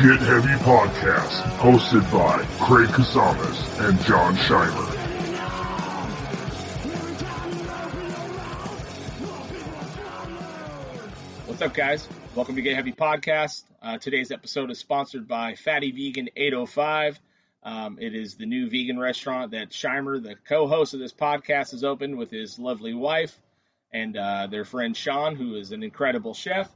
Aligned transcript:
Get 0.00 0.18
Heavy 0.20 0.54
Podcast, 0.64 1.42
hosted 1.58 2.10
by 2.10 2.42
Craig 2.64 2.88
Casamas 2.88 3.86
and 3.86 4.00
John 4.06 4.34
Scheimer. 4.34 4.90
What's 11.46 11.60
up, 11.60 11.74
guys? 11.74 12.08
Welcome 12.34 12.56
to 12.56 12.62
Get 12.62 12.76
Heavy 12.76 12.92
Podcast. 12.92 13.64
Uh, 13.82 13.98
today's 13.98 14.30
episode 14.30 14.70
is 14.70 14.78
sponsored 14.78 15.28
by 15.28 15.54
Fatty 15.54 15.90
Vegan 15.90 16.30
805. 16.34 17.20
Um, 17.62 17.98
it 18.00 18.14
is 18.14 18.36
the 18.36 18.46
new 18.46 18.70
vegan 18.70 18.98
restaurant 18.98 19.52
that 19.52 19.70
Scheimer, 19.70 20.22
the 20.22 20.36
co-host 20.48 20.94
of 20.94 21.00
this 21.00 21.12
podcast, 21.12 21.72
has 21.72 21.84
opened 21.84 22.16
with 22.16 22.30
his 22.30 22.58
lovely 22.58 22.94
wife 22.94 23.38
and 23.92 24.16
uh, 24.16 24.46
their 24.46 24.64
friend 24.64 24.96
Sean, 24.96 25.36
who 25.36 25.56
is 25.56 25.72
an 25.72 25.82
incredible 25.82 26.32
chef 26.34 26.70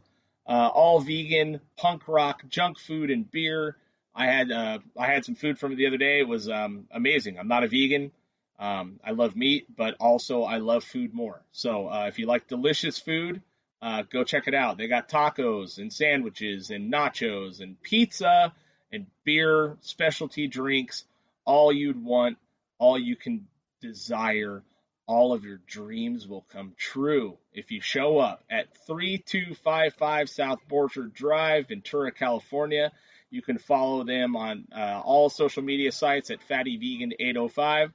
uh, 0.46 0.70
all 0.72 1.00
vegan, 1.00 1.60
punk 1.76 2.06
rock, 2.08 2.42
junk 2.48 2.78
food, 2.78 3.10
and 3.10 3.30
beer. 3.30 3.76
I 4.14 4.26
had 4.26 4.50
uh, 4.50 4.78
I 4.96 5.06
had 5.06 5.24
some 5.24 5.34
food 5.34 5.58
from 5.58 5.72
it 5.72 5.76
the 5.76 5.86
other 5.86 5.96
day. 5.96 6.20
It 6.20 6.28
was 6.28 6.48
um, 6.48 6.86
amazing. 6.90 7.38
I'm 7.38 7.48
not 7.48 7.64
a 7.64 7.68
vegan. 7.68 8.12
Um, 8.58 9.00
I 9.04 9.10
love 9.10 9.34
meat, 9.34 9.66
but 9.74 9.96
also 9.98 10.42
I 10.42 10.58
love 10.58 10.84
food 10.84 11.12
more. 11.12 11.42
So 11.50 11.88
uh, 11.88 12.06
if 12.06 12.18
you 12.18 12.26
like 12.26 12.46
delicious 12.46 12.98
food, 12.98 13.42
uh, 13.82 14.02
go 14.02 14.22
check 14.22 14.46
it 14.46 14.54
out. 14.54 14.78
They 14.78 14.86
got 14.86 15.08
tacos 15.08 15.78
and 15.78 15.92
sandwiches 15.92 16.70
and 16.70 16.92
nachos 16.92 17.60
and 17.60 17.80
pizza 17.82 18.52
and 18.94 19.06
beer, 19.24 19.76
specialty 19.80 20.46
drinks, 20.46 21.04
all 21.44 21.72
you'd 21.72 22.02
want, 22.02 22.38
all 22.78 22.98
you 22.98 23.16
can 23.16 23.46
desire 23.80 24.62
all 25.06 25.32
of 25.32 25.44
your 25.44 25.60
dreams 25.66 26.26
will 26.26 26.46
come 26.52 26.72
true 26.78 27.36
if 27.52 27.70
you 27.70 27.80
show 27.80 28.18
up 28.18 28.42
at 28.50 28.74
3255 28.86 30.30
South 30.30 30.60
Borchard 30.68 31.12
Drive, 31.12 31.68
Ventura, 31.68 32.10
California. 32.10 32.90
You 33.30 33.42
can 33.42 33.58
follow 33.58 34.04
them 34.04 34.36
on 34.36 34.66
uh, 34.74 35.00
all 35.04 35.28
social 35.28 35.62
media 35.62 35.92
sites 35.92 36.30
at 36.30 36.42
Fatty 36.42 36.76
Vegan 36.76 37.12
805. 37.18 37.92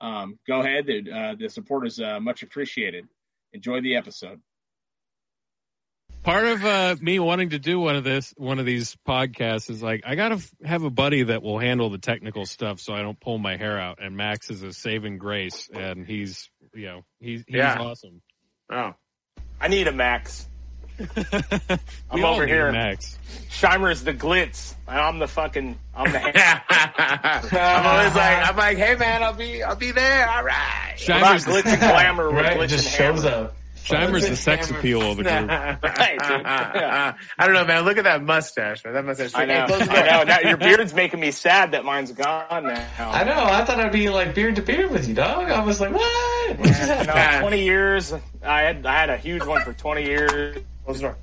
um, 0.00 0.38
go 0.46 0.60
ahead. 0.60 0.88
Uh, 0.88 1.34
the 1.38 1.48
support 1.48 1.86
is 1.86 2.00
uh, 2.00 2.18
much 2.20 2.42
appreciated. 2.42 3.06
Enjoy 3.52 3.80
the 3.80 3.94
episode 3.94 4.40
part 6.22 6.44
of 6.46 6.64
uh, 6.64 6.96
me 7.00 7.18
wanting 7.18 7.50
to 7.50 7.58
do 7.58 7.78
one 7.80 7.96
of 7.96 8.04
this 8.04 8.32
one 8.36 8.58
of 8.58 8.66
these 8.66 8.96
podcasts 9.06 9.68
is 9.70 9.82
like 9.82 10.02
I 10.06 10.14
gotta 10.14 10.36
f- 10.36 10.52
have 10.64 10.82
a 10.84 10.90
buddy 10.90 11.24
that 11.24 11.42
will 11.42 11.58
handle 11.58 11.90
the 11.90 11.98
technical 11.98 12.46
stuff 12.46 12.80
so 12.80 12.92
I 12.94 13.02
don't 13.02 13.18
pull 13.20 13.38
my 13.38 13.56
hair 13.56 13.78
out. 13.80 13.98
And 14.02 14.16
Max 14.16 14.50
is 14.50 14.62
a 14.62 14.72
saving 14.72 15.18
grace, 15.18 15.68
and 15.72 16.06
he's 16.06 16.50
you 16.74 16.86
know 16.86 17.04
he's 17.20 17.44
he's 17.46 17.56
Yeah. 17.56 17.78
awesome. 17.78 18.22
Oh. 18.70 18.94
I 19.60 19.68
need 19.68 19.86
a 19.88 19.92
Max. 19.92 20.48
I'm 22.10 22.24
over 22.24 22.46
here. 22.46 22.70
Max. 22.70 23.18
Scheimer 23.50 23.90
is 23.90 24.04
the 24.04 24.12
glitz. 24.12 24.74
and 24.86 24.98
I'm 24.98 25.18
the 25.18 25.26
fucking. 25.26 25.78
I'm 25.94 26.12
the. 26.12 26.18
I'm 27.60 27.86
always 27.86 28.14
like, 28.14 28.48
I'm 28.50 28.56
like, 28.56 28.76
hey 28.76 28.94
man, 28.96 29.22
I'll 29.22 29.32
be, 29.32 29.62
I'll 29.62 29.74
be 29.76 29.90
there. 29.90 30.28
All 30.28 30.44
right. 30.44 30.94
We're 31.08 31.18
not 31.20 31.36
Scheimer's, 31.36 31.44
glitz 31.46 31.66
and 31.72 31.80
glamour. 31.80 32.28
Right, 32.30 32.56
glitz 32.58 32.68
just 32.68 32.86
and 32.86 32.94
shows 32.94 33.22
hammer. 33.24 33.44
up. 33.46 33.56
Scheimer's 33.84 34.28
the 34.28 34.36
sex 34.36 34.70
appeal 34.70 35.02
of 35.02 35.16
the 35.18 35.22
group. 35.24 35.48
Right. 35.82 36.18
Yeah. 36.82 37.14
I 37.38 37.46
don't 37.46 37.54
know, 37.54 37.64
man. 37.64 37.84
Look 37.84 37.98
at 37.98 38.04
that 38.04 38.22
mustache, 38.22 38.84
man. 38.84 38.94
That 38.94 39.04
mustache. 39.04 39.32
I 39.34 39.44
know. 39.44 39.60
Hey, 39.62 39.66
close 39.66 39.86
the 39.86 39.92
I 39.92 40.06
know. 40.18 40.22
Now, 40.24 40.40
your 40.40 40.56
beard's 40.56 40.94
making 40.94 41.20
me 41.20 41.30
sad 41.30 41.72
that 41.72 41.84
mine's 41.84 42.12
gone 42.12 42.64
now. 42.64 43.10
I 43.10 43.24
know. 43.24 43.32
I 43.44 43.64
thought 43.64 43.80
I'd 43.80 43.92
be 43.92 44.08
like 44.10 44.34
beard 44.34 44.56
to 44.56 44.62
beard 44.62 44.90
with 44.90 45.08
you, 45.08 45.14
dog. 45.14 45.50
I 45.50 45.64
was 45.64 45.80
like, 45.80 45.92
what? 45.92 46.58
What 46.58 46.66
just 46.68 46.80
You 46.80 47.06
know, 47.06 47.12
happened? 47.12 47.42
20 47.42 47.64
years. 47.64 48.12
I 48.42 48.60
had 48.62 48.86
I 48.86 48.92
had 48.92 49.10
a 49.10 49.16
huge 49.16 49.44
one 49.44 49.62
for 49.62 49.72
20 49.72 50.04
years. 50.04 50.56
Close 50.84 51.00
the. 51.00 51.14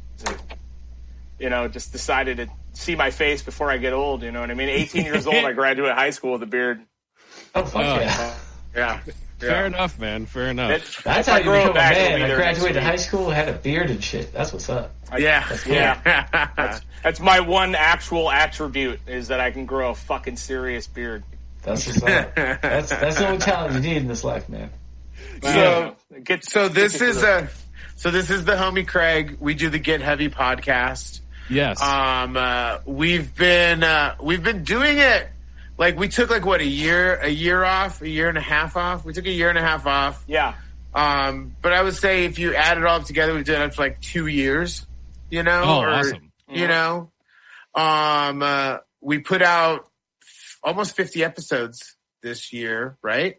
You 1.39 1.49
know, 1.49 1.67
just 1.69 1.91
decided 1.93 2.37
to 2.37 2.47
see 2.73 2.95
my 2.95 3.11
face 3.11 3.41
before 3.41 3.71
I 3.71 3.77
get 3.77 3.93
old. 3.93 4.23
You 4.23 4.31
know 4.31 4.41
what 4.41 4.51
I 4.51 4.53
mean? 4.55 4.69
18 4.69 5.05
years 5.05 5.25
old, 5.25 5.35
I 5.35 5.51
graduated 5.53 5.95
high 5.95 6.09
school 6.09 6.33
with 6.33 6.43
a 6.43 6.47
beard. 6.47 6.81
Oh 7.55 7.63
fuck 7.63 7.81
Oh. 7.81 7.99
yeah! 7.99 8.35
Yeah. 8.75 8.99
Fair 9.47 9.65
enough, 9.65 9.97
man. 9.99 10.25
Fair 10.25 10.47
enough. 10.49 10.71
It- 10.71 10.83
That's 11.03 11.27
if 11.27 11.33
how 11.33 11.33
I 11.35 11.37
you 11.39 11.51
become 11.51 11.73
back, 11.73 11.95
a 11.95 12.19
man. 12.19 12.31
I 12.31 12.35
graduated 12.35 12.83
high 12.83 12.95
school, 12.97 13.29
had 13.29 13.47
a 13.49 13.53
beard 13.53 13.89
and 13.89 14.03
shit. 14.03 14.33
That's 14.33 14.51
what's 14.53 14.69
up. 14.69 14.93
Yeah. 15.17 15.47
Yeah. 15.65 16.79
That's 17.03 17.19
my 17.19 17.39
one 17.39 17.75
actual 17.75 18.29
attribute 18.29 18.99
is 19.07 19.29
that 19.29 19.39
I 19.39 19.51
can 19.51 19.65
grow 19.65 19.91
a 19.91 19.95
fucking 19.95 20.35
serious 20.37 20.87
beard. 20.87 21.23
That's 21.63 21.87
what's 21.87 22.03
up. 22.03 22.35
That's 22.35 22.89
that's 22.89 23.17
the 23.17 23.27
only 23.27 23.37
talent 23.39 23.73
you 23.75 23.79
need 23.81 23.97
in 23.97 24.07
this 24.07 24.23
life, 24.23 24.47
man. 24.49 24.69
So, 25.41 25.95
It 26.13 26.23
gets- 26.23 26.51
so 26.51 26.67
this 26.67 26.93
gets 26.93 27.01
is 27.03 27.21
the- 27.21 27.43
a, 27.45 27.49
so 27.95 28.11
this 28.11 28.29
is 28.29 28.45
the 28.45 28.53
homie 28.53 28.87
Craig. 28.87 29.37
We 29.39 29.53
do 29.53 29.69
the 29.69 29.79
Get 29.79 30.01
Heavy 30.01 30.29
podcast. 30.29 31.19
yes. 31.49 31.81
Um, 31.81 32.35
uh, 32.37 32.79
we've 32.85 33.33
been, 33.35 33.83
uh, 33.83 34.15
we've 34.21 34.43
been 34.43 34.63
doing 34.63 34.97
it. 34.97 35.27
Like 35.79 35.97
we 35.97 36.09
took 36.09 36.29
like 36.29 36.45
what 36.45 36.59
a 36.59 36.65
year, 36.65 37.15
a 37.15 37.29
year 37.29 37.63
off, 37.63 38.01
a 38.01 38.09
year 38.09 38.27
and 38.27 38.37
a 38.37 38.41
half 38.41 38.75
off. 38.75 39.05
We 39.05 39.13
took 39.13 39.25
a 39.25 39.31
year 39.31 39.47
and 39.47 39.57
a 39.57 39.61
half 39.61 39.87
off. 39.87 40.23
yeah. 40.27 40.55
Um, 40.93 41.55
but 41.61 41.71
I 41.71 41.81
would 41.81 41.95
say 41.95 42.25
if 42.25 42.37
you 42.37 42.53
add 42.53 42.77
it 42.77 42.85
all 42.85 42.99
up 42.99 43.05
together, 43.05 43.33
we've 43.33 43.45
done 43.45 43.61
it 43.61 43.73
for 43.73 43.83
like 43.83 44.01
two 44.01 44.27
years. 44.27 44.85
You 45.29 45.43
know, 45.43 45.63
oh, 45.63 45.81
or, 45.81 45.89
awesome. 45.89 46.31
You 46.51 46.67
know, 46.67 47.11
um, 47.75 48.41
uh, 48.41 48.79
we 48.99 49.19
put 49.19 49.41
out 49.41 49.87
almost 50.63 50.97
fifty 50.97 51.23
episodes 51.23 51.95
this 52.23 52.51
year, 52.51 52.97
right? 53.01 53.37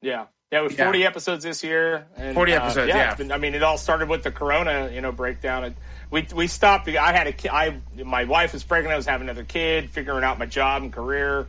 Yeah. 0.00 0.26
Yeah, 0.54 0.60
with 0.62 0.78
Yeah. 0.78 0.84
40 0.84 1.04
episodes 1.04 1.42
this 1.42 1.64
year. 1.64 2.06
And, 2.16 2.32
40 2.36 2.52
uh, 2.52 2.62
episodes, 2.62 2.88
yeah. 2.88 2.96
yeah. 2.96 3.14
been- 3.16 3.32
I 3.32 3.38
mean, 3.38 3.56
it 3.56 3.64
all 3.64 3.76
started 3.76 4.08
with 4.08 4.22
the 4.22 4.30
Corona, 4.30 4.88
you 4.94 5.00
know, 5.00 5.10
breakdown. 5.10 5.64
And 5.64 5.74
we 6.12 6.24
we 6.32 6.46
stopped. 6.46 6.88
I 6.88 7.12
had 7.12 7.26
a 7.26 7.32
ki- 7.32 7.48
I 7.48 7.80
my 8.04 8.22
wife 8.22 8.52
was 8.52 8.62
pregnant. 8.62 8.92
I 8.92 8.96
was 8.96 9.04
having 9.06 9.28
another 9.28 9.42
kid, 9.42 9.90
figuring 9.90 10.22
out 10.22 10.38
my 10.38 10.46
job 10.46 10.82
and 10.82 10.92
career. 10.92 11.48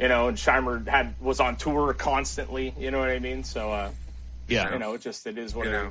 You 0.00 0.08
know, 0.08 0.26
and 0.26 0.36
Scheimer 0.36 0.84
had 0.88 1.14
was 1.20 1.38
on 1.38 1.54
tour 1.54 1.94
constantly. 1.94 2.74
You 2.76 2.90
know 2.90 2.98
what 2.98 3.10
I 3.10 3.20
mean? 3.20 3.44
So 3.44 3.70
uh, 3.70 3.90
Yeah. 4.48 4.72
You 4.72 4.80
know, 4.80 4.94
it 4.94 5.02
just 5.02 5.24
it 5.28 5.38
is 5.38 5.54
what 5.54 5.66
You 5.66 5.70
it 5.70 5.74
know. 5.74 5.90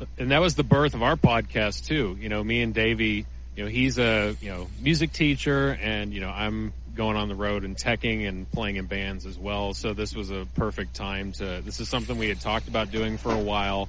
is. 0.00 0.08
and 0.18 0.30
that 0.30 0.40
was 0.40 0.54
the 0.54 0.64
birth 0.64 0.94
of 0.94 1.02
our 1.02 1.16
podcast 1.16 1.84
too. 1.86 2.16
You 2.18 2.30
know, 2.30 2.42
me 2.42 2.62
and 2.62 2.72
Davey, 2.72 3.26
you 3.54 3.64
know, 3.64 3.68
he's 3.68 3.98
a, 3.98 4.34
you 4.40 4.48
know, 4.50 4.66
music 4.80 5.12
teacher 5.12 5.76
and, 5.82 6.12
you 6.14 6.20
know, 6.20 6.30
I'm 6.30 6.72
going 6.94 7.16
on 7.16 7.28
the 7.28 7.34
road 7.34 7.64
and 7.64 7.76
teching 7.76 8.28
and 8.28 8.50
playing 8.50 8.76
in 8.76 8.86
bands 8.86 9.26
as 9.26 9.38
well. 9.38 9.74
So 9.74 9.94
this 9.94 10.14
was 10.14 10.30
a 10.30 10.46
perfect 10.54 10.94
time 10.94 11.32
to, 11.32 11.62
this 11.64 11.80
is 11.80 11.88
something 11.88 12.18
we 12.18 12.28
had 12.28 12.40
talked 12.40 12.68
about 12.68 12.90
doing 12.90 13.16
for 13.18 13.32
a 13.32 13.38
while 13.38 13.88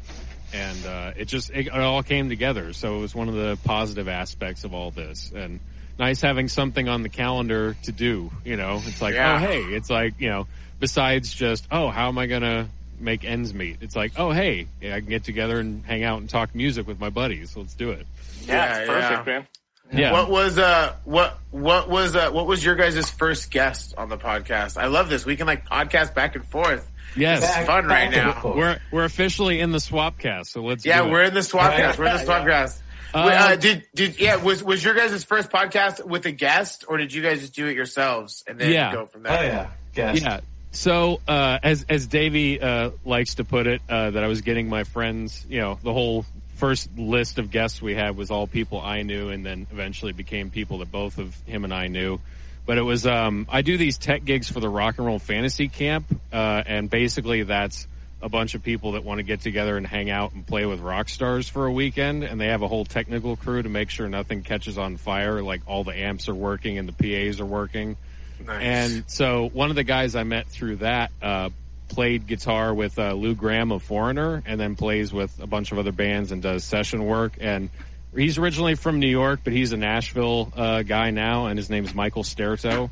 and, 0.54 0.86
uh, 0.86 1.12
it 1.18 1.26
just, 1.26 1.50
it, 1.50 1.68
it 1.68 1.74
all 1.74 2.04
came 2.04 2.30
together. 2.30 2.74
So 2.74 2.98
it 2.98 3.00
was 3.02 3.14
one 3.16 3.28
of 3.28 3.36
the 3.36 3.58
positive 3.66 4.08
aspects 4.08 4.64
of 4.64 4.74
all 4.74 4.92
this 4.92 5.32
and 5.36 5.60
nice 6.00 6.22
having 6.22 6.48
something 6.48 6.88
on 6.90 7.04
the 7.04 7.10
calendar 7.10 7.76
to 7.84 7.92
do, 7.92 8.32
you 8.46 8.56
know, 8.56 8.82
it's 8.86 9.02
like, 9.02 9.16
Yeah. 9.16 9.36
oh, 9.36 9.38
hey, 9.40 9.62
it's 9.64 9.90
like, 9.90 10.20
you 10.20 10.30
know, 10.30 10.48
besides 10.80 11.34
just, 11.34 11.68
oh, 11.72 11.90
how 11.90 12.08
am 12.08 12.18
I 12.18 12.26
going 12.28 12.42
to 12.44 12.68
make 13.00 13.24
ends 13.26 13.54
meet? 13.54 13.78
It's 13.82 13.96
like, 13.96 14.14
oh, 14.18 14.32
hey, 14.32 14.68
yeah, 14.82 14.96
I 14.96 15.00
can 15.02 15.10
get 15.10 15.24
together 15.24 15.60
and 15.60 15.84
hang 15.86 16.04
out 16.04 16.20
and 16.22 16.30
talk 16.30 16.56
music 16.56 16.88
with 16.88 17.00
my 17.00 17.10
buddies. 17.10 17.56
Let's 17.58 17.74
do 17.76 17.92
it. 17.92 18.06
Yeah, 18.46 18.54
Yeah, 18.80 18.86
perfect, 18.88 19.28
yeah. 19.28 19.34
man. 19.34 19.48
Yeah. 19.94 20.12
What 20.12 20.30
was 20.30 20.58
uh 20.58 20.96
what 21.06 21.38
what 21.52 21.90
was 21.90 22.16
uh 22.16 22.32
what 22.32 22.48
was 22.48 22.64
your 22.64 22.76
guys' 22.76 23.10
first 23.10 23.52
guest 23.52 23.94
on 23.98 24.10
the 24.10 24.18
podcast? 24.18 24.78
I 24.78 24.88
love 24.88 25.10
this. 25.10 25.26
We 25.26 25.36
can 25.36 25.48
like 25.48 25.68
podcast 25.68 26.14
back 26.16 26.36
and 26.36 26.46
forth. 26.46 26.90
yes. 27.16 27.42
Back- 27.42 27.66
fun 27.68 27.86
right 27.86 28.10
now. 28.12 28.42
We're, 28.44 28.80
we're 28.92 29.04
officially 29.06 29.60
in 29.60 29.72
the 29.72 29.78
swapcast. 29.78 30.48
So 30.48 30.62
let's 30.64 30.86
Yeah, 30.86 31.04
do 31.04 31.10
we're 31.12 31.24
in 31.24 31.34
the 31.34 31.42
swapcast. 31.42 31.80
Right. 31.80 32.00
We're 32.00 32.06
in 32.08 32.18
the 32.18 32.32
swapcast. 32.32 32.80
Uh, 33.14 33.26
Wait, 33.28 33.36
uh, 33.36 33.56
did 33.58 33.86
did 33.94 34.20
yeah 34.20 34.38
was 34.38 34.64
was 34.64 34.84
your 34.84 34.96
guys' 34.96 35.24
first 35.24 35.52
podcast 35.52 36.04
with 36.04 36.26
a 36.26 36.32
guest 36.32 36.86
or 36.88 36.98
did 36.98 37.14
you 37.14 37.22
guys 37.22 37.42
just 37.42 37.54
do 37.54 37.68
it 37.68 37.76
yourselves 37.76 38.44
and 38.48 38.58
then 38.58 38.72
Yeah. 38.72 38.92
go 38.92 39.06
from 39.06 39.22
there? 39.24 39.40
Oh 39.40 39.44
yeah, 39.44 39.70
yes. 39.96 40.22
Yeah. 40.22 40.40
So, 40.72 41.22
uh, 41.28 41.60
as, 41.62 41.86
as 41.88 42.08
Davey, 42.08 42.60
uh, 42.60 42.90
likes 43.06 43.36
to 43.36 43.44
put 43.44 43.68
it, 43.68 43.84
uh, 43.88 44.10
that 44.10 44.24
I 44.24 44.28
was 44.28 44.42
getting 44.42 44.70
my 44.70 44.84
friends, 44.86 45.46
you 45.48 45.60
know, 45.62 45.78
the 45.84 45.94
whole 45.94 46.26
first 46.64 46.98
list 46.98 47.40
of 47.40 47.52
guests 47.52 47.82
we 47.82 47.94
had 47.94 48.16
was 48.16 48.32
all 48.32 48.48
people 48.48 48.80
I 48.80 49.02
knew 49.02 49.28
and 49.28 49.46
then 49.46 49.68
eventually 49.74 50.14
became 50.14 50.50
people 50.50 50.78
that 50.78 50.90
both 50.90 51.18
of 51.18 51.36
him 51.46 51.66
and 51.66 51.74
I 51.74 51.90
knew. 51.90 52.22
But 52.66 52.78
it 52.78 52.84
was, 52.84 53.06
um, 53.06 53.48
I 53.50 53.64
do 53.64 53.76
these 53.76 53.98
tech 53.98 54.24
gigs 54.24 54.50
for 54.50 54.62
the 54.62 54.70
rock 54.70 54.98
and 54.98 55.06
roll 55.06 55.20
fantasy 55.20 55.68
camp, 55.68 56.06
uh, 56.32 56.64
and 56.66 56.90
basically 56.90 57.44
that's 57.44 57.86
a 58.22 58.30
bunch 58.30 58.56
of 58.56 58.64
people 58.64 58.94
that 58.94 59.04
want 59.04 59.20
to 59.20 59.24
get 59.24 59.42
together 59.42 59.76
and 59.76 59.86
hang 59.86 60.10
out 60.10 60.32
and 60.32 60.48
play 60.48 60.66
with 60.66 60.80
rock 60.80 61.10
stars 61.10 61.50
for 61.50 61.66
a 61.66 61.72
weekend 61.72 62.24
and 62.24 62.40
they 62.40 62.48
have 62.48 62.62
a 62.62 62.70
whole 62.70 62.86
technical 62.86 63.36
crew 63.36 63.62
to 63.62 63.68
make 63.68 63.90
sure 63.90 64.08
nothing 64.08 64.42
catches 64.42 64.78
on 64.78 64.96
fire, 64.96 65.42
like 65.42 65.64
all 65.68 65.84
the 65.84 65.94
amps 65.94 66.30
are 66.30 66.36
working 66.36 66.78
and 66.78 66.88
the 66.88 66.94
PAs 66.94 67.42
are 67.42 67.46
working. 67.46 67.98
Nice. 68.40 68.64
And 68.64 69.04
so 69.08 69.50
one 69.50 69.70
of 69.70 69.76
the 69.76 69.84
guys 69.84 70.16
I 70.16 70.24
met 70.24 70.48
through 70.48 70.78
that 70.78 71.12
uh, 71.22 71.50
played 71.94 72.28
guitar 72.28 72.74
with 72.74 72.98
uh, 73.00 73.14
Lou 73.14 73.36
Gramm 73.36 73.72
of 73.72 73.84
Foreigner, 73.84 74.42
and 74.46 74.60
then 74.60 74.76
plays 74.76 75.14
with 75.14 75.40
a 75.42 75.48
bunch 75.48 75.72
of 75.72 75.78
other 75.80 75.92
bands 75.92 76.32
and 76.32 76.42
does 76.42 76.64
session 76.64 77.06
work. 77.06 77.34
And 77.40 77.70
he's 78.16 78.38
originally 78.38 78.76
from 78.76 79.00
New 79.00 79.08
York, 79.08 79.42
but 79.44 79.54
he's 79.54 79.72
a 79.72 79.78
Nashville 79.78 80.52
uh, 80.56 80.82
guy 80.84 81.12
now, 81.12 81.48
and 81.48 81.58
his 81.58 81.70
name 81.70 81.86
is 81.86 81.94
Michael 81.94 82.24
Sterto. 82.24 82.90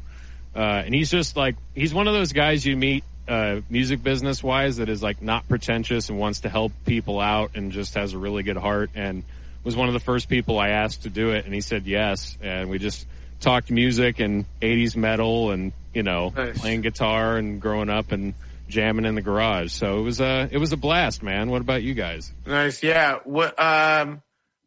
Uh, 0.56 0.60
and 0.60 0.94
he's 0.94 1.10
just 1.10 1.38
like 1.38 1.56
he's 1.74 1.94
one 1.94 2.08
of 2.08 2.14
those 2.14 2.34
guys 2.34 2.66
you 2.66 2.76
meet 2.76 3.04
uh, 3.28 3.62
music 3.70 4.04
business 4.04 4.44
wise 4.44 4.78
that 4.78 4.90
is 4.90 5.02
like 5.02 5.22
not 5.22 5.48
pretentious 5.48 6.10
and 6.10 6.20
wants 6.20 6.42
to 6.42 6.50
help 6.50 6.74
people 6.86 7.22
out 7.22 7.52
and 7.56 7.72
just 7.72 7.94
has 7.94 8.12
a 8.14 8.18
really 8.18 8.44
good 8.44 8.58
heart 8.58 8.90
and 8.94 9.24
was 9.64 9.78
one 9.78 9.88
of 9.88 9.94
the 9.94 10.00
first 10.02 10.28
people 10.28 10.60
I 10.60 10.70
asked 10.70 11.04
to 11.04 11.10
do 11.10 11.30
it 11.30 11.46
and 11.46 11.54
he 11.54 11.62
said 11.62 11.86
yes 11.86 12.38
and 12.42 12.70
we 12.70 12.80
just 12.80 13.08
talked 13.40 13.72
music 13.72 14.20
and 14.20 14.44
80s 14.62 14.98
metal 14.98 15.52
and 15.52 15.72
you 15.94 16.04
know 16.04 16.34
Nice. 16.36 16.60
playing 16.60 16.82
guitar 16.82 17.38
and 17.38 17.62
growing 17.62 17.90
up 17.90 18.12
and 18.12 18.34
jamming 18.72 19.06
in 19.06 19.14
the 19.16 19.22
garage 19.22 19.72
so 19.72 20.00
it 20.00 20.02
was 20.02 20.20
a 20.20 20.48
it 20.52 20.58
was 20.58 20.72
a 20.74 20.78
blast 20.78 21.22
man 21.22 21.50
what 21.52 21.62
about 21.62 21.84
you 21.84 21.94
guys 21.94 22.32
Nice. 22.48 22.82
Yeah. 22.82 23.20
What 23.26 23.60
um 23.60 24.22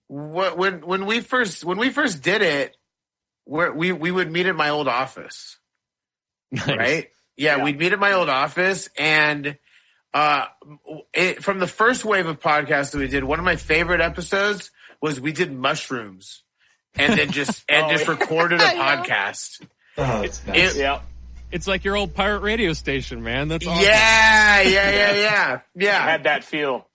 what 0.07 0.57
when 0.59 0.87
when 0.87 1.07
we 1.07 1.21
first 1.21 1.65
when 1.65 1.79
we 1.79 1.91
first 1.91 2.23
did 2.23 2.43
it 2.43 2.77
where 3.45 3.73
we 3.73 3.91
we 3.93 4.11
would 4.11 4.31
meet 4.31 4.47
at 4.47 4.55
my 4.57 4.69
old 4.71 4.87
office. 4.89 5.59
Nice. 6.53 6.69
right? 6.69 7.09
Yeah, 7.37 7.57
Yeah. 7.57 7.65
we'd 7.65 7.79
meet 7.79 7.93
at 7.93 7.99
my 7.99 8.13
old 8.13 8.29
office, 8.29 8.89
and 8.97 9.59
uh, 10.13 10.47
it, 11.13 11.43
from 11.43 11.59
the 11.59 11.67
first 11.67 12.05
wave 12.05 12.27
of 12.27 12.39
podcasts 12.39 12.93
that 12.93 12.99
we 12.99 13.09
did, 13.09 13.25
one 13.25 13.41
of 13.41 13.45
my 13.45 13.57
favorite 13.57 14.01
episodes 14.01 14.71
was 15.01 15.21
we 15.21 15.33
did 15.33 15.53
mushrooms, 15.53 16.45
and 16.95 17.19
then 17.19 17.33
just 17.33 17.65
and 17.69 17.87
Oh, 17.87 17.91
just 17.91 18.05
yeah. 18.07 18.11
recorded 18.13 18.61
a 18.61 18.65
podcast. 18.65 19.67
Oh, 19.99 20.23
that's 20.23 20.47
nice. 20.47 20.77
It- 20.77 20.79
Yeah. 20.81 21.01
It's 21.53 21.67
like 21.67 21.85
your 21.85 21.97
old 21.97 22.15
pirate 22.15 22.41
radio 22.41 22.73
station 22.73 23.23
man 23.23 23.49
that's 23.49 23.67
awesome. 23.67 23.83
Yeah, 23.85 24.61
yeah, 24.63 24.91
yeah, 24.91 25.15
yeah, 25.15 25.59
I 25.59 25.61
yeah. 25.75 26.03
had 26.11 26.25
that 26.25 26.45
feel. 26.45 26.87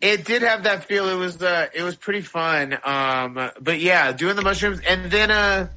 It 0.00 0.24
did 0.26 0.42
have 0.42 0.64
that 0.64 0.84
feel. 0.84 1.08
It 1.08 1.16
was 1.16 1.42
uh, 1.42 1.68
it 1.74 1.82
was 1.82 1.96
pretty 1.96 2.20
fun. 2.20 2.76
Um, 2.84 3.50
but 3.60 3.80
yeah, 3.80 4.12
doing 4.12 4.36
the 4.36 4.42
mushrooms, 4.42 4.80
and 4.86 5.10
then 5.10 5.30
uh, 5.30 5.68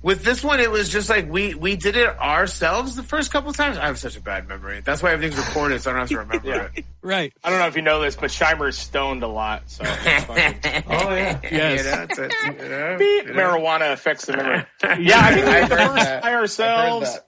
with 0.00 0.22
this 0.22 0.44
one, 0.44 0.60
it 0.60 0.70
was 0.70 0.88
just 0.90 1.08
like 1.10 1.28
we 1.28 1.54
we 1.54 1.74
did 1.74 1.96
it 1.96 2.08
ourselves 2.20 2.94
the 2.94 3.02
first 3.02 3.32
couple 3.32 3.50
of 3.50 3.56
times. 3.56 3.76
I 3.76 3.86
have 3.86 3.98
such 3.98 4.16
a 4.16 4.20
bad 4.20 4.46
memory. 4.48 4.80
That's 4.84 5.02
why 5.02 5.10
everything's 5.12 5.44
recorded, 5.44 5.82
so 5.82 5.90
I 5.90 5.94
don't 5.94 6.00
have 6.02 6.08
to 6.10 6.18
remember 6.18 6.48
Yeah. 6.48 6.68
it. 6.76 6.84
right 7.02 7.32
I 7.42 7.50
don't 7.50 7.58
know 7.58 7.66
if 7.66 7.74
you 7.74 7.82
know 7.82 8.00
this, 8.00 8.14
but 8.14 8.30
Scheimer's 8.30 8.78
stoned 8.78 9.24
a 9.24 9.28
lot, 9.28 9.64
so 9.68 9.82
Oh 9.86 9.90
yeah. 9.90 11.40
Yes. 11.42 11.84
You 11.84 11.90
know, 11.90 12.28
a- 12.28 12.62
you 12.62 12.68
know, 12.68 12.96
beep, 12.98 13.26
you 13.26 13.34
know. 13.34 13.42
marijuana 13.42 13.92
affects 13.92 14.26
the 14.26 14.36
memory. 14.36 14.64
Yeah, 15.00 15.18
I 15.18 15.34
mean, 15.34 15.44
we 15.46 15.50
I've 15.50 15.68
did 15.68 15.78
the 15.78 15.82
first 15.82 15.94
that. 15.96 16.22
by 16.22 16.28
I've 16.28 16.32
heard 16.34 16.40
ourselves. 16.42 17.18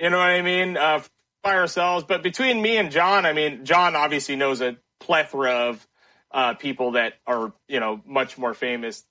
You 0.00 0.10
know 0.10 0.18
what 0.18 0.30
I 0.30 0.42
mean? 0.42 0.76
Uh, 0.76 1.02
by 1.42 1.54
ourselves. 1.54 2.04
But 2.06 2.22
between 2.22 2.60
me 2.60 2.76
and 2.76 2.90
John, 2.90 3.26
I 3.26 3.32
mean, 3.32 3.64
John 3.64 3.96
obviously 3.96 4.36
knows 4.36 4.60
a 4.60 4.76
plethora 4.98 5.68
of 5.68 5.86
uh, 6.30 6.54
people 6.54 6.92
that 6.92 7.14
are, 7.26 7.52
you 7.68 7.80
know, 7.80 8.00
much 8.06 8.38
more 8.38 8.54
famous 8.54 9.04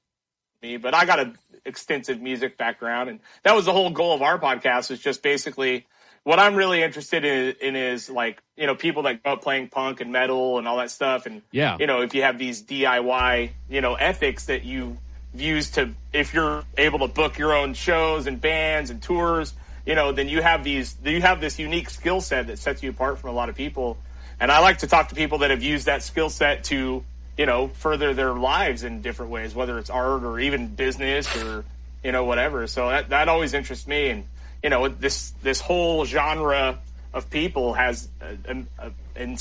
than 0.62 0.72
me. 0.72 0.78
But 0.78 0.94
I 0.94 1.06
got 1.06 1.20
an 1.20 1.38
extensive 1.66 2.22
music 2.22 2.58
background. 2.58 3.10
And 3.10 3.20
that 3.44 3.56
was 3.56 3.66
the 3.66 3.74
whole 3.74 3.90
goal 3.90 4.14
of 4.14 4.22
our 4.22 4.40
podcast 4.40 4.92
is 4.92 5.00
just 5.00 5.22
basically 5.22 5.86
what 6.24 6.40
I'm 6.40 6.56
really 6.56 6.82
interested 6.84 7.26
in, 7.26 7.56
in 7.62 7.76
is 7.76 8.10
like, 8.10 8.42
you 8.58 8.68
know, 8.68 8.76
people 8.76 9.04
that 9.04 9.24
go 9.24 9.38
playing 9.38 9.70
punk 9.70 10.02
and 10.02 10.12
metal 10.12 10.58
and 10.58 10.68
all 10.68 10.78
that 10.78 10.92
stuff. 10.92 11.26
And, 11.26 11.42
yeah 11.52 11.78
you 11.80 11.88
know, 11.88 12.02
if 12.02 12.14
you 12.14 12.24
have 12.24 12.38
these 12.38 12.62
DIY, 12.64 13.52
you 13.70 13.82
know, 13.82 13.96
ethics 13.96 14.46
that 14.46 14.64
you 14.64 14.98
use 15.34 15.72
to, 15.72 15.92
if 16.14 16.34
you're 16.34 16.64
able 16.78 17.00
to 17.00 17.08
book 17.08 17.38
your 17.38 17.54
own 17.54 17.74
shows 17.74 18.28
and 18.28 18.40
bands 18.40 18.90
and 18.90 19.02
tours, 19.02 19.54
you 19.86 19.96
know, 19.96 20.12
then 20.12 20.30
you 20.30 20.42
have 20.42 20.64
these, 20.64 20.96
you 21.04 21.22
have 21.22 21.42
this 21.42 21.60
unique 21.60 21.90
skill 21.90 22.22
set 22.22 22.48
that 22.48 22.60
sets 22.60 22.84
you 22.84 22.90
apart 22.90 23.20
from 23.20 23.32
a 23.32 23.34
lot 23.34 23.50
of 23.50 23.56
people. 23.56 23.98
And 24.40 24.52
I 24.52 24.60
like 24.60 24.80
to 24.80 24.88
talk 24.88 25.10
to 25.10 25.16
people 25.16 25.40
that 25.40 25.50
have 25.50 25.64
used 25.64 25.88
that 25.88 26.04
skill 26.04 26.30
set 26.30 26.64
to, 26.66 27.04
you 27.38 27.46
know, 27.46 27.68
further 27.68 28.14
their 28.14 28.34
lives 28.34 28.84
in 28.84 29.02
different 29.02 29.32
ways, 29.32 29.54
whether 29.54 29.78
it's 29.78 29.90
art 29.90 30.24
or 30.24 30.40
even 30.40 30.68
business 30.68 31.36
or, 31.44 31.66
you 32.04 32.12
know, 32.12 32.26
whatever. 32.26 32.68
So 32.68 32.90
that, 32.90 33.10
that 33.10 33.28
always 33.28 33.54
interests 33.54 33.88
me. 33.88 34.10
And, 34.10 34.24
you 34.64 34.70
know, 34.70 34.88
this, 34.88 35.32
this 35.42 35.60
whole 35.60 36.06
genre 36.06 36.80
of 37.14 37.30
people 37.30 37.74
has 37.74 38.08
a, 38.22 38.66
a, 38.80 38.92
a, 39.18 39.36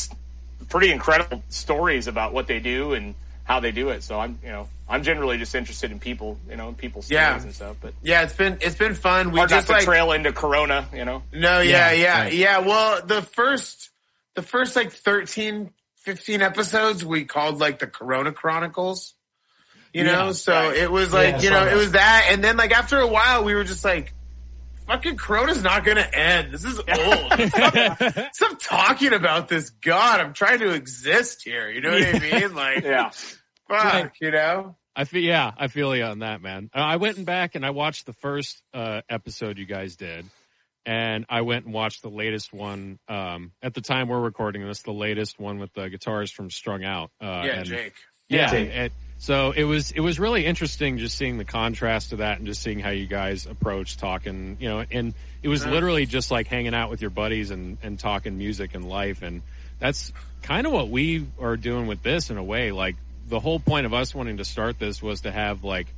pretty 0.68 0.90
incredible 0.90 1.42
stories 1.48 2.08
about 2.08 2.32
what 2.32 2.46
they 2.46 2.58
do 2.58 2.94
and 2.94 3.14
how 3.48 3.60
they 3.60 3.72
do 3.72 3.88
it. 3.88 4.02
So 4.02 4.20
I'm, 4.20 4.38
you 4.44 4.50
know, 4.50 4.68
I'm 4.86 5.02
generally 5.02 5.38
just 5.38 5.54
interested 5.54 5.90
in 5.90 5.98
people, 5.98 6.38
you 6.50 6.56
know, 6.56 6.68
in 6.68 6.74
people's 6.74 7.06
stories 7.06 7.18
Yeah. 7.22 7.40
and 7.42 7.54
stuff. 7.54 7.76
But 7.80 7.94
Yeah, 8.02 8.22
it's 8.22 8.34
been 8.34 8.58
it's 8.60 8.76
been 8.76 8.94
fun. 8.94 9.32
We 9.32 9.44
just 9.46 9.68
to 9.68 9.72
like 9.72 9.84
trail 9.84 10.12
into 10.12 10.32
Corona, 10.32 10.86
you 10.94 11.06
know. 11.06 11.22
no, 11.32 11.60
yeah, 11.60 11.90
Yeah, 11.90 11.92
yeah, 11.92 12.20
right. 12.24 12.32
yeah. 12.34 12.58
Well, 12.58 13.04
the 13.06 13.22
first 13.22 13.88
the 14.34 14.42
first 14.42 14.76
like 14.76 14.92
13, 14.92 15.70
15 15.96 16.42
episodes 16.42 17.04
we 17.04 17.24
called 17.24 17.58
like 17.58 17.78
the 17.78 17.86
Corona 17.86 18.32
Chronicles. 18.32 19.14
You 19.94 20.04
know, 20.04 20.26
Yeah, 20.26 20.32
so 20.32 20.52
right. 20.52 20.76
it 20.76 20.92
was 20.92 21.14
like 21.14 21.36
I 21.36 21.38
you 21.38 21.48
know 21.48 21.66
it 21.66 21.74
was 21.74 21.92
that, 21.92 22.28
and 22.30 22.44
then 22.44 22.58
like 22.58 22.72
after 22.72 22.98
a 23.00 23.06
while 23.06 23.44
we 23.44 23.54
were 23.54 23.64
just 23.64 23.82
like. 23.84 24.12
Fucking 24.88 25.16
Corona's 25.18 25.62
not 25.62 25.84
gonna 25.84 26.00
end. 26.12 26.52
This 26.52 26.64
is 26.64 26.78
old. 26.88 27.48
Stop, 27.50 28.32
stop 28.32 28.58
talking 28.60 29.12
about 29.12 29.48
this. 29.48 29.70
God, 29.70 30.20
I'm 30.20 30.32
trying 30.32 30.58
to 30.60 30.70
exist 30.72 31.42
here. 31.44 31.70
You 31.70 31.80
know 31.82 31.90
what 31.90 32.02
I 32.14 32.18
mean? 32.18 32.54
Like, 32.54 32.82
Yeah. 32.84 33.10
fuck, 33.68 34.14
you 34.20 34.30
know? 34.30 34.76
I 34.96 35.04
feel 35.04 35.22
yeah, 35.22 35.52
I 35.56 35.68
feel 35.68 35.94
you 35.94 36.02
on 36.04 36.20
that, 36.20 36.40
man. 36.42 36.70
Uh, 36.74 36.78
I 36.80 36.96
went 36.96 37.18
and 37.18 37.26
back 37.26 37.54
and 37.54 37.64
I 37.64 37.70
watched 37.70 38.06
the 38.06 38.14
first 38.14 38.60
uh, 38.74 39.02
episode 39.08 39.56
you 39.58 39.66
guys 39.66 39.94
did, 39.94 40.24
and 40.84 41.24
I 41.28 41.42
went 41.42 41.66
and 41.66 41.72
watched 41.74 42.02
the 42.02 42.08
latest 42.10 42.52
one. 42.52 42.98
Um, 43.08 43.52
at 43.62 43.74
the 43.74 43.80
time 43.80 44.08
we're 44.08 44.18
recording 44.18 44.66
this, 44.66 44.82
the 44.82 44.90
latest 44.92 45.38
one 45.38 45.58
with 45.60 45.72
the 45.74 45.88
guitars 45.88 46.32
from 46.32 46.50
Strung 46.50 46.82
Out. 46.84 47.10
Uh, 47.20 47.42
Yeah, 47.44 47.52
and, 47.58 47.64
Jake. 47.66 47.94
Yeah, 48.28 48.50
Jake. 48.50 48.70
and 48.72 48.92
so 49.18 49.50
it 49.50 49.64
was 49.64 49.90
it 49.90 50.00
was 50.00 50.18
really 50.20 50.46
interesting 50.46 50.98
just 50.98 51.18
seeing 51.18 51.38
the 51.38 51.44
contrast 51.44 52.10
to 52.10 52.16
that 52.16 52.38
and 52.38 52.46
just 52.46 52.62
seeing 52.62 52.78
how 52.78 52.90
you 52.90 53.06
guys 53.06 53.46
approach 53.46 53.96
talking, 53.96 54.56
you 54.60 54.68
know, 54.68 54.84
and 54.90 55.12
it 55.42 55.48
was 55.48 55.62
uh-huh. 55.62 55.72
literally 55.72 56.06
just 56.06 56.30
like 56.30 56.46
hanging 56.46 56.74
out 56.74 56.88
with 56.88 57.00
your 57.00 57.10
buddies 57.10 57.50
and 57.50 57.78
and 57.82 57.98
talking 57.98 58.38
music 58.38 58.74
and 58.74 58.88
life 58.88 59.22
and 59.22 59.42
that's 59.80 60.12
kind 60.42 60.66
of 60.66 60.72
what 60.72 60.88
we 60.88 61.26
are 61.40 61.56
doing 61.56 61.86
with 61.86 62.02
this 62.02 62.30
in 62.30 62.38
a 62.38 62.44
way. 62.44 62.72
Like 62.72 62.96
the 63.28 63.40
whole 63.40 63.60
point 63.60 63.86
of 63.86 63.94
us 63.94 64.14
wanting 64.14 64.38
to 64.38 64.44
start 64.44 64.78
this 64.78 65.02
was 65.02 65.22
to 65.22 65.32
have 65.32 65.64
like 65.64 65.88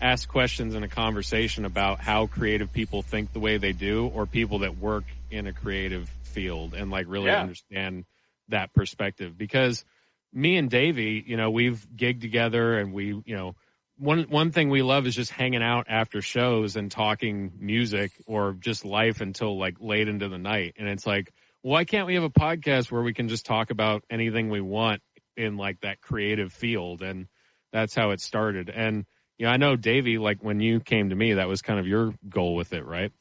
ask 0.00 0.26
questions 0.28 0.74
in 0.74 0.82
a 0.82 0.88
conversation 0.88 1.66
about 1.66 2.00
how 2.00 2.26
creative 2.26 2.72
people 2.72 3.02
think 3.02 3.32
the 3.34 3.40
way 3.40 3.58
they 3.58 3.72
do 3.72 4.06
or 4.06 4.24
people 4.24 4.60
that 4.60 4.78
work 4.78 5.04
in 5.30 5.46
a 5.46 5.52
creative 5.52 6.08
field 6.22 6.72
and 6.74 6.90
like 6.90 7.06
really 7.08 7.26
Yeah. 7.26 7.42
understand 7.42 8.06
that 8.48 8.72
perspective 8.72 9.36
because 9.36 9.84
me 10.32 10.56
and 10.56 10.70
Davey, 10.70 11.22
you 11.26 11.36
know, 11.36 11.50
we've 11.50 11.86
gigged 11.94 12.20
together 12.20 12.78
and 12.78 12.92
we, 12.92 13.06
you 13.24 13.36
know, 13.36 13.54
one 13.98 14.22
one 14.24 14.50
thing 14.50 14.70
we 14.70 14.82
love 14.82 15.06
is 15.06 15.14
just 15.14 15.30
hanging 15.30 15.62
out 15.62 15.86
after 15.88 16.22
shows 16.22 16.76
and 16.76 16.90
talking 16.90 17.52
music 17.58 18.12
or 18.26 18.54
just 18.54 18.84
life 18.84 19.20
until 19.20 19.58
like 19.58 19.76
late 19.78 20.08
into 20.08 20.28
the 20.28 20.38
night. 20.38 20.74
And 20.78 20.88
it's 20.88 21.06
like, 21.06 21.32
why 21.62 21.84
can't 21.84 22.06
we 22.06 22.14
have 22.14 22.24
a 22.24 22.30
podcast 22.30 22.90
where 22.90 23.02
we 23.02 23.12
can 23.12 23.28
just 23.28 23.44
talk 23.44 23.70
about 23.70 24.02
anything 24.08 24.48
we 24.48 24.62
want 24.62 25.02
in 25.36 25.56
like 25.58 25.80
that 25.80 26.00
creative 26.00 26.52
field? 26.52 27.02
And 27.02 27.28
that's 27.72 27.94
how 27.94 28.10
it 28.10 28.20
started. 28.20 28.70
And 28.70 29.04
you 29.38 29.46
know, 29.46 29.52
I 29.52 29.58
know 29.58 29.76
Davey, 29.76 30.18
like 30.18 30.42
when 30.42 30.60
you 30.60 30.80
came 30.80 31.10
to 31.10 31.16
me, 31.16 31.34
that 31.34 31.48
was 31.48 31.60
kind 31.60 31.78
of 31.78 31.86
your 31.86 32.14
goal 32.28 32.54
with 32.54 32.72
it, 32.72 32.86
right? 32.86 33.12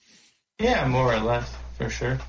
Yeah, 0.59 0.87
more 0.87 1.13
or 1.13 1.19
less, 1.19 1.53
for 1.77 1.89
sure. 1.89 2.19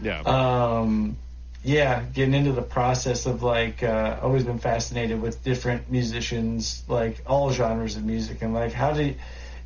Yeah. 0.00 0.20
Um, 0.20 1.16
yeah, 1.64 2.02
getting 2.12 2.34
into 2.34 2.52
the 2.52 2.62
process 2.62 3.26
of 3.26 3.42
like, 3.42 3.82
uh, 3.82 4.18
always 4.22 4.44
been 4.44 4.58
fascinated 4.58 5.20
with 5.20 5.42
different 5.44 5.90
musicians, 5.90 6.82
like 6.88 7.22
all 7.26 7.52
genres 7.52 7.96
of 7.96 8.04
music, 8.04 8.42
and 8.42 8.52
like, 8.52 8.72
how 8.72 8.92
did, 8.92 9.16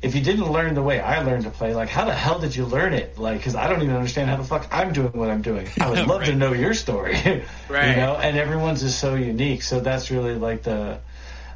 if 0.01 0.13
you 0.13 0.21
didn't 0.21 0.51
learn 0.51 0.75
the 0.75 0.83
way 0.83 0.99
I 0.99 1.23
learned 1.23 1.45
to 1.45 1.49
play, 1.49 1.73
like, 1.73 1.89
how 1.89 2.05
the 2.05 2.13
hell 2.13 2.37
did 2.37 2.55
you 2.55 2.65
learn 2.65 2.93
it? 2.93 3.17
Like, 3.17 3.39
because 3.39 3.55
I 3.55 3.67
don't 3.67 3.81
even 3.81 3.95
understand 3.95 4.29
how 4.29 4.37
the 4.37 4.43
fuck 4.43 4.67
I'm 4.71 4.93
doing 4.93 5.11
what 5.13 5.29
I'm 5.31 5.41
doing. 5.41 5.67
I 5.81 5.89
would 5.89 6.07
love 6.07 6.25
to 6.25 6.35
know 6.35 6.53
your 6.53 6.75
story, 6.75 7.15
Right. 7.69 7.89
you 7.89 7.95
know. 7.95 8.15
And 8.15 8.37
everyone's 8.37 8.83
is 8.83 8.95
so 8.95 9.15
unique, 9.15 9.63
so 9.63 9.79
that's 9.79 10.11
really 10.11 10.35
like 10.35 10.63
the. 10.63 10.99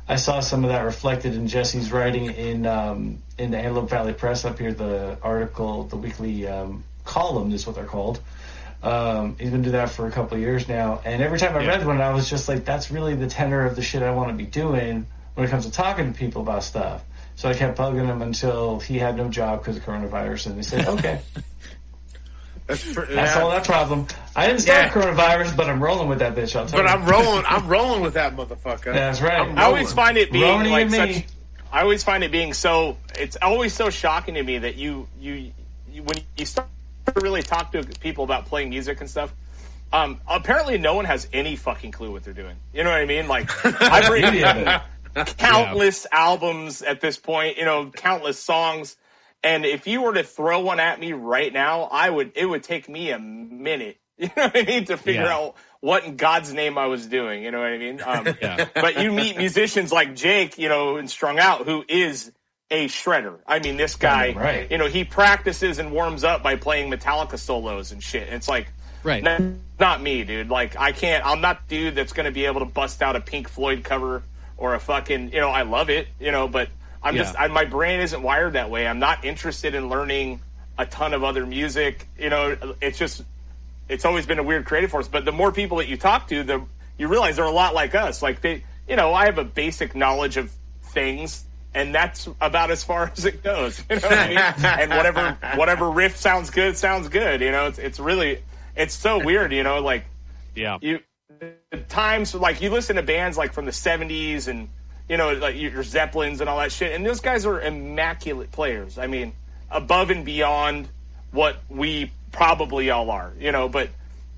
I 0.07 0.15
saw 0.15 0.39
some 0.39 0.65
of 0.65 0.71
that 0.71 0.81
reflected 0.81 1.35
in 1.35 1.47
Jesse's 1.47 1.91
writing 1.91 2.25
in 2.25 2.65
um, 2.65 3.19
in 3.37 3.51
the 3.51 3.59
Antelope 3.59 3.89
Valley 3.91 4.13
Press 4.13 4.43
up 4.43 4.57
here. 4.57 4.73
The 4.73 5.17
article, 5.21 5.83
the 5.83 5.95
weekly 5.97 6.47
um, 6.47 6.83
column 7.05 7.53
is 7.53 7.67
what 7.67 7.75
they're 7.75 7.85
called. 7.85 8.19
Um, 8.83 9.35
he's 9.39 9.51
been 9.51 9.61
doing 9.61 9.73
that 9.73 9.91
for 9.91 10.07
a 10.07 10.11
couple 10.11 10.35
of 10.35 10.41
years 10.41 10.67
now, 10.67 11.01
and 11.05 11.21
every 11.21 11.37
time 11.37 11.55
I 11.55 11.61
Yeah. 11.61 11.69
read 11.69 11.85
one, 11.85 12.01
I 12.01 12.11
was 12.13 12.29
just 12.29 12.47
like, 12.49 12.65
"That's 12.65 12.89
really 12.89 13.13
the 13.15 13.27
tenor 13.27 13.65
of 13.65 13.75
the 13.75 13.81
shit 13.83 14.01
I 14.01 14.11
want 14.11 14.29
to 14.29 14.33
be 14.35 14.45
doing 14.45 15.05
when 15.35 15.45
it 15.47 15.49
comes 15.49 15.65
to 15.65 15.71
talking 15.71 16.11
to 16.11 16.17
people 16.17 16.41
about 16.41 16.63
stuff." 16.63 17.03
So 17.35 17.47
I 17.49 17.53
kept 17.53 17.77
bugging 17.77 18.05
him 18.07 18.21
until 18.23 18.79
he 18.79 18.97
had 18.97 19.15
no 19.17 19.27
job 19.29 19.59
because 19.59 19.77
of 19.77 19.85
coronavirus, 19.85 20.47
and 20.47 20.55
he 20.55 20.63
said, 20.63 20.87
"Okay, 20.87 21.21
That's, 22.67 22.93
pr- 22.93 23.01
that's 23.01 23.35
yeah. 23.35 23.41
all 23.41 23.49
that 23.51 23.65
problem." 23.65 24.07
I 24.35 24.47
didn't 24.47 24.61
start 24.61 24.85
Yeah. 24.85 24.89
coronavirus, 24.89 25.55
but 25.57 25.69
I'm 25.69 25.81
rolling 25.83 26.07
with 26.07 26.19
that 26.19 26.35
bitch. 26.35 26.55
I'll 26.55 26.65
tell 26.65 26.81
But 26.81 26.89
you. 26.89 26.95
I'm 26.95 27.05
rolling. 27.05 27.43
I'm 27.47 27.67
rolling 27.67 28.01
with 28.01 28.13
that 28.15 28.35
motherfucker. 28.35 28.93
That's 28.93 29.21
right. 29.21 29.41
I'm 29.41 29.57
always 29.57 29.91
find 29.93 30.17
it 30.17 30.31
being 30.31 30.43
Roni 30.59 30.71
like 30.71 30.89
such. 30.89 31.09
me. 31.09 31.25
I 31.71 31.81
always 31.81 32.03
find 32.03 32.23
it 32.23 32.31
being 32.31 32.53
so. 32.53 32.97
It's 33.17 33.37
always 33.41 33.73
so 33.73 33.89
shocking 33.89 34.33
to 34.35 34.43
me 34.43 34.57
that 34.59 34.75
you 34.75 35.07
you, 35.19 35.51
you 35.91 36.03
when 36.03 36.17
you 36.37 36.45
start 36.45 36.67
to 36.67 36.73
really 37.21 37.43
talk 37.43 37.71
to 37.73 37.83
people 37.83 38.23
about 38.23 38.45
playing 38.45 38.69
music 38.69 38.99
and 39.01 39.09
stuff. 39.09 39.33
Um, 39.93 40.19
apparently, 40.27 40.77
no 40.77 40.93
one 40.95 41.05
has 41.05 41.27
any 41.33 41.55
fucking 41.55 41.91
clue 41.91 42.11
what 42.11 42.23
they're 42.23 42.33
doing. 42.33 42.55
You 42.73 42.83
know 42.83 42.89
what 42.91 43.01
I 43.01 43.05
mean? 43.05 43.27
Like 43.27 43.49
I've 43.65 44.07
Beauty 44.13 44.43
of 44.43 44.55
written 44.55 44.67
it. 44.67 44.81
countless 45.37 46.07
albums 46.11 46.81
at 46.81 47.01
this 47.01 47.17
point. 47.17 47.57
You 47.57 47.65
know, 47.65 47.89
countless 47.91 48.39
songs. 48.39 48.95
And 49.43 49.65
if 49.65 49.87
you 49.87 50.01
were 50.03 50.13
to 50.13 50.23
throw 50.23 50.59
one 50.61 50.79
at 50.79 50.99
me 50.99 51.13
right 51.13 51.51
now, 51.51 51.83
I 51.83 52.09
would. 52.09 52.33
It 52.35 52.45
would 52.45 52.63
take 52.63 52.87
me 52.89 53.11
a 53.11 53.19
minute. 53.19 53.97
You 54.21 54.27
know 54.37 54.43
what 54.43 54.55
I 54.55 54.61
mean 54.65 54.85
to 54.85 54.97
figure 54.97 55.23
Yeah. 55.23 55.33
out 55.35 55.55
what 55.79 56.03
in 56.05 56.15
God's 56.15 56.53
name 56.53 56.77
I 56.77 56.85
was 56.85 57.07
doing. 57.07 57.41
You 57.43 57.49
know 57.49 57.57
what 57.57 57.69
I 57.71 57.77
mean? 57.79 58.01
Um, 58.05 58.27
Yeah. 58.41 58.65
but 58.75 59.01
you 59.01 59.11
meet 59.11 59.35
musicians 59.35 59.91
like 59.91 60.15
Jake, 60.15 60.59
you 60.59 60.69
know, 60.69 60.97
and 60.97 61.09
Strung 61.09 61.39
Out, 61.39 61.65
who 61.65 61.83
is 61.87 62.31
a 62.71 62.87
shredder. 62.87 63.37
I 63.45 63.59
mean, 63.59 63.77
this 63.77 63.95
guy, 63.97 64.31
Right. 64.31 64.71
you 64.71 64.77
know, 64.77 64.87
he 64.87 65.03
practices 65.03 65.77
and 65.77 65.91
warms 65.91 66.23
up 66.23 66.41
by 66.41 66.55
playing 66.55 66.89
Metallica 66.89 67.37
solos 67.37 67.91
and 67.91 68.01
shit. 68.01 68.29
It's 68.29 68.47
like, 68.47 68.67
Right. 69.03 69.25
n- 69.25 69.61
not 69.79 70.01
me, 70.01 70.23
dude. 70.23 70.49
Like, 70.49 70.77
I 70.79 70.91
can't. 70.93 71.25
I'm 71.25 71.41
not 71.41 71.67
the 71.67 71.77
dude 71.77 71.95
that's 71.95 72.13
going 72.13 72.25
to 72.25 72.31
be 72.31 72.45
able 72.45 72.59
to 72.61 72.65
bust 72.65 73.01
out 73.01 73.15
a 73.15 73.19
Pink 73.21 73.49
Floyd 73.49 73.83
cover 73.83 74.23
or 74.57 74.73
a 74.73 74.79
fucking. 74.79 75.33
You 75.33 75.41
know, 75.41 75.49
I 75.49 75.63
love 75.63 75.89
it, 75.89 76.07
you 76.19 76.31
know, 76.31 76.47
but 76.47 76.69
I'm 77.03 77.15
just. 77.15 77.35
I, 77.37 77.47
my 77.47 77.65
brain 77.65 77.99
isn't 77.99 78.21
wired 78.21 78.53
that 78.53 78.69
way. 78.69 78.87
I'm 78.87 78.99
not 78.99 79.25
interested 79.25 79.75
in 79.75 79.89
learning 79.89 80.39
a 80.77 80.85
ton 80.85 81.13
of 81.13 81.23
other 81.23 81.45
music. 81.45 82.07
You 82.17 82.29
know, 82.29 82.55
it's 82.79 82.97
just 82.97 83.23
it's 83.89 84.05
always 84.05 84.25
been 84.25 84.39
a 84.39 84.43
weird 84.43 84.65
creative 84.65 84.91
force. 84.91 85.07
But 85.09 85.25
the 85.25 85.31
more 85.33 85.51
people 85.51 85.77
that 85.77 85.87
you 85.89 85.97
talk 85.97 86.27
to, 86.29 86.43
the 86.43 86.61
you 86.97 87.07
realize 87.07 87.35
they're 87.37 87.45
a 87.45 87.51
lot 87.51 87.73
like 87.73 87.95
us. 87.95 88.21
Like 88.21 88.41
they, 88.41 88.63
you 88.87 88.95
know, 88.95 89.13
I 89.15 89.25
have 89.25 89.39
a 89.39 89.43
basic 89.43 89.95
knowledge 89.95 90.37
of 90.37 90.51
things, 90.83 91.43
and 91.73 91.93
that's 91.95 92.27
about 92.41 92.71
as 92.71 92.83
far 92.83 93.11
as 93.17 93.25
it 93.25 93.43
goes. 93.43 93.83
You 93.89 93.97
know 93.97 94.07
what 94.07 94.17
I 94.17 94.27
mean? 94.27 94.37
and 94.65 94.91
whatever 94.91 95.37
whatever 95.55 95.89
riff 95.89 96.17
sounds 96.17 96.49
good 96.49 96.77
sounds 96.77 97.09
good. 97.09 97.41
You 97.41 97.51
know, 97.51 97.67
it's 97.67 97.79
it's 97.79 97.99
really 97.99 98.43
it's 98.75 98.93
so 98.93 99.17
weird. 99.25 99.51
You 99.53 99.63
know, 99.63 99.81
like 99.81 100.05
Yeah. 100.55 100.77
you 100.81 100.99
the 101.71 101.77
times 101.89 102.35
like 102.35 102.61
you 102.61 102.69
listen 102.69 102.95
to 102.97 103.03
bands 103.03 103.37
like 103.37 103.53
from 103.53 103.65
the 103.65 103.71
70s 103.71 104.47
and 104.47 104.69
you 105.09 105.17
know 105.17 105.33
like 105.33 105.55
your 105.55 105.81
zeppelins 105.81 106.39
and 106.39 106.47
all 106.49 106.59
that 106.59 106.71
shit 106.71 106.93
and 106.93 107.03
those 107.05 107.19
guys 107.19 107.45
are 107.47 107.59
immaculate 107.59 108.51
players 108.51 108.99
i 108.99 109.07
mean 109.07 109.33
above 109.71 110.11
and 110.11 110.23
beyond 110.23 110.87
what 111.31 111.57
we 111.67 112.11
probably 112.31 112.91
all 112.91 113.09
are 113.09 113.31
you 113.39 113.51
know 113.51 113.67
but 113.67 113.89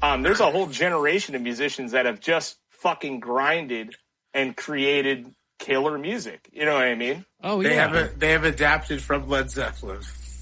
um, 0.02 0.22
there's 0.22 0.40
a 0.40 0.50
whole 0.50 0.68
generation 0.68 1.36
of 1.36 1.42
musicians 1.42 1.92
that 1.92 2.06
have 2.06 2.20
just 2.22 2.58
fucking 2.70 3.20
grinded 3.20 3.96
and 4.34 4.56
created 4.56 5.34
killer 5.60 5.98
music 5.98 6.50
you 6.52 6.66
know 6.66 6.74
what 6.74 6.84
i 6.84 6.96
mean 6.96 7.24
Oh 7.42 7.62
They 7.62 7.76
yeah. 7.76 7.88
have 7.90 7.96
a, 7.96 8.18
they 8.18 8.32
have 8.32 8.44
adapted 8.46 9.02
from 9.02 9.28
Led 9.28 9.50
Zeppelin. 9.52 10.00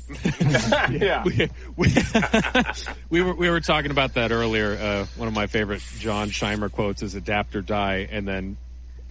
yeah 0.91 1.23
we, 1.25 1.49
we, 1.75 1.87
we 3.09 3.21
were 3.21 3.33
we 3.33 3.49
were 3.49 3.59
talking 3.61 3.91
about 3.91 4.15
that 4.15 4.31
earlier. 4.31 4.73
Uh, 4.79 5.05
one 5.15 5.27
of 5.27 5.33
my 5.33 5.47
favorite 5.47 5.81
John 5.99 6.29
Scheimer 6.29 6.71
quotes 6.71 7.01
is 7.01 7.15
"Adapt 7.15 7.55
or 7.55 7.61
die," 7.61 8.07
and 8.11 8.27
then 8.27 8.57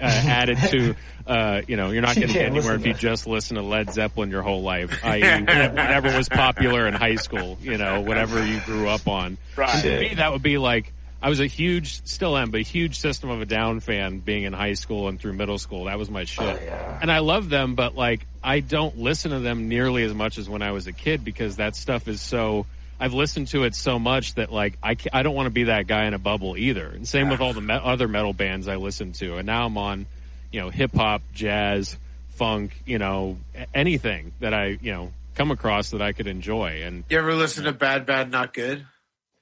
uh, 0.01 0.05
added 0.05 0.59
to, 0.69 0.95
uh, 1.27 1.63
you 1.67 1.77
know, 1.77 1.91
you're 1.91 2.03
not 2.03 2.17
You 2.17 2.23
going 2.23 2.33
to 2.35 2.39
get 2.39 2.47
anywhere 2.47 2.75
if 2.75 2.87
you 2.87 2.95
just 2.95 3.27
listen 3.27 3.57
to 3.57 3.63
Led 3.63 3.93
Zeppelin 3.93 4.31
your 4.31 4.43
whole 4.43 4.63
life, 4.63 4.99
i.e., 5.05 5.21
whatever 5.43 6.17
was 6.17 6.29
popular 6.29 6.87
in 6.87 6.95
high 6.95 7.17
school, 7.17 7.59
you 7.61 7.77
know, 7.77 8.01
whatever 8.01 8.45
you 8.47 8.61
grew 8.61 8.89
up 8.89 9.07
on. 9.09 9.37
Right. 9.57 9.83
To 9.83 10.01
me, 10.01 10.15
that 10.15 10.33
would 10.33 10.43
be 10.43 10.59
like. 10.59 10.93
I 11.23 11.29
was 11.29 11.41
a 11.41 11.47
huge, 11.47 12.03
still 12.07 12.37
am, 12.37 12.51
but 12.51 12.61
a 12.61 12.65
huge 12.65 12.99
System 12.99 13.29
of 13.31 13.43
a 13.43 13.47
Down 13.47 13.81
fan 13.81 14.21
being 14.21 14.45
in 14.45 14.53
high 14.55 14.73
school 14.73 15.09
and 15.09 15.21
through 15.21 15.35
middle 15.35 15.59
school. 15.59 15.85
That 15.85 15.99
was 15.99 16.09
my 16.11 16.25
shit 16.25 16.47
Oh, 16.47 16.59
yeah. 16.65 16.99
and 17.03 17.13
I 17.13 17.19
love 17.19 17.51
them, 17.51 17.75
but 17.75 17.95
like 17.95 18.27
I 18.43 18.61
don't 18.61 18.97
listen 18.99 19.31
to 19.33 19.41
them 19.41 19.69
nearly 19.69 20.03
as 20.05 20.15
much 20.15 20.39
as 20.39 20.49
when 20.49 20.63
I 20.63 20.73
was 20.73 20.87
a 20.87 20.93
kid 20.93 21.25
because 21.25 21.57
that 21.57 21.77
stuff 21.77 22.09
is 22.09 22.21
so. 22.21 22.67
I've 23.03 23.15
listened 23.15 23.49
to 23.49 23.65
it 23.65 23.75
so 23.75 23.99
much 23.99 24.35
that 24.35 24.53
like 24.53 24.79
I 24.83 24.97
I 25.13 25.23
don't 25.23 25.35
want 25.35 25.47
to 25.47 25.51
be 25.51 25.65
that 25.65 25.87
guy 25.87 26.05
in 26.05 26.15
a 26.15 26.19
bubble 26.19 26.57
either. 26.57 26.87
And 26.87 27.07
same 27.09 27.29
with 27.31 27.41
all 27.41 27.53
the 27.55 27.61
me- 27.63 27.73
other 27.83 28.09
metal 28.09 28.33
bands 28.35 28.69
I 28.69 28.77
listen 28.77 29.13
to. 29.15 29.37
And 29.39 29.47
now 29.47 29.65
I'm 29.67 29.79
on, 29.79 30.05
you 30.53 30.61
know, 30.61 30.69
hip 30.71 30.95
hop, 30.95 31.23
jazz, 31.35 31.97
funk, 32.31 32.79
you 32.87 32.99
know, 32.99 33.39
anything 33.75 34.33
that 34.41 34.53
I 34.55 34.79
you 34.83 34.93
know 34.93 35.13
come 35.35 35.51
across 35.51 35.91
that 35.91 36.03
I 36.03 36.13
could 36.13 36.27
enjoy. 36.27 36.83
And 36.83 37.05
You 37.09 37.19
ever 37.19 37.35
listen 37.35 37.65
to 37.65 37.73
Bad 37.73 38.05
Bad 38.05 38.31
Not 38.31 38.53
Good? 38.53 38.87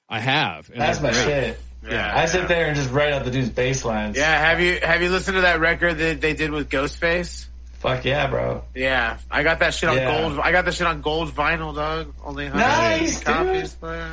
I 0.09 0.21
have. 0.21 0.71
That's 0.75 1.01
my 1.01 1.11
shit. 1.13 1.61
Yeah. 1.87 2.13
I 2.17 2.27
sit 2.27 2.49
there 2.49 2.67
and 2.67 2.77
just 2.77 2.91
write 2.91 3.13
out 3.13 3.25
the 3.25 3.31
dude's 3.31 3.49
bass 3.51 3.85
lines. 3.85 4.17
Yeah, 4.17 4.39
have 4.39 4.61
you 4.61 4.79
have 4.83 5.01
you 5.03 5.11
listened 5.11 5.37
to 5.37 5.41
that 5.43 5.61
record 5.61 5.99
that 5.99 6.21
they 6.21 6.35
did 6.35 6.51
with 6.51 6.69
Ghostface? 6.69 7.47
Fuck 7.79 8.05
yeah, 8.05 8.27
bro. 8.27 8.65
Yeah, 8.75 9.19
I 9.31 9.43
got 9.45 9.61
that 9.61 9.73
shit 9.73 9.89
on 9.89 9.97
Yeah. 9.97 10.21
gold. 10.21 10.41
I 10.41 10.51
got 10.51 10.65
that 10.65 10.75
shit 10.75 10.87
on 10.87 11.01
gold 11.01 11.31
vinyl, 11.31 11.75
dog. 11.75 12.13
Only 12.25 12.47
180 12.51 13.05
Nice, 13.05 13.23
copies. 13.23 13.77
man. 13.81 14.11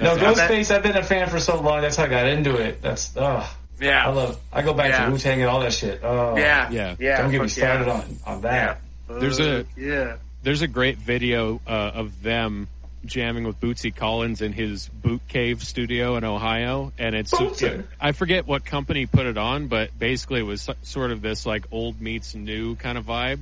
No, 0.00 0.16
That's 0.16 0.40
Ghostface, 0.40 0.74
I've 0.74 0.82
been 0.82 0.96
a 0.96 1.02
fan 1.04 1.28
for 1.28 1.38
so 1.38 1.60
long. 1.60 1.80
That's 1.82 1.94
how 1.96 2.04
I 2.04 2.08
got 2.08 2.26
into 2.26 2.56
it. 2.56 2.82
That's, 2.82 3.12
oh, 3.16 3.48
Yeah, 3.80 4.06
I 4.06 4.10
love, 4.10 4.40
I 4.52 4.62
go 4.62 4.74
back 4.74 4.90
Yeah. 4.90 5.04
to 5.06 5.12
Wu 5.12 5.18
Tang 5.18 5.40
and 5.40 5.48
all 5.48 5.60
that 5.60 5.72
shit. 5.72 6.00
Oh, 6.02 6.36
yeah, 6.36 6.68
Yeah. 6.70 6.96
yeah. 6.98 7.22
Don't 7.22 7.30
get 7.30 7.40
me 7.42 7.46
fuck 7.48 7.56
yeah. 7.56 7.64
started 7.76 7.88
on, 7.88 8.16
on 8.26 8.40
that. 8.42 8.80
Yeah. 9.08 9.18
There's 9.20 9.38
a- 9.40 9.64
yeah. 9.76 10.14
there's 10.42 10.62
a 10.62 10.66
great 10.68 10.98
video 10.98 11.60
uh, 11.66 11.70
of 11.94 12.22
them 12.22 12.66
jamming 13.06 13.44
with 13.44 13.60
Bootsy 13.60 13.94
Collins 13.94 14.40
in 14.40 14.52
his 14.52 14.88
boot 14.88 15.22
cave 15.28 15.62
studio 15.62 16.16
in 16.16 16.24
Ohio, 16.24 16.92
and 16.98 17.14
it's 17.14 17.32
Bootsy. 17.32 17.84
I 18.00 18.12
forget 18.12 18.46
what 18.46 18.64
company 18.64 19.06
put 19.06 19.26
it 19.26 19.36
on, 19.38 19.68
but 19.68 19.96
basically 19.98 20.40
it 20.40 20.44
was 20.44 20.68
sort 20.82 21.10
of 21.10 21.22
this 21.22 21.46
like 21.46 21.66
old 21.70 22.00
meets 22.00 22.34
new 22.34 22.76
kind 22.76 22.98
of 22.98 23.04
vibe. 23.04 23.40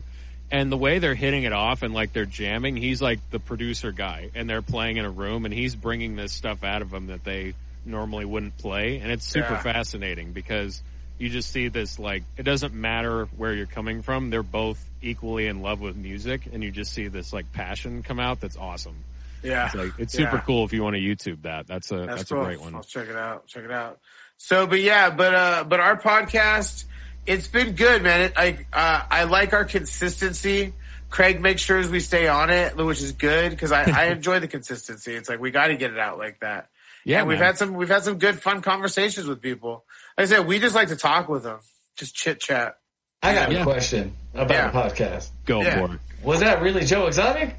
And 0.50 0.71
the 0.71 0.76
way 0.76 0.99
they're 0.99 1.14
hitting 1.14 1.45
it 1.45 1.52
off 1.54 1.83
and 1.83 1.95
like 1.95 2.12
they're 2.12 2.26
jamming, 2.26 2.76
he's 2.76 3.00
like 3.00 3.19
the 3.31 3.38
producer 3.38 3.90
guy, 3.90 4.31
and 4.35 4.49
they're 4.50 4.61
playing 4.62 4.99
in 4.99 5.04
a 5.07 5.11
room, 5.11 5.45
and 5.47 5.54
he's 5.54 5.75
bringing 5.75 6.14
this 6.16 6.33
stuff 6.33 6.62
out 6.62 6.83
of 6.83 6.90
them 6.90 7.07
that 7.07 7.25
they 7.25 7.54
normally 7.87 8.25
wouldn't 8.26 8.57
play, 8.59 8.99
and 8.99 9.11
it's 9.11 9.25
super 9.26 9.54
Yeah. 9.54 9.62
fascinating 9.62 10.33
because 10.33 10.83
you 11.19 11.28
just 11.28 11.50
see 11.52 11.69
this 11.69 11.99
like 11.99 12.25
it 12.37 12.42
doesn't 12.42 12.75
matter 12.75 13.26
where 13.37 13.54
you're 13.54 13.66
coming 13.66 14.02
from; 14.02 14.28
they're 14.31 14.42
both 14.42 14.83
equally 15.00 15.47
in 15.47 15.62
love 15.62 15.81
with 15.81 15.97
music, 15.97 16.42
and 16.52 16.62
you 16.62 16.71
just 16.71 16.92
see 16.92 17.09
this 17.09 17.33
like 17.33 17.50
passion 17.52 18.02
come 18.02 18.21
out. 18.21 18.40
That's 18.40 18.57
awesome. 18.57 18.97
Yeah. 19.42 19.66
It's 19.66 19.75
like 19.75 19.92
it's 19.99 20.12
super 20.12 20.37
Yeah. 20.37 20.42
cool 20.42 20.64
if 20.64 20.72
you 20.72 20.82
want 20.82 20.96
to 20.96 21.00
YouTube 21.02 21.42
that. 21.42 21.66
That's 21.66 21.90
a 21.90 22.06
that's, 22.06 22.25
cool. 22.25 22.42
a 22.42 22.44
great 22.44 22.61
one. 22.61 22.75
I'll 22.75 22.82
check 22.82 23.08
it 23.08 23.16
out. 23.16 23.46
Check 23.46 23.64
it 23.64 23.70
out. 23.70 23.99
So, 24.37 24.66
but 24.66 24.80
yeah, 24.80 25.11
but 25.11 25.34
uh, 25.34 25.64
but 25.64 25.80
our 25.80 25.99
podcast, 26.00 26.84
it's 27.26 27.46
been 27.49 27.72
good, 27.72 28.02
man. 28.02 28.22
It, 28.22 28.32
I 28.37 28.66
uh, 28.72 29.02
I 29.11 29.25
like 29.25 29.52
our 29.52 29.64
consistency. 29.64 30.75
Craig 31.11 31.40
makes 31.40 31.61
sure 31.61 31.78
as 31.78 31.90
we 31.90 32.00
stay 32.00 32.26
on 32.26 32.49
it, 32.50 32.75
which 32.76 33.02
is 33.02 33.12
good 33.12 33.50
because 33.50 33.70
I, 33.70 33.82
I 33.84 34.04
enjoy 34.12 34.40
the 34.40 34.49
consistency. 34.49 35.14
It's 35.14 35.28
like 35.28 35.40
we 35.40 35.50
got 35.50 35.66
to 35.68 35.76
get 35.76 35.92
it 35.92 35.99
out 35.99 36.18
like 36.18 36.40
that. 36.40 36.68
Yeah, 37.04 37.18
and 37.20 37.28
we've 37.28 37.38
man. 37.38 37.46
had 37.49 37.58
some 37.58 37.75
we've 37.75 37.88
had 37.88 38.02
some 38.04 38.18
good 38.18 38.40
fun 38.40 38.62
conversations 38.62 39.26
with 39.26 39.40
people. 39.42 39.84
Like 40.16 40.26
I 40.26 40.30
said, 40.30 40.46
we 40.46 40.58
just 40.58 40.75
like 40.75 40.88
to 40.88 40.96
talk 40.96 41.28
with 41.28 41.42
them, 41.42 41.58
just 41.96 42.14
chit 42.14 42.40
chat. 42.40 42.76
I 43.22 43.34
got 43.34 43.52
Yeah. 43.52 43.61
a 43.61 43.64
question 43.64 44.14
about 44.34 44.50
Yeah. 44.50 44.70
the 44.70 44.78
podcast. 44.78 45.30
Go 45.44 45.62
Yeah. 45.62 45.87
for 45.87 45.94
it. 45.94 46.00
Was 46.25 46.40
that 46.40 46.62
really 46.62 46.84
Joe 46.84 47.06
Exotic? 47.06 47.56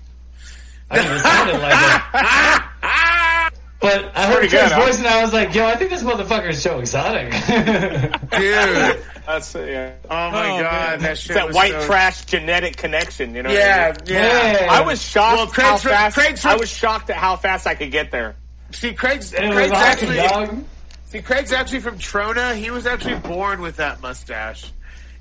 I 0.90 0.98
mean, 0.98 1.12
it 1.12 1.20
sounded 1.20 1.60
like 1.62 2.64
it. 2.64 3.54
But 3.84 4.16
I 4.16 4.28
heard 4.28 4.36
Pretty 4.38 4.48
good, 4.48 4.72
Craig's 4.72 4.86
voice 4.86 4.98
and 5.00 5.08
I 5.08 5.22
was 5.22 5.34
like, 5.34 5.54
yo, 5.54 5.66
I 5.66 5.76
think 5.76 5.90
this 5.90 6.04
motherfucker 6.04 6.52
is 6.52 6.64
Joe 6.64 6.80
Exotic. 6.80 7.32
Dude, 8.32 9.04
That's 9.26 9.54
yeah. 9.56 9.92
oh 10.06 10.32
my 10.32 10.52
Oh, 10.52 10.62
god, 10.62 10.62
man. 10.62 11.00
that 11.02 11.12
It's 11.12 11.20
shit. 11.22 11.34
that 11.36 11.48
was 11.48 11.54
white 11.56 11.74
so- 11.74 11.86
trash 11.86 12.24
genetic 12.24 12.78
connection. 12.78 13.36
You 13.36 13.44
know. 13.44 13.50
what 13.50 13.58
I 13.60 13.62
Yeah, 13.62 13.94
mean? 14.06 14.16
yeah. 14.16 14.62
Yeah. 14.62 14.72
I 14.72 14.80
was 14.82 15.02
shocked 15.02 15.36
Well, 15.36 15.46
how 15.48 15.52
Craig's 15.52 15.82
from- 15.84 15.92
fast. 15.92 16.16
Craig's 16.18 16.42
from- 16.44 16.52
I 16.52 16.56
was 16.56 16.70
shocked 16.70 17.10
at 17.10 17.18
how 17.18 17.36
fast 17.36 17.68
I 17.68 17.76
could 17.76 17.92
get 17.92 18.10
there. 18.10 18.36
See, 18.72 18.94
Craig's 18.94 19.32
Craig's 19.32 19.74
actually 19.74 20.16
dog. 20.16 20.64
see 21.08 21.22
Craig's 21.22 21.52
actually 21.52 21.82
from 21.82 22.00
Trona. 22.00 22.56
He 22.56 22.72
was 22.72 22.88
actually 22.88 23.16
born 23.20 23.62
with 23.62 23.76
that 23.78 24.02
mustache. 24.02 24.72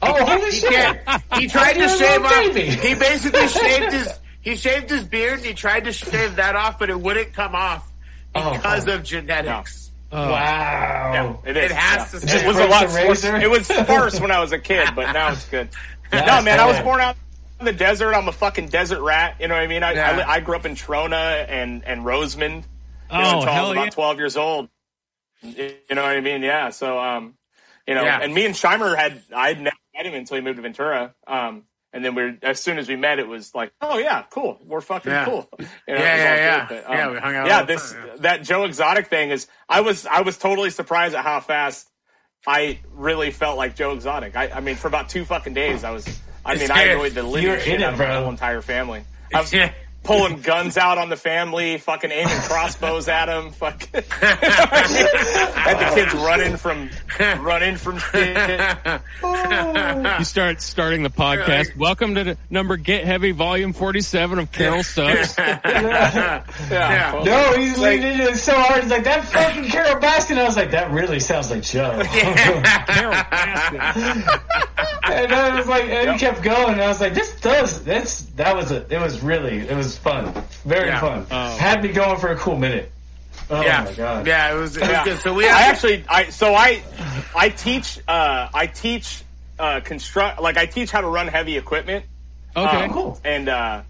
Oh, 0.01 0.25
holy 0.25 0.53
He 0.53 0.59
shit. 0.61 0.71
can't. 0.71 1.23
He 1.37 1.49
tried 1.49 1.73
to 1.75 1.89
shave 1.89 2.23
off. 2.25 2.55
He 2.55 2.95
basically 2.95 3.49
shaved 3.49 3.93
his. 3.93 4.09
He 4.43 4.57
shaved 4.57 4.91
his 4.91 5.05
beard 5.05 5.39
and 5.39 5.47
he 5.47 5.55
tried 5.55 5.85
to 5.85 5.93
shave 5.93 6.37
that 6.37 6.55
off, 6.57 6.79
but 6.79 6.91
it 6.91 7.01
wouldn't 7.01 7.33
come 7.33 7.55
off 7.55 7.89
Oh, 8.35 8.53
because 8.53 8.85
fuck. 8.85 8.95
of 8.95 9.03
genetics. 9.05 9.91
Oh, 10.11 10.31
Wow. 10.31 11.41
Yeah, 11.45 11.51
it 11.51 11.57
is. 11.57 11.71
It 11.71 11.75
has 11.75 12.13
yeah. 12.25 12.39
to 12.39 12.45
It 12.45 12.47
was 12.47 12.59
a 12.59 12.67
lot. 12.67 12.89
Breaks 12.91 13.09
worse. 13.09 13.25
It 13.25 13.51
was 13.51 13.67
sparse 13.67 14.21
when 14.21 14.31
I 14.31 14.41
was 14.41 14.53
a 14.53 14.59
kid, 14.59 14.89
but 14.95 15.13
now 15.13 15.33
it's 15.33 15.49
good. 15.49 15.69
That's 16.11 16.27
no, 16.27 16.43
man, 16.43 16.61
I 16.61 16.67
was 16.67 16.79
born 16.81 17.01
out 17.01 17.17
in 17.61 17.65
the 17.67 17.73
desert. 17.73 18.15
I'm 18.15 18.29
a 18.29 18.33
fucking 18.33 18.69
desert 18.69 19.01
rat. 19.03 19.37
You 19.41 19.49
know 19.49 19.55
what 19.55 19.63
I 19.63 19.67
mean? 19.67 19.83
I, 19.83 19.93
Yeah. 19.95 20.25
I, 20.27 20.35
I 20.35 20.41
grew 20.41 20.57
up 20.57 20.67
in 20.67 20.75
Trona 20.75 21.47
and 21.49 21.85
and 21.85 22.05
Rosamond. 22.05 22.65
You 23.11 23.19
oh 23.19 23.21
know, 23.21 23.37
until 23.39 23.49
I 23.49 23.53
hell 23.55 23.63
was 23.69 23.73
about 23.73 23.85
yeah. 23.85 23.91
12 23.91 24.19
years 24.19 24.37
old. 24.37 24.69
You 25.43 25.75
know 25.91 26.03
what 26.03 26.17
I 26.17 26.21
mean? 26.21 26.43
Yeah. 26.43 26.71
So, 26.71 26.99
um, 26.99 27.35
you 27.87 27.95
know, 27.95 28.03
Yeah. 28.05 28.21
and 28.23 28.33
me 28.35 28.45
and 28.47 28.55
Scheimer 28.55 28.97
had, 28.97 29.23
I 29.35 29.49
had 29.49 29.61
never 29.61 29.77
met 29.97 30.07
him 30.07 30.15
until 30.15 30.37
he 30.37 30.41
moved 30.43 30.57
to 30.57 30.63
Ventura. 30.63 31.15
Um, 31.27 31.65
and 31.93 32.05
then 32.05 32.15
we're, 32.15 32.39
as 32.43 32.61
soon 32.61 32.79
as 32.79 32.89
we 32.89 32.97
met, 32.97 33.19
it 33.19 33.29
was 33.29 33.55
like, 33.55 33.73
oh 33.81 33.99
yeah, 33.99 34.25
cool. 34.31 34.59
We're 34.65 34.81
fucking 34.81 35.11
Yeah. 35.13 35.25
cool. 35.25 35.49
You 35.59 35.95
know, 35.95 36.01
Yeah, 36.01 36.13
was 36.15 36.23
yeah, 36.23 36.69
all 36.71 36.77
yeah. 36.79 36.97
Yeah, 36.97 37.07
um, 37.07 37.13
we 37.15 37.19
hung 37.21 37.35
out 37.37 37.47
Yeah, 37.47 37.63
this, 37.65 37.93
time, 37.93 38.07
yeah. 38.07 38.17
that 38.21 38.43
Joe 38.43 38.65
Exotic 38.65 39.09
thing 39.09 39.31
is, 39.31 39.47
I 39.69 39.81
was, 39.83 40.07
I 40.07 40.23
was 40.23 40.39
totally 40.39 40.71
surprised 40.71 41.15
at 41.15 41.25
how 41.25 41.41
fast 41.41 41.89
I 42.47 42.81
really 42.93 43.31
felt 43.31 43.57
like 43.57 43.77
Joe 43.77 43.93
Exotic. 43.93 44.37
I, 44.37 44.49
I 44.51 44.61
mean, 44.61 44.77
for 44.77 44.89
about 44.89 45.09
two 45.09 45.25
fucking 45.25 45.55
days, 45.55 45.85
I 45.85 45.91
was, 45.91 46.07
I 46.45 46.57
mean, 46.57 46.71
I 46.71 46.85
Yeah. 46.85 46.93
annoyed 46.95 47.13
the 47.15 47.23
living 47.23 47.59
shit 47.61 47.81
it, 47.81 47.83
out 47.83 47.93
of 47.95 47.99
my 47.99 48.07
whole 48.21 48.31
entire 48.31 48.63
family. 48.63 49.05
I 49.33 49.41
was, 49.41 49.53
Yeah. 49.53 49.73
Pulling 50.03 50.41
guns 50.41 50.77
out 50.77 50.99
on 50.99 51.11
the 51.11 51.17
family, 51.17 51.79
fucking 51.79 52.11
aiming 52.11 52.41
crossbows 52.43 53.07
at 53.07 53.27
them, 53.27 53.53
fucking 53.53 54.03
had 54.11 55.79
the 55.79 55.95
kids 55.95 56.13
running 56.15 56.57
from 56.57 56.91
running 57.41 57.77
from 57.77 57.99
shit. 57.99 58.37
You 59.23 60.25
start 60.25 60.61
starting 60.61 61.05
the 61.05 61.09
podcast. 61.09 61.77
Welcome 61.77 62.17
to 62.17 62.25
the 62.25 62.37
number 62.51 62.77
Get 62.77 63.05
Heavy 63.05 63.31
Volume 63.31 63.73
47 63.73 64.41
of 64.41 64.51
Carol 64.51 64.83
Stubbs. 64.83 65.37
Yeah. 65.63 66.45
Yeah. 66.71 67.23
No, 67.25 67.53
he's 67.57 67.79
leaning 67.79 68.13
into 68.13 68.29
it 68.31 68.37
so 68.37 68.55
hard. 68.55 68.83
He's 68.83 68.91
like, 68.91 69.05
that 69.05 69.25
fucking 69.25 69.65
Carole 69.65 70.01
Baskin. 70.01 70.39
I 70.39 70.45
was 70.45 70.57
like, 70.57 70.73
that 70.73 70.91
really 70.91 71.21
sounds 71.21 71.51
like 71.51 71.63
Joe. 71.63 71.91
Carole 72.05 73.13
Baskin. 73.13 74.41
and 75.05 75.33
I 75.33 75.57
was 75.57 75.67
like, 75.67 75.85
and 75.85 76.13
he 76.13 76.19
kept 76.19 76.43
going. 76.43 76.81
I 76.81 76.89
was 76.89 77.01
like, 77.01 77.15
this 77.15 77.39
does, 77.41 77.85
that's, 77.85 78.23
that 78.37 78.57
was 78.57 78.71
a, 78.73 78.87
it 78.93 79.01
was 79.01 79.21
really, 79.23 79.59
it 79.59 79.77
was 79.77 79.92
fun. 79.99 80.33
Very 80.65 80.89
Yeah. 80.89 81.01
fun. 81.01 81.27
Oh. 81.31 81.57
Had 81.57 81.83
me 81.83 81.91
going 81.93 82.19
for 82.19 82.29
a 82.29 82.37
cool 82.37 82.57
minute. 82.59 82.91
Oh 83.51 83.61
yeah, 83.63 83.85
my 83.85 83.93
god. 83.93 84.27
yeah, 84.27 84.53
it 84.53 84.57
was, 84.59 84.77
it 84.77 84.81
was 84.83 84.91
Yeah. 84.91 85.05
good. 85.05 85.19
So 85.21 85.35
we 85.35 85.47
I 85.47 85.53
have 85.59 85.75
actually, 85.75 86.05
I 86.09 86.31
so 86.31 86.55
I, 86.55 86.83
I 87.37 87.49
teach, 87.51 87.99
uh, 88.09 88.49
I 88.55 88.67
teach, 88.67 89.25
uh, 89.59 89.81
construct, 89.81 90.41
like 90.41 90.57
I 90.57 90.67
teach 90.67 90.91
how 90.91 91.01
to 91.03 91.07
run 91.09 91.29
heavy 91.29 91.57
equipment. 91.59 92.05
Okay. 92.57 92.85
Um, 92.85 92.93
cool. 92.93 93.21
And 93.25 93.49
uh, 93.49 93.83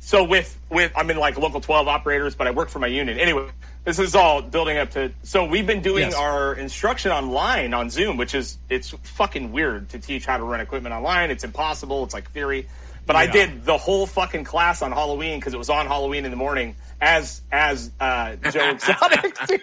so 0.00 0.24
with 0.24 0.58
with 0.70 0.92
I'm 0.96 1.10
in 1.10 1.16
like 1.18 1.38
local 1.38 1.60
12 1.60 1.88
operators, 1.88 2.34
but 2.34 2.46
I 2.46 2.50
work 2.52 2.68
for 2.70 2.78
my 2.78 2.86
union. 2.86 3.18
Anyway, 3.18 3.48
this 3.84 3.98
is 3.98 4.14
all 4.14 4.40
building 4.42 4.78
up 4.78 4.90
to. 4.92 5.10
So 5.22 5.44
we've 5.44 5.66
been 5.66 5.82
doing 5.82 6.04
Yes. 6.04 6.14
our 6.14 6.54
instruction 6.54 7.10
online 7.12 7.74
on 7.74 7.90
Zoom, 7.90 8.16
which 8.16 8.34
is 8.34 8.58
it's 8.68 8.90
fucking 9.02 9.52
weird 9.52 9.88
to 9.90 9.98
teach 9.98 10.24
how 10.26 10.36
to 10.38 10.44
run 10.44 10.60
equipment 10.60 10.94
online. 10.94 11.30
It's 11.30 11.44
impossible. 11.44 12.04
It's 12.04 12.14
like 12.14 12.30
theory. 12.30 12.66
But 13.10 13.16
I 13.16 13.26
did 13.26 13.64
the 13.64 13.76
whole 13.76 14.06
fucking 14.06 14.44
class 14.44 14.82
on 14.82 14.92
Halloween 14.92 15.40
because 15.40 15.52
it 15.52 15.56
was 15.56 15.68
on 15.68 15.88
Halloween 15.88 16.24
in 16.24 16.30
the 16.30 16.36
morning 16.36 16.76
as 17.00 17.40
as 17.50 17.90
uh, 18.00 18.36
Joe 18.50 18.70
Exotic, 18.74 19.46
dude. 19.46 19.60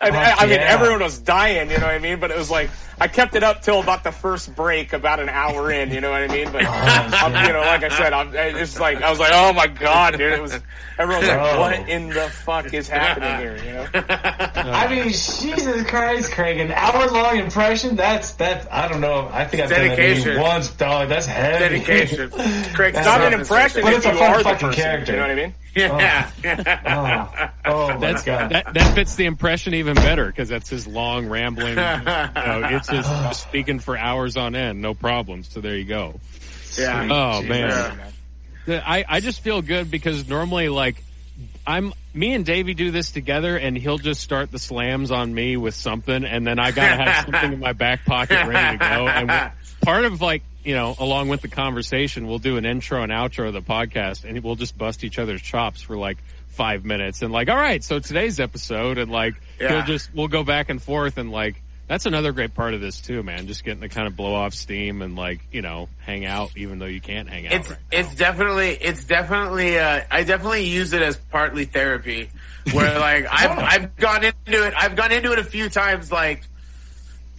And 0.00 0.16
I, 0.16 0.32
I 0.38 0.46
mean, 0.46 0.54
yeah. 0.56 0.66
everyone 0.68 1.00
was 1.00 1.18
dying. 1.18 1.70
You 1.70 1.78
know 1.78 1.86
what 1.86 1.94
I 1.94 1.98
mean? 1.98 2.18
But 2.20 2.30
it 2.30 2.36
was 2.38 2.50
like 2.50 2.70
I 3.00 3.08
kept 3.08 3.34
it 3.36 3.42
up 3.42 3.62
till 3.62 3.80
about 3.80 4.04
the 4.04 4.12
first 4.12 4.54
break, 4.56 4.92
about 4.92 5.20
an 5.20 5.28
hour 5.28 5.70
in. 5.70 5.90
You 5.92 6.00
know 6.00 6.10
what 6.10 6.22
I 6.22 6.28
mean? 6.28 6.50
But 6.50 6.64
I'm, 6.66 7.46
you 7.46 7.52
know, 7.52 7.60
like 7.60 7.84
I 7.84 7.88
said, 7.90 8.12
I'm, 8.12 8.34
it's 8.34 8.80
like 8.80 9.02
I 9.02 9.10
was 9.10 9.18
like, 9.18 9.32
oh 9.34 9.52
my 9.52 9.66
god, 9.66 10.16
dude! 10.16 10.32
It 10.32 10.42
was 10.42 10.58
everyone 10.98 11.22
was 11.22 11.28
like, 11.30 11.38
Oh. 11.40 11.60
what 11.60 11.88
in 11.88 12.08
the 12.08 12.28
fuck 12.28 12.72
is 12.74 12.88
happening 12.98 13.38
here? 13.38 13.56
You 13.64 13.72
know? 13.74 13.86
I 13.92 14.88
mean, 14.88 15.04
Jesus 15.08 15.84
Christ, 15.86 16.32
Craig, 16.32 16.58
an 16.58 16.72
hour 16.72 17.06
long 17.10 17.36
impression, 17.38 17.94
that's, 17.96 18.32
that's, 18.32 18.66
I 18.70 18.88
don't 18.88 19.00
know. 19.00 19.28
I 19.32 19.44
think 19.44 19.62
I've 19.62 19.70
done 19.70 19.86
that 19.88 19.96
Dedication. 19.96 20.28
maybe 20.30 20.40
once, 20.40 20.70
dog. 20.70 21.08
That's 21.08 21.26
heavy. 21.26 21.78
dedication. 21.80 22.30
Craig, 22.74 22.94
It's 22.96 23.04
not 23.06 23.20
an 23.20 23.30
Thomas. 23.32 23.48
impression 23.48 23.82
But 23.82 23.92
it's 23.94 24.06
a 24.06 24.12
you 24.12 24.18
fun 24.18 24.42
fucking 24.42 24.68
person. 24.68 24.82
character. 24.82 25.12
You 25.12 25.18
know 25.18 25.24
what 25.24 25.30
I 25.30 25.34
mean? 25.36 25.54
Yeah. 25.78 26.30
Oh. 26.86 27.50
oh, 27.64 27.72
oh 27.72 27.88
my 27.88 27.96
That's, 27.98 28.24
god. 28.24 28.50
that, 28.52 28.74
that 28.74 28.94
fits 28.94 29.14
the 29.16 29.26
impression 29.26 29.74
even 29.74 29.94
better 29.94 30.26
because 30.26 30.48
that's 30.48 30.68
his 30.68 30.86
long 30.86 31.26
rambling. 31.28 31.68
You 31.78 31.78
know, 31.78 32.68
it's 32.70 32.88
just, 32.88 33.08
just 33.08 33.42
speaking 33.42 33.78
for 33.78 33.96
hours 33.96 34.36
on 34.36 34.54
end, 34.54 34.80
no 34.82 34.94
problem. 34.94 35.42
So 35.44 35.60
there 35.60 35.76
you 35.76 35.84
go. 35.84 36.20
yeah. 36.78 37.08
Oh 37.10 37.40
Jesus. 37.42 37.48
man, 37.48 38.00
The- 38.66 38.88
I 38.90 39.04
I 39.08 39.20
just 39.20 39.40
feel 39.40 39.62
good 39.62 39.90
because 39.90 40.28
normally 40.28 40.68
like 40.68 41.02
I'm 41.66 41.92
me 42.14 42.34
and 42.34 42.44
Davey 42.44 42.74
do 42.74 42.90
this 42.90 43.10
together 43.12 43.56
and 43.56 43.76
he'll 43.76 43.98
just 43.98 44.20
start 44.20 44.50
the 44.50 44.58
slams 44.58 45.10
on 45.10 45.32
me 45.32 45.56
with 45.56 45.74
something 45.74 46.24
and 46.24 46.46
then 46.46 46.58
I 46.58 46.70
gotta 46.72 47.02
have 47.02 47.24
something 47.26 47.52
in 47.54 47.60
my 47.60 47.72
back 47.74 48.04
pocket 48.04 48.46
ready 48.46 48.78
to 48.78 48.84
go 48.84 49.06
and 49.08 49.52
part 49.82 50.04
of 50.04 50.20
like 50.20 50.42
you 50.68 50.74
know 50.74 50.94
along 50.98 51.28
with 51.30 51.40
the 51.40 51.48
conversation 51.48 52.26
we'll 52.28 52.38
do 52.38 52.58
an 52.58 52.66
intro 52.66 53.02
and 53.02 53.10
outro 53.10 53.46
of 53.48 53.54
the 53.54 53.62
podcast 53.62 54.24
and 54.28 54.38
we'll 54.44 54.54
just 54.54 54.76
bust 54.76 55.02
each 55.02 55.18
other's 55.18 55.40
chops 55.40 55.80
for 55.80 55.96
like 55.96 56.18
five 56.48 56.84
minutes 56.84 57.22
and 57.22 57.32
like 57.32 57.48
all 57.48 57.56
right 57.56 57.82
so 57.82 57.98
today's 57.98 58.38
episode 58.38 58.98
and 58.98 59.10
like 59.10 59.34
Yeah. 59.58 59.68
he'll 59.70 59.86
just 59.86 60.12
we'll 60.14 60.28
go 60.28 60.44
back 60.44 60.68
and 60.68 60.82
forth 60.82 61.16
and 61.16 61.32
like 61.32 61.62
that's 61.86 62.04
another 62.04 62.32
great 62.32 62.52
part 62.54 62.74
of 62.74 62.82
this 62.82 63.00
too 63.00 63.22
man 63.22 63.46
just 63.46 63.64
getting 63.64 63.80
to 63.80 63.88
kind 63.88 64.06
of 64.06 64.14
blow 64.14 64.34
off 64.34 64.52
steam 64.52 65.00
and 65.00 65.16
like 65.16 65.40
you 65.50 65.62
know 65.62 65.88
hang 66.00 66.26
out 66.26 66.50
even 66.54 66.78
though 66.78 66.84
you 66.84 67.00
can't 67.00 67.30
hang 67.30 67.46
out 67.46 67.52
It's 67.54 67.70
right 67.70 67.78
it's 67.90 68.14
definitely 68.14 68.68
it's 68.72 69.04
definitely 69.04 69.78
uh, 69.78 70.02
I 70.10 70.22
definitely 70.24 70.64
use 70.68 70.92
it 70.92 71.00
as 71.00 71.16
partly 71.16 71.64
therapy, 71.64 72.28
where 72.74 72.98
like 73.08 73.26
I've 73.30 73.58
I've 73.58 73.96
gone 73.96 74.22
into 74.24 74.66
it 74.66 74.74
I've 74.76 74.96
gone 74.96 75.12
into 75.12 75.32
it 75.32 75.38
a 75.38 75.44
few 75.44 75.70
times 75.70 76.12
like 76.12 76.42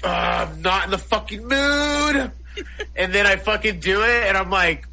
uh, 0.04 0.48
I'm 0.50 0.62
not 0.64 0.86
in 0.86 0.92
the 0.92 0.98
fucking 0.98 1.42
mood, 1.46 2.32
and 2.96 3.14
then 3.14 3.26
I 3.26 3.36
fucking 3.38 3.80
do 3.80 4.02
it 4.02 4.24
and 4.28 4.38
I'm 4.38 4.50
like, 4.50 4.88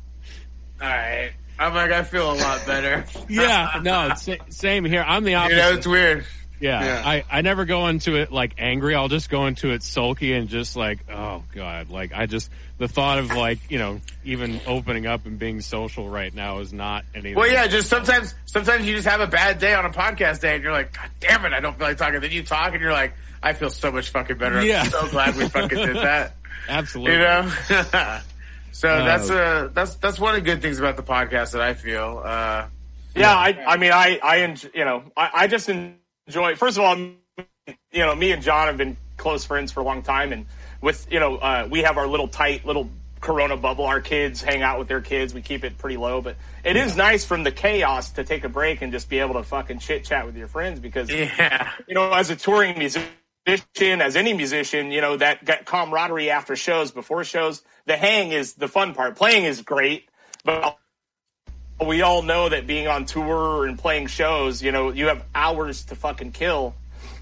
all 0.80 0.88
right, 0.88 1.32
I'm 1.58 1.74
like 1.74 1.90
I 1.92 2.02
feel 2.02 2.32
a 2.32 2.34
lot 2.34 2.66
better. 2.66 3.04
Yeah, 3.28 3.80
no, 3.82 4.08
it's 4.12 4.28
same 4.56 4.84
here. 4.84 5.04
I'm 5.06 5.24
the 5.24 5.30
you 5.32 5.36
opposite. 5.36 5.56
know 5.56 5.72
it's 5.72 5.86
weird. 5.86 6.26
yeah, 6.60 6.84
yeah. 6.84 7.02
I, 7.04 7.24
I 7.30 7.40
never 7.42 7.64
go 7.64 7.86
into 7.88 8.16
it 8.16 8.30
like 8.32 8.54
angry. 8.58 8.94
I'll 8.94 9.08
just 9.08 9.28
go 9.30 9.46
into 9.46 9.70
it 9.72 9.82
sulky 9.82 10.32
and 10.32 10.48
just 10.48 10.76
like, 10.76 11.00
oh 11.10 11.42
god, 11.54 11.90
like 11.90 12.12
I 12.14 12.26
just 12.26 12.50
the 12.78 12.88
thought 12.88 13.18
of 13.18 13.30
like 13.32 13.58
you 13.70 13.78
know 13.78 14.00
even 14.24 14.60
opening 14.66 15.06
up 15.06 15.24
and 15.26 15.38
being 15.38 15.60
social 15.60 16.08
right 16.08 16.32
now 16.32 16.58
is 16.60 16.72
not 16.72 17.04
anything. 17.14 17.34
Well, 17.34 17.50
yeah, 17.50 17.66
just 17.66 17.88
sometimes 17.88 18.34
sometimes 18.44 18.86
you 18.86 18.94
just 18.94 19.08
have 19.08 19.20
a 19.20 19.26
bad 19.26 19.58
day 19.58 19.74
on 19.74 19.84
a 19.86 19.90
podcast 19.90 20.40
day 20.40 20.54
and 20.54 20.62
you're 20.62 20.72
like, 20.72 20.92
God 20.94 21.10
damn 21.20 21.44
it, 21.46 21.52
I 21.52 21.60
don't 21.60 21.76
feel 21.76 21.88
like 21.88 21.96
talking. 21.96 22.20
Then 22.20 22.30
you 22.30 22.42
talk 22.42 22.72
and 22.72 22.80
you're 22.80 22.92
like, 22.92 23.14
I 23.42 23.54
feel 23.54 23.70
so 23.70 23.90
much 23.90 24.10
fucking 24.10 24.36
better. 24.38 24.58
I'm 24.58 24.66
Yeah. 24.66 24.84
so 24.84 25.08
glad 25.08 25.36
we 25.36 25.48
fucking 25.48 25.78
did 25.78 25.96
that. 25.96 26.34
absolutely. 26.68 27.14
you 27.14 27.18
know. 27.20 27.50
so 28.72 28.98
No. 28.98 29.04
that's 29.04 29.30
uh 29.30 29.68
that's 29.72 29.94
that's 29.96 30.18
one 30.18 30.34
of 30.34 30.44
the 30.44 30.50
good 30.50 30.62
things 30.62 30.78
about 30.78 30.96
the 30.96 31.02
podcast 31.02 31.52
that 31.52 31.62
I 31.62 31.74
feel. 31.74 32.22
Uh, 32.24 32.66
Yeah, 33.14 33.34
I, 33.34 33.64
I 33.66 33.76
mean, 33.78 33.92
I, 33.92 34.20
I, 34.22 34.36
enjoy, 34.38 34.68
you 34.74 34.84
know, 34.84 35.04
I, 35.16 35.30
I 35.32 35.46
just 35.46 35.70
enjoy. 35.70 36.54
First 36.56 36.76
of 36.76 36.84
all, 36.84 36.96
you 36.96 38.04
know, 38.04 38.14
me 38.14 38.32
and 38.32 38.42
John 38.42 38.66
have 38.66 38.76
been 38.76 38.96
close 39.16 39.44
friends 39.46 39.72
for 39.72 39.80
a 39.80 39.84
long 39.84 40.02
time, 40.02 40.32
and 40.32 40.44
with, 40.82 41.06
you 41.10 41.18
know, 41.18 41.36
uh, 41.36 41.66
we 41.70 41.80
have 41.80 41.96
our 41.96 42.06
little 42.06 42.28
tight 42.28 42.66
little 42.66 42.90
Corona 43.22 43.56
bubble. 43.56 43.86
Our 43.86 44.02
kids 44.02 44.42
hang 44.42 44.60
out 44.62 44.78
with 44.78 44.88
their 44.88 45.00
kids. 45.00 45.32
We 45.32 45.40
keep 45.40 45.64
it 45.64 45.78
pretty 45.78 45.96
low, 45.96 46.20
but 46.20 46.36
it 46.62 46.76
is 46.76 46.94
nice 46.94 47.24
from 47.24 47.42
the 47.42 47.50
chaos 47.50 48.10
to 48.12 48.24
take 48.24 48.44
a 48.44 48.50
break 48.50 48.82
and 48.82 48.92
just 48.92 49.08
be 49.08 49.18
able 49.20 49.34
to 49.34 49.42
fucking 49.42 49.78
chit 49.78 50.04
chat 50.04 50.26
with 50.26 50.36
your 50.36 50.48
friends 50.48 50.78
because, 50.78 51.08
yeah, 51.10 51.70
you 51.88 51.94
know, 51.94 52.12
as 52.12 52.28
a 52.28 52.36
touring 52.36 52.78
musician, 52.78 53.08
as 53.46 54.16
any 54.16 54.32
musician, 54.34 54.90
you 54.90 55.00
know, 55.00 55.16
that, 55.16 55.64
camaraderie 55.66 56.30
after 56.30 56.56
shows, 56.56 56.90
before 56.90 57.24
shows, 57.24 57.62
the 57.86 57.96
hang 57.96 58.32
is 58.32 58.54
the 58.54 58.68
fun 58.68 58.94
part. 58.94 59.16
Playing 59.16 59.44
is 59.44 59.62
great, 59.62 60.08
but 60.44 60.78
we 61.84 62.02
all 62.02 62.22
know 62.22 62.48
that 62.48 62.66
being 62.66 62.88
on 62.88 63.04
tour 63.04 63.66
and 63.66 63.78
playing 63.78 64.08
shows, 64.08 64.62
you 64.62 64.72
know, 64.72 64.90
you 64.90 65.06
have 65.06 65.24
hours 65.34 65.84
to 65.86 65.94
fucking 65.94 66.32
kill. 66.32 66.74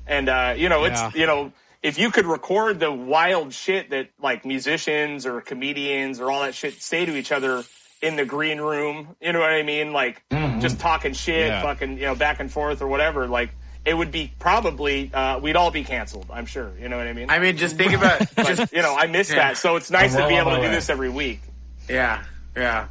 And 0.07 0.29
uh, 0.29 0.55
you 0.57 0.69
know, 0.69 0.85
it's 0.85 1.01
you 1.15 1.27
know, 1.27 1.53
if 1.83 1.99
you 1.99 2.11
could 2.11 2.27
record 2.27 2.79
the 2.81 2.93
wild 2.93 3.53
shit 3.53 3.91
that 3.91 4.11
like 4.21 4.45
musicians 4.45 5.27
or 5.27 5.41
comedians 5.41 6.21
or 6.21 6.31
all 6.31 6.43
that 6.43 6.55
shit 6.55 6.81
say 6.83 7.05
to 7.07 7.17
each 7.17 7.33
other 7.33 7.65
in 8.03 8.17
the 8.17 8.25
green 8.25 8.61
room, 8.61 9.17
you 9.21 9.33
know 9.33 9.41
what 9.41 9.51
I 9.51 9.63
mean? 9.63 9.93
Like 9.93 10.23
just 10.61 10.79
talking 10.79 11.15
shit, 11.15 11.49
Yeah. 11.49 11.63
fucking, 11.63 11.97
you 11.99 12.05
know, 12.05 12.15
back 12.15 12.39
and 12.41 12.51
forth 12.53 12.83
or 12.83 12.87
whatever. 12.87 13.27
Like 13.27 13.51
it 13.85 13.95
would 13.95 14.11
be 14.11 14.33
probably 14.39 15.13
uh, 15.13 15.39
we'd 15.39 15.57
all 15.57 15.71
be 15.71 15.85
canceled. 15.85 16.27
I'm 16.33 16.47
sure. 16.47 16.71
You 16.81 16.89
know 16.89 16.97
what 16.97 17.07
I 17.07 17.13
mean? 17.13 17.31
I 17.31 17.39
mean, 17.39 17.57
just 17.57 17.77
think 17.77 17.93
about 17.93 18.21
but, 18.37 18.47
just 18.47 18.73
you 18.73 18.83
know, 18.83 18.95
I 18.95 19.07
miss 19.07 19.31
Yeah. 19.31 19.37
that. 19.37 19.57
So 19.59 19.77
it's 19.77 19.91
nice 19.91 20.15
to 20.15 20.27
be 20.29 20.35
able 20.35 20.51
to 20.53 20.57
do 20.57 20.63
way. 20.63 20.71
this 20.71 20.89
every 20.91 21.11
week. 21.11 21.41
Yeah, 21.89 22.25
yeah, 22.57 22.89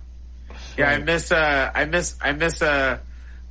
yeah. 0.78 0.90
I 0.90 0.98
miss. 1.00 1.32
Uh, 1.32 1.72
I 1.74 1.86
miss. 1.86 2.16
I 2.22 2.32
miss. 2.34 2.62
Uh, 2.62 3.00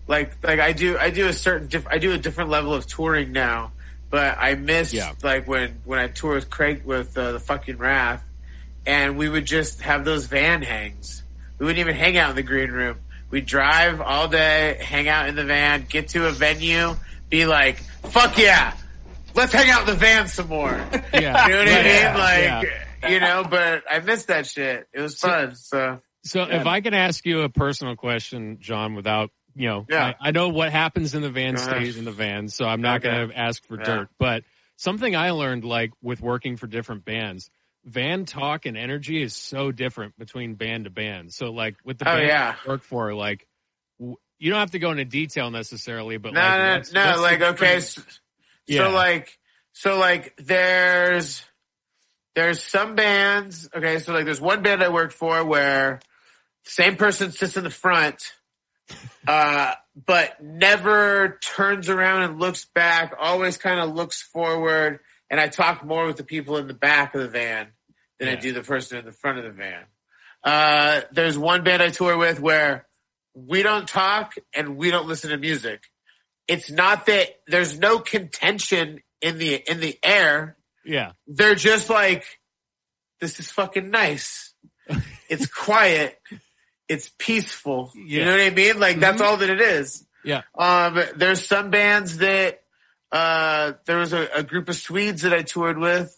like, 0.09 0.33
like 0.45 0.61
I 0.61 0.73
do. 0.73 0.97
I 0.99 1.11
do 1.11 1.29
a 1.29 1.33
certain. 1.33 1.69
Diff- 1.69 1.87
I 1.89 1.99
do 1.99 2.13
a 2.13 2.19
different 2.19 2.51
level 2.51 2.75
of 2.75 2.87
touring 2.87 3.33
now. 3.33 3.73
But 4.11 4.37
I 4.39 4.55
miss 4.57 4.93
Yeah. 4.93 5.13
like 5.23 5.49
when 5.49 5.81
when 5.85 5.99
I 5.99 6.07
toured 6.09 6.35
with 6.37 6.51
Craig 6.51 6.83
with 6.85 7.17
uh, 7.17 7.33
the 7.33 7.41
fucking 7.41 7.79
Wrath, 7.79 8.23
and 8.87 9.17
we 9.17 9.29
would 9.29 9.47
just 9.47 9.81
have 9.81 10.05
those 10.05 10.27
van 10.27 10.61
hangs. 10.63 11.23
We 11.59 11.65
wouldn't 11.67 11.81
even 11.81 11.95
hang 11.97 12.19
out 12.19 12.31
in 12.31 12.37
the 12.37 12.43
green 12.43 12.71
room. 12.71 12.99
We'd 13.31 13.47
drive 13.47 14.03
all 14.03 14.29
day, 14.29 14.77
hang 14.83 15.09
out 15.09 15.29
in 15.31 15.35
the 15.37 15.45
van, 15.45 15.87
get 15.89 16.09
to 16.09 16.27
a 16.27 16.31
venue, 16.31 16.95
be 17.33 17.47
like, 17.47 17.79
"Fuck 18.11 18.39
yeah, 18.39 18.75
let's 19.35 19.53
hang 19.53 19.71
out 19.71 19.81
in 19.81 19.87
the 19.87 19.95
van 19.95 20.29
some 20.29 20.49
more." 20.49 20.71
Yeah. 21.13 21.47
You 21.47 21.53
know 21.53 21.59
what 21.59 21.69
I 21.69 21.83
Yeah. 21.83 22.13
mean? 22.63 22.71
Like, 23.03 23.11
you 23.11 23.21
know, 23.21 23.45
but 23.49 23.83
I 23.91 23.99
missed 24.01 24.29
that 24.29 24.47
shit. 24.47 24.87
It 24.93 25.01
was 25.01 25.19
fun. 25.19 25.55
So, 25.57 26.01
So 26.25 26.43
if 26.45 26.67
I 26.67 26.81
can 26.81 26.95
ask 26.95 27.27
you 27.27 27.41
a 27.43 27.49
personal 27.49 27.97
question, 27.97 28.59
John, 28.61 28.95
without 28.95 29.31
you 29.55 29.69
know, 29.69 29.87
Yeah. 29.91 30.15
I, 30.21 30.29
I 30.29 30.31
know 30.31 30.49
what 30.49 30.73
happens 30.73 31.15
in 31.15 31.21
the 31.21 31.29
van 31.31 31.57
ahead. 31.57 31.59
stays 31.69 31.99
in 31.99 32.05
the 32.07 32.13
van, 32.13 32.49
so 32.49 32.65
I'm 32.65 32.81
not 32.81 33.05
Okay. 33.05 33.11
going 33.15 33.29
to 33.29 33.39
ask 33.39 33.63
for 33.67 33.77
Yeah. 33.79 33.85
dirt. 33.85 34.09
But 34.19 34.45
something 34.77 35.15
I 35.15 35.33
learned, 35.33 35.65
like 35.65 35.91
with 36.01 36.23
working 36.23 36.57
for 36.57 36.67
different 36.67 37.05
bands, 37.05 37.51
van 37.85 38.25
talk 38.25 38.65
and 38.65 38.79
energy 38.79 39.21
is 39.23 39.35
so 39.37 39.71
different 39.71 40.17
between 40.19 40.55
band 40.55 40.85
to 40.85 40.91
band. 40.91 41.35
So 41.35 41.51
like 41.53 41.77
with 41.85 41.99
the 41.99 42.09
Oh, 42.09 42.15
band 42.15 42.29
yeah. 42.29 42.55
I 42.65 42.69
work 42.69 42.83
for, 42.83 43.13
like 43.15 43.47
you 44.43 44.51
don't 44.51 44.59
have 44.59 44.73
to 44.73 44.81
go 44.81 44.91
into 44.91 45.05
detail 45.05 45.53
necessarily, 45.53 46.17
but 46.17 46.35
no, 46.35 46.41
like, 46.41 46.59
no, 46.59 46.73
what's- 46.75 46.93
no, 46.93 47.07
what's 47.07 47.21
like, 47.21 47.41
okay. 47.43 47.79
So, 47.79 48.03
Yeah. 48.67 48.79
so 48.79 48.91
like, 48.91 49.39
so 49.73 49.97
like, 49.99 50.35
there's, 50.37 51.45
there's 52.35 52.61
some 52.61 52.97
bands, 52.97 53.69
okay, 53.73 54.01
so 54.01 54.13
like, 54.13 54.25
there's 54.25 54.41
one 54.41 54.63
band 54.63 54.83
I 54.83 54.89
work 54.89 55.13
for 55.13 55.45
where 55.45 56.01
same 56.65 56.97
person 56.97 57.31
sits 57.31 57.57
in 57.57 57.63
the 57.63 57.71
front, 57.71 58.33
uh, 59.29 59.75
but 59.95 60.43
never 60.43 61.39
turns 61.41 61.89
around 61.89 62.23
and 62.23 62.41
looks 62.41 62.65
back, 62.65 63.15
always 63.21 63.57
kind 63.59 63.79
of 63.79 63.95
looks 63.95 64.23
forward, 64.23 64.99
and 65.31 65.41
I 65.41 65.47
talk 65.47 65.85
more 65.85 66.05
with 66.05 66.17
the 66.17 66.25
people 66.25 66.57
in 66.57 66.67
the 66.67 66.75
back 66.75 67.15
of 67.15 67.21
the 67.21 67.29
van 67.29 67.69
than 68.19 68.29
I 68.29 68.35
do 68.35 68.53
the 68.53 68.63
person 68.63 68.99
in 68.99 69.05
the 69.05 69.13
front 69.13 69.39
of 69.39 69.45
the 69.45 69.53
van. 69.53 69.85
Uh, 70.43 71.03
there's 71.13 71.39
one 71.39 71.63
band 71.63 71.81
I 71.81 71.91
tour 71.91 72.17
with 72.17 72.41
where 72.41 72.87
we 73.35 73.63
don't 73.63 73.89
talk 73.89 74.35
and 74.55 74.77
we 74.77 74.91
don't 74.91 75.07
listen 75.07 75.31
to 75.31 75.37
music. 75.37 75.83
It's 76.49 76.71
not 76.71 77.07
that 77.07 77.29
there's 77.47 77.79
no 77.79 77.99
contention 77.99 79.01
in 79.21 79.39
the 79.39 79.55
in 79.55 79.81
the 79.81 79.99
air. 80.03 80.57
yeah, 80.85 81.13
They're 81.27 81.55
just 81.55 81.89
like, 81.89 82.25
this 83.21 83.39
is 83.41 83.51
fucking 83.51 83.91
nice. 83.91 84.53
It's 85.29 85.47
quiet. 85.47 86.21
It's 86.89 87.11
peaceful. 87.19 87.91
You 87.95 88.23
know 88.27 88.33
what 88.33 88.41
I 88.41 88.51
mean? 88.51 88.79
Like 88.79 89.01
that's 89.01 89.23
Mhm. 89.23 89.25
all 89.25 89.37
that 89.39 89.49
it 89.49 89.63
is. 89.63 90.05
yeah, 90.25 90.43
Um, 90.59 91.03
there's 91.17 91.47
some 91.47 91.71
bands 91.71 92.19
that 92.19 92.61
uh, 93.13 93.73
there 93.87 93.97
was 93.99 94.13
a, 94.13 94.27
a 94.35 94.43
group 94.43 94.69
of 94.69 94.77
Swedes 94.77 95.23
that 95.23 95.33
I 95.33 95.41
toured 95.43 95.79
with, 95.79 96.15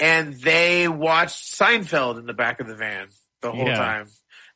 and 0.00 0.34
they 0.34 0.88
watched 0.88 1.54
Seinfeld 1.58 2.18
in 2.18 2.26
the 2.26 2.34
back 2.34 2.58
of 2.60 2.66
the 2.66 2.74
van 2.74 3.08
the 3.40 3.52
whole 3.52 3.66
Yeah. 3.68 3.76
time. 3.76 4.08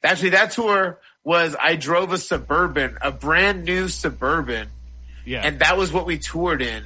Actually, 0.03 0.31
that 0.31 0.51
tour 0.53 1.01
was 1.25 1.57
I 1.61 1.77
drove 1.77 2.13
a 2.13 2.19
suburban, 2.19 2.99
a 3.01 3.11
brand 3.11 3.65
new 3.65 3.89
suburban, 3.89 4.69
yeah. 5.25 5.41
and 5.43 5.59
that 5.61 5.77
was 5.77 5.93
what 5.93 6.07
we 6.07 6.19
toured 6.19 6.63
in. 6.63 6.85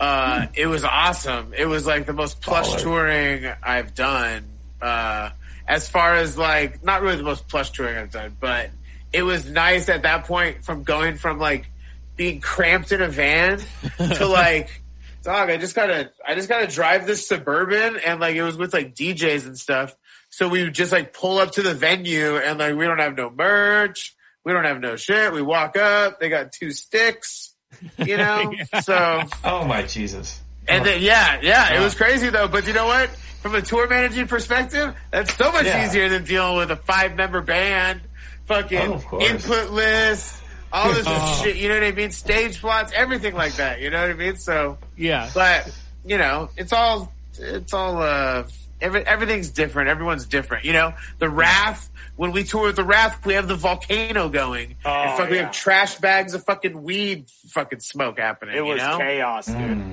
Uh, 0.00 0.46
it 0.54 0.66
was 0.66 0.84
awesome. 0.84 1.52
It 1.56 1.66
was 1.66 1.86
like 1.86 2.06
the 2.06 2.12
most 2.12 2.40
plush 2.40 2.68
Baller. 2.68 2.82
touring 2.82 3.52
I've 3.62 3.94
done. 3.94 4.44
Uh, 4.80 5.30
as 5.66 5.88
far 5.88 6.14
as 6.14 6.38
like, 6.38 6.82
not 6.82 7.02
really 7.02 7.16
the 7.16 7.24
most 7.24 7.48
plush 7.48 7.70
touring 7.70 7.98
I've 7.98 8.10
done, 8.10 8.36
but 8.40 8.70
it 9.12 9.22
was 9.22 9.48
nice 9.50 9.88
at 9.88 10.02
that 10.02 10.24
point 10.24 10.64
from 10.64 10.82
going 10.82 11.16
from 11.16 11.38
like 11.38 11.70
being 12.16 12.40
cramped 12.40 12.92
in 12.92 13.02
a 13.02 13.08
van 13.08 13.60
to 13.98 14.26
like, 14.26 14.82
dog, 15.22 15.50
I 15.50 15.56
just 15.56 15.74
gotta, 15.74 16.10
I 16.26 16.34
just 16.34 16.48
gotta 16.48 16.68
drive 16.68 17.06
this 17.06 17.28
suburban 17.28 17.98
and 18.04 18.20
like 18.20 18.36
it 18.36 18.42
was 18.42 18.56
with 18.56 18.72
like 18.72 18.94
DJs 18.94 19.46
and 19.46 19.58
stuff. 19.58 19.94
So 20.38 20.48
we 20.48 20.62
would 20.62 20.72
just 20.72 20.92
like 20.92 21.12
pull 21.12 21.38
up 21.38 21.50
to 21.54 21.62
the 21.62 21.74
venue 21.74 22.36
and 22.36 22.60
like 22.60 22.76
we 22.76 22.84
don't 22.84 23.00
have 23.00 23.16
no 23.16 23.28
merch. 23.28 24.14
We 24.44 24.52
don't 24.52 24.62
have 24.66 24.78
no 24.80 24.94
shit. 24.94 25.32
We 25.32 25.42
walk 25.42 25.76
up. 25.76 26.20
They 26.20 26.28
got 26.28 26.52
two 26.52 26.70
sticks, 26.70 27.56
you 27.98 28.16
know? 28.24 28.52
So, 28.82 29.22
Oh 29.42 29.64
my 29.64 29.82
Jesus. 29.82 30.40
and 30.68 30.86
then, 30.86 31.02
yeah, 31.02 31.40
yeah, 31.42 31.74
it 31.74 31.82
was 31.82 31.96
crazy 31.96 32.30
though. 32.30 32.46
But 32.46 32.68
you 32.68 32.72
know 32.72 32.86
what? 32.86 33.10
From 33.42 33.56
a 33.56 33.62
tour 33.62 33.88
managing 33.88 34.28
perspective, 34.28 34.94
that's 35.10 35.34
so 35.34 35.50
much 35.50 35.66
Yeah. 35.66 35.84
easier 35.84 36.08
than 36.08 36.22
dealing 36.22 36.56
with 36.56 36.70
a 36.70 36.76
five 36.76 37.16
member 37.16 37.40
band, 37.40 38.00
fucking 38.44 39.02
Oh, 39.10 39.20
input 39.20 39.70
list, 39.70 40.40
all 40.72 40.92
this 40.92 41.04
Oh. 41.08 41.40
shit. 41.42 41.56
You 41.56 41.68
know 41.68 41.74
what 41.74 41.82
I 41.82 41.90
mean? 41.90 42.12
Stage 42.12 42.60
plots, 42.60 42.92
everything 42.94 43.34
like 43.34 43.56
that. 43.56 43.80
You 43.80 43.90
know 43.90 44.00
what 44.02 44.10
I 44.10 44.14
mean? 44.14 44.36
So, 44.36 44.78
yeah. 44.96 45.30
but 45.34 45.68
you 46.06 46.16
know, 46.16 46.48
it's 46.56 46.72
all, 46.72 47.12
it's 47.40 47.74
all, 47.74 48.00
uh, 48.00 48.44
every, 48.80 49.06
everything's 49.06 49.50
different. 49.50 49.88
Everyone's 49.88 50.26
different. 50.26 50.64
You 50.64 50.72
know, 50.72 50.94
the 51.18 51.28
Wrath, 51.28 51.90
when 52.16 52.32
we 52.32 52.44
tour 52.44 52.66
with 52.66 52.76
the 52.76 52.84
Wrath, 52.84 53.24
we 53.26 53.34
have 53.34 53.48
the 53.48 53.54
volcano 53.56 54.28
going. 54.28 54.76
Oh, 54.84 54.90
and 54.90 55.16
fuck, 55.18 55.30
we 55.30 55.38
have 55.38 55.52
trash 55.52 55.96
bags 55.96 56.34
of 56.34 56.44
fucking 56.44 56.82
weed 56.82 57.26
fucking 57.48 57.80
smoke 57.80 58.18
happening. 58.18 58.54
It 58.54 58.58
you 58.58 58.64
was 58.64 58.78
know? 58.78 58.98
chaos, 58.98 59.46
dude. 59.46 59.84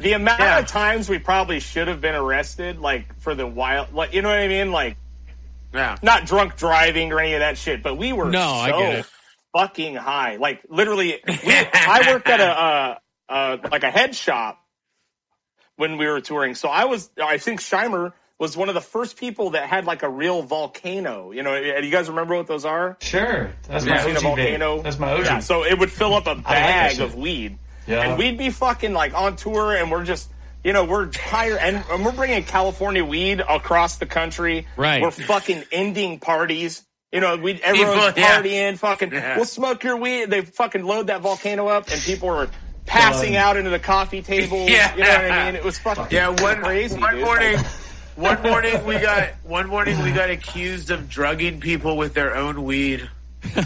The 0.00 0.12
amount 0.14 0.40
Yeah. 0.40 0.58
of 0.60 0.66
times 0.66 1.08
we 1.10 1.18
probably 1.18 1.60
should 1.60 1.88
have 1.88 2.00
been 2.00 2.14
arrested, 2.14 2.78
like 2.78 3.18
for 3.20 3.34
the 3.34 3.46
wild, 3.46 3.92
like 3.92 4.14
you 4.14 4.22
know 4.22 4.30
what 4.30 4.38
I 4.38 4.48
mean, 4.48 4.72
like 4.72 4.96
Yeah. 5.74 5.96
not 6.02 6.24
drunk 6.26 6.56
driving 6.56 7.12
or 7.12 7.20
any 7.20 7.34
of 7.34 7.40
that 7.40 7.58
shit, 7.58 7.82
but 7.82 7.96
we 7.98 8.12
were 8.14 8.30
No, 8.30 8.40
so 8.40 8.46
I 8.54 8.70
get 8.70 8.94
it. 9.00 9.06
fucking 9.54 9.96
high. 9.96 10.36
Like 10.36 10.62
literally, 10.70 11.20
we, 11.26 11.36
I 11.44 12.04
worked 12.12 12.28
at 12.28 12.40
a 12.40 12.44
uh, 12.48 12.98
uh, 13.28 13.56
like 13.70 13.82
a 13.82 13.90
head 13.90 14.14
shop 14.16 14.58
when 15.76 15.98
we 15.98 16.06
were 16.06 16.20
touring, 16.20 16.54
so 16.54 16.68
I 16.68 16.86
was, 16.86 17.10
I 17.22 17.38
think 17.38 17.60
Scheimer 17.60 18.12
was 18.40 18.56
one 18.56 18.68
of 18.68 18.74
the 18.74 18.80
first 18.80 19.16
people 19.16 19.50
that 19.50 19.68
had 19.68 19.84
like 19.84 20.02
a 20.02 20.08
real 20.08 20.42
volcano. 20.42 21.30
You 21.30 21.42
know, 21.44 21.52
eh, 21.52 21.80
do 21.80 21.86
you 21.86 21.92
guys 21.92 22.08
remember 22.08 22.34
what 22.34 22.46
those 22.48 22.64
are? 22.64 22.96
Sure. 23.00 23.52
That's 23.68 23.84
You 23.84 23.90
my 23.92 24.00
seen 24.02 24.14
a 24.16 24.18
OG 24.18 24.22
volcano? 24.22 24.78
vape. 24.78 24.82
That's 24.82 24.98
my 24.98 25.12
OG. 25.12 25.24
Yeah, 25.26 25.38
so 25.40 25.64
it 25.64 25.78
would 25.78 25.92
fill 25.92 26.14
up 26.14 26.26
a 26.26 26.34
bag 26.34 26.92
shit. 26.92 27.00
of 27.02 27.14
weed. 27.14 27.58
Yeah. 27.86 28.00
And 28.02 28.18
we'd 28.18 28.38
be 28.38 28.50
fucking 28.50 28.92
like 28.92 29.14
on 29.14 29.36
tour 29.36 29.76
and 29.76 29.90
we're 29.90 30.04
just, 30.04 30.30
you 30.64 30.72
know, 30.72 30.84
we're 30.84 31.06
tired 31.08 31.58
and, 31.60 31.84
and 31.90 32.04
we're 32.04 32.12
bringing 32.12 32.42
California 32.44 33.04
weed 33.04 33.40
across 33.40 33.98
the 33.98 34.06
country. 34.06 34.66
Right. 34.76 35.02
We're 35.02 35.10
fucking 35.10 35.64
ending 35.70 36.18
parties. 36.18 36.82
You 37.12 37.20
know, 37.20 37.36
we 37.36 37.60
everyone's 37.60 38.14
People, 38.14 38.20
yeah. 38.22 38.40
partying, 38.42 38.78
fucking, 38.78 39.12
Yeah. 39.12 39.36
we'll 39.36 39.44
smoke 39.44 39.82
your 39.84 39.96
weed. 39.96 40.30
They 40.30 40.42
fucking 40.42 40.84
load 40.84 41.08
that 41.08 41.20
volcano 41.20 41.66
up 41.66 41.90
and 41.90 42.00
people 42.00 42.28
are 42.30 42.48
passing 42.86 43.32
Done. 43.34 43.42
out 43.42 43.56
into 43.56 43.70
the 43.70 43.78
coffee 43.80 44.22
table. 44.22 44.58
Yeah. 44.68 44.94
You 44.94 45.02
know 45.02 45.08
what 45.08 45.30
I 45.32 45.44
mean? 45.46 45.56
It 45.56 45.64
was 45.64 45.78
fucking 45.78 46.06
Yeah, 46.10 46.28
one 46.28 46.62
crazy. 46.62 46.98
one 46.98 47.16
dude. 47.16 47.24
morning, 47.24 47.58
one 48.20 48.42
morning 48.42 48.84
we 48.84 48.98
got 48.98 49.30
one 49.44 49.68
morning 49.68 50.00
we 50.02 50.12
got 50.12 50.30
accused 50.30 50.90
of 50.90 51.08
drugging 51.08 51.60
people 51.60 51.96
with 51.96 52.14
their 52.14 52.36
own 52.36 52.62
weed. 52.64 53.08
They 53.42 53.60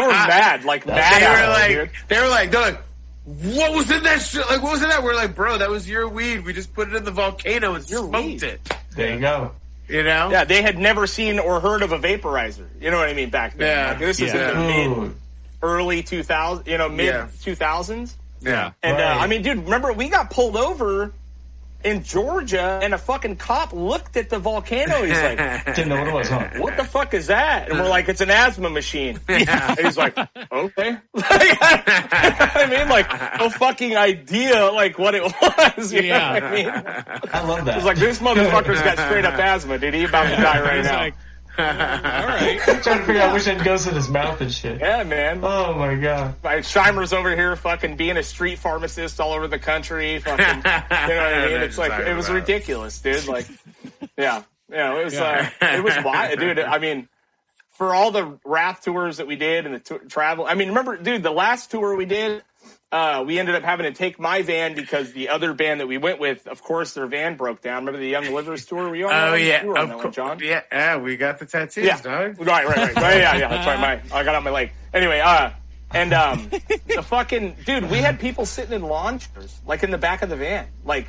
were 0.00 0.08
mad, 0.10 0.64
like 0.64 0.86
mad 0.86 1.20
They 1.20 1.28
were 1.28 1.48
like, 1.52 1.68
dude. 1.68 1.90
they 2.08 2.20
were 2.20 2.28
like, 2.28 2.50
they're 2.50 2.60
like, 2.62 2.80
what 3.24 3.74
was 3.74 3.90
in 3.90 4.02
that 4.02 4.20
shit? 4.22 4.46
Like, 4.48 4.62
what 4.62 4.72
was 4.72 4.82
in 4.82 4.88
that? 4.88 5.02
We're 5.02 5.14
like, 5.14 5.34
bro, 5.34 5.58
that 5.58 5.70
was 5.70 5.88
your 5.88 6.08
weed. 6.08 6.44
We 6.44 6.52
just 6.52 6.72
put 6.74 6.88
it 6.88 6.94
in 6.94 7.04
the 7.04 7.10
volcano 7.10 7.74
and 7.74 7.88
Your 7.88 8.00
smoked 8.08 8.24
weed. 8.26 8.42
it. 8.42 8.76
there 8.96 9.14
you 9.14 9.20
go. 9.20 9.52
You 9.88 10.02
know? 10.02 10.30
Yeah, 10.30 10.44
they 10.44 10.62
had 10.62 10.78
never 10.78 11.06
seen 11.06 11.38
or 11.38 11.60
heard 11.60 11.82
of 11.82 11.92
a 11.92 11.98
vaporizer. 11.98 12.66
You 12.80 12.90
know 12.90 12.98
what 12.98 13.08
I 13.08 13.14
mean? 13.14 13.30
Back 13.30 13.56
then, 13.56 13.66
Yeah. 13.66 13.90
like, 13.90 13.98
this 13.98 14.20
is 14.20 14.32
Yeah. 14.32 14.52
the 14.52 14.60
mid 14.98 15.14
early 15.62 16.02
2000, 16.02 16.66
you 16.66 16.78
know, 16.78 16.88
mid 16.88 17.06
Yeah. 17.06 17.28
2000s. 17.42 18.14
Yeah. 18.40 18.72
And 18.82 18.98
uh, 18.98 19.16
I 19.20 19.26
mean, 19.26 19.42
dude, 19.42 19.58
remember 19.64 19.92
we 19.92 20.08
got 20.08 20.30
pulled 20.30 20.56
over 20.56 21.12
in 21.84 22.02
Georgia, 22.02 22.80
and 22.82 22.94
a 22.94 22.98
fucking 22.98 23.36
cop 23.36 23.72
looked 23.72 24.16
at 24.16 24.30
the 24.30 24.38
volcano. 24.38 25.02
He's 25.04 25.20
like, 25.20 25.64
Didn't 25.76 25.88
know 25.90 25.98
what 25.98 26.08
it 26.08 26.14
was, 26.14 26.28
huh? 26.28 26.48
"What 26.56 26.76
the 26.76 26.84
fuck 26.84 27.12
is 27.14 27.26
that?" 27.28 27.68
And 27.70 27.78
we're 27.78 27.88
like, 27.88 28.08
"It's 28.08 28.20
an 28.20 28.30
asthma 28.30 28.70
machine." 28.70 29.20
Yeah. 29.28 29.74
He's 29.80 29.96
like, 29.96 30.16
"Okay." 30.50 30.96
I 31.16 32.66
mean, 32.70 32.88
like, 32.88 33.38
no 33.38 33.50
fucking 33.50 33.96
idea, 33.96 34.70
like 34.70 34.98
what 34.98 35.14
it 35.14 35.22
was. 35.22 35.92
You 35.92 36.02
Yeah. 36.02 36.18
know 36.18 36.34
what 36.34 36.44
I 36.44 36.52
mean? 36.54 36.68
I 37.32 37.40
love 37.42 37.64
that. 37.66 37.76
It's 37.76 37.86
like 37.86 37.98
this 37.98 38.18
motherfucker's 38.18 38.80
got 38.82 38.98
straight 38.98 39.24
up 39.24 39.34
asthma, 39.38 39.78
dude. 39.78 39.94
He 39.94 40.04
about 40.04 40.24
to 40.34 40.36
die 40.42 40.60
right 40.60 40.76
He's 40.78 40.86
now. 40.86 40.98
like, 40.98 41.14
All 41.56 41.64
right. 41.64 42.58
trying 42.82 42.98
to 42.98 43.04
figure 43.04 43.22
out 43.22 43.32
which 43.32 43.46
end 43.46 43.62
goes 43.64 43.86
in 43.86 43.94
his 43.94 44.08
mouth 44.08 44.40
and 44.40 44.52
shit. 44.52 44.80
Yeah, 44.80 45.04
man. 45.04 45.40
Oh 45.42 45.74
my 45.74 45.94
god. 45.94 46.34
My 46.42 46.56
Scheimer's 46.56 47.12
over 47.12 47.34
here 47.34 47.54
fucking 47.56 47.96
being 47.96 48.16
a 48.16 48.22
street 48.22 48.58
pharmacist 48.58 49.20
all 49.20 49.32
over 49.32 49.46
the 49.46 49.58
country. 49.58 50.18
Fucking, 50.18 50.38
you 50.38 50.62
know 50.62 50.62
what 50.62 50.70
I 50.70 51.46
mean? 51.48 51.60
It's 51.60 51.78
like 51.78 51.92
it 52.06 52.14
was 52.14 52.28
ridiculous, 52.28 53.00
dude. 53.00 53.26
Like, 53.26 53.46
yeah, 54.18 54.42
yeah, 54.70 54.98
it 54.98 55.04
was. 55.04 55.14
Uh, 55.14 55.48
it 55.60 55.84
was 55.84 55.94
wild, 56.04 56.38
dude. 56.40 56.58
I 56.58 56.78
mean, 56.78 57.08
for 57.72 57.94
all 57.94 58.10
the 58.10 58.38
Wrath 58.44 58.82
tours 58.84 59.18
that 59.18 59.26
we 59.26 59.36
did 59.36 59.66
and 59.66 59.74
the 59.76 59.80
t- 59.80 60.06
travel. 60.08 60.46
I 60.46 60.54
mean, 60.54 60.68
remember, 60.68 60.96
dude, 60.96 61.22
the 61.22 61.30
last 61.30 61.70
tour 61.70 61.94
we 61.96 62.04
did, 62.04 62.42
uh, 62.94 63.24
we 63.26 63.40
ended 63.40 63.56
up 63.56 63.64
having 63.64 63.84
to 63.84 63.92
take 63.92 64.20
my 64.20 64.42
van 64.42 64.74
because 64.74 65.12
the 65.12 65.28
other 65.30 65.52
band 65.52 65.80
that 65.80 65.88
we 65.88 65.98
went 65.98 66.20
with, 66.20 66.46
of 66.46 66.62
course, 66.62 66.94
their 66.94 67.06
van 67.08 67.36
broke 67.36 67.60
down. 67.60 67.84
Remember 67.84 67.98
the 67.98 68.08
Young 68.08 68.32
Livers 68.32 68.64
tour? 68.64 68.88
We 68.88 69.00
you 69.00 69.08
on? 69.08 69.12
Oh 69.12 69.34
yeah, 69.34 69.64
were 69.64 69.76
on 69.76 69.82
of 69.82 69.88
that 69.88 69.94
one, 69.96 70.02
course, 70.04 70.14
John. 70.16 70.38
yeah, 70.40 70.62
yeah. 70.70 70.96
We 70.98 71.16
got 71.16 71.40
the 71.40 71.46
tattoos, 71.46 71.84
Yeah. 71.84 72.00
dog. 72.00 72.38
Right, 72.38 72.66
right, 72.66 72.76
right. 72.76 72.94
right 72.96 73.16
yeah, 73.18 73.36
yeah. 73.36 73.48
That's 73.48 73.66
right. 73.66 73.80
My 74.10 74.16
I 74.16 74.22
got 74.22 74.36
on 74.36 74.44
my 74.44 74.50
leg. 74.50 74.70
Anyway, 74.94 75.18
uh, 75.18 75.50
and 75.92 76.12
um, 76.14 76.48
the 76.86 77.02
fucking 77.06 77.56
dude, 77.66 77.90
we 77.90 77.98
had 77.98 78.20
people 78.20 78.46
sitting 78.46 78.72
in 78.72 78.82
lawn 78.82 79.18
chairs, 79.18 79.60
like 79.66 79.82
in 79.82 79.90
the 79.90 79.98
back 79.98 80.22
of 80.22 80.28
the 80.28 80.36
van, 80.36 80.68
like 80.84 81.08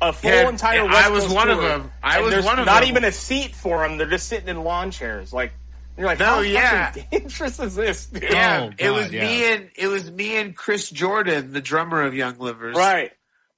a 0.00 0.12
full 0.12 0.30
Yeah, 0.30 0.48
entire. 0.48 0.84
yeah, 0.84 0.92
I 1.06 1.08
was 1.10 1.24
Coast 1.24 1.34
one 1.34 1.50
of 1.50 1.60
them. 1.60 1.90
I 2.04 2.20
was 2.20 2.44
one 2.44 2.60
of 2.60 2.66
not 2.66 2.80
them. 2.82 2.88
even 2.90 3.02
a 3.04 3.10
seat 3.12 3.52
for 3.54 3.86
them. 3.86 3.98
They're 3.98 4.06
just 4.08 4.28
sitting 4.28 4.48
in 4.48 4.62
lawn 4.62 4.92
chairs, 4.92 5.32
like. 5.32 5.52
And 5.96 5.98
You're 5.98 6.06
like, 6.06 6.18
No, 6.18 6.26
how 6.26 6.40
yeah. 6.40 6.86
fucking 6.92 7.06
dangerous 7.10 7.58
is 7.60 7.74
this? 7.74 8.06
Dude? 8.06 8.22
Yeah, 8.24 8.68
Oh, 8.70 8.74
it 8.78 8.90
was 8.90 9.04
God, 9.06 9.12
me 9.12 9.52
and 9.52 9.70
it 9.76 9.86
was 9.88 10.10
me 10.10 10.36
and 10.36 10.54
Chris 10.56 10.90
Jordan, 10.90 11.52
the 11.52 11.60
drummer 11.60 12.02
of 12.02 12.14
Young 12.14 12.38
Livers. 12.38 12.76
Right. 12.76 13.12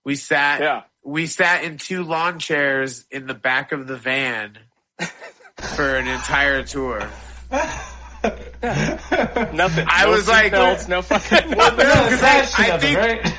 We 0.05 0.15
sat. 0.15 0.61
Yeah. 0.61 0.83
We 1.05 1.27
sat 1.27 1.65
in 1.65 1.79
two 1.79 2.03
lawn 2.05 2.39
chairs 2.39 3.05
in 3.11 3.27
the 3.27 3.35
back 3.35 3.73
of 3.73 3.87
the 3.87 3.97
van 3.97 4.59
for 5.57 5.97
an 5.97 6.07
entire 6.07 6.63
tour. 6.65 7.09
Nothing. 8.63 9.87
I 9.89 10.05
no 10.05 10.11
was 10.11 10.29
like- 10.29 10.53
seatbelts, 10.53 10.89
no 10.89 11.03
fucking. 11.03 11.57
Well, 11.57 11.77
no, 11.77 11.77
No, 11.85 11.93
'cause 11.95 12.13
attached 12.19 12.59
I, 12.59 12.65
to 12.67 12.73
I 12.73 12.75
nothing, 12.77 12.95
think 12.97 13.25
right? 13.25 13.35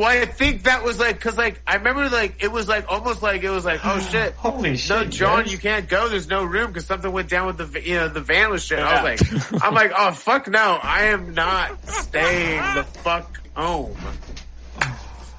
Well, 0.00 0.08
I 0.08 0.24
think 0.24 0.62
that 0.62 0.82
was 0.82 0.98
like 0.98 1.16
because 1.16 1.36
like 1.36 1.60
I 1.66 1.76
remember 1.76 2.08
like 2.08 2.42
it 2.42 2.50
was 2.50 2.66
like 2.68 2.90
almost 2.90 3.22
like 3.22 3.42
it 3.42 3.50
was 3.50 3.66
like 3.66 3.80
oh 3.84 4.00
shit. 4.10 4.32
Holy 4.32 4.74
shit. 4.74 4.88
No, 4.88 5.04
John, 5.04 5.42
guys. 5.42 5.52
you 5.52 5.58
can't 5.58 5.90
go. 5.90 6.08
There's 6.08 6.26
no 6.26 6.42
room 6.42 6.68
because 6.68 6.86
something 6.86 7.12
went 7.12 7.28
down 7.28 7.46
with 7.48 7.58
the 7.58 7.82
you 7.86 7.96
know 7.96 8.08
the 8.08 8.22
van 8.22 8.48
was 8.48 8.64
shit. 8.64 8.78
I 8.78 9.02
was 9.02 9.20
like, 9.20 9.62
I'm 9.62 9.74
like, 9.74 9.92
oh 9.94 10.12
fuck 10.12 10.48
no, 10.48 10.78
I 10.82 11.08
am 11.08 11.34
not 11.34 11.86
staying 11.86 12.62
the 12.76 12.84
fuck 12.84 13.46
home. 13.54 13.94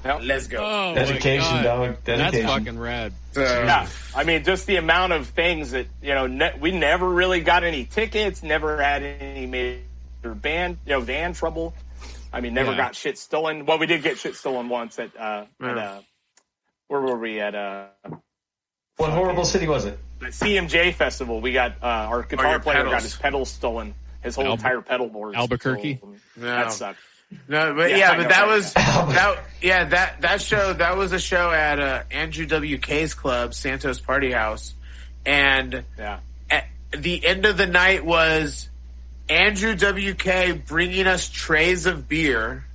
Yep. 0.04 0.20
Let's 0.22 0.46
go. 0.46 0.58
Oh, 0.58 0.94
my 0.94 0.94
Dedication, 0.94 1.62
God. 1.62 1.64
dog. 1.64 1.96
That's 2.04 2.36
fucking 2.36 2.78
rad. 2.78 3.12
So, 3.32 3.42
Yeah, 3.42 3.88
I 4.16 4.24
mean, 4.24 4.44
just 4.44 4.66
the 4.66 4.76
amount 4.76 5.12
of 5.12 5.28
things 5.28 5.72
that 5.72 5.86
you 6.00 6.14
know, 6.14 6.26
ne- 6.26 6.56
we 6.60 6.70
never 6.70 7.08
really 7.08 7.40
got 7.40 7.64
any 7.64 7.84
tickets, 7.84 8.42
never 8.42 8.80
had 8.82 9.02
any 9.02 9.46
major 9.46 9.80
band, 10.34 10.78
you 10.86 10.92
know, 10.92 11.00
van 11.00 11.34
trouble. 11.34 11.74
I 12.32 12.40
mean, 12.40 12.54
never 12.54 12.70
Yeah. 12.72 12.76
got 12.78 12.94
shit 12.94 13.18
stolen. 13.18 13.66
Well, 13.66 13.78
we 13.78 13.86
did 13.86 14.02
get 14.02 14.18
shit 14.18 14.34
stolen 14.36 14.68
once 14.68 14.98
at, 14.98 15.10
uh, 15.18 15.44
at 15.60 15.78
uh, 15.78 16.00
where 16.88 17.00
were 17.00 17.18
we 17.18 17.40
at? 17.40 17.54
Uh, 17.54 17.86
What 18.96 19.10
horrible 19.10 19.44
city 19.44 19.66
was 19.68 19.84
it? 19.84 19.98
the 20.20 20.28
CMJ 20.28 20.94
festival. 20.94 21.40
We 21.40 21.52
got 21.52 21.72
uh, 21.82 21.86
our 21.86 22.22
guitar 22.22 22.50
your 22.50 22.60
player 22.60 22.84
got 22.84 23.02
his 23.02 23.16
pedals 23.16 23.50
stolen. 23.50 23.94
His 24.22 24.36
whole 24.36 24.44
Albu- 24.44 24.52
entire 24.52 24.80
pedal 24.82 25.08
board. 25.08 25.34
Albuquerque? 25.34 25.96
stolen. 25.96 26.20
No. 26.36 26.46
That 26.46 26.72
sucked. 26.72 27.00
No, 27.48 27.74
but 27.74 27.90
Yeah, 27.90 27.96
yeah, 27.96 28.16
but 28.16 28.28
that 28.28 28.42
right, 28.42 28.48
was 28.48 28.72
that. 28.74 29.38
Yeah, 29.62 29.84
that 29.86 30.20
that 30.20 30.40
show 30.42 30.74
that 30.74 30.96
was 30.96 31.12
a 31.12 31.18
show 31.18 31.50
at 31.50 31.78
uh, 31.80 32.02
Andrew 32.10 32.46
WK's 32.46 33.14
club, 33.14 33.52
Santos 33.54 33.98
Party 34.00 34.30
House, 34.30 34.74
and 35.26 35.84
Yeah. 35.98 36.20
at 36.50 36.66
the 36.96 37.24
end 37.26 37.46
of 37.46 37.56
the 37.56 37.66
night 37.66 38.04
was 38.04 38.68
Andrew 39.32 39.74
WK 39.74 40.66
bringing 40.66 41.06
us 41.06 41.26
trays 41.26 41.86
of 41.86 42.06
beer, 42.06 42.66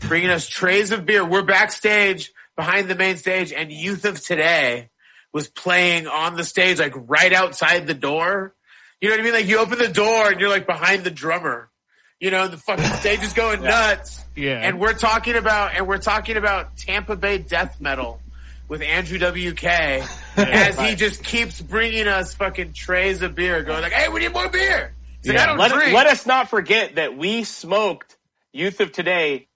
bringing 0.00 0.30
us 0.30 0.48
trays 0.48 0.90
of 0.90 1.06
beer. 1.06 1.24
We're 1.24 1.44
backstage 1.44 2.32
behind 2.56 2.88
the 2.88 2.96
main 2.96 3.18
stage, 3.18 3.52
and 3.52 3.70
Youth 3.70 4.04
of 4.04 4.20
Today 4.20 4.90
was 5.32 5.46
playing 5.46 6.08
on 6.08 6.34
the 6.34 6.42
stage, 6.42 6.80
like 6.80 6.94
right 6.96 7.32
outside 7.32 7.86
the 7.86 7.94
door. 7.94 8.52
You 9.00 9.10
know 9.10 9.14
what 9.14 9.20
I 9.20 9.24
mean? 9.24 9.32
Like 9.32 9.46
you 9.46 9.58
open 9.58 9.78
the 9.78 9.88
door 9.88 10.30
and 10.30 10.40
you're 10.40 10.48
like 10.50 10.66
behind 10.66 11.04
the 11.04 11.10
drummer. 11.10 11.70
You 12.18 12.32
know, 12.32 12.48
the 12.48 12.56
fucking 12.56 12.84
stage 13.00 13.22
is 13.22 13.32
going 13.32 13.62
nuts. 13.62 14.24
Yeah. 14.34 14.58
And 14.60 14.80
we're 14.80 14.94
talking 14.94 15.36
about, 15.36 15.76
and 15.76 15.86
we're 15.86 15.98
talking 15.98 16.36
about 16.36 16.76
Tampa 16.78 17.14
Bay 17.14 17.38
death 17.38 17.80
metal 17.80 18.20
with 18.66 18.82
Andrew 18.82 19.18
WK 19.18 19.64
as 20.36 20.80
he 20.80 20.96
just 20.96 21.22
keeps 21.22 21.60
bringing 21.60 22.08
us 22.08 22.34
fucking 22.34 22.72
trays 22.72 23.22
of 23.22 23.36
beer, 23.36 23.62
going 23.62 23.82
like, 23.82 23.92
"Hey, 23.92 24.08
we 24.08 24.18
need 24.18 24.32
more 24.32 24.48
beer." 24.48 24.94
He's 25.22 25.28
like, 25.32 25.36
Yeah. 25.36 25.42
I 25.42 25.46
don't 25.46 25.58
Let, 25.58 25.72
drink. 25.72 25.92
let 25.94 26.06
us 26.06 26.26
not 26.26 26.48
forget 26.48 26.96
that 26.96 27.16
we 27.16 27.44
smoked 27.44 28.16
Youth 28.52 28.80
of 28.80 28.92
Today 28.92 29.48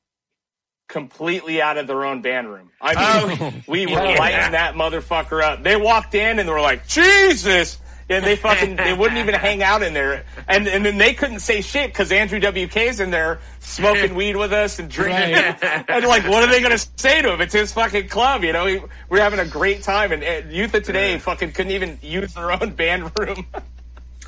completely 0.88 1.60
out 1.60 1.78
of 1.78 1.86
their 1.86 2.04
own 2.04 2.22
band 2.22 2.48
room. 2.48 2.70
I 2.80 3.26
mean, 3.26 3.38
Oh, 3.40 3.52
we 3.68 3.86
were 3.86 3.92
yeah. 3.92 4.16
lighting 4.18 4.52
that 4.52 4.74
motherfucker 4.74 5.42
up. 5.42 5.62
They 5.62 5.76
walked 5.76 6.14
in 6.14 6.38
and 6.38 6.48
they 6.48 6.52
were 6.52 6.60
like, 6.60 6.86
Jesus! 6.86 7.78
And 8.08 8.24
they 8.24 8.36
fucking, 8.36 8.76
they 8.76 8.92
wouldn't 8.92 9.18
even 9.18 9.34
hang 9.34 9.64
out 9.64 9.82
in 9.82 9.92
there. 9.92 10.24
And, 10.46 10.68
and 10.68 10.86
then 10.86 10.96
they 10.96 11.12
couldn't 11.12 11.40
say 11.40 11.60
shit 11.60 11.88
because 11.88 12.12
Andrew 12.12 12.38
WK's 12.38 13.00
in 13.00 13.10
there 13.10 13.40
smoking 13.58 14.14
weed 14.14 14.36
with 14.36 14.52
us 14.52 14.78
and 14.78 14.88
drinking. 14.88 15.34
Right. 15.34 15.84
And 15.88 16.04
like, 16.06 16.22
what 16.28 16.44
are 16.44 16.46
they 16.52 16.60
going 16.60 16.78
to 16.78 16.88
say 16.96 17.20
to 17.20 17.32
him? 17.32 17.40
It's 17.40 17.52
his 17.52 17.72
fucking 17.72 18.06
club, 18.08 18.44
you 18.44 18.52
know? 18.52 18.64
We, 18.66 18.80
we're 19.08 19.20
having 19.20 19.40
a 19.40 19.44
great 19.44 19.82
time 19.82 20.12
and, 20.12 20.22
and 20.22 20.52
Youth 20.52 20.72
of 20.74 20.84
Today 20.84 21.18
fucking 21.18 21.50
couldn't 21.50 21.72
even 21.72 21.98
use 22.00 22.32
their 22.34 22.52
own 22.52 22.74
band 22.76 23.10
room. 23.18 23.44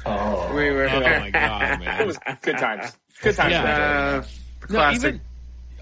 Oh. 0.06 0.54
we 0.54 0.70
were. 0.70 0.88
Oh 0.88 1.00
my 1.00 1.30
god, 1.30 1.82
it 2.00 2.06
was 2.06 2.18
good 2.42 2.58
times. 2.58 2.96
Good 3.22 3.34
times. 3.36 3.52
Yeah. 3.52 3.64
uh, 3.64 4.26
No, 4.62 4.78
classic. 4.78 5.04
even 5.04 5.20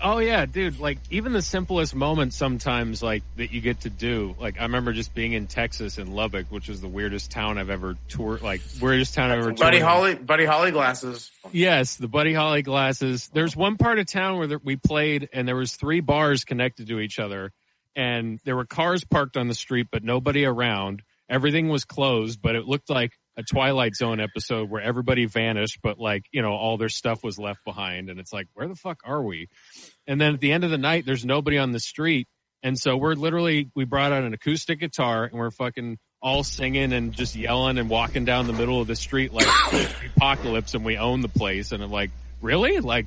oh 0.02 0.18
yeah, 0.18 0.46
dude. 0.46 0.78
Like 0.78 0.98
even 1.10 1.32
the 1.32 1.42
simplest 1.42 1.94
moments 1.94 2.36
sometimes, 2.36 3.02
like 3.02 3.22
that 3.36 3.52
you 3.52 3.60
get 3.60 3.80
to 3.82 3.90
do. 3.90 4.34
Like 4.38 4.58
I 4.58 4.62
remember 4.64 4.92
just 4.92 5.14
being 5.14 5.32
in 5.32 5.46
Texas 5.46 5.98
in 5.98 6.12
Lubbock, 6.12 6.46
which 6.50 6.68
was 6.68 6.80
the 6.80 6.88
weirdest 6.88 7.30
town 7.30 7.58
I've 7.58 7.70
ever 7.70 7.96
toured. 8.08 8.42
Like 8.42 8.60
weirdest 8.80 9.14
town 9.14 9.30
I've 9.30 9.38
ever 9.38 9.48
toured. 9.48 9.58
Buddy 9.58 9.78
in. 9.78 9.82
Holly, 9.82 10.14
Buddy 10.14 10.44
Holly 10.44 10.70
glasses. 10.70 11.30
Yes, 11.52 11.96
the 11.96 12.08
Buddy 12.08 12.32
Holly 12.34 12.62
glasses. 12.62 13.28
There's 13.32 13.56
one 13.56 13.76
part 13.76 13.98
of 13.98 14.06
town 14.06 14.38
where 14.38 14.58
we 14.62 14.76
played, 14.76 15.28
and 15.32 15.46
there 15.46 15.56
was 15.56 15.74
three 15.74 16.00
bars 16.00 16.44
connected 16.44 16.88
to 16.88 17.00
each 17.00 17.18
other, 17.18 17.52
and 17.94 18.40
there 18.44 18.56
were 18.56 18.66
cars 18.66 19.04
parked 19.04 19.36
on 19.36 19.48
the 19.48 19.54
street, 19.54 19.88
but 19.90 20.04
nobody 20.04 20.44
around. 20.44 21.02
Everything 21.28 21.68
was 21.68 21.84
closed, 21.84 22.40
but 22.40 22.54
it 22.54 22.66
looked 22.66 22.88
like 22.88 23.18
a 23.36 23.42
Twilight 23.42 23.94
Zone 23.94 24.20
episode 24.20 24.70
where 24.70 24.82
everybody 24.82 25.26
vanished, 25.26 25.80
but 25.82 25.98
like 25.98 26.24
you 26.32 26.42
know 26.42 26.52
all 26.52 26.76
their 26.78 26.88
stuff 26.88 27.22
was 27.22 27.38
left 27.38 27.64
behind, 27.64 28.10
and 28.10 28.18
it's 28.18 28.32
like 28.32 28.48
where 28.54 28.68
the 28.68 28.74
fuck 28.74 29.00
are 29.04 29.22
we? 29.22 29.48
And 30.06 30.20
then 30.20 30.34
at 30.34 30.40
the 30.40 30.52
end 30.52 30.64
of 30.64 30.70
the 30.70 30.78
night, 30.78 31.04
there's 31.06 31.24
nobody 31.24 31.58
on 31.58 31.72
the 31.72 31.80
street, 31.80 32.28
and 32.62 32.78
so 32.78 32.96
we're 32.96 33.14
literally 33.14 33.70
we 33.74 33.84
brought 33.84 34.12
out 34.12 34.24
an 34.24 34.34
acoustic 34.34 34.80
guitar 34.80 35.24
and 35.24 35.34
we're 35.34 35.50
fucking 35.50 35.98
all 36.22 36.42
singing 36.42 36.92
and 36.92 37.12
just 37.12 37.36
yelling 37.36 37.78
and 37.78 37.88
walking 37.88 38.24
down 38.24 38.46
the 38.46 38.52
middle 38.52 38.80
of 38.80 38.88
the 38.88 38.96
street 38.96 39.32
like 39.32 39.46
apocalypse 40.16 40.74
and 40.74 40.84
we 40.84 40.96
own 40.96 41.20
the 41.20 41.28
place. 41.28 41.72
And 41.72 41.82
I'm 41.82 41.90
like 41.90 42.10
really? 42.40 42.80
Like 42.80 43.06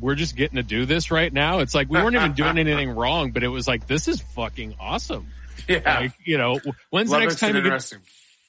we're 0.00 0.14
just 0.14 0.36
getting 0.36 0.56
to 0.56 0.62
do 0.62 0.86
this 0.86 1.10
right 1.10 1.32
now? 1.32 1.58
It's 1.58 1.74
like 1.74 1.90
we 1.90 2.00
weren't 2.00 2.14
even 2.14 2.34
doing 2.34 2.56
anything 2.58 2.90
wrong 2.90 3.32
but 3.32 3.42
it 3.42 3.48
was 3.48 3.66
like 3.66 3.86
this 3.86 4.06
is 4.06 4.20
fucking 4.20 4.76
awesome. 4.78 5.26
Yeah. 5.68 6.00
like 6.00 6.12
you 6.24 6.38
know 6.38 6.60
when's 6.90 7.10
the 7.10 7.18
next 7.18 7.38
time 7.38 7.56
you 7.56 7.62
get. 7.62 7.92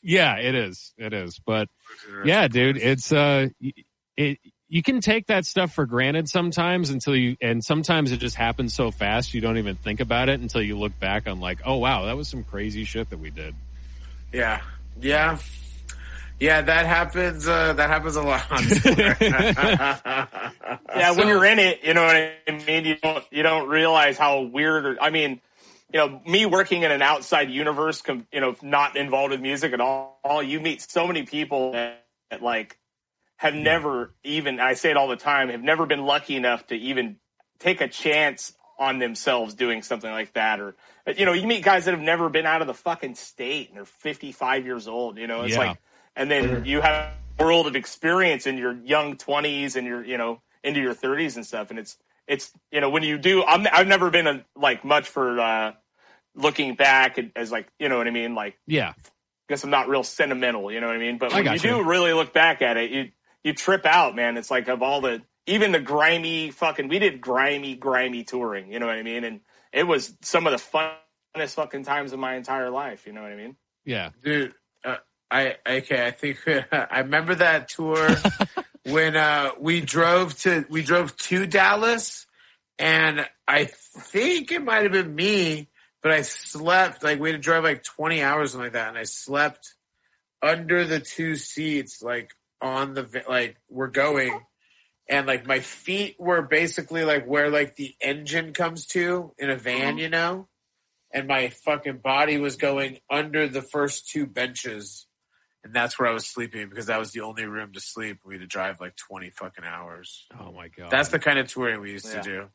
Yeah 0.01 0.37
it 0.37 0.55
is 0.55 0.93
it 0.97 1.13
is 1.13 1.39
but 1.45 1.67
yeah 2.25 2.47
dude 2.47 2.77
it's 2.77 3.11
uh 3.11 3.47
it 4.17 4.37
you 4.67 4.81
can 4.81 5.01
take 5.01 5.27
that 5.27 5.45
stuff 5.45 5.73
for 5.73 5.85
granted 5.85 6.29
sometimes 6.29 6.89
until 6.89 7.15
you 7.15 7.35
and 7.41 7.63
sometimes 7.63 8.11
it 8.11 8.17
just 8.17 8.35
happens 8.35 8.73
so 8.73 8.91
fast 8.91 9.33
you 9.33 9.41
don't 9.41 9.57
even 9.57 9.75
think 9.75 9.99
about 9.99 10.29
it 10.29 10.39
until 10.39 10.61
you 10.61 10.77
look 10.77 10.97
back 10.99 11.27
on 11.27 11.39
like 11.39 11.59
oh 11.65 11.77
wow 11.77 12.05
that 12.05 12.17
was 12.17 12.27
some 12.27 12.43
crazy 12.43 12.83
shit 12.83 13.09
that 13.09 13.19
we 13.19 13.29
did 13.29 13.55
Yeah. 14.33 14.61
Yeah. 14.99 15.37
Yeah, 16.39 16.61
that 16.61 16.87
happens. 16.87 17.47
Uh, 17.47 17.73
that 17.73 17.89
happens 17.89 18.15
a 18.15 18.23
lot. 18.23 18.43
Yeah, 20.95 21.11
when 21.11 21.27
you're 21.27 21.45
in 21.45 21.59
it, 21.59 21.83
you 21.83 21.93
know 21.93 22.03
what 22.03 22.15
I 22.15 22.33
mean. 22.65 22.85
You 22.85 22.97
don't 22.97 23.23
you 23.31 23.43
don't 23.43 23.69
realize 23.69 24.17
how 24.17 24.41
weird. 24.41 24.85
Or, 24.85 24.97
I 25.01 25.09
mean, 25.09 25.39
you 25.93 25.99
know, 25.99 26.21
me 26.25 26.45
working 26.45 26.83
in 26.83 26.91
an 26.91 27.01
outside 27.01 27.49
universe, 27.51 28.01
you 28.31 28.41
know, 28.41 28.55
not 28.61 28.95
involved 28.95 29.31
with 29.31 29.41
music 29.41 29.73
at 29.73 29.81
all. 29.81 30.43
You 30.43 30.59
meet 30.59 30.81
so 30.81 31.07
many 31.07 31.23
people 31.23 31.73
that, 31.73 32.05
that 32.29 32.41
like 32.41 32.77
have 33.37 33.53
never 33.53 34.13
even. 34.23 34.59
I 34.59 34.73
say 34.73 34.91
it 34.91 34.97
all 34.97 35.07
the 35.07 35.15
time. 35.15 35.49
Have 35.49 35.63
never 35.63 35.85
been 35.85 36.05
lucky 36.05 36.35
enough 36.35 36.67
to 36.67 36.75
even 36.75 37.17
take 37.59 37.81
a 37.81 37.87
chance 37.87 38.53
on 38.79 38.99
themselves 38.99 39.53
doing 39.53 39.81
something 39.83 40.09
like 40.11 40.33
that, 40.33 40.59
or 40.59 40.75
you 41.15 41.25
know, 41.25 41.33
you 41.33 41.47
meet 41.47 41.63
guys 41.63 41.85
that 41.85 41.91
have 41.91 42.01
never 42.01 42.29
been 42.29 42.45
out 42.45 42.61
of 42.61 42.67
the 42.67 42.73
fucking 42.73 43.15
state 43.15 43.69
and 43.69 43.77
they're 43.77 43.85
55 43.85 44.65
years 44.65 44.87
old. 44.87 45.17
You 45.17 45.27
know, 45.27 45.43
it's 45.43 45.53
Yeah. 45.53 45.59
like, 45.59 45.79
and 46.15 46.29
then 46.31 46.65
you 46.65 46.81
have 46.81 47.11
a 47.39 47.43
world 47.43 47.67
of 47.67 47.75
experience 47.75 48.45
in 48.47 48.57
your 48.57 48.73
young 48.83 49.17
20s 49.17 49.75
and 49.75 49.85
your, 49.87 50.03
you 50.03 50.17
know, 50.17 50.41
into 50.63 50.79
your 50.79 50.93
30s 50.95 51.35
and 51.35 51.45
stuff. 51.45 51.69
And 51.69 51.79
it's, 51.79 51.97
it's, 52.27 52.51
you 52.71 52.81
know, 52.81 52.89
when 52.89 53.03
you 53.03 53.17
do, 53.17 53.43
I'm, 53.43 53.67
I've 53.71 53.87
never 53.87 54.09
been 54.09 54.27
a, 54.27 54.45
like 54.55 54.85
much 54.85 55.09
for, 55.09 55.39
uh, 55.39 55.71
looking 56.35 56.75
back 56.75 57.19
as 57.35 57.51
like, 57.51 57.67
you 57.79 57.89
know 57.89 57.97
what 57.97 58.07
I 58.07 58.11
mean? 58.11 58.35
Like 58.35 58.57
yeah 58.67 58.93
I 58.97 59.53
guess 59.53 59.63
I'm 59.63 59.69
not 59.69 59.89
real 59.89 60.03
sentimental, 60.03 60.71
you 60.71 60.79
know 60.79 60.87
what 60.87 60.95
I 60.95 60.99
mean? 60.99 61.17
But 61.17 61.33
when 61.33 61.39
you 61.39 61.51
gotcha. 61.51 61.67
do 61.67 61.83
really 61.83 62.13
look 62.13 62.33
back 62.33 62.61
at 62.61 62.77
it, 62.77 62.91
you 62.91 63.11
you 63.43 63.53
trip 63.53 63.85
out, 63.85 64.15
man. 64.15 64.37
It's 64.37 64.51
like 64.51 64.67
of 64.67 64.81
all 64.81 65.01
the 65.01 65.21
even 65.47 65.71
the 65.71 65.79
grimy 65.79 66.51
fucking 66.51 66.87
we 66.87 66.99
did 66.99 67.21
grimy, 67.21 67.75
grimy 67.75 68.23
touring, 68.23 68.71
you 68.71 68.79
know 68.79 68.85
what 68.85 68.95
I 68.95 69.03
mean? 69.03 69.23
And 69.23 69.41
it 69.73 69.83
was 69.83 70.15
some 70.21 70.47
of 70.47 70.53
the 70.53 70.97
funnest 71.37 71.55
fucking 71.55 71.83
times 71.83 72.13
of 72.13 72.19
my 72.19 72.35
entire 72.35 72.69
life, 72.69 73.05
you 73.07 73.13
know 73.13 73.21
what 73.21 73.31
I 73.31 73.35
mean? 73.35 73.55
Yeah. 73.85 74.11
dude. 74.23 74.53
Uh, 74.83 74.97
I 75.29 75.55
okay. 75.67 76.05
I 76.05 76.11
think 76.11 76.39
I 76.71 76.99
remember 76.99 77.35
that 77.35 77.69
tour 77.69 78.09
when 78.85 79.15
uh, 79.15 79.51
we 79.59 79.81
drove 79.81 80.37
to 80.41 80.65
we 80.69 80.83
drove 80.83 81.15
to 81.17 81.47
Dallas, 81.47 82.27
and 82.77 83.25
I 83.47 83.65
think 83.65 84.51
it 84.51 84.63
might 84.63 84.83
have 84.83 84.91
been 84.91 85.15
me, 85.15 85.69
but 86.01 86.11
I 86.11 86.21
slept 86.21 87.03
like 87.03 87.19
we 87.19 87.31
had 87.31 87.37
to 87.37 87.41
drive 87.41 87.63
like 87.63 87.83
twenty 87.83 88.21
hours 88.21 88.51
something 88.51 88.65
like 88.65 88.73
that, 88.73 88.89
and 88.89 88.97
I 88.97 89.03
slept 89.03 89.75
under 90.41 90.85
the 90.85 90.99
two 90.99 91.35
seats, 91.35 92.01
like 92.01 92.31
on 92.61 92.93
the 92.93 93.23
like 93.27 93.57
we're 93.69 93.87
going. 93.87 94.39
And 95.09 95.27
like 95.27 95.45
my 95.45 95.59
feet 95.59 96.15
were 96.19 96.41
basically 96.41 97.03
like 97.03 97.25
where 97.25 97.49
like 97.49 97.75
the 97.75 97.93
engine 97.99 98.53
comes 98.53 98.85
to 98.87 99.33
in 99.37 99.49
a 99.49 99.57
van, 99.57 99.95
mm-hmm. 99.95 99.97
you 99.97 100.09
know? 100.09 100.47
and 101.13 101.27
my 101.27 101.49
fucking 101.49 101.97
body 101.97 102.37
was 102.37 102.55
going 102.55 102.99
under 103.09 103.47
the 103.47 103.61
first 103.61 104.09
two 104.09 104.25
benches. 104.25 105.07
And 105.63 105.73
that's 105.73 105.99
where 105.99 106.09
I 106.09 106.13
was 106.13 106.25
sleeping 106.25 106.69
because 106.69 106.87
that 106.87 106.99
was 106.99 107.11
the 107.11 107.21
only 107.21 107.45
room 107.45 107.73
to 107.73 107.79
sleep. 107.79 108.19
We 108.25 108.35
had 108.35 108.41
to 108.41 108.47
drive 108.47 108.79
like 108.79 108.95
20 108.95 109.29
fucking 109.31 109.63
hours. 109.63 110.25
Oh 110.39 110.51
my 110.51 110.69
god. 110.69 110.89
That's 110.89 111.09
the 111.09 111.19
kind 111.19 111.37
of 111.37 111.47
touring 111.47 111.81
we 111.81 111.91
used 111.91 112.07
Yeah. 112.07 112.21
to 112.21 112.29
do. 112.29 112.49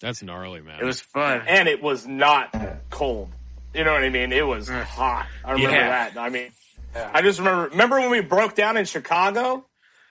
That's 0.00 0.22
gnarly, 0.22 0.60
man. 0.60 0.80
It 0.80 0.84
was 0.84 1.00
fun. 1.00 1.42
And 1.46 1.68
it 1.68 1.82
was 1.82 2.06
not 2.06 2.54
cold. 2.90 3.30
You 3.74 3.84
know 3.84 3.92
what 3.92 4.02
I 4.02 4.08
mean? 4.08 4.32
It 4.32 4.46
was 4.46 4.68
hot. 4.68 5.26
I 5.44 5.52
remember 5.52 5.76
Yeah. 5.76 5.88
that. 6.10 6.18
I 6.18 6.28
mean, 6.28 6.50
Yeah. 6.94 7.10
I 7.14 7.22
just 7.22 7.38
remember. 7.38 7.68
Remember 7.68 8.00
when 8.00 8.10
we 8.10 8.20
broke 8.20 8.54
down 8.56 8.76
in 8.76 8.84
Chicago? 8.84 9.64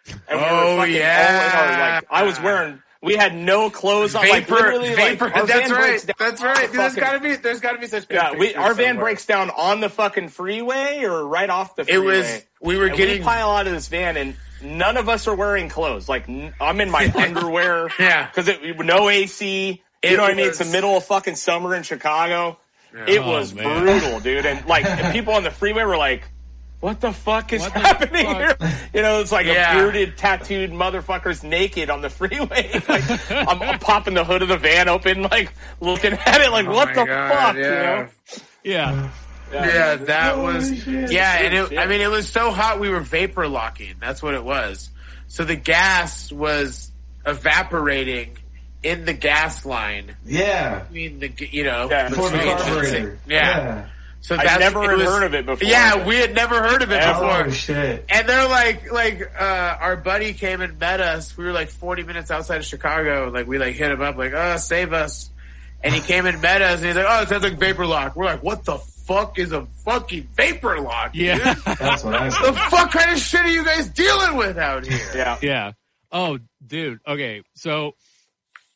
And 0.07 0.39
we 0.39 0.45
Oh, 0.45 0.77
fucking 0.77 0.95
yeah. 0.95 1.27
all 1.27 1.45
in 1.45 1.79
our, 1.79 1.95
like, 1.95 2.05
I 2.09 2.23
was 2.23 2.39
wearing. 2.39 2.81
We 3.01 3.15
had 3.15 3.33
no 3.33 3.69
clothes 3.69 4.13
on. 4.13 4.27
like 4.27 4.45
Vapor, 4.47 4.55
literally, 4.55 4.93
vapor. 4.93 5.29
Like, 5.29 5.45
that's 5.47 5.71
right. 5.71 5.79
breaks 5.79 6.03
down 6.05 6.15
That's 6.19 6.41
on 6.41 6.47
right. 6.47 6.55
the 6.55 6.67
Dude, 6.67 6.73
there's 6.81 6.93
fucking- 6.95 7.03
gotta 7.03 7.19
be, 7.21 7.35
there's 7.37 7.59
gotta 7.61 7.77
be 7.79 7.87
such 7.87 8.05
Yeah, 8.09 8.31
we, 8.33 8.47
pictures 8.47 8.61
our 8.63 8.73
van 8.73 8.97
breaks 8.97 9.25
down 9.25 9.49
on 9.51 9.79
the 9.79 9.87
fucking 9.89 10.27
freeway 10.29 11.03
or 11.05 11.25
right 11.25 11.49
off 11.49 11.75
the 11.77 11.85
freeway. 11.85 12.15
It 12.15 12.17
was, 12.17 12.41
we 12.61 12.77
were 12.77 12.87
And 12.87 12.97
getting, 12.97 13.19
we 13.19 13.23
pile 13.23 13.51
out 13.51 13.67
of 13.67 13.73
this 13.73 13.87
van 13.87 14.17
and 14.17 14.35
none 14.61 14.97
of 14.97 15.07
us 15.07 15.27
are 15.29 15.35
wearing 15.35 15.69
clothes. 15.69 16.09
Like 16.09 16.27
n- 16.27 16.53
I'm 16.59 16.81
in 16.81 16.89
my 16.91 17.09
underwear. 17.15 17.89
Yeah. 17.97 18.27
Because 18.27 18.49
it 18.49 18.77
no 18.79 19.07
AC. 19.09 19.69
You 19.69 19.77
It 20.01 20.17
know 20.17 20.23
what 20.23 20.31
I 20.31 20.35
mean? 20.35 20.47
It's 20.47 20.57
the 20.59 20.65
middle 20.65 20.97
of 20.97 21.05
fucking 21.05 21.35
summer 21.35 21.73
in 21.75 21.83
Chicago. 21.83 22.57
It 23.07 23.19
Oh, 23.19 23.29
was 23.31 23.53
man. 23.53 23.81
brutal, 23.85 24.19
dude. 24.19 24.45
And 24.45 24.65
like 24.65 24.83
and 24.85 25.13
people 25.13 25.35
on 25.35 25.43
the 25.43 25.51
freeway 25.51 25.83
were 25.85 25.95
like, 25.97 26.23
"What 26.79 27.01
the 27.01 27.11
fuck 27.11 27.51
is 27.53 27.61
What 27.61 27.71
happening 27.73 28.25
fuck? 28.25 28.61
here?" 28.61 28.69
You 28.93 29.01
know, 29.01 29.19
it's 29.21 29.31
like 29.31 29.45
Yeah. 29.45 29.71
a 29.71 29.75
bearded, 29.81 30.17
tattooed 30.17 30.71
motherfuckers 30.71 31.43
naked 31.43 31.89
on 31.89 32.01
the 32.01 32.09
freeway. 32.09 32.71
Like, 32.89 33.31
I'm, 33.31 33.61
I'm 33.61 33.79
popping 33.79 34.13
the 34.13 34.23
hood 34.23 34.41
of 34.41 34.47
the 34.47 34.57
van 34.57 34.87
open, 34.89 35.23
like 35.23 35.53
looking 35.79 36.13
at 36.13 36.41
it, 36.41 36.51
like, 36.51 36.65
Oh 36.67 36.71
"What 36.73 36.93
the 36.95 37.05
God, 37.05 37.31
fuck?" 37.33 37.55
You 37.55 37.61
yeah. 37.63 37.81
know? 37.81 38.07
yeah. 38.63 39.09
yeah, 39.51 39.95
that 39.95 40.35
Holy 40.35 40.53
was, 40.53 40.83
shit. 40.83 41.11
yeah, 41.11 41.37
and 41.39 41.53
it, 41.55 41.69
Shit. 41.69 41.77
I 41.79 41.85
mean, 41.87 42.01
it 42.01 42.09
was 42.09 42.27
so 42.29 42.51
hot 42.51 42.79
we 42.79 42.89
were 42.89 42.99
vapor 42.99 43.47
locking. 43.47 43.95
That's 43.99 44.21
what 44.21 44.33
it 44.35 44.43
was. 44.43 44.89
So 45.27 45.43
the 45.43 45.55
gas 45.55 46.31
was 46.31 46.91
evaporating 47.25 48.37
in 48.83 49.05
the 49.05 49.13
gas 49.13 49.65
line. 49.65 50.15
Yeah. 50.25 50.83
I 50.87 50.93
mean, 50.93 51.19
the 51.19 51.31
you 51.51 51.63
know, 51.63 51.89
Yeah. 51.89 52.09
For 52.09 52.29
the 52.29 52.37
between- 52.37 52.57
carburetor. 52.57 53.19
Yeah. 53.27 53.85
So 54.21 54.35
I 54.35 54.43
that's 54.43 54.59
never 54.59 54.81
had 54.81 54.97
was- 54.97 55.07
heard 55.07 55.23
of 55.23 55.33
it 55.33 55.45
before. 55.45 55.67
Yeah, 55.67 56.05
we 56.05 56.17
had 56.17 56.35
never 56.35 56.61
heard 56.61 56.81
of 56.81 56.91
it 56.91 57.01
Ever. 57.01 57.13
before. 57.13 57.45
Oh 57.45 57.49
shit. 57.51 58.05
And 58.09 58.27
they're 58.27 58.47
like, 58.49 58.91
like, 58.91 59.21
uh, 59.39 59.77
our 59.79 59.95
buddy 59.95 60.33
came 60.33 60.61
and 60.61 60.77
met 60.77 60.99
us. 60.99 61.37
We 61.37 61.45
were 61.45 61.53
like 61.53 61.69
40 61.69 62.03
minutes 62.03 62.29
outside 62.29 62.57
of 62.57 62.65
Chicago. 62.65 63.29
Like, 63.33 63.47
we 63.47 63.57
like 63.57 63.75
hit 63.75 63.91
him 63.91 64.01
up, 64.01 64.17
like, 64.17 64.33
oh, 64.33 64.57
save 64.57 64.91
us. 64.93 65.29
And 65.83 65.93
he 65.95 66.01
came 66.01 66.25
and 66.25 66.41
met 66.41 66.61
us 66.61 66.79
and 66.79 66.87
he's 66.87 66.95
like, 66.97 67.05
oh, 67.07 67.21
it 67.21 67.29
sounds 67.29 67.43
like 67.43 67.57
vapor 67.57 67.85
lock. 67.85 68.15
We're 68.17 68.25
like, 68.25 68.43
what 68.43 68.65
the 68.65 68.77
fuck 68.77 69.39
is 69.39 69.53
a 69.53 69.65
fucking 69.85 70.27
vapor 70.35 70.81
lock? 70.81 71.13
dude? 71.13 71.21
Yeah. 71.39 71.53
That's 71.65 72.03
what 72.03 72.15
I 72.15 72.25
the 72.29 72.53
fuck 72.69 72.91
kind 72.91 73.11
of 73.11 73.17
shit 73.19 73.39
are 73.41 73.49
you 73.49 73.63
guys 73.63 73.87
dealing 73.87 74.35
with 74.35 74.57
out 74.57 74.85
here? 74.85 74.99
Yeah. 75.15 75.37
Yeah. 75.41 75.71
Oh, 76.11 76.39
dude. 76.67 76.99
Okay. 77.07 77.43
So 77.55 77.95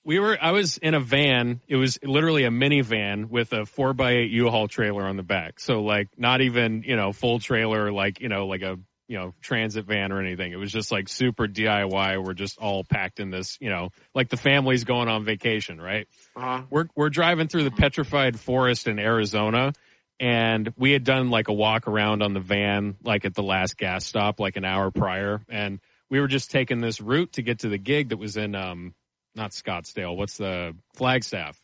we 0.05 0.19
were, 0.19 0.37
I 0.41 0.51
was 0.51 0.77
in 0.77 0.93
a 0.93 0.99
van. 0.99 1.61
It 1.67 1.75
was 1.75 1.97
literally 2.03 2.43
a 2.43 2.49
minivan 2.49 3.29
with 3.29 3.53
a 3.53 3.65
four 3.65 3.93
by 3.93 4.11
eight 4.11 4.31
U-Haul 4.31 4.67
trailer 4.67 5.03
on 5.03 5.17
the 5.17 5.23
back. 5.23 5.59
So 5.59 5.81
like 5.81 6.09
not 6.17 6.41
even, 6.41 6.83
you 6.83 6.95
know, 6.95 7.13
full 7.13 7.39
trailer, 7.39 7.91
like, 7.91 8.19
you 8.19 8.29
know, 8.29 8.47
like 8.47 8.61
a, 8.61 8.77
you 9.07 9.17
know, 9.17 9.33
transit 9.41 9.85
van 9.85 10.11
or 10.11 10.19
anything. 10.19 10.51
It 10.51 10.57
was 10.57 10.71
just 10.71 10.91
like 10.91 11.09
super 11.09 11.47
DIY. 11.47 12.23
We're 12.23 12.33
just 12.33 12.57
all 12.57 12.83
packed 12.83 13.19
in 13.19 13.29
this, 13.31 13.57
you 13.59 13.69
know, 13.69 13.89
like 14.15 14.29
the 14.29 14.37
family's 14.37 14.83
going 14.85 15.07
on 15.07 15.23
vacation, 15.25 15.79
right? 15.79 16.07
Uh-huh. 16.35 16.63
we're 16.69 16.87
we're 16.95 17.09
driving 17.09 17.47
through 17.47 17.65
the 17.65 17.71
petrified 17.71 18.39
forest 18.39 18.87
in 18.87 18.99
Arizona 18.99 19.73
and 20.19 20.73
we 20.77 20.91
had 20.91 21.03
done 21.03 21.29
like 21.29 21.47
a 21.47 21.53
walk 21.53 21.87
around 21.87 22.23
on 22.23 22.33
the 22.33 22.39
van 22.39 22.95
like 23.03 23.25
at 23.25 23.33
the 23.33 23.43
last 23.43 23.77
gas 23.77 24.05
stop 24.05 24.39
like 24.39 24.55
an 24.55 24.65
hour 24.65 24.91
prior 24.91 25.41
and 25.49 25.79
we 26.09 26.19
were 26.19 26.27
just 26.27 26.51
taking 26.51 26.81
this 26.81 27.01
route 27.01 27.33
to 27.33 27.41
get 27.41 27.59
to 27.59 27.69
the 27.69 27.77
gig 27.77 28.09
that 28.09 28.17
was 28.17 28.37
in 28.37 28.55
um 28.55 28.93
not 29.35 29.51
Scottsdale 29.51 30.15
what's 30.15 30.37
the 30.37 30.75
Flagstaff 30.95 31.57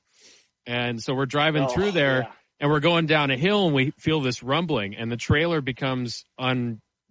and 0.66 1.02
so 1.02 1.14
we're 1.14 1.26
driving 1.26 1.64
Oh, 1.64 1.68
through 1.68 1.92
there 1.92 2.22
yeah. 2.24 2.32
and 2.60 2.70
we're 2.70 2.80
going 2.80 3.06
down 3.06 3.32
a 3.32 3.38
hill 3.38 3.66
and 3.68 3.76
we 3.76 3.92
feel 3.92 4.22
this 4.22 4.42
rumbling 4.44 4.96
and 4.96 5.12
the 5.12 5.18
trailer 5.18 5.62
becomes 5.62 6.26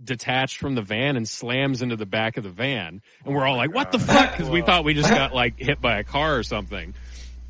undetached 0.00 0.58
from 0.58 0.74
the 0.74 0.82
van 0.82 1.16
and 1.16 1.28
slams 1.28 1.82
into 1.82 1.96
the 1.96 2.06
back 2.06 2.36
of 2.36 2.44
the 2.44 2.50
van 2.50 3.00
and 3.24 3.34
we're 3.34 3.46
all 3.46 3.56
like 3.56 3.74
what 3.74 3.92
the 3.92 3.98
fuck 3.98 4.32
because 4.32 4.48
we 4.50 4.62
thought 4.62 4.84
we 4.84 4.94
just 4.94 5.10
got 5.10 5.34
like 5.42 5.58
hit 5.58 5.80
by 5.80 5.98
a 5.98 6.04
car 6.04 6.36
or 6.36 6.42
something 6.42 6.94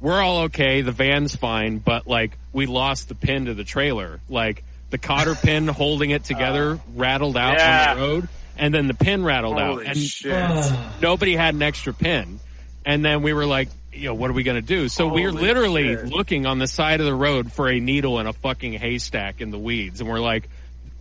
we're 0.01 0.21
all 0.21 0.43
okay 0.45 0.81
the 0.83 0.93
van's 0.93 1.35
fine 1.37 1.79
but 1.79 2.07
like 2.07 2.39
we 2.53 2.67
lost 2.67 3.09
the 3.09 3.15
pin 3.15 3.47
to 3.47 3.55
the 3.55 3.65
trailer 3.65 4.21
like 4.29 4.65
the 4.91 4.99
cotter 4.99 5.35
pin 5.43 5.67
holding 5.69 6.11
it 6.11 6.25
together 6.25 6.79
rattled 6.95 7.37
out 7.37 7.55
Yeah. 7.59 7.91
on 7.91 7.97
the 7.97 8.03
road 8.03 8.29
and 8.57 8.75
then 8.75 8.87
the 8.89 8.95
pin 8.95 9.23
rattled 9.25 9.59
out 9.59 9.85
and 9.85 9.97
shit. 9.97 10.33
nobody 11.01 11.37
had 11.37 11.55
an 11.55 11.63
extra 11.63 11.95
pin. 11.95 12.41
And 12.89 13.05
then 13.05 13.21
we 13.21 13.35
were 13.35 13.45
like, 13.45 13.69
you 13.93 14.05
know, 14.05 14.15
what 14.15 14.31
are 14.31 14.33
we 14.33 14.45
going 14.45 14.57
to 14.57 14.67
do? 14.67 14.89
So 14.89 15.09
we 15.09 15.27
are 15.27 15.31
literally 15.31 15.95
shit. 15.95 16.07
looking 16.07 16.47
on 16.47 16.59
the 16.59 16.67
side 16.67 17.01
of 17.01 17.07
the 17.07 17.15
road 17.15 17.53
for 17.53 17.69
a 17.69 17.79
needle 17.81 18.19
in 18.19 18.27
a 18.27 18.33
fucking 18.33 18.73
haystack 18.73 19.43
in 19.43 19.51
the 19.51 19.59
weeds. 19.59 20.01
And 20.01 20.09
we're 20.09 20.21
like, 20.21 20.49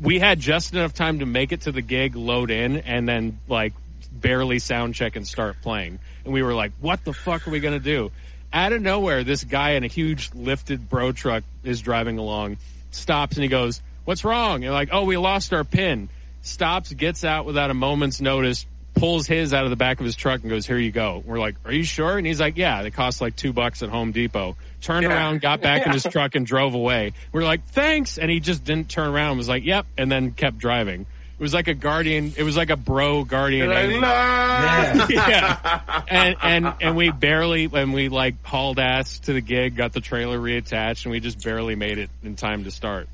we 0.01 0.19
had 0.19 0.41
just 0.41 0.73
enough 0.73 0.93
time 0.93 1.19
to 1.19 1.25
make 1.25 1.53
it 1.53 1.61
to 1.61 1.71
the 1.71 1.81
gig, 1.81 2.17
load 2.17 2.51
in, 2.51 2.75
and 2.75 3.07
then 3.07 3.39
like 3.47 3.71
barely 4.11 4.59
sound 4.59 4.95
check 4.95 5.15
and 5.15 5.25
start 5.25 5.61
playing. 5.61 5.99
And 6.25 6.33
we 6.33 6.43
were 6.43 6.53
like, 6.53 6.73
what 6.81 7.05
the 7.05 7.13
fuck 7.13 7.47
are 7.47 7.51
we 7.51 7.61
going 7.61 7.79
to 7.79 7.83
do? 7.83 8.11
Out 8.51 8.73
of 8.73 8.81
nowhere, 8.81 9.23
this 9.23 9.45
guy 9.45 9.71
in 9.71 9.85
a 9.85 9.87
huge 9.87 10.31
lifted 10.35 10.89
bro 10.89 11.13
truck 11.13 11.45
is 11.63 11.81
driving 11.81 12.17
along, 12.17 12.57
stops 12.91 13.37
and 13.37 13.43
he 13.43 13.49
goes, 13.49 13.81
what's 14.03 14.25
wrong? 14.25 14.65
And 14.65 14.73
like, 14.73 14.89
oh, 14.91 15.05
we 15.05 15.15
lost 15.15 15.53
our 15.53 15.63
pin. 15.63 16.09
Stops, 16.41 16.91
gets 16.91 17.23
out 17.23 17.45
without 17.45 17.71
a 17.71 17.73
moment's 17.73 18.19
notice, 18.19 18.65
pulls 18.97 19.27
his 19.27 19.53
out 19.53 19.63
of 19.63 19.69
the 19.69 19.75
back 19.75 19.99
of 19.99 20.05
his 20.05 20.15
truck 20.15 20.41
and 20.41 20.49
goes, 20.49 20.65
here 20.65 20.77
you 20.77 20.91
go. 20.91 21.23
We're 21.25 21.39
like, 21.39 21.55
are 21.65 21.71
you 21.71 21.83
sure? 21.83 22.17
And 22.17 22.25
he's 22.25 22.39
like, 22.39 22.57
yeah, 22.57 22.83
they 22.83 22.91
cost 22.91 23.21
like 23.21 23.35
two 23.35 23.53
bucks 23.53 23.83
at 23.83 23.89
Home 23.89 24.11
Depot. 24.11 24.55
Turned 24.81 25.03
Yeah. 25.03 25.09
around, 25.13 25.41
got 25.41 25.61
back 25.61 25.85
in 25.85 25.91
his 25.93 26.03
truck 26.03 26.35
and 26.35 26.45
drove 26.45 26.73
away. 26.73 27.13
We're 27.31 27.43
like, 27.43 27.65
thanks. 27.67 28.17
And 28.17 28.29
he 28.29 28.39
just 28.39 28.63
didn't 28.63 28.89
turn 28.89 29.09
around 29.09 29.29
and 29.31 29.37
was 29.37 29.49
like, 29.49 29.63
yep. 29.65 29.85
And 29.97 30.11
then 30.11 30.31
kept 30.31 30.57
driving. 30.57 31.01
It 31.39 31.41
was 31.43 31.53
like 31.53 31.67
a 31.67 31.75
guardian. 31.75 32.33
It 32.35 32.41
was 32.41 32.57
like 32.57 32.71
a 32.71 32.75
bro 32.75 33.23
guardian. 33.23 33.69
Like. 33.69 33.89
"No." 33.91 33.97
Yeah. 33.99 35.07
yeah. 35.09 36.01
And, 36.07 36.35
and, 36.41 36.73
and 36.81 36.95
we 36.95 37.11
barely, 37.11 37.67
when 37.67 37.91
we 37.91 38.09
like 38.09 38.43
hauled 38.43 38.79
ass 38.79 39.19
to 39.19 39.33
the 39.33 39.41
gig, 39.41 39.75
got 39.75 39.93
the 39.93 40.01
trailer 40.01 40.39
reattached 40.39 41.05
and 41.05 41.11
we 41.11 41.19
just 41.19 41.43
barely 41.43 41.75
made 41.75 41.99
it 41.99 42.09
in 42.23 42.35
time 42.35 42.63
to 42.63 42.71
start. 42.71 43.07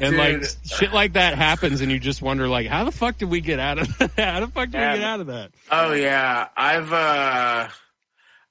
And 0.00 0.16
like 0.16 0.44
shit 0.64 0.92
like 0.92 1.14
that 1.14 1.36
happens 1.36 1.80
and 1.80 1.90
you 1.90 1.98
just 1.98 2.22
wonder 2.22 2.48
like, 2.48 2.66
how 2.68 2.84
the 2.84 2.92
fuck 2.92 3.18
did 3.18 3.28
we 3.30 3.40
get 3.40 3.58
out 3.58 3.78
of 3.78 3.98
that? 3.98 4.12
How 4.16 4.40
the 4.40 4.46
fuck 4.48 4.70
did 4.70 4.74
we 4.78 4.98
get 4.98 5.02
out 5.02 5.20
of 5.20 5.26
that? 5.26 5.50
Oh 5.70 5.92
yeah, 5.92 6.48
I've 6.56 6.92
uh, 6.92 7.68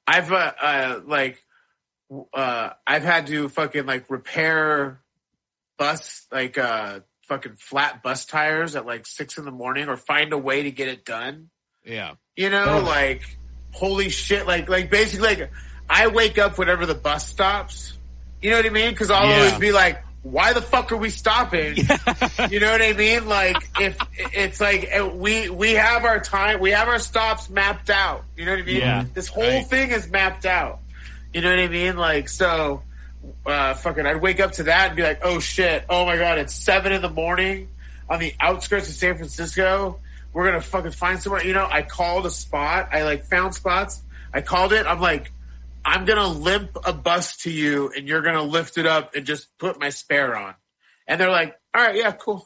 I've 0.05 0.31
uh, 0.31 0.51
uh 0.61 0.99
like 1.05 1.41
uh, 2.33 2.69
I've 2.85 3.03
had 3.03 3.27
to 3.27 3.49
fucking 3.49 3.85
like 3.85 4.09
repair 4.09 4.99
bus 5.77 6.25
like 6.31 6.57
uh 6.57 6.99
fucking 7.27 7.55
flat 7.59 8.01
bus 8.03 8.25
tires 8.25 8.75
at 8.75 8.85
like 8.85 9.05
six 9.05 9.37
in 9.37 9.45
the 9.45 9.51
morning 9.51 9.89
or 9.89 9.97
find 9.97 10.33
a 10.33 10.37
way 10.37 10.63
to 10.63 10.71
get 10.71 10.87
it 10.87 11.05
done. 11.05 11.49
Yeah. 11.85 12.13
You 12.35 12.49
know, 12.49 12.79
Oh. 12.79 12.79
like 12.83 13.23
holy 13.71 14.09
shit, 14.09 14.47
like 14.47 14.69
like 14.69 14.89
basically 14.89 15.27
like 15.35 15.51
I 15.89 16.07
wake 16.07 16.37
up 16.37 16.57
whenever 16.57 16.85
the 16.85 16.95
bus 16.95 17.27
stops. 17.27 17.93
You 18.41 18.51
know 18.51 18.57
what 18.57 18.65
I 18.65 18.69
mean? 18.69 18.89
Because 18.91 19.09
I'll 19.11 19.27
Yeah. 19.27 19.35
always 19.37 19.57
be 19.59 19.71
like, 19.71 20.03
why 20.31 20.53
the 20.53 20.61
fuck 20.61 20.91
are 20.91 20.97
we 20.97 21.09
stopping? 21.09 21.77
You 22.49 22.59
know 22.59 22.71
what 22.71 22.81
I 22.81 22.93
mean? 22.93 23.27
Like 23.27 23.57
if 23.79 23.97
it's 24.33 24.61
like 24.61 24.89
uh, 24.97 25.07
we 25.07 25.49
we 25.49 25.73
have 25.73 26.05
our 26.05 26.19
time, 26.19 26.59
we 26.59 26.71
have 26.71 26.87
our 26.87 26.99
stops 26.99 27.49
mapped 27.49 27.89
out. 27.89 28.23
You 28.37 28.45
know 28.45 28.51
what 28.51 28.61
I 28.61 28.63
mean? 28.63 28.77
Yeah, 28.77 29.05
this 29.13 29.27
whole 29.27 29.43
right. 29.43 29.65
thing 29.65 29.91
is 29.91 30.09
mapped 30.09 30.45
out. 30.45 30.79
You 31.33 31.41
know 31.41 31.49
what 31.49 31.59
I 31.59 31.67
mean? 31.67 31.97
Like 31.97 32.29
so, 32.29 32.83
uh, 33.45 33.73
fucking, 33.73 34.05
I'd 34.05 34.21
wake 34.21 34.39
up 34.39 34.53
to 34.53 34.63
that 34.63 34.87
and 34.87 34.95
be 34.95 35.03
like, 35.03 35.19
oh 35.23 35.39
shit, 35.39 35.85
oh 35.89 36.05
my 36.05 36.15
god, 36.17 36.37
it's 36.37 36.53
seven 36.53 36.93
in 36.93 37.01
the 37.01 37.09
morning. 37.09 37.69
on 38.09 38.19
the 38.19 38.33
outskirts 38.39 38.87
of 38.87 38.95
San 38.95 39.15
Francisco. 39.15 39.99
We're 40.33 40.45
gonna 40.45 40.61
fucking 40.61 40.91
find 40.91 41.19
somewhere. 41.21 41.43
You 41.43 41.53
know, 41.53 41.67
I 41.69 41.81
called 41.81 42.25
a 42.25 42.31
spot. 42.31 42.89
I 42.91 43.03
like 43.03 43.25
found 43.25 43.55
spots. 43.55 44.01
I 44.33 44.41
called 44.41 44.73
it. 44.73 44.85
I'm 44.85 44.99
like, 45.01 45.31
I'm 45.87 46.03
gonna 46.05 46.27
limp 46.27 46.77
a 46.85 46.91
bus 46.93 47.37
to 47.43 47.51
you, 47.51 47.91
and 47.95 48.07
you're 48.07 48.21
gonna 48.21 48.43
lift 48.43 48.77
it 48.77 48.85
up 48.85 49.15
and 49.15 49.25
just 49.25 49.57
put 49.57 49.79
my 49.79 49.89
spare 49.89 50.35
on. 50.35 50.53
And 51.07 51.19
they're 51.19 51.31
like, 51.31 51.55
all 51.73 51.81
right, 51.81 51.95
yeah, 51.95 52.11
cool. 52.11 52.45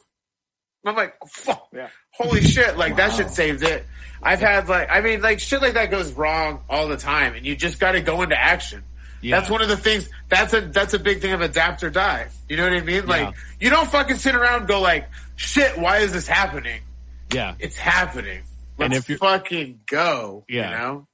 I'm 0.86 0.94
like, 0.96 1.14
fuck, 1.28 1.68
Yeah. 1.72 1.88
holy 2.12 2.40
shit, 2.42 2.76
like 2.76 2.96
that 2.96 3.12
shit 3.12 3.30
saved 3.30 3.62
it. 3.62 3.84
I've 4.22 4.40
had 4.40 4.68
like, 4.68 4.88
I 4.90 5.00
mean, 5.00 5.20
like 5.22 5.40
shit 5.40 5.60
like 5.60 5.74
that 5.74 5.90
goes 5.90 6.12
wrong 6.12 6.60
all 6.68 6.86
the 6.88 6.96
time, 6.96 7.34
and 7.34 7.44
you 7.44 7.56
just 7.56 7.80
got 7.80 7.92
to 7.92 8.00
go 8.00 8.22
into 8.22 8.40
action. 8.40 8.84
Yeah. 9.20 9.38
That's 9.38 9.50
one 9.50 9.62
of 9.62 9.68
the 9.68 9.76
things. 9.76 10.08
That's 10.28 10.52
a 10.54 10.60
that's 10.60 10.94
a 10.94 10.98
big 10.98 11.20
thing 11.20 11.32
of 11.32 11.40
adapt 11.40 11.82
or 11.84 11.90
die. 11.90 12.28
You 12.48 12.56
know 12.56 12.64
what 12.64 12.72
I 12.72 12.80
mean? 12.80 13.06
Like 13.06 13.22
Yeah. 13.28 13.32
you 13.60 13.70
don't 13.70 13.88
fucking 13.88 14.16
sit 14.16 14.34
around 14.34 14.60
and 14.60 14.68
go 14.68 14.80
like, 14.80 15.08
shit, 15.36 15.78
why 15.78 15.98
is 15.98 16.12
this 16.12 16.26
happening? 16.26 16.80
Yeah. 17.32 17.54
It's 17.60 17.76
happening. 17.76 18.42
And 18.78 18.92
Let's 18.92 18.98
if 19.04 19.08
you're- 19.10 19.18
fucking 19.18 19.80
go. 19.86 20.44
Yeah. 20.48 20.70
You 20.70 20.76
know? 20.76 21.06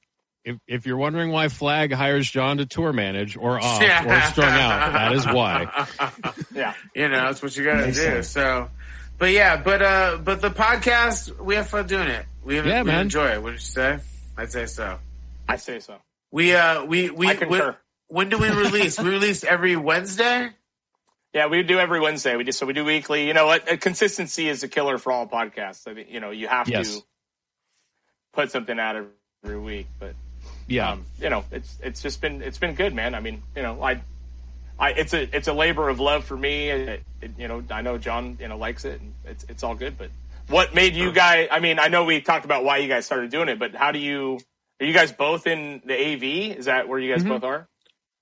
If, 0.45 0.57
if 0.67 0.85
you're 0.85 0.97
wondering 0.97 1.31
why 1.31 1.49
Flag 1.49 1.91
hires 1.91 2.29
John 2.29 2.57
to 2.57 2.65
tour 2.65 2.93
manage 2.93 3.35
or 3.37 3.59
off 3.63 3.81
or 3.81 4.21
strung 4.31 4.49
out, 4.49 4.93
that 4.93 5.11
is 5.13 5.25
why. 5.25 5.87
Yeah. 6.53 6.73
You 6.95 7.09
know, 7.09 7.25
that's 7.25 7.41
what 7.41 7.55
you 7.55 7.63
gotta 7.65 7.83
Makes 7.85 7.97
do. 7.97 8.03
sense. 8.03 8.27
So, 8.29 8.69
but 9.17 9.31
yeah, 9.31 9.57
but 9.57 9.81
uh, 9.81 10.17
but 10.23 10.41
the 10.41 10.49
podcast, 10.49 11.37
we 11.39 11.55
have 11.55 11.67
fun 11.67 11.87
doing 11.87 12.07
it. 12.07 12.25
We, 12.43 12.55
have, 12.55 12.65
Yeah, 12.65 12.81
we 12.83 12.87
man. 12.87 13.01
enjoy 13.01 13.27
it. 13.27 13.41
Wouldn't 13.43 13.61
you 13.61 13.65
say? 13.65 13.99
I'd 14.37 14.51
say 14.51 14.65
so. 14.65 14.97
I 15.47 15.57
say 15.57 15.79
so. 15.79 15.95
We 16.31 16.55
uh, 16.55 16.85
we 16.85 17.09
we 17.09 17.27
I 17.27 17.35
concur. 17.35 17.75
when, 18.07 18.27
when 18.27 18.29
do 18.29 18.37
we 18.37 18.49
release? 18.49 18.99
we 18.99 19.09
release 19.09 19.43
every 19.43 19.75
Wednesday. 19.75 20.49
Yeah, 21.33 21.47
we 21.47 21.61
do 21.63 21.77
every 21.79 21.99
Wednesday. 21.99 22.35
We 22.35 22.43
do 22.43 22.51
so 22.51 22.65
we 22.65 22.73
do 22.73 22.83
weekly. 22.85 23.27
You 23.27 23.33
know 23.33 23.45
what? 23.45 23.69
Uh, 23.71 23.77
Consistency 23.77 24.47
is 24.49 24.63
a 24.63 24.67
killer 24.67 24.97
for 24.97 25.11
all 25.11 25.27
podcasts. 25.27 25.87
I 25.87 25.93
mean, 25.93 26.07
you 26.09 26.19
know, 26.19 26.31
you 26.31 26.47
have 26.47 26.67
Yes. 26.69 26.95
to 26.97 27.03
put 28.33 28.51
something 28.51 28.79
out 28.79 28.95
every 29.43 29.59
week. 29.59 29.87
But 29.99 30.15
Yeah. 30.67 30.91
um, 30.91 31.05
you 31.19 31.29
know, 31.29 31.43
it's 31.51 31.77
it's 31.81 32.01
just 32.01 32.21
been 32.21 32.41
it's 32.41 32.57
been 32.57 32.75
good, 32.75 32.93
man. 32.93 33.15
I 33.15 33.19
mean, 33.19 33.41
you 33.55 33.63
know, 33.63 33.81
I, 33.81 34.01
I 34.79 34.91
it's 34.91 35.13
a 35.13 35.35
it's 35.35 35.47
a 35.47 35.53
labor 35.53 35.89
of 35.89 35.99
love 35.99 36.25
for 36.25 36.37
me. 36.37 36.69
It, 36.69 37.03
it, 37.21 37.31
you 37.37 37.47
know, 37.47 37.63
I 37.71 37.81
know 37.81 37.97
John, 37.97 38.37
you 38.39 38.47
know, 38.47 38.57
likes 38.57 38.85
it, 38.85 39.01
and 39.01 39.13
it's 39.25 39.45
it's 39.49 39.63
all 39.63 39.75
good. 39.75 39.97
But 39.97 40.09
what 40.47 40.73
made 40.75 40.95
you 40.95 41.11
guys? 41.11 41.47
I 41.51 41.59
mean, 41.59 41.79
I 41.79 41.87
know 41.87 42.05
we 42.05 42.21
talked 42.21 42.45
about 42.45 42.63
why 42.63 42.77
you 42.77 42.87
guys 42.87 43.05
started 43.05 43.31
doing 43.31 43.49
it, 43.49 43.59
but 43.59 43.75
how 43.75 43.91
do 43.91 43.99
you? 43.99 44.39
Are 44.79 44.85
you 44.85 44.93
guys 44.93 45.11
both 45.11 45.45
in 45.47 45.81
the 45.85 45.93
AV? 45.93 46.57
Is 46.57 46.65
that 46.65 46.87
where 46.87 46.99
you 46.99 47.13
guys 47.13 47.23
both 47.23 47.43
are? 47.43 47.67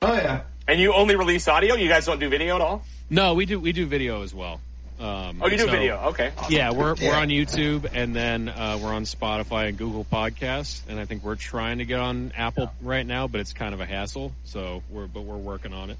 Oh 0.01 0.13
yeah. 0.13 0.41
And 0.67 0.79
you 0.79 0.93
only 0.93 1.15
release 1.15 1.47
audio? 1.47 1.75
You 1.75 1.87
guys 1.87 2.05
don't 2.05 2.19
do 2.19 2.29
video 2.29 2.55
at 2.55 2.61
all? 2.61 2.83
No, 3.09 3.33
we 3.33 3.45
do 3.45 3.59
we 3.59 3.71
do 3.71 3.85
video 3.85 4.23
as 4.23 4.33
well. 4.33 4.59
Um, 4.99 5.41
Oh, 5.43 5.47
you 5.47 5.57
do 5.57 5.65
so- 5.65 5.71
video? 5.71 5.97
Okay. 6.07 6.31
Yeah, 6.49 6.71
we're 6.71 6.95
we're 6.95 7.13
on 7.15 7.27
YouTube 7.29 7.87
and 7.93 8.15
then 8.15 8.49
uh, 8.49 8.79
we're 8.81 8.93
on 8.93 9.03
Spotify 9.03 9.69
and 9.69 9.77
Google 9.77 10.03
Podcasts, 10.11 10.81
and 10.89 10.99
I 10.99 11.05
think 11.05 11.23
we're 11.23 11.35
trying 11.35 11.77
to 11.79 11.85
get 11.85 11.99
on 11.99 12.31
Apple 12.35 12.71
right 12.81 13.05
now, 13.05 13.27
but 13.27 13.39
it's 13.41 13.53
kind 13.53 13.73
of 13.75 13.79
a 13.81 13.85
hassle. 13.85 14.31
So 14.45 14.81
we're 14.89 15.05
but 15.07 15.21
we're 15.21 15.37
working 15.37 15.73
on 15.73 15.91
it. 15.91 15.97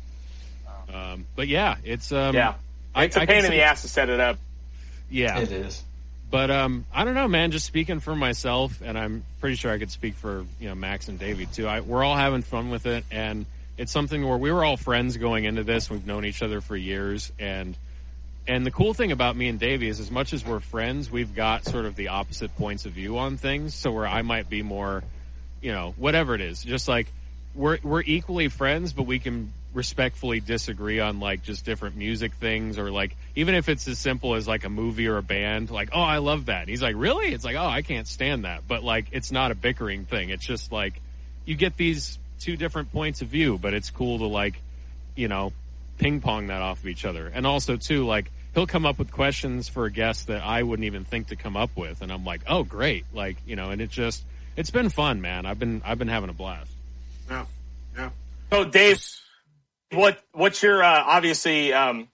Um, 0.93 1.25
but 1.35 1.47
yeah, 1.47 1.75
it's 1.83 2.11
um, 2.11 2.33
Yeah. 2.35 2.55
I, 2.95 3.03
It's 3.03 3.15
a 3.17 3.21
I 3.21 3.25
pain 3.27 3.45
in 3.45 3.51
the 3.51 3.61
ass 3.61 3.83
to 3.83 3.87
set 3.89 4.09
it 4.09 4.19
up. 4.19 4.37
Yeah, 5.11 5.37
It 5.39 5.51
is. 5.51 5.83
but 6.31 6.49
um, 6.49 6.85
I 6.91 7.03
don't 7.05 7.13
know, 7.13 7.27
man. 7.27 7.51
Just 7.51 7.65
speaking 7.67 7.99
for 7.99 8.15
myself, 8.15 8.81
and 8.83 8.97
I'm 8.97 9.23
pretty 9.39 9.55
sure 9.57 9.71
I 9.71 9.77
could 9.77 9.91
speak 9.91 10.15
for 10.15 10.45
you 10.59 10.69
know 10.69 10.75
Max 10.75 11.07
and 11.07 11.19
Davey 11.19 11.45
too. 11.45 11.67
I, 11.67 11.81
we're 11.81 12.03
all 12.03 12.15
having 12.15 12.41
fun 12.41 12.69
with 12.71 12.85
it, 12.87 13.05
and 13.11 13.45
it's 13.77 13.91
something 13.91 14.27
where 14.27 14.37
we 14.37 14.51
were 14.51 14.65
all 14.65 14.75
friends 14.75 15.15
going 15.17 15.43
into 15.45 15.63
this. 15.63 15.89
We've 15.89 16.05
known 16.05 16.25
each 16.25 16.41
other 16.41 16.61
for 16.61 16.75
years, 16.75 17.31
and 17.37 17.77
and 18.47 18.65
the 18.65 18.71
cool 18.71 18.93
thing 18.93 19.11
about 19.11 19.35
me 19.35 19.49
and 19.49 19.59
Davey 19.59 19.89
is, 19.89 19.99
as 19.99 20.09
much 20.09 20.33
as 20.33 20.45
we're 20.45 20.61
friends, 20.61 21.11
we've 21.11 21.35
got 21.35 21.65
sort 21.65 21.85
of 21.85 21.95
the 21.95 22.09
opposite 22.09 22.55
points 22.55 22.85
of 22.85 22.93
view 22.93 23.17
on 23.17 23.37
things. 23.37 23.75
So 23.75 23.91
where 23.91 24.07
I 24.07 24.21
might 24.21 24.49
be 24.49 24.63
more, 24.63 25.03
you 25.61 25.73
know, 25.73 25.93
whatever 25.97 26.33
it 26.33 26.41
is, 26.41 26.63
just 26.63 26.87
like 26.87 27.11
we're 27.53 27.79
we're 27.83 28.03
equally 28.03 28.47
friends, 28.47 28.93
but 28.93 29.03
we 29.03 29.19
can 29.19 29.51
respectfully 29.73 30.39
disagree 30.39 30.99
on 30.99 31.19
like 31.19 31.43
just 31.43 31.65
different 31.65 31.95
music 31.95 32.33
things 32.35 32.79
or 32.79 32.89
like 32.89 33.15
even 33.35 33.53
if 33.53 33.69
it's 33.69 33.87
as 33.87 33.99
simple 33.99 34.33
as 34.33 34.47
like 34.47 34.63
a 34.63 34.69
movie 34.69 35.07
or 35.07 35.17
a 35.17 35.21
band 35.21 35.69
like 35.69 35.89
oh 35.91 36.01
i 36.01 36.17
love 36.17 36.45
that. 36.45 36.61
And 36.61 36.69
he's 36.69 36.81
like 36.81 36.95
really? 36.97 37.27
It's 37.27 37.43
like 37.43 37.55
oh 37.57 37.67
i 37.67 37.81
can't 37.81 38.07
stand 38.07 38.45
that. 38.45 38.63
But 38.67 38.83
like 38.83 39.07
it's 39.11 39.31
not 39.31 39.51
a 39.51 39.55
bickering 39.55 40.05
thing. 40.05 40.29
It's 40.29 40.45
just 40.45 40.71
like 40.71 40.99
you 41.45 41.55
get 41.55 41.77
these 41.77 42.17
two 42.39 42.55
different 42.55 42.91
points 42.91 43.21
of 43.21 43.27
view 43.27 43.57
but 43.57 43.73
it's 43.73 43.89
cool 43.89 44.19
to 44.19 44.25
like 44.25 44.61
you 45.15 45.27
know 45.27 45.51
ping 45.97 46.21
pong 46.21 46.47
that 46.47 46.61
off 46.61 46.79
of 46.79 46.87
each 46.87 47.05
other. 47.05 47.29
And 47.33 47.45
also 47.45 47.75
too 47.75 48.05
like 48.05 48.31
he'll 48.57 48.65
come 48.65 48.87
up 48.87 48.97
with 48.97 49.11
questions 49.11 49.69
for 49.69 49.85
a 49.85 49.91
guest 49.91 50.25
that 50.25 50.41
i 50.41 50.63
wouldn't 50.63 50.85
even 50.87 51.05
think 51.05 51.27
to 51.27 51.35
come 51.35 51.55
up 51.55 51.69
with 51.75 52.01
and 52.01 52.11
i'm 52.11 52.25
like 52.25 52.41
oh 52.47 52.63
great 52.63 53.05
like 53.13 53.37
you 53.45 53.55
know 53.55 53.69
and 53.69 53.81
it 53.81 53.89
just 53.91 54.23
it's 54.55 54.71
been 54.71 54.89
fun 54.89 55.21
man 55.21 55.45
i've 55.45 55.59
been 55.59 55.79
i've 55.85 55.99
been 55.99 56.07
having 56.07 56.31
a 56.31 56.33
blast 56.33 56.71
Yeah, 57.29 57.45
yeah. 57.95 58.09
So, 58.51 58.65
Dave, 58.65 58.99
what 59.91 60.19
what's 60.31 60.63
your 60.63 60.81
uh, 60.83 61.03
obviously, 61.05 61.71
um, 61.71 62.07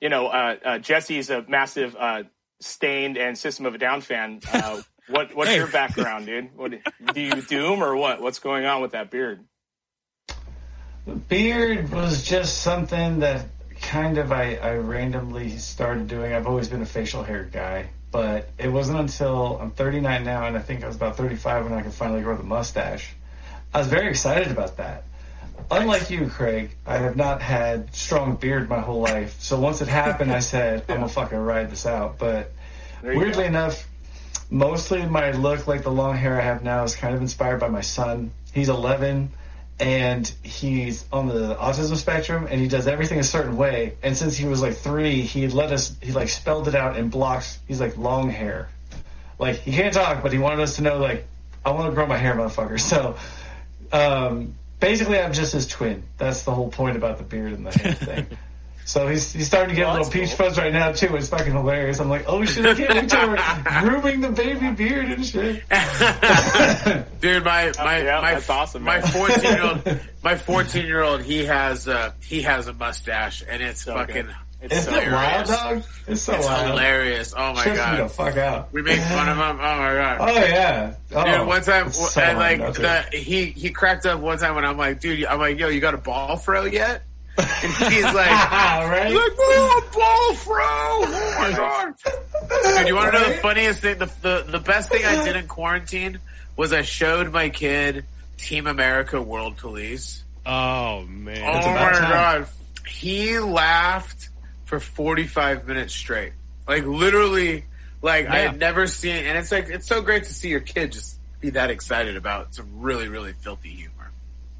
you 0.00 0.08
know, 0.08 0.26
uh, 0.26 0.56
uh, 0.64 0.78
Jesse's 0.78 1.30
a 1.30 1.44
massive 1.46 1.94
uh, 1.94 2.22
Staind 2.60 3.16
and 3.16 3.36
System 3.38 3.66
of 3.66 3.74
a 3.74 3.78
Down 3.78 4.00
fan. 4.00 4.40
Uh, 4.52 4.80
what 5.08 5.36
what's 5.36 5.50
Hey. 5.50 5.56
your 5.58 5.68
background, 5.68 6.26
dude? 6.26 6.56
What 6.56 6.72
do 7.12 7.20
you 7.20 7.42
doom 7.42 7.84
or 7.84 7.94
what? 7.94 8.20
What's 8.22 8.38
going 8.40 8.64
on 8.64 8.80
with 8.82 8.92
that 8.92 9.10
beard? 9.10 9.44
The 11.06 11.14
beard 11.14 11.92
was 11.92 12.24
just 12.24 12.62
something 12.62 13.18
that 13.20 13.46
kind 13.86 14.18
of 14.18 14.32
I, 14.32 14.56
I 14.56 14.76
randomly 14.76 15.56
started 15.58 16.08
doing. 16.08 16.32
I've 16.32 16.46
always 16.46 16.68
been 16.68 16.82
a 16.82 16.86
facial 16.86 17.22
hair 17.22 17.44
guy, 17.44 17.88
but 18.10 18.48
it 18.58 18.68
wasn't 18.68 18.98
until 18.98 19.58
I'm 19.60 19.70
39 19.70 20.24
now, 20.24 20.46
and 20.46 20.56
I 20.56 20.60
think 20.60 20.82
I 20.82 20.88
was 20.88 20.96
about 20.96 21.16
35 21.16 21.64
when 21.64 21.72
I 21.72 21.82
could 21.82 21.94
finally 21.94 22.20
grow 22.22 22.36
the 22.36 22.42
mustache. 22.42 23.14
I 23.72 23.78
was 23.78 23.86
very 23.86 24.08
excited 24.08 24.50
about 24.50 24.78
that. 24.78 25.04
Unlike 25.70 26.10
you, 26.10 26.28
Craig, 26.28 26.70
I 26.84 26.98
have 26.98 27.16
not 27.16 27.40
had 27.40 27.94
strong 27.94 28.36
beard 28.36 28.68
my 28.68 28.80
whole 28.80 29.00
life. 29.00 29.40
So 29.40 29.58
once 29.58 29.80
it 29.80 29.88
happened, 29.88 30.32
I 30.32 30.40
said, 30.40 30.84
I'm 30.88 30.96
gonna 30.96 31.08
fucking 31.08 31.38
ride 31.38 31.70
this 31.70 31.86
out. 31.86 32.18
But 32.18 32.52
weirdly 33.02 33.44
go. 33.44 33.48
enough, 33.48 33.88
mostly 34.50 35.06
my 35.06 35.30
look, 35.30 35.66
like 35.66 35.82
the 35.82 35.92
long 35.92 36.16
hair 36.16 36.40
I 36.40 36.44
have 36.44 36.62
now, 36.64 36.82
is 36.82 36.96
kind 36.96 37.14
of 37.14 37.20
inspired 37.20 37.60
by 37.60 37.68
my 37.68 37.82
son. 37.82 38.32
He's 38.52 38.68
11 38.68 39.30
and 39.78 40.26
he's 40.42 41.04
on 41.12 41.28
the 41.28 41.54
autism 41.54 41.96
spectrum 41.96 42.46
and 42.50 42.60
he 42.60 42.68
does 42.68 42.86
everything 42.86 43.18
a 43.18 43.24
certain 43.24 43.56
way. 43.56 43.94
And 44.02 44.16
since 44.16 44.36
he 44.36 44.46
was 44.46 44.62
like 44.62 44.74
three, 44.76 45.20
he 45.20 45.48
let 45.48 45.72
us, 45.72 45.94
he 46.00 46.12
like 46.12 46.28
spelled 46.28 46.68
it 46.68 46.74
out 46.74 46.96
in 46.96 47.10
blocks. 47.10 47.58
He's 47.68 47.80
like 47.80 47.98
long 47.98 48.30
hair. 48.30 48.68
Like 49.38 49.56
he 49.56 49.72
can't 49.72 49.92
talk, 49.92 50.22
but 50.22 50.32
he 50.32 50.38
wanted 50.38 50.60
us 50.60 50.76
to 50.76 50.82
know 50.82 50.98
like, 50.98 51.26
I 51.64 51.72
want 51.72 51.90
to 51.90 51.94
grow 51.94 52.06
my 52.06 52.16
hair, 52.16 52.34
motherfucker. 52.34 52.80
So, 52.86 53.16
um, 53.92 54.54
basically 54.80 55.18
I'm 55.18 55.32
just 55.32 55.52
his 55.52 55.66
twin. 55.66 56.04
That's 56.16 56.42
the 56.42 56.52
whole 56.52 56.70
point 56.70 56.96
about 56.96 57.18
the 57.18 57.24
beard 57.24 57.52
and 57.52 57.66
the 57.66 57.78
hair 57.78 57.92
thing. 57.92 58.26
So 58.86 59.08
he's 59.08 59.32
he's 59.32 59.48
starting 59.48 59.70
to 59.70 59.74
get 59.74 59.86
Well, 59.88 59.96
a 59.96 59.98
little 59.98 60.12
peach 60.12 60.28
cool. 60.36 60.46
fuzz 60.46 60.58
right 60.58 60.72
now 60.72 60.92
too. 60.92 61.14
It's 61.16 61.28
fucking 61.28 61.52
hilarious. 61.52 61.98
I'm 61.98 62.08
like, 62.08 62.24
oh 62.28 62.44
shit, 62.44 62.64
I 62.64 62.74
can't 62.74 62.94
wait 62.94 63.08
till 63.10 63.28
we're 63.28 63.80
grooming 63.80 64.20
the 64.20 64.30
baby 64.30 64.70
beard 64.70 65.06
and 65.10 65.26
shit. 65.26 65.64
Dude, 67.20 67.44
my 67.44 67.72
my 67.78 68.02
yeah, 68.02 68.20
my 68.20 68.34
that's 68.34 68.48
awesome, 68.48 68.84
My 68.84 69.00
fourteen 69.00 69.42
year 69.42 69.62
old, 69.62 70.00
my 70.22 70.36
fourteen 70.36 70.86
year 70.86 71.02
old, 71.02 71.22
he 71.22 71.46
has 71.46 71.88
uh 71.88 72.12
he 72.22 72.42
has 72.42 72.68
a 72.68 72.72
mustache, 72.72 73.42
and 73.48 73.60
it's 73.62 73.82
So 73.82 73.94
fucking 73.94 74.26
good. 74.26 74.34
It's 74.62 74.74
Isn't 74.74 74.94
so 74.94 75.00
it 75.00 75.12
wild, 75.12 75.46
hilarious. 75.48 75.50
dog? 75.50 75.82
It's 76.06 76.22
so 76.22 76.34
it's 76.34 76.46
wild. 76.46 76.66
hilarious. 76.68 77.34
Oh 77.36 77.52
my 77.54 77.62
Trips 77.64 77.76
me 77.78 77.84
the 77.90 77.96
god, 77.98 78.12
fuck 78.12 78.36
out. 78.36 78.72
we 78.72 78.82
make 78.82 79.00
fun 79.00 79.28
of 79.28 79.36
him. 79.36 79.42
Oh 79.42 79.76
my 79.78 79.94
god. 79.94 80.16
Oh 80.20 80.34
yeah. 80.44 80.94
Oh, 81.12 81.24
Dude, 81.38 81.46
one 81.46 81.62
time, 81.62 81.90
so 81.90 82.20
and 82.20 82.38
like 82.38 82.74
the, 82.74 83.04
he 83.12 83.46
he 83.46 83.70
cracked 83.70 84.06
up 84.06 84.20
one 84.20 84.38
time 84.38 84.54
when 84.54 84.64
I'm 84.64 84.78
like, 84.78 85.00
dude, 85.00 85.24
I'm 85.26 85.40
like, 85.40 85.58
yo, 85.58 85.68
you 85.68 85.80
got 85.80 85.94
a 85.94 85.98
ball 85.98 86.36
fro 86.36 86.64
yet? 86.64 87.02
And 87.38 87.92
he's 87.92 88.02
like, 88.04 88.14
right? 88.16 89.12
like, 89.12 89.32
oh, 89.38 89.82
a 89.82 89.94
ball 89.94 90.34
fro. 90.34 90.64
Oh 90.64 91.36
my 91.38 91.52
god. 91.56 91.94
Dude, 92.78 92.88
you 92.88 92.94
want 92.94 93.12
to 93.12 93.20
know 93.20 93.28
the 93.28 93.38
funniest 93.38 93.80
thing? 93.82 93.98
The, 93.98 94.06
the 94.22 94.44
the 94.48 94.58
best 94.58 94.90
thing 94.90 95.04
I 95.04 95.22
did 95.24 95.36
in 95.36 95.46
quarantine 95.46 96.18
was 96.56 96.72
I 96.72 96.82
showed 96.82 97.32
my 97.32 97.48
kid 97.50 98.04
Team 98.38 98.66
America 98.66 99.20
World 99.20 99.56
Police. 99.58 100.24
oh 100.46 101.02
man 101.02 101.42
Oh 101.44 101.56
It's 101.58 101.66
my 101.66 101.92
time. 101.92 102.10
god, 102.42 102.48
he 102.88 103.38
laughed 103.38 104.30
for 104.64 104.80
45 104.80 105.66
minutes 105.66 105.92
straight. 105.94 106.32
Like 106.66 106.84
literally, 106.84 107.64
like 108.02 108.26
I 108.28 108.38
had 108.38 108.58
never 108.58 108.86
seen. 108.86 109.16
And 109.26 109.36
it's 109.38 109.52
like 109.52 109.68
it's 109.68 109.86
so 109.86 110.00
great 110.00 110.24
to 110.24 110.32
see 110.32 110.48
your 110.48 110.60
kid 110.60 110.92
just 110.92 111.18
be 111.40 111.50
that 111.50 111.70
excited 111.70 112.16
about 112.16 112.54
some 112.54 112.80
really 112.80 113.08
really 113.08 113.32
filthy 113.40 113.70
humor. 113.70 113.92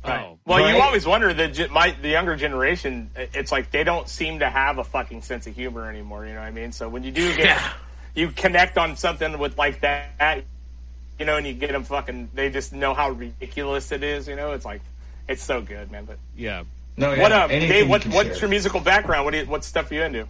Oh 0.09 0.39
Well, 0.47 0.69
you 0.69 0.81
always 0.81 1.07
wonder 1.07 1.33
that 1.35 1.71
my 1.71 1.91
the 2.03 2.09
younger 2.09 2.37
generation. 2.37 3.11
It's 3.17 3.53
like 3.53 3.71
they 3.71 3.85
don't 3.85 4.09
seem 4.09 4.39
to 4.41 4.49
have 4.51 4.79
a 4.79 4.85
fucking 4.85 5.23
sense 5.23 5.47
of 5.47 5.55
humor 5.55 5.89
anymore. 5.89 6.27
You 6.27 6.35
know 6.35 6.41
what 6.41 6.47
I 6.47 6.51
mean? 6.53 6.73
So 6.73 6.89
when 6.89 7.03
you 7.03 7.13
do 7.13 7.35
get 7.37 7.47
Yeah. 7.47 7.73
you 8.15 8.31
connect 8.31 8.79
on 8.79 8.97
something 8.97 9.39
with 9.39 9.59
like 9.59 9.81
that, 9.81 10.45
you 11.19 11.25
know, 11.27 11.37
and 11.37 11.47
you 11.47 11.55
get 11.55 11.73
them 11.73 11.85
fucking. 11.85 12.31
They 12.35 12.51
just 12.51 12.73
know 12.73 12.95
how 12.95 13.11
ridiculous 13.11 13.91
it 13.93 14.03
is. 14.03 14.29
You 14.29 14.37
know, 14.37 14.53
it's 14.53 14.65
like 14.65 14.83
it's 15.29 15.43
so 15.43 15.61
good, 15.61 15.91
man. 15.91 16.05
But 16.05 16.19
yeah 16.37 16.65
No, 16.97 17.13
yeah, 17.13 17.23
what 17.23 17.33
um, 17.33 17.51
anything 17.51 17.69
Dave? 17.69 17.89
What 17.89 18.03
can 18.03 18.13
what's 18.13 18.31
share. 18.31 18.41
your 18.43 18.51
musical 18.51 18.81
background? 18.81 19.25
What 19.25 19.33
do 19.33 19.39
you, 19.39 19.47
what 19.47 19.65
stuff 19.65 19.91
are 19.91 19.95
you 19.95 20.03
into? 20.03 20.29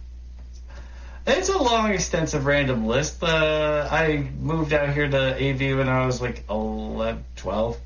It's 1.25 1.49
a 1.49 1.57
long, 1.57 1.91
extensive, 1.91 2.45
random 2.45 2.85
list. 2.87 3.21
Uh, 3.21 3.87
I 3.91 4.29
moved 4.39 4.71
out 4.73 4.93
here 4.93 5.09
to 5.09 5.35
AV 5.35 5.77
when 5.77 5.89
I 5.89 6.05
was 6.05 6.21
like 6.21 6.43
11, 6.49 7.25
12. 7.35 7.77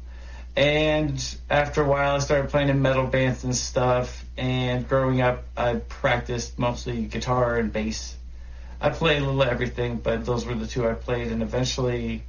And 0.56 1.36
after 1.50 1.82
a 1.82 1.88
while, 1.88 2.16
I 2.16 2.20
started 2.20 2.50
playing 2.50 2.70
in 2.70 2.82
metal 2.82 3.08
bands 3.08 3.44
and 3.44 3.56
stuff. 3.56 4.26
And 4.38 4.88
growing 4.88 5.22
up, 5.22 5.46
I 5.56 5.76
practiced 5.76 6.60
mostly 6.60 7.04
guitar 7.04 7.58
and 7.58 7.72
bass. 7.72 8.16
I 8.82 8.90
played 8.90 9.22
a 9.22 9.26
little 9.26 9.44
everything, 9.44 9.98
but 9.98 10.26
those 10.26 10.46
were 10.46 10.56
the 10.56 10.68
two 10.68 10.88
I 10.88 10.94
played. 10.94 11.32
And 11.32 11.42
eventually, 11.42 12.24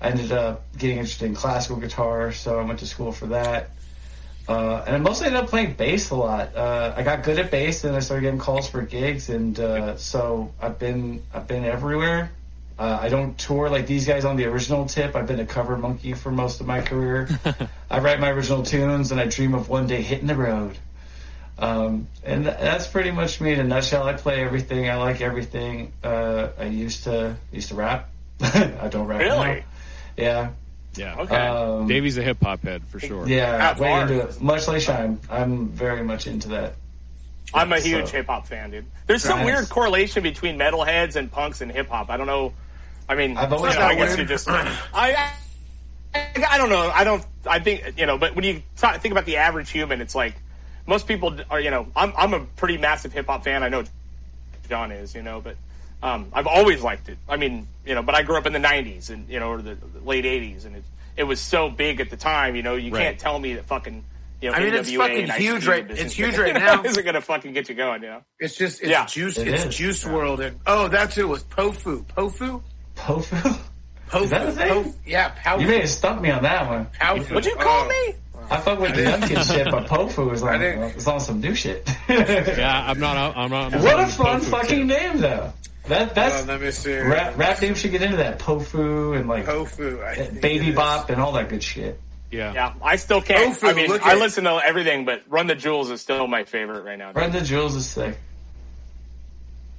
I 0.00 0.10
ended 0.10 0.32
up 0.32 0.64
getting 0.78 0.98
interested 0.98 1.26
in 1.26 1.34
classical 1.34 1.76
guitar, 1.76 2.32
so 2.32 2.58
I 2.58 2.62
went 2.62 2.78
to 2.80 2.86
school 2.86 3.12
for 3.12 3.26
that. 3.26 3.70
Uh, 4.48 4.84
and 4.86 4.94
I 4.94 4.98
mostly 4.98 5.26
ended 5.26 5.42
up 5.42 5.50
playing 5.50 5.72
bass 5.72 6.10
a 6.10 6.14
lot. 6.14 6.54
Uh, 6.54 6.94
I 6.96 7.02
got 7.02 7.24
good 7.24 7.38
at 7.38 7.50
bass, 7.50 7.82
and 7.84 7.96
I 7.96 7.98
started 7.98 8.22
getting 8.22 8.38
calls 8.38 8.68
for 8.68 8.82
gigs, 8.82 9.28
and 9.28 9.58
uh, 9.58 9.96
so 9.96 10.52
I've 10.62 10.78
been 10.78 11.22
I've 11.34 11.48
been 11.48 11.64
everywhere. 11.64 12.30
Uh, 12.78 12.98
I 13.00 13.08
don't 13.08 13.38
tour 13.38 13.70
like 13.70 13.86
these 13.86 14.06
guys 14.06 14.24
on 14.26 14.36
the 14.36 14.44
original 14.44 14.84
tip. 14.86 15.16
I've 15.16 15.26
been 15.26 15.40
a 15.40 15.46
cover 15.46 15.76
monkey 15.78 16.12
for 16.12 16.30
most 16.30 16.60
of 16.60 16.66
my 16.66 16.82
career. 16.82 17.28
I 17.90 18.00
write 18.00 18.20
my 18.20 18.30
original 18.30 18.62
tunes, 18.62 19.12
and 19.12 19.20
I 19.20 19.24
dream 19.26 19.54
of 19.54 19.68
one 19.70 19.86
day 19.86 20.02
hitting 20.02 20.26
the 20.26 20.34
road. 20.36 20.76
Um, 21.58 22.06
and 22.22 22.44
th- 22.44 22.56
that's 22.58 22.86
pretty 22.86 23.10
much 23.12 23.40
me 23.40 23.52
in 23.54 23.60
a 23.60 23.64
nutshell. 23.64 24.06
I 24.06 24.12
play 24.12 24.42
everything. 24.44 24.90
I 24.90 24.96
like 24.96 25.22
everything. 25.22 25.92
Uh, 26.04 26.48
I 26.58 26.64
used 26.64 27.04
to 27.04 27.36
used 27.50 27.68
to 27.70 27.76
rap. 27.76 28.10
I 28.42 28.88
don't 28.90 29.06
rap 29.06 29.20
Really? 29.20 29.46
now. 29.60 29.62
Yeah, 30.18 30.50
Yeah. 30.96 31.16
Okay. 31.20 31.34
um, 31.46 31.86
Davey's 31.88 32.18
a 32.18 32.22
hip 32.22 32.38
hop 32.42 32.60
head 32.62 32.82
for 32.88 33.00
sure. 33.00 33.26
yeah, 33.26 33.56
That's 33.56 33.80
way 33.80 33.88
hard. 33.88 34.10
into 34.10 34.26
it. 34.28 34.40
Much 34.42 34.68
like 34.68 34.82
Shine, 34.82 35.18
I'm 35.30 35.68
very 35.68 36.02
much 36.04 36.26
into 36.26 36.48
that. 36.50 36.74
I'm 37.54 37.72
a 37.72 37.80
huge 37.80 38.06
so- 38.06 38.12
hip 38.12 38.26
hop 38.26 38.46
fan, 38.46 38.70
dude. 38.70 38.84
There's 39.06 39.22
some 39.22 39.38
Nice. 39.38 39.46
weird 39.46 39.68
correlation 39.70 40.22
between 40.22 40.58
metalheads 40.58 41.16
and 41.16 41.32
punks 41.32 41.62
and 41.62 41.72
hip 41.72 41.88
hop. 41.88 42.10
I 42.10 42.18
don't 42.18 42.26
know. 42.26 42.52
I 43.08 43.14
mean, 43.14 43.36
I've 43.36 43.52
always 43.52 43.74
you 43.74 43.80
know, 43.80 43.86
I 43.86 43.94
guess 43.94 44.08
weird. 44.16 44.18
you 44.20 44.24
just. 44.26 44.48
I, 44.50 44.72
I 44.94 45.32
I 46.50 46.58
don't 46.58 46.70
know. 46.70 46.90
I 46.94 47.04
don't. 47.04 47.24
I 47.46 47.58
think 47.58 47.94
you 47.98 48.06
know. 48.06 48.18
But 48.18 48.34
when 48.34 48.44
you 48.44 48.62
talk, 48.76 49.00
think 49.00 49.12
about 49.12 49.26
the 49.26 49.36
average 49.36 49.70
human, 49.70 50.00
it's 50.00 50.14
like 50.14 50.34
most 50.86 51.06
people 51.06 51.36
are. 51.50 51.60
You 51.60 51.70
know, 51.70 51.86
I'm 51.94 52.12
I'm 52.16 52.34
a 52.34 52.40
pretty 52.40 52.78
massive 52.78 53.12
hip 53.12 53.26
hop 53.26 53.44
fan. 53.44 53.62
I 53.62 53.68
know 53.68 53.84
John 54.68 54.92
is. 54.92 55.14
You 55.14 55.22
know, 55.22 55.40
but. 55.40 55.56
Um, 56.02 56.28
I've 56.34 56.46
always 56.46 56.82
liked 56.82 57.08
it. 57.08 57.16
I 57.26 57.38
mean, 57.38 57.66
you 57.86 57.94
know, 57.94 58.02
but 58.02 58.14
I 58.14 58.22
grew 58.22 58.36
up 58.36 58.44
in 58.44 58.52
the 58.52 58.58
'90s 58.58 59.08
and 59.08 59.26
you 59.30 59.40
know, 59.40 59.48
or 59.52 59.62
the, 59.62 59.74
the 59.76 60.00
late 60.04 60.26
'80s, 60.26 60.66
and 60.66 60.76
it 60.76 60.84
it 61.16 61.22
was 61.24 61.40
so 61.40 61.70
big 61.70 62.00
at 62.00 62.10
the 62.10 62.18
time. 62.18 62.54
You 62.54 62.62
know, 62.62 62.74
you 62.74 62.92
Right. 62.92 63.02
can't 63.02 63.18
tell 63.18 63.38
me 63.38 63.54
that 63.54 63.64
fucking 63.64 64.04
you 64.42 64.50
know 64.50 64.56
I 64.56 64.60
mean, 64.62 64.74
it's 64.74 64.92
fucking 64.92 65.30
huge 65.30 65.66
right- 65.66 65.90
isn't- 65.90 66.04
it's 66.06 66.14
huge 66.14 66.36
right 66.36 66.52
now. 66.66 66.82
isn't 66.84 67.02
gonna 67.02 67.22
fucking 67.22 67.54
get 67.54 67.70
you 67.70 67.74
going. 67.74 68.02
You 68.02 68.08
know. 68.08 68.22
It's 68.38 68.54
just 68.56 68.82
it's 68.82 68.90
Yeah. 68.90 69.06
juice. 69.06 69.38
It 69.38 69.48
it's 69.48 69.64
is. 69.64 69.74
juice 69.74 70.04
world, 70.06 70.40
and 70.42 70.60
oh, 70.66 70.88
that's 70.88 71.16
who 71.16 71.22
it 71.22 71.28
was. 71.28 71.44
Pofu, 71.44 72.04
Pofu, 72.04 72.62
Pofu? 73.06 73.58
Pofu. 74.08 74.22
Is 74.24 74.30
that 74.30 74.46
his 74.46 74.56
name? 74.56 74.84
Pofu. 74.84 74.94
Yeah, 75.06 75.30
Pofu. 75.34 75.60
You 75.60 75.66
may 75.68 75.80
have 75.80 75.88
stumped 75.90 76.22
me 76.22 76.30
on 76.30 76.42
that 76.42 76.68
one. 76.68 76.86
Pofu. 77.00 77.34
What'd 77.34 77.46
you 77.50 77.56
call 77.56 77.84
Oh. 77.84 77.88
me? 77.88 78.14
I 78.48 78.58
fuck 78.58 78.78
with 78.78 78.94
the 78.94 79.02
young 79.02 79.20
kid 79.22 79.44
shit, 79.44 79.70
but 79.70 79.86
Pofu 79.86 80.32
is 80.32 80.42
like 80.42 80.54
on, 80.54 80.60
didn't- 80.60 80.82
uh, 80.82 80.86
it's 80.94 81.06
on 81.08 81.18
some 81.20 81.40
new 81.40 81.54
shit. 81.54 81.88
Yeah, 82.08 82.84
I'm 82.88 83.00
not. 83.00 83.36
I'm 83.36 83.50
not. 83.50 83.72
What 83.74 83.98
a 84.00 84.06
fun 84.06 84.38
Tofu 84.40 84.50
fucking 84.50 84.86
name, 84.86 85.18
though. 85.18 85.52
That 85.88 86.14
that's 86.16 86.42
Oh, 86.42 86.46
let 86.46 86.60
me 86.60 86.70
see. 86.72 86.96
rap, 86.96 87.36
rap 87.38 87.60
names 87.62 87.78
should 87.78 87.92
get 87.92 88.02
into 88.02 88.16
that. 88.18 88.38
Pofu 88.40 89.16
and 89.18 89.28
like 89.28 89.46
Pofu. 89.46 90.02
I 90.04 90.30
Baby. 90.40 90.72
Bop 90.72 91.10
and 91.10 91.20
all 91.20 91.32
that 91.32 91.48
good 91.48 91.62
shit. 91.62 92.00
Yeah. 92.30 92.52
Yeah, 92.54 92.72
I 92.82 92.96
still 92.96 93.22
can't. 93.22 93.54
Tofu, 93.54 93.68
I 93.68 93.72
mean, 93.72 93.90
I 93.92 94.12
at- 94.12 94.18
listen 94.18 94.44
to 94.44 94.60
everything, 94.64 95.04
but 95.04 95.22
Run 95.28 95.46
the 95.46 95.54
Jewels 95.54 95.90
is 95.90 96.00
still 96.00 96.26
my 96.26 96.42
favorite 96.44 96.82
right 96.84 96.98
now. 96.98 97.12
Run 97.12 97.30
the 97.32 97.40
Jewels 97.40 97.74
is 97.76 97.86
sick. 97.86 98.18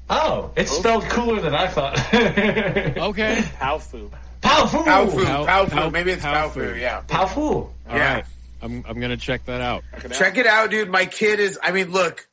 Oh, 0.10 0.52
it's 0.56 0.72
Pofu. 0.72 0.80
spelled 0.80 1.04
cooler 1.06 1.42
than 1.42 1.54
I 1.56 1.68
thought. 1.68 1.98
Okay. 2.14 3.44
Powfu. 3.60 4.10
Pofu. 4.42 4.84
Pofu. 4.84 5.26
Pow- 5.26 5.46
Pofu. 5.66 5.70
Pow- 5.72 5.90
Maybe 5.90 6.12
it's 6.12 6.24
Pofu. 6.24 6.54
Pofu. 6.54 6.80
Yeah. 6.80 7.02
Pofu. 7.08 7.40
All 7.40 7.74
Yeah. 7.90 8.14
right. 8.16 8.26
I'm 8.62 8.84
I'm 8.88 9.00
gonna 9.00 9.18
check 9.18 9.46
that 9.46 9.62
out. 9.62 9.84
Check 10.14 10.38
it 10.38 10.48
out, 10.48 10.72
dude. 10.72 10.90
My 10.90 11.06
kid 11.06 11.40
is. 11.40 11.60
I 11.62 11.72
mean, 11.72 11.92
look. 11.92 12.28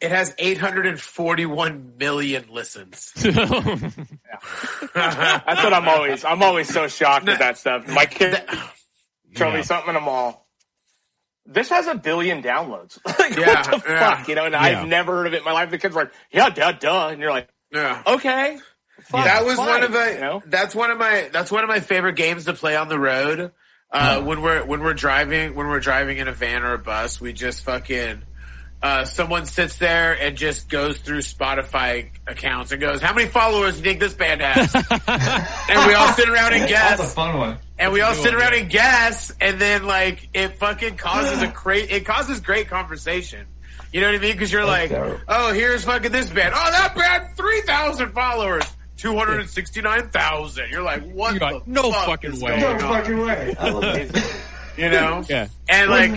It 0.00 0.12
has 0.12 0.32
841 0.38 1.94
million 1.98 2.44
listens. 2.52 3.10
That's 3.16 3.34
what 4.94 5.72
I'm 5.74 5.88
always. 5.88 6.24
I'm 6.24 6.42
always 6.42 6.72
so 6.72 6.86
shocked 6.88 7.28
at 7.28 7.40
that 7.40 7.58
stuff. 7.58 7.88
My 7.88 8.06
kid 8.06 8.40
show 9.36 9.48
Yeah. 9.48 9.56
me 9.56 9.62
something, 9.64 9.88
and 9.88 9.98
I'm 9.98 10.08
all. 10.08 10.46
This 11.50 11.70
has 11.70 11.86
a 11.86 11.94
billion 11.94 12.42
downloads. 12.42 12.98
like, 13.18 13.36
Yeah, 13.36 13.70
what 13.70 13.82
the 13.84 13.90
yeah. 13.90 14.16
fuck? 14.16 14.28
You 14.28 14.34
know, 14.34 14.44
and 14.44 14.52
Yeah. 14.52 14.60
I've 14.60 14.86
never 14.86 15.16
heard 15.16 15.26
of 15.26 15.32
it 15.34 15.38
in 15.38 15.44
my 15.44 15.52
life. 15.52 15.70
The 15.70 15.78
kids 15.78 15.94
were 15.94 16.02
like, 16.02 16.12
yeah, 16.30 16.50
duh, 16.50 16.72
duh. 16.72 17.08
And 17.08 17.20
you're 17.20 17.30
like, 17.30 17.48
Yeah. 17.72 18.02
okay. 18.06 18.58
Fuck, 19.04 19.24
that 19.24 19.44
was 19.46 19.56
fine, 19.56 19.66
one 19.66 19.82
of 19.84 19.92
the 19.92 20.12
you 20.14 20.20
know? 20.20 20.42
that's 20.44 20.74
one 20.74 20.90
of 20.90 20.98
my 20.98 21.30
that's 21.32 21.50
one 21.50 21.62
of 21.62 21.68
my 21.68 21.78
favorite 21.80 22.16
games 22.16 22.44
to 22.46 22.52
play 22.52 22.74
on 22.76 22.88
the 22.88 22.98
road 22.98 23.52
uh, 23.92 24.20
when 24.20 24.42
we're 24.42 24.64
when 24.64 24.80
we're 24.80 24.92
driving 24.92 25.54
when 25.54 25.68
we're 25.68 25.78
driving 25.80 26.18
in 26.18 26.26
a 26.28 26.32
van 26.32 26.64
or 26.64 26.74
a 26.74 26.78
bus 26.78 27.20
we 27.20 27.32
just 27.32 27.62
fucking 27.64 28.22
uh, 28.82 29.04
someone 29.04 29.44
sits 29.46 29.76
there 29.78 30.12
and 30.20 30.36
just 30.36 30.68
goes 30.68 30.98
through 30.98 31.18
Spotify 31.18 32.10
accounts 32.26 32.70
and 32.72 32.80
goes 32.80 33.00
how 33.02 33.12
many 33.14 33.28
followers 33.28 33.72
do 33.74 33.78
you 33.78 33.84
think 33.84 34.00
this 34.00 34.14
band 34.14 34.40
has 34.40 34.72
and 35.68 35.86
we 35.88 35.94
all 35.94 36.12
sit 36.12 36.28
around 36.28 36.52
and 36.54 36.68
guess. 36.68 36.98
That's 36.98 37.12
a 37.12 37.14
fun 37.14 37.38
one. 37.38 37.58
and 37.78 37.92
we 37.92 38.00
all 38.02 38.14
sit 38.14 38.34
around 38.34 38.54
and 38.54 38.70
guess 38.70 39.32
and 39.40 39.60
then 39.60 39.84
like 39.84 40.28
it 40.34 40.58
fucking 40.58 40.96
causes 40.96 41.42
a 41.42 41.48
great 41.54 41.90
it 41.90 42.06
causes 42.06 42.40
great 42.40 42.68
conversation 42.68 43.46
you 43.90 44.02
know 44.02 44.08
what 44.08 44.16
I 44.16 44.18
mean? 44.18 44.32
Because 44.32 44.52
you're 44.52 44.66
like, 44.66 44.90
That's 44.90 45.08
dope. 45.12 45.20
oh, 45.28 45.50
here's 45.54 45.82
fucking 45.82 46.12
this 46.12 46.28
band. 46.28 46.52
Oh, 46.54 46.70
that 46.72 46.94
band, 46.94 47.34
3,000 47.38 48.12
followers. 48.12 48.62
269,000. 48.98 50.70
You're 50.70 50.82
like, 50.82 51.02
what 51.12 51.30
You're 51.32 51.38
the 51.38 51.44
like, 51.56 51.66
no 51.66 51.90
fuck 51.90 52.06
fucking 52.06 52.32
is 52.34 52.42
way. 52.42 52.60
No 52.60 52.72
on? 52.72 52.78
fucking 52.80 53.18
way. 53.18 53.54
I 53.58 53.70
love 53.70 53.82
that. 53.82 54.36
You 54.76 54.90
know? 54.90 55.24
Yeah. 55.28 55.48
And 55.68 55.90
like, 55.90 56.12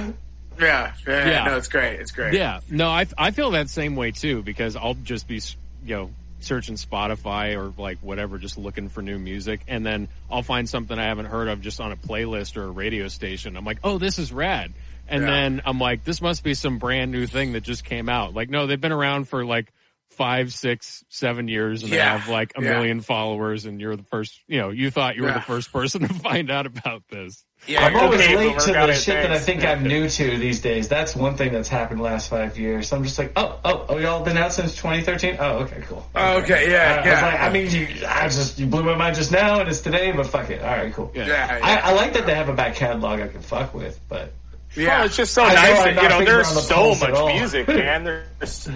yeah, 0.62 0.94
yeah, 1.08 1.30
Yeah. 1.30 1.44
no, 1.46 1.58
it's 1.58 1.68
great. 1.68 2.00
It's 2.00 2.12
great. 2.12 2.34
Yeah, 2.34 2.60
no, 2.70 2.88
I 2.90 3.06
I 3.18 3.32
feel 3.32 3.52
that 3.52 3.70
same 3.70 3.96
way 3.96 4.12
too 4.12 4.42
because 4.44 4.76
I'll 4.76 4.94
just 4.94 5.28
be 5.28 5.42
you 5.86 5.96
know 5.96 6.12
searching 6.40 6.76
Spotify 6.76 7.56
or 7.56 7.72
like 7.82 8.00
whatever, 8.00 8.38
just 8.38 8.58
looking 8.58 8.90
for 8.90 9.02
new 9.02 9.20
music, 9.20 9.62
and 9.68 9.86
then 9.86 10.08
I'll 10.30 10.44
find 10.44 10.68
something 10.68 10.98
I 10.98 11.06
haven't 11.06 11.26
heard 11.28 11.48
of 11.48 11.62
just 11.62 11.80
on 11.80 11.92
a 11.92 11.96
playlist 11.98 12.58
or 12.58 12.64
a 12.64 12.72
radio 12.72 13.08
station. 13.10 13.56
I'm 13.58 13.66
like, 13.66 13.80
oh, 13.84 13.98
this 14.00 14.18
is 14.20 14.32
rad, 14.34 14.74
and 15.08 15.22
Yeah. 15.24 15.30
then 15.30 15.62
I'm 15.66 15.80
like, 15.80 16.04
this 16.04 16.20
must 16.22 16.44
be 16.44 16.54
some 16.56 16.80
brand 16.80 17.12
new 17.12 17.28
thing 17.28 17.54
that 17.54 17.62
just 17.62 17.84
came 17.86 18.10
out. 18.10 18.34
Like, 18.34 18.50
no, 18.50 18.66
they've 18.68 18.82
been 18.82 18.92
around 18.92 19.28
for 19.30 19.46
like 19.46 19.72
five, 20.10 20.52
six, 20.52 21.04
seven 21.10 21.48
years, 21.48 21.84
and 21.84 21.92
Yeah. 21.92 21.98
they 22.16 22.20
have 22.20 22.28
like 22.30 22.54
a 22.58 22.62
Yeah. 22.64 22.72
million 22.72 23.02
followers, 23.02 23.66
and 23.66 23.80
you're 23.80 23.96
the 23.96 24.04
first. 24.04 24.40
You 24.48 24.60
know, 24.62 24.70
you 24.72 24.90
thought 24.92 25.16
you 25.16 25.24
were 25.24 25.32
the 25.32 25.42
first 25.42 25.72
person 25.72 26.02
to 26.08 26.14
find 26.14 26.50
out 26.52 26.66
about 26.66 27.04
this. 27.10 27.46
Yeah, 27.68 27.86
I'm 27.86 27.96
always 27.96 28.22
okay, 28.22 28.36
late 28.36 28.60
to 28.60 28.72
the 28.72 28.90
it, 28.90 28.96
shit 28.96 29.16
that 29.22 29.32
I 29.32 29.38
thanks. 29.38 29.46
think 29.46 29.64
I'm 29.64 29.84
new 29.84 30.10
to 30.10 30.38
these 30.38 30.62
days. 30.62 30.88
That's 30.88 31.16
one 31.16 31.36
thing 31.38 31.54
that's 31.54 31.70
happened 31.70 32.00
the 32.00 32.04
last 32.04 32.28
five 32.28 32.58
years. 32.58 32.88
So 32.88 32.98
I'm 32.98 33.04
just 33.04 33.20
like, 33.20 33.34
oh, 33.36 33.60
oh, 33.64 33.86
oh, 33.88 33.98
y'all 34.00 34.24
been 34.24 34.36
out 34.38 34.52
since 34.52 34.76
2013? 34.76 35.38
Oh, 35.40 35.60
okay, 35.60 35.84
cool. 35.88 36.08
Oh, 36.16 36.38
okay, 36.38 36.72
yeah, 36.72 36.78
I, 36.78 36.94
I 36.94 36.98
was 36.98 37.06
yeah. 37.06 37.26
like, 37.28 37.40
I 37.40 37.50
mean, 37.52 37.72
you, 37.72 38.08
I 38.08 38.24
just 38.24 38.58
you 38.58 38.66
blew 38.66 38.82
my 38.82 38.96
mind 38.96 39.16
just 39.16 39.32
now, 39.32 39.60
and 39.60 39.70
it's 39.70 39.82
today, 39.82 40.12
but 40.12 40.26
fuck 40.26 40.50
it. 40.50 40.64
All 40.64 40.70
right, 40.70 40.92
cool. 40.92 41.12
Yeah. 41.14 41.28
yeah, 41.28 41.58
yeah. 41.58 41.66
I, 41.66 41.92
I 41.92 41.94
like 41.94 42.14
that 42.14 42.26
they 42.26 42.34
have 42.34 42.50
a 42.50 42.54
back 42.54 42.76
catalog 42.76 43.20
I 43.20 43.28
can 43.28 43.42
fuck 43.42 43.76
with, 43.76 44.00
but 44.10 44.34
yeah. 44.76 44.98
Well, 44.98 45.06
it's 45.06 45.18
just 45.18 45.34
so 45.34 45.44
I 45.44 45.54
nice 45.54 45.80
I'm 45.80 45.96
that, 45.96 46.04
you 46.04 46.10
know, 46.10 46.26
there's 46.26 46.54
the 46.54 46.62
so 46.62 46.96
much 46.96 47.36
music, 47.36 47.68
man. 47.68 48.04
There's 48.04 48.70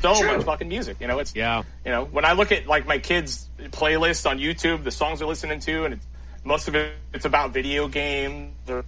so 0.00 0.14
True. 0.14 0.36
much 0.36 0.46
fucking 0.46 0.68
music. 0.68 0.96
You 1.00 1.08
know, 1.08 1.18
it's, 1.18 1.34
Yeah, 1.34 1.62
you 1.84 1.90
know, 1.90 2.04
when 2.04 2.24
I 2.24 2.32
look 2.32 2.52
at 2.52 2.66
like 2.66 2.86
my 2.86 2.98
kids' 2.98 3.48
playlist 3.58 4.28
on 4.28 4.38
YouTube, 4.38 4.84
the 4.84 4.90
songs 4.90 5.18
they're 5.18 5.28
listening 5.28 5.60
to, 5.60 5.84
and 5.84 5.94
it's, 5.94 6.06
most 6.48 6.66
of 6.68 6.74
it 6.74 6.94
it's 7.14 7.24
about 7.26 7.52
video 7.52 7.86
games 7.88 8.52
or 8.68 8.84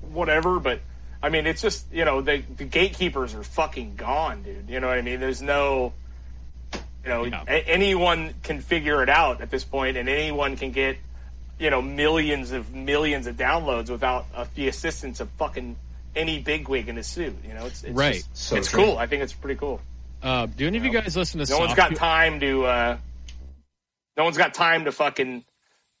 whatever. 0.00 0.58
But 0.58 0.80
I 1.22 1.28
mean, 1.28 1.46
it's 1.46 1.62
just 1.62 1.86
you 1.92 2.04
know 2.04 2.20
the 2.22 2.42
the 2.56 2.64
gatekeepers 2.64 3.34
are 3.34 3.42
fucking 3.44 3.94
gone, 3.96 4.42
dude. 4.42 4.68
You 4.68 4.80
know 4.80 4.88
what 4.88 4.98
I 4.98 5.02
mean? 5.02 5.20
There's 5.20 5.42
no, 5.42 5.92
you 7.04 7.08
know, 7.10 7.24
Yeah. 7.24 7.44
a- 7.46 7.68
anyone 7.68 8.34
can 8.42 8.60
figure 8.60 9.02
it 9.02 9.08
out 9.08 9.40
at 9.40 9.50
this 9.50 9.62
point, 9.64 9.96
and 9.96 10.08
anyone 10.08 10.56
can 10.56 10.72
get 10.72 10.96
you 11.58 11.70
know 11.70 11.80
millions 11.82 12.52
of 12.52 12.74
millions 12.74 13.26
of 13.26 13.36
downloads 13.36 13.90
without 13.90 14.26
uh, 14.34 14.46
the 14.54 14.68
assistance 14.68 15.20
of 15.20 15.28
fucking 15.38 15.76
any 16.14 16.38
bigwig 16.38 16.88
in 16.88 16.96
a 16.98 17.02
suit. 17.02 17.36
You 17.46 17.54
know, 17.54 17.66
it's, 17.66 17.84
it's 17.84 17.92
Right. 17.94 18.14
just- 18.14 18.36
So 18.36 18.56
it's 18.56 18.70
true. 18.70 18.84
cool. 18.84 18.98
I 18.98 19.06
think 19.06 19.22
it's 19.22 19.32
pretty 19.34 19.58
cool. 19.58 19.80
uh, 20.22 20.46
do 20.46 20.66
any 20.66 20.78
of 20.78 20.84
you 20.84 20.90
guys 20.90 21.14
listen 21.16 21.44
to? 21.44 21.50
No 21.50 21.58
one's 21.58 21.74
got 21.74 21.94
time 21.94 22.40
to. 22.40 22.64
uh 22.64 22.96
No 24.16 24.24
one's 24.24 24.38
got 24.38 24.54
time 24.54 24.86
to 24.86 24.92
fucking, 24.92 25.44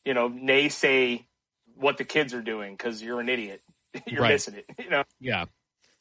you 0.06 0.14
know, 0.14 0.30
naysay 0.30 1.24
what 1.76 1.98
the 1.98 2.04
kids 2.04 2.32
are 2.32 2.40
doing 2.40 2.72
because 2.72 3.02
you're 3.02 3.20
an 3.20 3.28
idiot. 3.28 3.60
you're 4.06 4.22
Right. 4.22 4.32
missing 4.32 4.54
it. 4.54 4.64
You 4.82 4.88
know. 4.90 5.04
Yeah. 5.20 5.44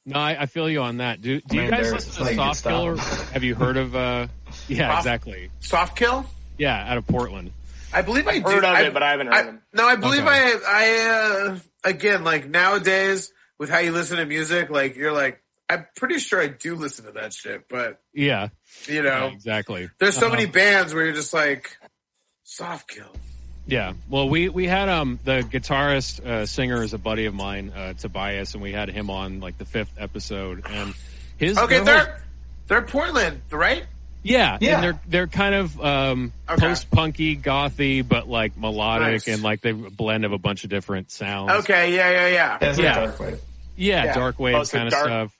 No, 0.06 0.20
I, 0.20 0.44
I 0.44 0.46
feel 0.46 0.70
you 0.70 0.82
on 0.82 0.98
that. 0.98 1.20
Do 1.22 1.42
do 1.42 1.58
you 1.58 1.70
guys 1.70 1.92
listen 1.92 2.26
to 2.28 2.36
Soft 2.36 2.60
style. 2.60 2.96
Killer? 2.96 2.98
Have 3.34 3.44
you 3.44 3.56
heard 3.56 3.76
of 3.76 3.96
uh 3.96 4.28
yeah, 4.68 4.88
Soft- 4.90 5.00
exactly. 5.00 5.52
Soft 5.60 5.98
kill? 5.98 6.26
Yeah, 6.58 6.90
out 6.92 6.98
of 6.98 7.08
Portland. 7.08 7.52
I 7.92 8.02
believe 8.04 8.28
I 8.28 8.40
Heard 8.40 8.44
do. 8.44 8.58
of 8.60 8.64
I, 8.66 8.82
it, 8.84 8.94
but 8.94 9.02
I 9.04 9.12
haven't 9.12 9.28
heard 9.28 9.34
I, 9.36 9.40
of 9.42 9.56
it. 9.56 9.62
No, 9.74 9.86
I 9.88 9.96
believe 9.96 10.22
Okay. 10.22 10.30
I, 10.30 10.60
I, 10.68 11.50
uh, 11.54 11.60
again, 11.84 12.24
like 12.24 12.48
nowadays 12.48 13.32
with 13.58 13.70
how 13.70 13.80
you 13.80 13.92
listen 13.94 14.18
to 14.18 14.26
music, 14.26 14.70
like 14.70 14.96
you're 14.96 15.12
like, 15.14 15.42
I'm 15.70 15.88
pretty 15.96 16.20
sure 16.20 16.40
I 16.42 16.48
do 16.48 16.76
listen 16.76 17.06
to 17.06 17.14
that 17.14 17.34
shit, 17.34 17.68
but 17.70 18.00
Yeah, 18.14 18.50
you 18.88 19.02
know, 19.02 19.28
yeah, 19.28 19.34
exactly. 19.34 19.90
there's 20.00 20.16
so 20.16 20.28
Uh-huh. 20.28 20.36
many 20.36 20.46
bands 20.46 20.94
where 20.94 21.06
you're 21.06 21.14
just 21.16 21.34
like 21.34 21.78
soft 22.44 22.90
kill. 22.90 23.12
Yeah. 23.68 23.94
Well, 24.10 24.30
we 24.30 24.50
we 24.50 24.68
had 24.68 24.90
um 24.90 25.20
the 25.24 25.42
guitarist 25.42 26.24
uh, 26.26 26.46
singer 26.46 26.84
is 26.84 26.94
a 26.94 26.98
buddy 26.98 27.26
of 27.26 27.34
mine, 27.34 27.72
uh, 27.76 27.94
Tobias, 27.94 28.54
and 28.54 28.62
we 28.62 28.72
had 28.72 28.90
him 28.90 29.10
on 29.10 29.40
like 29.40 29.58
the 29.58 29.66
fifth 29.66 29.94
episode, 29.98 30.66
and 30.70 30.94
his 31.38 31.58
Okay, 31.58 31.76
their 31.80 31.84
they're 31.86 32.22
they're 32.68 32.82
Portland, 32.84 33.42
right? 33.52 33.86
yeah, 34.24 34.58
Yeah. 34.62 34.76
and 34.76 34.84
they're 34.84 35.00
they're 35.08 35.28
kind 35.28 35.56
of 35.56 35.82
um 35.82 36.32
Okay. 36.50 36.62
post 36.68 36.92
punky, 36.92 37.36
gothy, 37.38 38.08
but 38.08 38.28
like 38.28 38.56
melodic 38.58 39.08
Nice. 39.12 39.28
and 39.28 39.42
like 39.44 39.62
they 39.62 39.72
blend 39.72 40.26
of 40.26 40.32
a 40.32 40.38
bunch 40.38 40.64
of 40.64 40.70
different 40.70 41.10
sounds. 41.12 41.52
Okay, 41.52 41.96
yeah, 41.96 42.10
yeah, 42.12 42.28
yeah. 42.28 42.58
That's 42.60 42.78
Yeah. 42.78 42.96
dark 42.96 43.20
wave. 43.20 43.40
Yeah, 43.76 44.04
Yeah. 44.06 44.14
dark 44.14 44.40
wave 44.40 44.56
Oh, 44.56 44.66
kind 44.66 44.88
of 44.88 44.94
stuff. 44.94 45.06
Stuff 45.06 45.32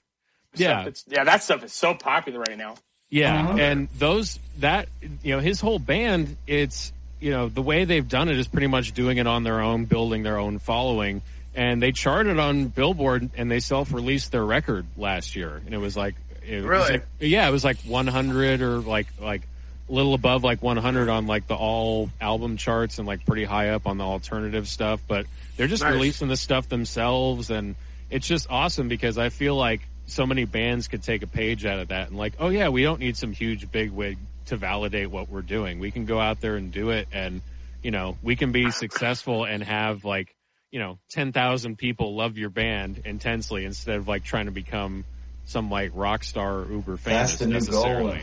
Yeah, 0.56 0.78
that's- 0.78 1.04
yeah, 1.08 1.24
that 1.26 1.44
stuff 1.44 1.64
is 1.64 1.74
so 1.74 1.94
popular 1.94 2.40
right 2.40 2.58
now. 2.58 2.76
Yeah, 3.12 3.40
Uh-huh. 3.50 3.58
and 3.60 3.88
those 4.00 4.40
that 4.60 4.90
you 5.24 5.36
know 5.36 5.40
his 5.40 5.62
whole 5.62 5.78
band, 5.80 6.36
it's 6.48 6.92
you 7.20 7.32
know 7.32 7.48
the 7.50 7.62
way 7.62 7.86
they've 7.86 8.08
done 8.08 8.30
it 8.30 8.38
is 8.38 8.48
pretty 8.48 8.68
much 8.68 8.94
doing 8.94 9.18
it 9.18 9.28
on 9.28 9.44
their 9.44 9.62
own, 9.62 9.86
building 9.86 10.24
their 10.24 10.38
own 10.38 10.60
following, 10.60 11.22
and 11.56 11.82
they 11.82 11.92
charted 11.92 12.40
on 12.40 12.68
Billboard 12.68 13.30
and 13.38 13.50
they 13.50 13.60
self-released 13.60 14.32
their 14.32 14.46
record 14.46 14.86
last 14.98 15.36
year, 15.36 15.62
and 15.66 15.74
it 15.74 15.78
was 15.80 15.96
like 15.98 16.16
it 16.46 16.58
was 16.58 16.66
Really? 16.66 16.92
like- 16.92 17.06
yeah, 17.20 17.48
it 17.48 17.52
was 17.52 17.64
like 17.64 17.78
100 17.86 18.62
or 18.62 18.80
like 18.80 19.08
like 19.20 19.42
a 19.90 19.92
little 19.94 20.14
above 20.16 20.44
like 20.44 20.62
100 20.64 21.10
on 21.10 21.28
like 21.28 21.48
the 21.48 21.56
all 21.56 22.10
album 22.20 22.58
charts 22.58 22.98
and 22.98 23.08
like 23.08 23.26
pretty 23.26 23.44
high 23.46 23.70
up 23.70 23.86
on 23.88 23.98
the 23.98 24.04
alternative 24.04 24.68
stuff, 24.68 25.00
but 25.08 25.26
they're 25.58 25.68
just 25.68 25.84
Nice. 25.84 25.94
releasing 25.94 26.28
the 26.28 26.38
stuff 26.38 26.68
themselves 26.70 27.50
and 27.52 27.76
it's 28.10 28.28
just 28.28 28.48
awesome 28.50 28.88
because 28.88 29.18
I 29.18 29.30
feel 29.30 29.56
like 29.56 29.82
so 30.08 30.26
many 30.28 30.46
bands 30.46 30.88
could 30.88 31.02
take 31.04 31.24
a 31.24 31.28
page 31.28 31.66
out 31.66 31.80
of 31.80 31.88
that 31.90 32.10
and 32.10 32.18
like, 32.18 32.34
oh 32.40 32.50
yeah, 32.50 32.70
we 32.70 32.84
don't 32.84 33.00
need 33.00 33.16
some 33.18 33.32
huge 33.32 33.72
big 33.72 33.92
wig 33.92 34.18
to 34.48 34.58
validate 34.58 35.10
what 35.10 35.30
we're 35.30 35.42
doing. 35.42 35.80
We 35.80 35.92
can 35.92 36.06
go 36.06 36.20
out 36.20 36.42
there 36.42 36.56
and 36.56 36.72
do 36.72 36.90
it 36.92 37.08
and, 37.12 37.42
you 37.84 37.92
know, 37.92 38.18
we 38.24 38.36
can 38.36 38.52
be 38.52 38.72
successful 38.72 39.46
and 39.46 39.64
have 39.64 40.06
like, 40.06 40.34
you 40.72 40.80
know, 40.80 40.98
10,000 41.12 41.78
people 41.78 42.16
love 42.16 42.38
your 42.38 42.50
band 42.50 43.02
intensely 43.06 43.66
instead 43.66 43.98
of 43.98 44.08
like 44.08 44.24
trying 44.24 44.46
to 44.46 44.52
become 44.52 45.06
some 45.46 45.70
like 45.70 45.92
rock 45.94 46.24
star 46.24 46.60
or 46.62 46.72
uber 46.72 46.98
famous 46.98 47.36
the 47.38 47.46
new 47.46 47.52
goal. 47.54 47.60
necessarily. 47.60 48.22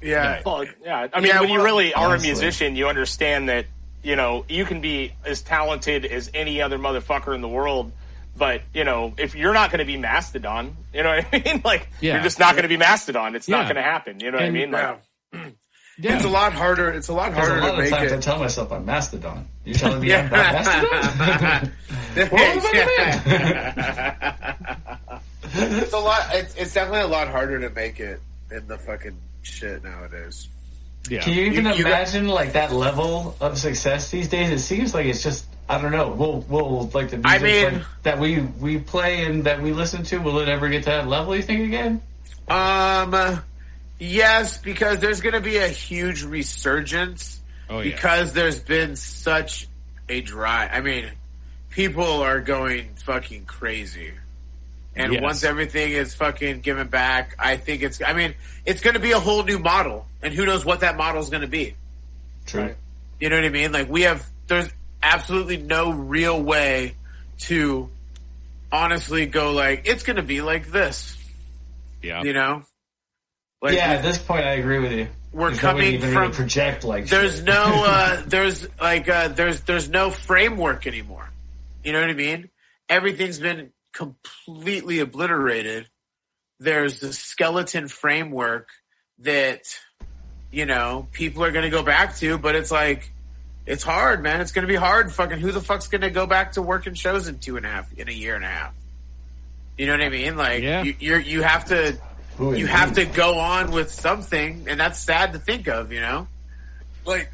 Yeah. 0.00 0.42
Well, 0.44 0.64
yeah. 0.82 1.06
I 1.12 1.20
mean, 1.20 1.28
Yeah, 1.28 1.40
when 1.40 1.50
you 1.50 1.62
really 1.62 1.94
are 1.94 2.14
a 2.14 2.20
musician, 2.20 2.74
you 2.76 2.88
understand 2.88 3.48
that 3.50 3.66
you 4.02 4.16
know 4.16 4.44
you 4.48 4.64
can 4.64 4.80
be 4.80 5.12
as 5.24 5.42
talented 5.42 6.04
as 6.06 6.28
any 6.34 6.60
other 6.60 6.76
motherfucker 6.78 7.34
in 7.34 7.40
the 7.40 7.48
world. 7.48 7.92
But 8.36 8.62
you 8.74 8.82
know, 8.84 9.12
if 9.18 9.36
you're 9.36 9.52
not 9.54 9.70
going 9.70 9.78
to 9.78 9.84
be 9.84 9.98
Mastodon, 9.98 10.76
you 10.92 11.02
know 11.04 11.10
what 11.16 11.26
I 11.32 11.38
mean? 11.52 11.62
Like 11.64 11.88
Yeah. 12.00 12.14
you're 12.14 12.22
just 12.24 12.38
not 12.40 12.54
going 12.54 12.62
to 12.64 12.68
be 12.68 12.78
Mastodon. 12.78 13.36
It's 13.36 13.48
Yeah. 13.48 13.58
not 13.58 13.64
going 13.66 13.76
to 13.76 13.82
happen. 13.82 14.18
You 14.18 14.32
know 14.32 14.38
what 14.38 14.46
And- 14.46 14.56
I 14.56 14.60
mean? 14.60 14.70
Like, 14.72 14.98
Yeah. 15.98 16.10
Yeah. 16.10 16.16
It's 16.16 16.24
a 16.24 16.28
lot 16.28 16.52
harder. 16.52 16.90
It's 16.90 17.08
a 17.08 17.12
lot 17.12 17.32
There's 17.34 17.46
a 17.46 17.50
harder 17.50 17.60
lot 17.60 17.66
to 17.68 17.72
of 17.74 17.78
make 17.78 17.90
times 17.90 18.12
I 18.12 18.16
it. 18.16 18.22
tell 18.22 18.38
myself 18.38 18.72
I'm 18.72 18.84
Mastodon. 18.86 19.46
You're 19.64 19.76
telling 19.76 20.00
me 20.00 20.14
I'm 20.14 20.30
not 20.30 20.52
Mastodon? 20.54 21.72
it's 25.54 25.92
a 25.92 25.98
lot. 25.98 26.22
It's, 26.34 26.54
it's 26.56 26.74
definitely 26.74 27.00
a 27.02 27.06
lot 27.08 27.28
harder 27.28 27.60
to 27.60 27.70
make 27.70 28.00
it 28.00 28.20
in 28.50 28.66
the 28.68 28.78
fucking 28.78 29.16
shit 29.42 29.82
nowadays. 29.84 30.48
Yeah. 31.08 31.22
Can 31.22 31.32
you 31.34 31.44
even 31.46 31.64
You- 31.66 31.72
you 31.72 31.82
got- 31.84 31.90
imagine 31.92 32.28
like 32.28 32.52
that 32.52 32.72
level 32.72 33.36
of 33.40 33.58
success 33.58 34.10
these 34.10 34.28
days? 34.28 34.50
It 34.50 34.60
seems 34.60 34.94
like 34.94 35.06
it's 35.06 35.22
just 35.22 35.46
I 35.68 35.80
don't 35.80 35.92
know. 35.92 36.08
We'll 36.10 36.40
we'll 36.48 36.90
like 36.94 37.10
the 37.10 37.20
I 37.24 37.38
music 37.38 37.42
mean- 37.42 37.74
like, 37.80 37.86
that 38.04 38.18
we 38.18 38.40
we 38.40 38.78
play 38.78 39.24
and 39.24 39.44
that 39.44 39.60
we 39.62 39.72
listen 39.72 40.02
to? 40.04 40.18
Will 40.18 40.38
it 40.40 40.48
ever 40.48 40.68
get 40.68 40.84
to 40.84 40.90
that 40.90 41.08
level? 41.08 41.34
You 41.36 41.42
think 41.42 41.60
again? 41.66 42.00
Um, 42.48 43.42
yes, 44.02 44.58
because 44.58 44.98
there's 44.98 45.20
going 45.20 45.34
to 45.34 45.40
be 45.40 45.56
a 45.58 45.68
huge 45.68 46.22
resurgence 46.24 47.40
Oh, 47.70 47.80
yeah. 47.80 47.94
because 47.94 48.32
there's 48.32 48.58
been 48.58 48.96
such 48.96 49.68
a 50.08 50.20
dry. 50.20 50.66
I 50.68 50.80
mean, 50.80 51.10
people 51.70 52.22
are 52.22 52.40
going 52.40 52.94
fucking 53.04 53.44
crazy. 53.46 54.12
And 54.94 55.14
Yes. 55.14 55.22
once 55.22 55.44
everything 55.44 55.92
is 55.92 56.14
fucking 56.14 56.60
given 56.60 56.88
back, 56.88 57.34
I 57.38 57.56
think 57.56 57.82
it's, 57.82 58.02
I 58.02 58.12
mean, 58.12 58.34
it's 58.66 58.82
going 58.82 58.94
to 58.94 59.00
be 59.00 59.12
a 59.12 59.20
whole 59.20 59.42
new 59.42 59.58
model. 59.58 60.06
And 60.22 60.34
who 60.34 60.44
knows 60.44 60.64
what 60.64 60.80
that 60.80 60.96
model 60.96 61.22
is 61.22 61.30
going 61.30 61.40
to 61.42 61.48
be. 61.48 61.74
True. 62.44 62.62
Right. 62.62 62.76
You 63.20 63.30
know 63.30 63.36
what 63.36 63.44
I 63.44 63.48
mean? 63.50 63.72
Like 63.72 63.88
we 63.88 64.02
have, 64.02 64.28
there's 64.48 64.68
absolutely 65.02 65.56
no 65.56 65.92
real 65.92 66.42
way 66.42 66.96
to 67.40 67.88
honestly 68.70 69.26
go 69.26 69.52
like, 69.52 69.82
it's 69.86 70.02
going 70.02 70.16
to 70.16 70.22
be 70.22 70.42
like 70.42 70.70
this, 70.70 71.16
yeah. 72.02 72.22
you 72.22 72.32
know? 72.32 72.64
Like 73.62 73.76
yeah, 73.76 73.92
at 73.92 74.02
this 74.02 74.18
point, 74.18 74.44
I 74.44 74.54
agree 74.54 74.80
with 74.80 74.92
you. 74.92 75.06
we're 75.32 75.50
There's 75.50 75.62
no 75.62 75.74
way 75.74 75.74
to 75.74 75.82
coming 75.82 75.94
even 75.94 76.12
from, 76.12 76.22
really 76.22 76.34
project 76.34 76.84
like 76.84 77.06
there's 77.06 77.36
shit. 77.36 77.44
no, 77.44 77.62
uh, 77.86 78.22
there's 78.26 78.66
like, 78.80 79.08
uh, 79.08 79.28
there's, 79.28 79.60
there's 79.62 79.88
no 79.88 80.10
framework 80.10 80.86
anymore. 80.86 81.30
You 81.84 81.92
know 81.92 82.00
what 82.00 82.10
I 82.10 82.14
mean? 82.14 82.50
Everything's 82.88 83.38
been 83.38 83.70
completely 83.92 84.98
obliterated. 84.98 85.88
There's 86.58 87.00
the 87.00 87.12
skeleton 87.12 87.88
framework 87.88 88.68
that, 89.20 89.62
you 90.50 90.66
know, 90.66 91.08
people 91.12 91.44
are 91.44 91.52
going 91.52 91.64
to 91.64 91.70
go 91.70 91.82
back 91.82 92.16
to, 92.16 92.38
but 92.38 92.54
it's 92.56 92.70
like, 92.70 93.10
it's 93.64 93.84
hard, 93.84 94.22
man. 94.24 94.40
It's 94.40 94.50
going 94.52 94.66
to 94.66 94.72
be 94.72 94.76
hard. 94.76 95.12
Fucking 95.12 95.38
who 95.38 95.52
the 95.52 95.60
fuck's 95.60 95.86
going 95.86 96.00
to 96.00 96.10
go 96.10 96.26
back 96.26 96.52
to 96.52 96.62
working 96.62 96.94
shows 96.94 97.28
in 97.28 97.38
two 97.38 97.56
and 97.56 97.64
a 97.64 97.68
half, 97.68 97.92
in 97.96 98.08
a 98.08 98.12
year 98.12 98.34
and 98.34 98.44
a 98.44 98.48
half? 98.48 98.74
You 99.78 99.86
know 99.86 99.92
what 99.92 100.02
I 100.02 100.08
mean? 100.08 100.36
Like, 100.36 100.62
Yeah. 100.62 100.82
you, 100.82 100.96
you're, 100.98 101.20
you 101.20 101.42
have 101.42 101.66
to, 101.66 101.96
Who 102.38 102.54
you 102.54 102.66
have 102.66 102.94
to 102.94 103.04
go 103.04 103.38
on 103.38 103.72
with 103.72 103.90
something, 103.90 104.66
and 104.68 104.80
that's 104.80 104.98
sad 104.98 105.32
to 105.34 105.38
think 105.38 105.68
of, 105.68 105.92
you 105.92 106.00
know? 106.00 106.28
Like, 107.04 107.30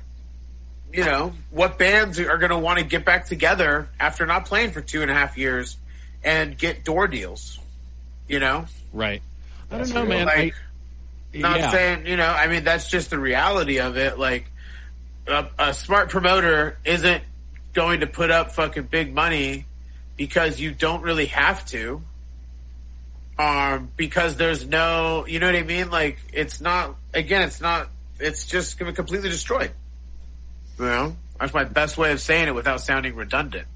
you 0.93 1.05
know, 1.05 1.33
what 1.51 1.79
bands 1.79 2.19
are 2.19 2.39
going 2.39 2.51
to 2.51 2.59
want 2.59 2.79
to 2.79 2.85
get 2.85 3.05
back 3.05 3.27
together 3.27 3.89
after 4.01 4.27
not 4.27 4.47
playing 4.47 4.73
for 4.73 4.81
two 4.81 5.03
and 5.03 5.11
a 5.11 5.15
half 5.15 5.37
years 5.37 5.77
and 6.25 6.57
get 6.57 6.85
door 6.85 7.07
deals? 7.07 7.59
You 8.27 8.41
know? 8.41 8.67
Right. 8.93 9.23
I 9.71 9.79
don't 9.79 9.93
know, 9.93 10.05
man. 10.05 10.27
Like, 10.27 10.55
I, 11.35 11.39
Not 11.39 11.59
yeah. 11.59 11.71
saying, 11.71 12.07
you 12.07 12.17
know, 12.17 12.27
I 12.29 12.47
mean, 12.49 12.65
that's 12.65 12.89
just 12.89 13.11
the 13.11 13.19
reality 13.19 13.79
of 13.81 13.97
it. 13.97 14.19
Like, 14.19 14.51
a, 15.27 15.47
a 15.59 15.75
smart 15.75 16.11
promoter 16.11 16.79
isn't 16.85 17.23
going 17.75 18.01
to 18.01 18.07
put 18.07 18.31
up 18.31 18.53
fucking 18.53 18.85
big 18.85 19.15
money 19.15 19.67
because 20.17 20.59
you 20.59 20.73
don't 20.73 21.03
really 21.03 21.27
have 21.27 21.65
to. 21.67 22.03
Um, 23.39 23.91
because 23.97 24.37
there's 24.37 24.67
no, 24.67 25.25
you 25.27 25.39
know 25.39 25.47
what 25.47 25.55
I 25.55 25.63
mean? 25.63 25.91
Like, 25.91 26.19
it's 26.33 26.61
not, 26.61 26.97
again, 27.15 27.43
it's 27.43 27.61
not, 27.61 27.89
it's 28.19 28.47
just 28.47 28.79
gonna 28.79 28.91
be 28.91 28.97
completely 28.97 29.29
destroyed. 29.29 29.71
You 30.79 30.85
know? 30.87 31.17
That's 31.39 31.55
my 31.55 31.63
best 31.65 31.97
way 31.97 32.11
of 32.11 32.21
saying 32.21 32.49
it 32.49 32.55
without 32.55 32.81
sounding 32.81 33.15
redundant. 33.15 33.67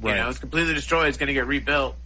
right. 0.00 0.10
You 0.16 0.22
know, 0.22 0.28
it's 0.30 0.38
completely 0.38 0.74
destroyed. 0.74 1.08
It's 1.08 1.18
gonna 1.18 1.32
get 1.32 1.46
rebuilt. 1.48 1.96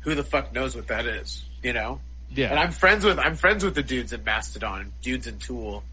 Who 0.00 0.16
the 0.16 0.24
fuck 0.24 0.52
knows 0.52 0.74
what 0.74 0.88
that 0.88 1.06
is? 1.06 1.44
You 1.62 1.72
know? 1.74 2.00
yeah. 2.34 2.50
And 2.50 2.58
I'm 2.58 2.72
friends 2.72 3.04
with 3.04 3.20
I'm 3.20 3.36
friends 3.36 3.62
with 3.64 3.76
the 3.76 3.82
dudes 3.84 4.12
in 4.12 4.24
Mastodon, 4.24 4.90
dudes 5.00 5.28
in 5.28 5.38
Tool, 5.38 5.84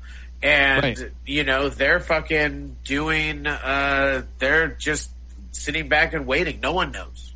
and 0.41 0.81
Right. 0.83 1.11
you 1.27 1.43
know 1.43 1.69
they're 1.69 1.99
fucking 1.99 2.77
doing. 2.85 3.45
uh 3.45 4.23
They're 4.39 4.69
just 4.69 5.11
sitting 5.51 5.89
back 5.89 6.13
and 6.13 6.25
waiting. 6.25 6.59
No 6.59 6.71
one 6.73 6.91
knows. 6.91 7.33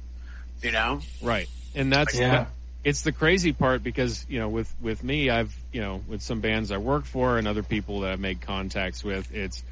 You 0.64 0.72
know. 0.72 1.02
Right. 1.22 1.48
And 1.76 1.94
that's 1.94 2.16
Yeah. 2.18 2.30
that- 2.32 2.48
it's 2.84 3.02
the 3.02 3.12
crazy 3.12 3.54
part 3.54 3.84
because, 3.84 4.26
you 4.30 4.40
know, 4.40 4.50
with 4.50 4.74
with 4.82 5.04
me 5.04 5.30
I've, 5.30 5.56
you 5.72 5.82
know, 5.82 6.02
with 6.08 6.22
some 6.22 6.42
bands 6.42 6.72
I 6.72 6.78
work 6.78 7.06
for 7.06 7.38
and 7.38 7.48
other 7.48 7.64
people 7.64 8.02
that 8.02 8.12
I've 8.14 8.20
made 8.20 8.42
contacts 8.42 9.04
with, 9.04 9.34
it's 9.34 9.64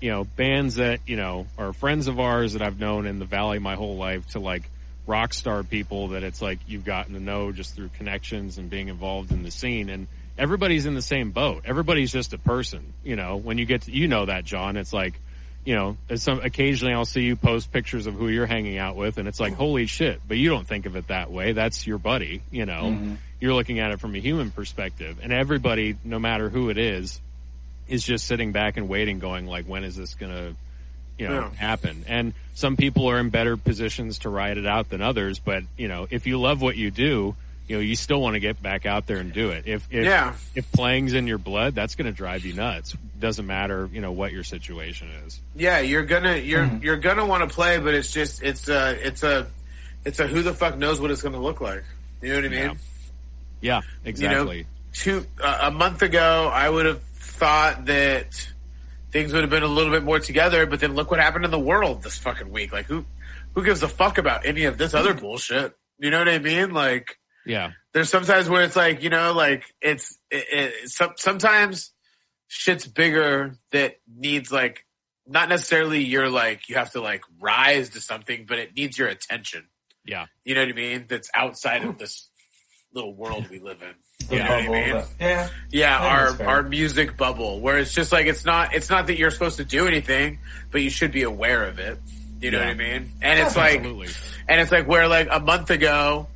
you 0.00 0.10
know, 0.10 0.24
bands 0.24 0.76
that, 0.76 1.00
you 1.06 1.16
know, 1.16 1.46
are 1.56 1.72
friends 1.72 2.06
of 2.06 2.20
ours 2.20 2.52
that 2.52 2.62
I've 2.62 2.78
known 2.78 3.06
in 3.06 3.18
the 3.18 3.24
valley 3.24 3.58
my 3.58 3.74
whole 3.74 3.96
life 3.96 4.26
to 4.28 4.38
like 4.38 4.70
rock 5.06 5.32
star 5.34 5.62
people 5.62 6.08
that 6.08 6.22
it's 6.22 6.40
like 6.40 6.58
you've 6.68 6.84
gotten 6.84 7.14
to 7.14 7.20
know 7.20 7.50
just 7.50 7.74
through 7.74 7.88
connections 7.88 8.58
and 8.58 8.70
being 8.70 8.88
involved 8.88 9.32
in 9.32 9.42
the 9.42 9.50
scene. 9.50 9.88
And 9.88 10.06
everybody's 10.36 10.86
in 10.86 10.94
the 10.94 11.02
same 11.02 11.32
boat. 11.32 11.62
Everybody's 11.64 12.12
just 12.12 12.32
a 12.32 12.38
person, 12.38 12.92
you 13.02 13.16
know, 13.16 13.36
when 13.36 13.58
you 13.58 13.64
get 13.64 13.82
to, 13.82 13.90
you 13.90 14.06
know 14.06 14.26
that 14.26 14.44
John, 14.44 14.76
it's 14.76 14.92
like 14.92 15.18
you 15.68 15.74
know, 15.74 15.98
as 16.08 16.22
some 16.22 16.40
occasionally 16.40 16.94
I'll 16.94 17.04
see 17.04 17.24
you 17.24 17.36
post 17.36 17.70
pictures 17.70 18.06
of 18.06 18.14
who 18.14 18.28
you're 18.28 18.46
hanging 18.46 18.78
out 18.78 18.96
with, 18.96 19.18
and 19.18 19.28
it's 19.28 19.38
like, 19.38 19.52
holy 19.52 19.84
shit! 19.84 20.18
But 20.26 20.38
you 20.38 20.48
don't 20.48 20.66
think 20.66 20.86
of 20.86 20.96
it 20.96 21.08
that 21.08 21.30
way. 21.30 21.52
That's 21.52 21.86
your 21.86 21.98
buddy. 21.98 22.40
You 22.50 22.64
know, 22.64 22.96
Mhm. 22.98 23.16
you're 23.38 23.52
looking 23.52 23.78
at 23.78 23.90
it 23.90 24.00
from 24.00 24.14
a 24.14 24.18
human 24.18 24.50
perspective, 24.50 25.18
and 25.22 25.30
everybody, 25.30 25.94
no 26.04 26.18
matter 26.18 26.48
who 26.48 26.70
it 26.70 26.78
is, 26.78 27.20
is 27.86 28.02
just 28.02 28.26
sitting 28.26 28.50
back 28.50 28.78
and 28.78 28.88
waiting, 28.88 29.18
going 29.18 29.46
like, 29.46 29.66
when 29.66 29.84
is 29.84 29.94
this 29.94 30.14
gonna, 30.14 30.54
you 31.18 31.28
know, 31.28 31.34
Yeah. 31.34 31.50
happen? 31.56 32.02
And 32.08 32.32
some 32.54 32.78
people 32.78 33.06
are 33.10 33.18
in 33.18 33.28
better 33.28 33.58
positions 33.58 34.20
to 34.20 34.30
ride 34.30 34.56
it 34.56 34.64
out 34.64 34.88
than 34.88 35.02
others. 35.02 35.38
But 35.38 35.64
you 35.76 35.88
know, 35.88 36.06
if 36.08 36.26
you 36.26 36.40
love 36.40 36.62
what 36.62 36.78
you 36.78 36.90
do, 36.90 37.36
you 37.68 37.76
know, 37.76 37.80
you 37.82 37.94
still 37.96 38.20
want 38.20 38.34
to 38.34 38.40
get 38.40 38.60
back 38.62 38.86
out 38.86 39.06
there 39.06 39.18
and 39.18 39.32
do 39.32 39.50
it. 39.50 39.64
If 39.66 39.86
if 39.90 40.04
Yeah. 40.04 40.34
if 40.54 40.70
playing's 40.72 41.12
in 41.14 41.26
your 41.26 41.38
blood, 41.38 41.74
that's 41.74 41.94
going 41.94 42.06
to 42.06 42.12
drive 42.12 42.44
you 42.44 42.54
nuts. 42.54 42.96
Doesn't 43.20 43.46
matter, 43.46 43.88
you 43.92 44.00
know, 44.00 44.12
what 44.12 44.32
your 44.32 44.42
situation 44.44 45.08
is. 45.26 45.40
Yeah, 45.54 45.80
you're 45.80 46.04
gonna 46.04 46.36
you're 46.36 46.64
Mhm. 46.64 46.82
you're 46.82 46.96
gonna 46.96 47.26
want 47.26 47.48
to 47.48 47.54
play, 47.54 47.78
but 47.78 47.94
it's 47.94 48.10
just 48.12 48.42
it's 48.42 48.68
a 48.68 48.92
it's 49.06 49.22
a 49.22 49.46
it's 50.04 50.18
a 50.18 50.26
who 50.26 50.42
the 50.42 50.54
fuck 50.54 50.78
knows 50.78 51.00
what 51.00 51.10
it's 51.10 51.22
gonna 51.22 51.40
look 51.40 51.60
like. 51.60 51.84
You 52.22 52.30
know 52.30 52.34
what 52.36 52.44
I 52.44 52.48
mean? 52.48 52.78
Yeah, 53.60 53.80
exactly. 54.04 54.66
Two 54.92 55.26
uh, 55.42 55.58
a 55.62 55.70
month 55.70 56.02
ago, 56.02 56.50
I 56.52 56.68
would 56.68 56.86
have 56.86 57.02
thought 57.02 57.84
that 57.86 58.48
things 59.12 59.32
would 59.32 59.42
have 59.42 59.50
been 59.50 59.62
a 59.62 59.66
little 59.68 59.92
bit 59.92 60.02
more 60.04 60.18
together, 60.20 60.64
but 60.66 60.80
then 60.80 60.94
look 60.94 61.10
what 61.10 61.20
happened 61.20 61.44
in 61.44 61.50
the 61.50 61.58
world 61.58 62.02
this 62.02 62.16
fucking 62.18 62.50
week. 62.50 62.72
Like 62.72 62.86
who 62.86 63.04
who 63.54 63.64
gives 63.64 63.82
a 63.82 63.88
fuck 63.88 64.18
about 64.18 64.46
any 64.46 64.64
of 64.64 64.78
this 64.78 64.94
other 64.94 65.12
bullshit? 65.14 65.76
You 65.98 66.10
know 66.10 66.18
what 66.20 66.28
I 66.28 66.38
mean? 66.38 66.72
Like 66.72 67.17
yeah, 67.48 67.72
there's 67.92 68.08
sometimes 68.10 68.48
where 68.48 68.62
it's 68.62 68.76
like 68.76 69.02
you 69.02 69.10
know, 69.10 69.32
like 69.32 69.64
it's 69.80 70.16
it, 70.30 70.44
it, 70.52 70.88
some, 70.90 71.12
sometimes 71.16 71.92
shit's 72.46 72.86
bigger 72.86 73.56
that 73.72 73.96
needs 74.16 74.52
like 74.52 74.84
not 75.26 75.48
necessarily 75.48 76.02
you're 76.04 76.30
like 76.30 76.68
you 76.68 76.76
have 76.76 76.92
to 76.92 77.00
like 77.00 77.22
rise 77.40 77.90
to 77.90 78.00
something, 78.00 78.46
but 78.48 78.58
it 78.58 78.74
needs 78.76 78.96
your 78.98 79.08
attention. 79.08 79.66
yeah, 80.04 80.26
You 80.44 80.54
know 80.54 80.62
what 80.62 80.70
I 80.70 80.72
mean? 80.72 81.06
That's 81.08 81.28
outside 81.34 81.84
of 81.84 81.98
this 81.98 82.30
little 82.94 83.14
world 83.14 83.48
we 83.50 83.58
live 83.58 83.82
in. 83.82 83.94
The 84.28 84.36
You 84.36 84.42
know 84.42 84.50
what 84.50 84.58
I 84.64 84.68
mean? 84.68 84.88
yeah. 84.88 85.04
Yeah, 85.20 85.48
Yeah, 85.70 85.98
our 85.98 86.42
our 86.48 86.62
music 86.62 87.16
bubble, 87.18 87.60
where 87.60 87.78
it's 87.78 87.92
just 87.94 88.12
like 88.12 88.26
it's 88.26 88.44
not 88.46 88.74
it's 88.74 88.88
not 88.88 89.06
that 89.08 89.18
you're 89.18 89.30
supposed 89.30 89.58
to 89.58 89.64
do 89.64 89.86
anything, 89.86 90.38
but 90.70 90.80
you 90.82 90.88
should 90.90 91.12
be 91.12 91.22
aware 91.24 91.64
of 91.64 91.78
it. 91.78 91.98
You 92.40 92.50
know 92.52 92.58
Yeah. 92.60 92.64
what 92.66 92.70
I 92.70 92.74
mean? 92.74 93.12
And 93.20 93.38
it's 93.40 93.56
like 93.56 93.76
absolutely. 93.80 94.08
and 94.48 94.60
it's 94.60 94.72
like 94.72 94.86
where 94.88 95.08
like 95.08 95.28
a 95.30 95.40
month 95.40 95.70
ago, 95.70 96.28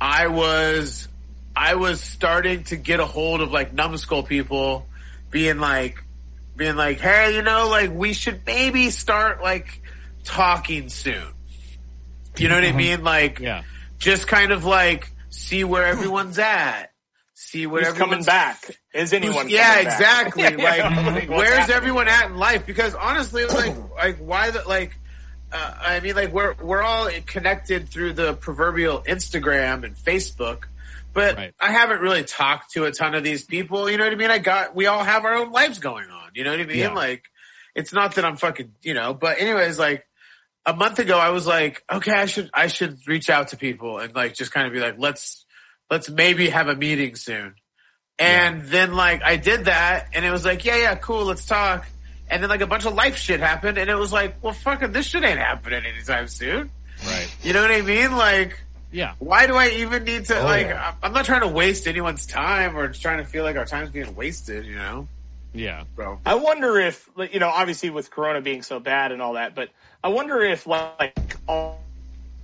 I 0.00 0.28
was 0.28 1.08
I 1.56 1.74
was 1.74 2.00
starting 2.00 2.64
to 2.64 2.76
get 2.76 3.00
a 3.00 3.06
hold 3.06 3.40
of 3.40 3.50
like 3.50 3.72
numbskull 3.72 4.22
people 4.22 4.86
being 5.30 5.58
like 5.58 6.04
being 6.56 6.76
like, 6.76 7.00
hey, 7.00 7.34
you 7.34 7.42
know, 7.42 7.68
like 7.68 7.92
we 7.92 8.12
should 8.12 8.42
maybe 8.46 8.90
start 8.90 9.42
like 9.42 9.82
talking 10.24 10.88
soon. 10.88 11.32
You 12.36 12.48
know 12.48 12.54
what 12.54 12.64
I 12.64 12.68
mm-hmm. 12.68 12.76
mean? 12.76 13.04
Like 13.04 13.40
Yeah, 13.40 13.62
just 13.98 14.28
kind 14.28 14.52
of 14.52 14.64
like 14.64 15.10
see 15.30 15.64
where 15.64 15.84
everyone's 15.84 16.38
at. 16.38 16.92
See 17.34 17.66
what 17.66 17.84
Who's 17.84 17.96
coming 17.96 18.24
back? 18.24 18.78
Is 18.92 19.12
anyone? 19.12 19.48
Yeah, 19.48 19.74
coming 19.74 19.84
back? 19.84 20.26
exactly. 20.26 20.42
Like, 20.62 20.82
like, 20.82 21.30
where's 21.30 21.50
happening? 21.50 21.76
everyone 21.76 22.08
at 22.08 22.26
in 22.26 22.36
life? 22.36 22.66
Because 22.66 22.94
honestly, 22.94 23.46
like, 23.46 23.76
like 23.96 24.18
why 24.18 24.50
the 24.50 24.62
like? 24.66 24.96
Uh, 25.52 25.74
I 25.80 26.00
mean, 26.00 26.14
like 26.14 26.32
we're 26.32 26.54
we're 26.54 26.82
all 26.82 27.08
connected 27.26 27.88
through 27.88 28.14
the 28.14 28.34
proverbial 28.34 29.02
Instagram 29.02 29.84
and 29.84 29.96
Facebook, 29.96 30.64
but 31.12 31.36
Right. 31.36 31.54
I 31.60 31.70
haven't 31.72 32.00
really 32.00 32.24
talked 32.24 32.72
to 32.72 32.84
a 32.84 32.92
ton 32.92 33.14
of 33.14 33.24
these 33.24 33.44
people. 33.44 33.90
You 33.90 33.96
know 33.96 34.04
what 34.04 34.12
I 34.12 34.16
mean? 34.16 34.30
I 34.30 34.38
got 34.38 34.74
we 34.74 34.86
all 34.86 35.02
have 35.02 35.24
our 35.24 35.34
own 35.34 35.50
lives 35.50 35.78
going 35.78 36.10
on. 36.10 36.30
You 36.34 36.44
know 36.44 36.50
what 36.50 36.60
I 36.60 36.64
mean? 36.64 36.78
Yeah. 36.78 36.92
Like, 36.92 37.24
it's 37.74 37.92
not 37.92 38.16
that 38.16 38.24
I'm 38.24 38.36
fucking 38.36 38.72
you 38.82 38.94
know, 38.94 39.14
but 39.14 39.40
anyways, 39.40 39.78
like 39.78 40.06
a 40.66 40.74
month 40.74 40.98
ago, 40.98 41.18
I 41.18 41.30
was 41.30 41.46
like, 41.46 41.82
okay, 41.90 42.12
I 42.12 42.26
should 42.26 42.50
I 42.52 42.66
should 42.66 42.98
reach 43.06 43.30
out 43.30 43.48
to 43.48 43.56
people 43.56 43.98
and 43.98 44.14
like 44.14 44.34
just 44.34 44.52
kind 44.52 44.66
of 44.66 44.72
be 44.72 44.80
like, 44.80 44.96
let's 44.98 45.46
let's 45.90 46.10
maybe 46.10 46.50
have 46.50 46.68
a 46.68 46.76
meeting 46.76 47.16
soon. 47.16 47.54
And 48.18 48.62
then 48.64 48.94
like 48.94 49.22
I 49.22 49.36
did 49.36 49.64
that 49.64 50.08
and 50.12 50.24
it 50.24 50.30
was 50.30 50.44
like, 50.44 50.64
yeah, 50.64 50.76
yeah, 50.76 50.94
cool, 50.96 51.24
let's 51.24 51.46
talk. 51.46 51.86
And 52.30 52.42
then 52.42 52.50
like 52.50 52.60
a 52.60 52.66
bunch 52.66 52.84
of 52.86 52.94
life 52.94 53.16
shit 53.16 53.40
happened 53.40 53.78
and 53.78 53.88
it 53.88 53.94
was 53.96 54.12
like, 54.12 54.36
well 54.42 54.52
fucking 54.52 54.92
this 54.92 55.06
shit 55.06 55.24
ain't 55.24 55.38
happening 55.38 55.84
anytime 55.84 56.28
soon. 56.28 56.70
right. 57.06 57.28
You 57.42 57.52
know 57.52 57.62
what 57.62 57.70
I 57.70 57.80
mean? 57.82 58.16
Like 58.16 58.60
Yeah, 58.90 59.14
why 59.18 59.46
do 59.46 59.54
I 59.56 59.68
even 59.68 60.04
need 60.04 60.24
to 60.26 60.40
Oh, 60.40 60.44
like 60.44 60.66
yeah. 60.68 60.82
I'm- 60.86 60.94
I'm 61.02 61.12
not 61.12 61.24
trying 61.24 61.40
to 61.42 61.48
waste 61.48 61.86
anyone's 61.86 62.26
time 62.26 62.76
or 62.76 62.92
trying 62.92 63.18
to 63.18 63.24
feel 63.24 63.44
like 63.44 63.56
our 63.56 63.64
time's 63.66 63.90
being 63.90 64.14
wasted, 64.14 64.66
you 64.66 64.76
know? 64.76 65.08
yeah, 65.54 65.84
Bro. 65.96 66.20
I 66.26 66.34
wonder 66.36 66.78
if, 66.78 67.08
you 67.32 67.40
know, 67.40 67.48
obviously 67.48 67.88
with 67.90 68.10
Corona 68.10 68.40
being 68.40 68.62
so 68.62 68.78
bad 68.80 69.12
and 69.12 69.20
all 69.22 69.32
that, 69.34 69.54
but 69.54 69.70
I 70.04 70.08
wonder 70.08 70.40
if 70.42 70.66
like 70.66 71.18
all, 71.48 71.80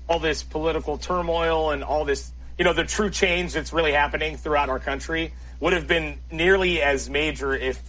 all 0.08 0.18
this 0.18 0.42
political 0.42 0.96
turmoil 0.98 1.70
and 1.70 1.84
all 1.84 2.04
this, 2.04 2.32
you 2.58 2.64
know, 2.64 2.72
the 2.72 2.84
true 2.84 3.10
change 3.10 3.52
that's 3.52 3.72
really 3.72 3.92
happening 3.92 4.36
throughout 4.38 4.68
our 4.70 4.78
country 4.78 5.32
would 5.60 5.72
have 5.74 5.86
been 5.86 6.18
nearly 6.32 6.82
as 6.82 7.08
major 7.10 7.54
if 7.54 7.80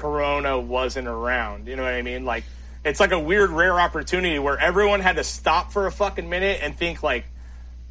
Corona 0.00 0.58
wasn't 0.58 1.06
around. 1.08 1.68
You 1.68 1.76
know 1.76 1.82
what 1.82 1.92
I 1.94 2.02
mean? 2.02 2.24
Like, 2.24 2.44
it's 2.84 3.00
like 3.00 3.12
a 3.12 3.18
weird, 3.18 3.50
rare 3.50 3.78
opportunity 3.78 4.38
where 4.38 4.58
everyone 4.58 5.00
had 5.00 5.16
to 5.16 5.24
stop 5.24 5.72
for 5.72 5.86
a 5.86 5.92
fucking 5.92 6.28
minute 6.28 6.60
and 6.62 6.76
think 6.76 7.02
like, 7.02 7.26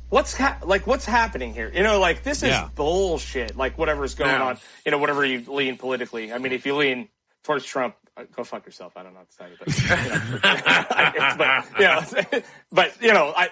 what's 0.10 0.34
ha- 0.34 0.57
like 0.66 0.88
what's 0.88 1.05
happening 1.05 1.53
here? 1.53 1.72
You 1.74 1.84
know, 1.84 1.99
like 1.99 2.24
this 2.24 2.41
is 2.41 2.49
Yeah. 2.49 2.70
bullshit. 2.74 3.55
Like 3.55 3.78
whatever's 3.78 4.16
going 4.16 4.32
Yeah. 4.32 4.43
on, 4.43 4.57
you 4.86 4.91
know, 4.91 4.97
whatever 4.97 5.24
you 5.24 5.43
lean 5.47 5.78
politically. 5.78 6.34
I 6.34 6.39
mean, 6.39 6.51
if 6.51 6.66
you 6.66 6.76
lean 6.76 7.10
towards 7.43 7.64
Trump, 7.66 7.95
uh, 8.18 8.24
go 8.36 8.43
fuck 8.43 8.66
yourself. 8.66 8.93
I 8.97 9.03
don't 9.03 9.14
know 9.14 9.20
what 9.20 9.30
to 9.30 9.38
tell 9.38 9.49
you, 9.49 9.55
but 9.60 9.68
you 9.78 9.89
know, 11.30 11.36
but, 11.38 12.32
you 12.34 12.39
know, 12.39 12.41
but 12.72 13.01
you 13.01 13.14
know, 13.14 13.34
I. 13.36 13.49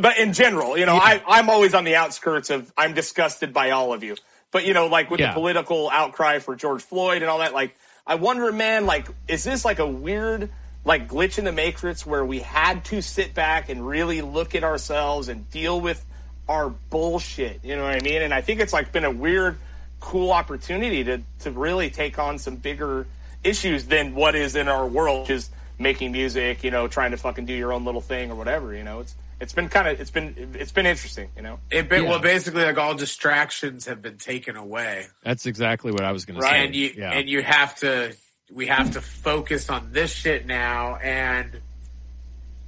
But 0.00 0.18
in 0.18 0.32
general, 0.32 0.76
you 0.76 0.86
know, 0.86 0.96
I, 0.96 1.22
I'm 1.24 1.48
always 1.48 1.72
on 1.72 1.84
the 1.84 1.94
outskirts 1.94 2.50
of. 2.50 2.72
I'm 2.76 2.94
disgusted 2.94 3.52
by 3.52 3.70
all 3.70 3.92
of 3.92 4.02
you. 4.02 4.16
But 4.50 4.64
you 4.66 4.74
know, 4.74 4.86
like 4.86 5.10
with 5.10 5.20
Yeah. 5.20 5.28
the 5.28 5.34
political 5.34 5.90
outcry 5.90 6.38
for 6.38 6.56
George 6.56 6.82
Floyd 6.82 7.22
and 7.22 7.30
all 7.30 7.38
that, 7.38 7.52
like 7.52 7.76
I 8.06 8.14
wonder, 8.14 8.50
man, 8.52 8.86
like 8.86 9.06
is 9.26 9.44
this 9.44 9.64
like 9.64 9.78
a 9.78 9.86
weird 9.86 10.50
like 10.84 11.08
glitch 11.08 11.38
in 11.38 11.44
the 11.44 11.52
matrix 11.52 12.06
where 12.06 12.24
we 12.24 12.38
had 12.40 12.84
to 12.86 13.02
sit 13.02 13.34
back 13.34 13.68
and 13.68 13.86
really 13.86 14.22
look 14.22 14.54
at 14.54 14.64
ourselves 14.64 15.28
and 15.28 15.50
deal 15.50 15.80
with 15.80 16.04
our 16.48 16.70
bullshit? 16.70 17.60
You 17.62 17.76
know 17.76 17.84
what 17.84 17.94
I 17.94 18.00
mean? 18.00 18.22
And 18.22 18.32
I 18.32 18.40
think 18.40 18.60
it's 18.60 18.72
like 18.72 18.90
been 18.92 19.04
a 19.04 19.10
weird, 19.10 19.58
cool 20.00 20.30
opportunity 20.30 21.04
to 21.04 21.20
to 21.40 21.50
really 21.50 21.90
take 21.90 22.18
on 22.18 22.38
some 22.38 22.56
bigger 22.56 23.06
issues 23.44 23.84
than 23.84 24.14
what 24.14 24.34
is 24.34 24.56
in 24.56 24.68
our 24.68 24.86
world, 24.86 25.22
which 25.22 25.30
is 25.30 25.50
making 25.78 26.10
music, 26.12 26.64
you 26.64 26.70
know, 26.70 26.88
trying 26.88 27.10
to 27.10 27.16
fucking 27.16 27.44
do 27.46 27.52
your 27.52 27.72
own 27.72 27.84
little 27.84 28.00
thing 28.00 28.30
or 28.30 28.34
whatever. 28.34 28.74
You 28.74 28.82
know, 28.82 29.00
it's 29.00 29.14
it's 29.40 29.52
been 29.52 29.68
kind 29.68 29.88
of 29.88 30.00
it's 30.00 30.10
been 30.10 30.52
it's 30.54 30.72
been 30.72 30.86
interesting. 30.86 31.28
You 31.36 31.42
know. 31.42 31.58
It 31.70 31.88
been, 31.88 32.04
Yeah. 32.04 32.10
well 32.10 32.18
basically 32.20 32.64
like 32.64 32.78
all 32.78 32.94
distractions 32.94 33.86
have 33.86 34.02
been 34.02 34.18
taken 34.18 34.56
away. 34.56 35.06
that's 35.22 35.46
exactly 35.46 35.92
what 35.92 36.02
I 36.04 36.12
was 36.12 36.24
going 36.24 36.38
to 36.40 36.44
Right. 36.44 36.52
say. 36.60 36.66
and 36.66 36.74
you 36.74 36.94
yeah, 36.96 37.12
and 37.12 37.28
you 37.28 37.42
have 37.42 37.74
to 37.76 38.14
we 38.54 38.66
have 38.66 38.92
to 38.92 39.00
focus 39.00 39.68
on 39.70 39.90
this 39.92 40.10
shit 40.12 40.46
now 40.46 40.96
and 40.96 41.60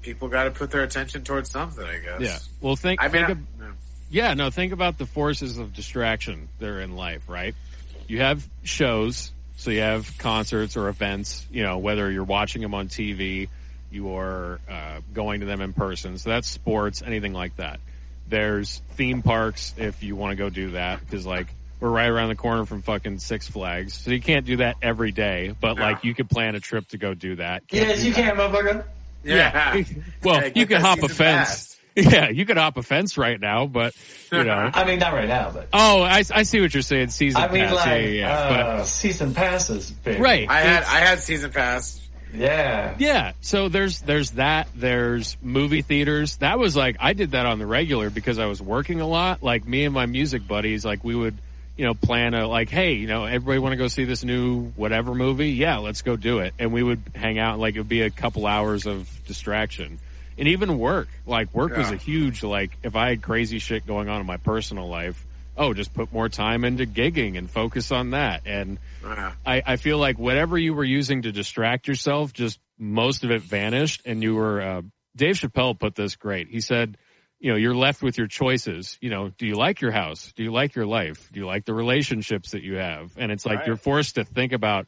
people 0.02 0.28
got 0.28 0.44
to 0.44 0.50
put 0.50 0.70
their 0.70 0.82
attention 0.82 1.24
towards 1.24 1.50
something 1.50 1.84
i 1.84 1.98
guess 1.98 2.20
yeah. 2.20 2.38
Well, 2.60 2.76
think. 2.76 3.02
i 3.02 3.08
mean 3.08 3.26
think 3.26 3.38
I- 3.60 3.64
of- 3.66 3.74
Yeah, 4.10 4.34
no, 4.34 4.50
think 4.50 4.72
about 4.72 4.98
the 4.98 5.06
forces 5.06 5.58
of 5.58 5.72
distraction 5.72 6.48
that 6.58 6.68
are 6.68 6.80
in 6.80 6.96
life, 6.96 7.28
right? 7.28 7.54
You 8.08 8.18
have 8.22 8.44
shows, 8.64 9.30
so 9.56 9.70
you 9.70 9.82
have 9.82 10.18
concerts 10.18 10.76
or 10.76 10.88
events, 10.88 11.46
you 11.52 11.62
know, 11.62 11.78
whether 11.78 12.10
you're 12.10 12.24
watching 12.24 12.60
them 12.60 12.74
on 12.74 12.88
TV, 12.88 13.48
you 13.90 14.14
are 14.16 14.60
uh, 14.70 15.00
going 15.12 15.40
to 15.40 15.46
them 15.46 15.60
in 15.60 15.72
person. 15.72 16.18
So 16.18 16.30
that's 16.30 16.48
sports, 16.48 17.02
anything 17.04 17.32
like 17.32 17.56
that. 17.56 17.80
There's 18.28 18.80
theme 18.92 19.22
parks 19.22 19.74
if 19.76 20.02
you 20.02 20.14
want 20.16 20.32
to 20.32 20.36
go 20.36 20.50
do 20.50 20.70
that, 20.72 21.00
because 21.00 21.26
like 21.26 21.48
we're 21.80 21.88
right 21.90 22.08
around 22.08 22.28
the 22.28 22.36
corner 22.36 22.64
from 22.64 22.82
fucking 22.82 23.18
Six 23.18 23.48
Flags. 23.48 23.94
So 23.94 24.10
you 24.10 24.20
can't 24.20 24.46
do 24.46 24.58
that 24.58 24.76
every 24.82 25.10
day, 25.12 25.54
but 25.60 25.76
Yeah. 25.78 25.82
like 25.90 26.04
you 26.04 26.14
could 26.14 26.30
plan 26.30 26.54
a 26.54 26.60
trip 26.60 26.86
to 26.88 26.98
go 26.98 27.14
do 27.14 27.36
that. 27.36 27.66
Can't 27.68 27.88
Yes, 27.88 28.00
do 28.00 28.08
you 28.08 28.14
that. 28.14 28.36
can, 28.36 28.36
motherfucker. 28.36 28.84
yeah, 29.24 29.82
Well, 30.22 30.36
Yeah, 30.42 30.44
you 30.46 30.52
get 30.52 30.68
could 30.68 30.80
hop 30.80 30.98
a 31.02 31.08
fence. 31.08 31.16
pass. 31.16 31.66
Yeah, 31.96 32.28
you 32.28 32.46
could 32.46 32.56
hop 32.56 32.76
a 32.76 32.82
fence 32.84 33.18
right 33.18 33.38
now, 33.40 33.66
but 33.66 33.94
you 34.30 34.44
know. 34.44 34.70
I 34.74 34.84
mean, 34.84 35.00
not 35.00 35.12
right 35.12 35.26
now, 35.26 35.50
but 35.50 35.68
Oh, 35.72 36.02
I, 36.02 36.22
I 36.32 36.44
see 36.44 36.60
what 36.60 36.72
you're 36.72 36.84
saying. 36.84 37.08
Season 37.08 37.40
I 37.42 37.48
mean, 37.50 37.64
pass, 37.64 37.74
like 37.74 37.86
yeah, 37.88 37.98
yeah, 38.06 38.20
yeah. 38.50 38.66
uh, 38.76 38.84
season 38.84 39.34
passes, 39.34 39.90
baby. 39.90 40.20
right, 40.20 40.48
i 40.48 40.60
had 40.60 40.76
it's- 40.82 40.88
i 40.94 40.98
had 41.00 41.18
season 41.18 41.50
pass 41.50 42.00
Yeah. 42.34 42.94
yeah. 42.98 43.32
So 43.40 43.68
there's 43.68 44.00
there's 44.00 44.32
that. 44.32 44.68
There's 44.74 45.36
movie 45.42 45.82
theaters. 45.82 46.36
That 46.36 46.58
was 46.58 46.76
like 46.76 46.96
I 47.00 47.12
did 47.12 47.32
that 47.32 47.46
on 47.46 47.58
the 47.58 47.66
regular 47.66 48.10
because 48.10 48.38
I 48.38 48.46
was 48.46 48.60
working 48.62 49.00
a 49.00 49.06
lot. 49.06 49.42
Like 49.42 49.66
me 49.66 49.84
and 49.84 49.94
my 49.94 50.06
music 50.06 50.46
buddies, 50.46 50.84
like 50.84 51.04
we 51.04 51.14
would, 51.14 51.36
you 51.76 51.84
know, 51.84 51.94
plan 51.94 52.34
a 52.34 52.46
like, 52.46 52.68
hey, 52.68 52.94
you 52.94 53.06
know, 53.06 53.24
everybody 53.24 53.58
want 53.58 53.72
to 53.72 53.76
go 53.76 53.88
see 53.88 54.04
this 54.04 54.24
new 54.24 54.66
whatever 54.76 55.14
movie? 55.14 55.50
Yeah, 55.50 55.78
let's 55.78 56.02
go 56.02 56.16
do 56.16 56.38
it. 56.38 56.54
And 56.58 56.72
we 56.72 56.82
would 56.82 57.02
hang 57.14 57.38
out. 57.38 57.58
Like 57.58 57.74
it 57.74 57.78
would 57.80 57.88
be 57.88 58.02
a 58.02 58.10
couple 58.10 58.46
hours 58.46 58.86
of 58.86 59.08
distraction. 59.26 59.98
And 60.38 60.48
even 60.48 60.78
work, 60.78 61.08
like 61.26 61.54
work 61.54 61.76
was 61.76 61.90
a 61.90 61.96
huge 61.96 62.42
like 62.42 62.70
if 62.82 62.96
I 62.96 63.10
had 63.10 63.22
crazy 63.22 63.58
shit 63.58 63.86
going 63.86 64.08
on 64.08 64.20
in 64.20 64.26
my 64.26 64.38
personal 64.38 64.88
life, 64.88 65.26
oh, 65.60 65.74
just 65.74 65.92
put 65.94 66.12
more 66.12 66.28
time 66.28 66.64
into 66.64 66.86
gigging 66.86 67.36
and 67.38 67.48
focus 67.48 67.92
on 67.92 68.10
that. 68.10 68.42
And 68.46 68.78
Yeah. 69.04 69.32
I, 69.46 69.62
I 69.66 69.76
feel 69.76 69.98
like 69.98 70.18
whatever 70.18 70.58
you 70.58 70.74
were 70.74 70.84
using 70.84 71.22
to 71.22 71.32
distract 71.32 71.86
yourself, 71.86 72.32
just 72.32 72.58
most 72.78 73.24
of 73.24 73.30
it 73.30 73.42
vanished 73.42 74.02
and 74.06 74.22
you 74.22 74.34
were, 74.34 74.60
uh, 74.60 74.82
Dave 75.14 75.36
Chappelle 75.36 75.78
put 75.78 75.94
this 75.94 76.16
great. 76.16 76.48
He 76.48 76.60
said, 76.60 76.96
you 77.38 77.50
know, 77.50 77.56
you're 77.56 77.74
left 77.74 78.02
with 78.02 78.16
your 78.18 78.26
choices. 78.26 78.96
You 79.00 79.10
know, 79.10 79.28
do 79.36 79.46
you 79.46 79.54
like 79.54 79.80
your 79.80 79.90
house? 79.92 80.32
Do 80.34 80.42
you 80.42 80.50
like 80.52 80.74
your 80.74 80.86
life? 80.86 81.30
Do 81.32 81.40
you 81.40 81.46
like 81.46 81.64
the 81.64 81.74
relationships 81.74 82.50
that 82.52 82.62
you 82.62 82.76
have? 82.76 83.12
And 83.16 83.30
it's 83.32 83.44
like 83.46 83.58
Right. 83.60 83.66
you're 83.66 83.76
forced 83.76 84.14
to 84.16 84.24
think 84.24 84.52
about 84.52 84.86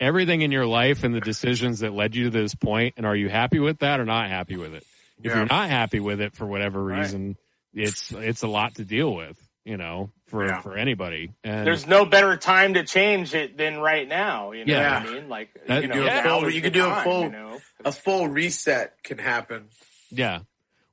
everything 0.00 0.42
in 0.42 0.52
your 0.52 0.66
life 0.66 1.02
and 1.04 1.14
the 1.14 1.20
decisions 1.20 1.80
that 1.80 1.92
led 1.92 2.14
you 2.14 2.24
to 2.24 2.30
this 2.30 2.54
point. 2.54 2.94
and 2.96 3.06
are 3.06 3.16
you 3.16 3.28
happy 3.28 3.58
with 3.58 3.78
that 3.80 3.98
or 4.00 4.04
not 4.04 4.28
happy 4.28 4.56
with 4.56 4.74
it? 4.74 4.84
If 5.22 5.32
Yeah. 5.32 5.38
you're 5.38 5.46
not 5.46 5.70
happy 5.70 6.00
with 6.00 6.20
it 6.20 6.34
for 6.34 6.46
whatever 6.46 6.82
Right. 6.84 7.00
reason, 7.00 7.36
it's 7.74 8.12
it's 8.12 8.42
a 8.42 8.48
lot 8.48 8.76
to 8.76 8.84
deal 8.84 9.14
with, 9.14 9.36
you 9.68 9.76
know, 9.76 10.10
for 10.28 10.46
Yeah. 10.46 10.60
for 10.62 10.76
anybody. 10.76 11.30
And 11.44 11.66
There's 11.66 11.86
no 11.86 12.06
better 12.06 12.36
time 12.38 12.74
to 12.74 12.84
change 12.84 13.34
it 13.34 13.58
than 13.58 13.78
right 13.78 14.08
now. 14.08 14.52
You 14.52 14.64
know 14.64 14.74
Yeah. 14.74 15.00
what 15.04 15.10
I 15.10 15.14
mean? 15.14 15.28
Like 15.28 15.48
That- 15.66 15.82
you 15.82 15.88
know, 15.88 15.94
do 15.94 16.06
a 16.08 16.22
full- 16.22 16.44
you 16.50 16.50
the 16.52 16.60
could 16.62 16.72
do 16.72 16.86
a 16.86 17.02
full- 17.02 17.22
You 17.24 17.30
know? 17.30 17.60
a 17.84 17.92
full 17.92 18.28
reset 18.28 18.94
can 19.04 19.18
happen 19.18 19.68
Yeah. 20.10 20.40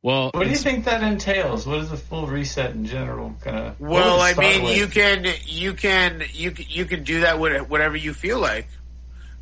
Well, 0.01 0.29
What 0.33 0.43
do 0.43 0.49
you 0.49 0.57
think 0.57 0.83
that 0.85 1.01
entails? 1.01 1.65
What 1.65 1.79
is 1.79 1.91
a 1.91 1.97
full 1.97 2.27
reset 2.27 2.71
in 2.71 2.85
general? 2.85 3.33
Kind 3.41 3.57
of. 3.57 3.79
Well, 3.79 4.19
I 4.21 4.33
mean, 4.35 4.75
you 4.77 4.87
can 4.87 5.25
you 5.45 5.73
can 5.73 6.21
you 6.33 6.51
can, 6.51 6.65
you 6.69 6.85
can 6.85 7.03
do 7.03 7.21
that 7.21 7.39
with 7.39 7.69
whatever 7.69 7.95
you 7.97 8.13
feel 8.13 8.39
like, 8.39 8.67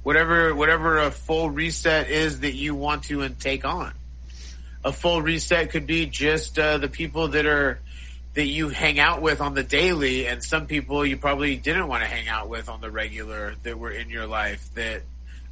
whatever 0.03 0.53
whatever 0.55 0.99
a 0.99 1.11
full 1.11 1.49
reset 1.49 2.07
is 2.09 2.41
that 2.41 2.53
you 2.53 2.75
want 2.75 3.03
to 3.05 3.23
and 3.23 3.37
take 3.39 3.65
on. 3.65 3.93
A 4.85 4.91
full 4.93 5.21
reset 5.21 5.69
could 5.71 5.87
be 5.87 6.05
just 6.05 6.57
uh, 6.59 6.77
the 6.77 6.87
people 6.89 7.29
that 7.29 7.45
are 7.45 7.79
that 8.33 8.47
you 8.47 8.69
hang 8.69 8.99
out 8.99 9.21
with 9.21 9.41
on 9.41 9.53
the 9.53 9.63
daily, 9.63 10.27
and 10.27 10.43
some 10.43 10.65
people 10.65 11.05
you 11.05 11.17
probably 11.17 11.55
didn't 11.55 11.87
want 11.87 12.03
to 12.03 12.09
hang 12.09 12.27
out 12.27 12.49
with 12.49 12.67
on 12.69 12.81
the 12.81 12.89
regular 12.89 13.55
that 13.63 13.77
were 13.77 13.91
in 13.91 14.09
your 14.09 14.25
life 14.27 14.73
that 14.73 15.03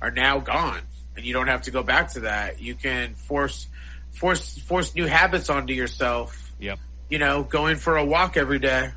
are 0.02 0.12
now 0.12 0.40
gone, 0.40 0.82
and 1.16 1.26
you 1.26 1.34
don't 1.34 1.48
have 1.48 1.64
to 1.64 1.72
go 1.72 1.84
back 1.84 2.12
to 2.14 2.22
that. 2.22 2.60
You 2.60 2.74
can 2.76 3.14
force 3.14 3.68
force 4.12 4.58
force 4.60 4.94
new 4.96 5.06
habits 5.06 5.50
onto 5.50 5.74
yourself 5.74 6.52
Yep. 6.60 6.80
you 7.10 7.18
know, 7.20 7.44
going 7.44 7.76
for 7.78 7.98
a 7.98 8.06
walk 8.06 8.36
every 8.38 8.60
day. 8.60 8.90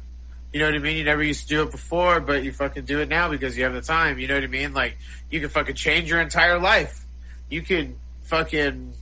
You 0.52 0.60
know 0.60 0.66
what 0.66 0.74
I 0.74 0.78
mean? 0.78 0.96
You 0.96 1.04
never 1.04 1.22
used 1.22 1.42
to 1.42 1.48
do 1.48 1.62
it 1.62 1.70
before, 1.72 2.20
but 2.20 2.44
you 2.44 2.52
fucking 2.52 2.84
do 2.84 3.00
it 3.00 3.08
now 3.08 3.28
because 3.28 3.56
you 3.56 3.64
have 3.64 3.72
the 3.74 3.80
time. 3.80 4.18
You 4.18 4.28
know 4.28 4.34
what 4.34 4.44
I 4.44 4.48
mean? 4.48 4.72
Like, 4.72 4.96
you 5.30 5.40
can 5.40 5.48
fucking 5.48 5.74
change 5.74 6.08
your 6.08 6.20
entire 6.20 6.60
life. 6.60 7.04
You 7.50 7.62
could 7.62 7.96
fucking, 8.22 8.92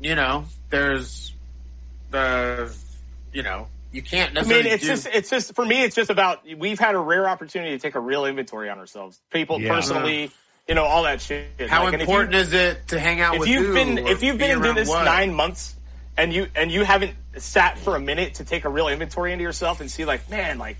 you 0.00 0.14
know, 0.14 0.46
there's 0.70 1.32
the, 2.10 2.74
you 3.32 3.42
know, 3.42 3.66
you 3.92 4.02
can't 4.02 4.32
necessarily 4.34 4.62
I 4.62 4.64
mean, 4.64 4.72
it's 4.74 4.82
do- 4.82 4.88
just, 4.88 5.06
it's 5.12 5.30
just, 5.30 5.54
for 5.54 5.64
me, 5.64 5.82
it's 5.84 5.94
just 5.94 6.10
about, 6.10 6.40
we've 6.58 6.78
had 6.78 6.94
a 6.94 6.98
rare 6.98 7.28
opportunity 7.28 7.72
to 7.72 7.78
take 7.78 7.94
a 7.94 8.00
real 8.00 8.24
inventory 8.24 8.70
on 8.70 8.78
ourselves. 8.78 9.20
People 9.30 9.60
Yeah. 9.60 9.74
personally, 9.74 10.24
uh-huh. 10.24 10.34
you 10.68 10.74
know, 10.74 10.84
all 10.84 11.02
that 11.04 11.20
shit. 11.20 11.48
how 11.68 11.84
Like, 11.84 11.92
and 11.94 12.02
if 12.02 12.08
you- 12.08 12.14
important 12.14 12.34
is 12.36 12.52
it 12.52 12.88
to 12.88 12.98
hang 12.98 13.20
out 13.20 13.34
if 13.34 13.40
with 13.40 13.48
you've 13.48 13.66
who 13.66 13.74
been 13.74 13.98
if 13.98 14.22
you've 14.22 14.38
been 14.38 14.50
into 14.52 14.64
around 14.66 14.74
this 14.76 14.88
what? 14.88 15.04
nine 15.04 15.34
months 15.34 15.76
and 16.16 16.32
you 16.32 16.46
and 16.54 16.70
you 16.70 16.84
haven't 16.84 17.14
sat 17.38 17.78
for 17.78 17.96
a 17.96 18.00
minute 18.00 18.34
to 18.34 18.44
take 18.44 18.64
a 18.64 18.68
real 18.68 18.88
inventory 18.88 19.32
into 19.32 19.42
yourself 19.42 19.80
and 19.80 19.90
see 19.90 20.04
like 20.04 20.28
man 20.28 20.58
like 20.58 20.76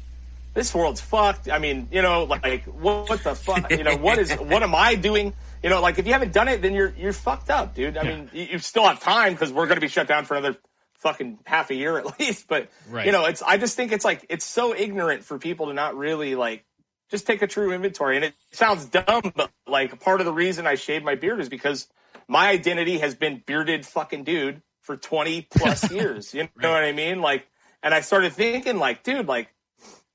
this 0.53 0.75
world's 0.75 1.01
fucked 1.01 1.51
i 1.51 1.59
mean 1.59 1.89
you 1.91 2.03
know 2.03 2.25
like 2.25 2.65
what, 2.67 3.09
what 3.09 3.25
the 3.25 3.35
fuck 3.35 3.71
you 3.71 3.83
know 3.83 3.97
what 3.97 4.19
is 4.19 4.31
what 4.35 4.63
am 4.63 4.75
i 4.75 4.95
doing 4.95 5.33
you 5.63 5.71
know 5.71 5.81
like 5.81 5.99
if 5.99 6.07
you 6.07 6.13
haven't 6.13 6.33
done 6.35 6.49
it 6.49 6.61
then 6.61 6.75
you're 6.75 6.93
you're 6.99 7.15
fucked 7.15 7.49
up 7.49 7.75
dude 7.75 7.97
i 7.97 8.03
mean 8.03 8.29
you, 8.35 8.43
you 8.53 8.59
still 8.59 8.85
have 8.85 9.01
time 9.01 9.33
because 9.33 9.51
we're 9.51 9.65
going 9.67 9.77
to 9.77 9.81
be 9.81 9.89
shut 9.89 10.07
down 10.07 10.27
for 10.27 10.37
another 10.37 10.59
fucking 11.03 11.39
half 11.45 11.71
a 11.71 11.75
year 11.75 11.99
at 12.03 12.19
least 12.21 12.47
but 12.49 12.69
Right. 12.89 13.07
you 13.07 13.13
know 13.13 13.25
it's 13.27 13.43
i 13.43 13.57
just 13.59 13.77
think 13.77 13.93
it's 13.93 14.05
like 14.05 14.25
it's 14.29 14.45
so 14.45 14.75
ignorant 14.75 15.25
for 15.25 15.39
people 15.39 15.67
to 15.67 15.75
not 15.75 15.97
really 15.97 16.35
like 16.35 16.65
just 17.11 17.27
take 17.27 17.43
a 17.43 17.47
true 17.47 17.73
inventory. 17.75 18.17
And 18.17 18.25
it 18.25 18.33
sounds 18.53 18.87
dumb, 18.87 19.35
but 19.37 19.51
like 19.67 20.01
part 20.01 20.21
of 20.21 20.25
the 20.25 20.33
reason 20.33 20.67
I 20.67 20.77
shaved 20.77 21.05
my 21.05 21.15
beard 21.15 21.41
is 21.41 21.51
because 21.51 21.87
my 22.27 22.49
identity 22.49 23.01
has 23.01 23.15
been 23.15 23.43
bearded 23.45 23.85
fucking 23.85 24.25
dude 24.25 24.63
for 24.81 24.97
20 24.97 25.47
plus 25.55 25.91
years. 25.99 26.33
You 26.33 26.49
know 26.57 26.71
what 26.71 26.83
I 26.83 26.93
mean? 26.93 27.21
Like, 27.21 27.47
and 27.83 27.93
I 27.93 28.01
started 28.01 28.33
thinking 28.33 28.79
like, 28.79 29.03
dude, 29.03 29.27
like, 29.29 29.49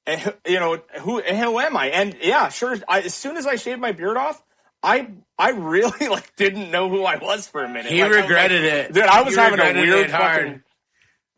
eh, 0.08 0.32
you 0.48 0.60
know, 0.60 0.82
who, 1.02 1.22
who 1.22 1.60
am 1.60 1.78
I? 1.78 1.90
And 1.90 2.18
yeah, 2.20 2.50
sure. 2.50 2.76
I, 2.88 3.02
as 3.02 3.14
soon 3.14 3.38
as 3.38 3.46
I 3.46 3.58
shaved 3.58 3.80
my 3.80 3.92
beard 3.92 4.18
off, 4.18 4.42
I, 4.82 5.12
I 5.38 5.52
really 5.52 6.08
like 6.10 6.36
didn't 6.36 6.72
know 6.72 6.90
who 6.90 7.04
I 7.04 7.18
was 7.18 7.48
for 7.48 7.64
a 7.64 7.70
minute. 7.70 7.92
He 7.92 8.02
Like, 8.02 8.12
regretted 8.12 8.64
like- 8.64 8.74
it. 8.90 8.94
Dude, 8.94 9.04
I 9.04 9.22
was 9.22 9.36
He 9.36 9.40
having 9.40 9.60
a 9.60 9.80
weird 9.80 10.10
fucking, 10.10 10.64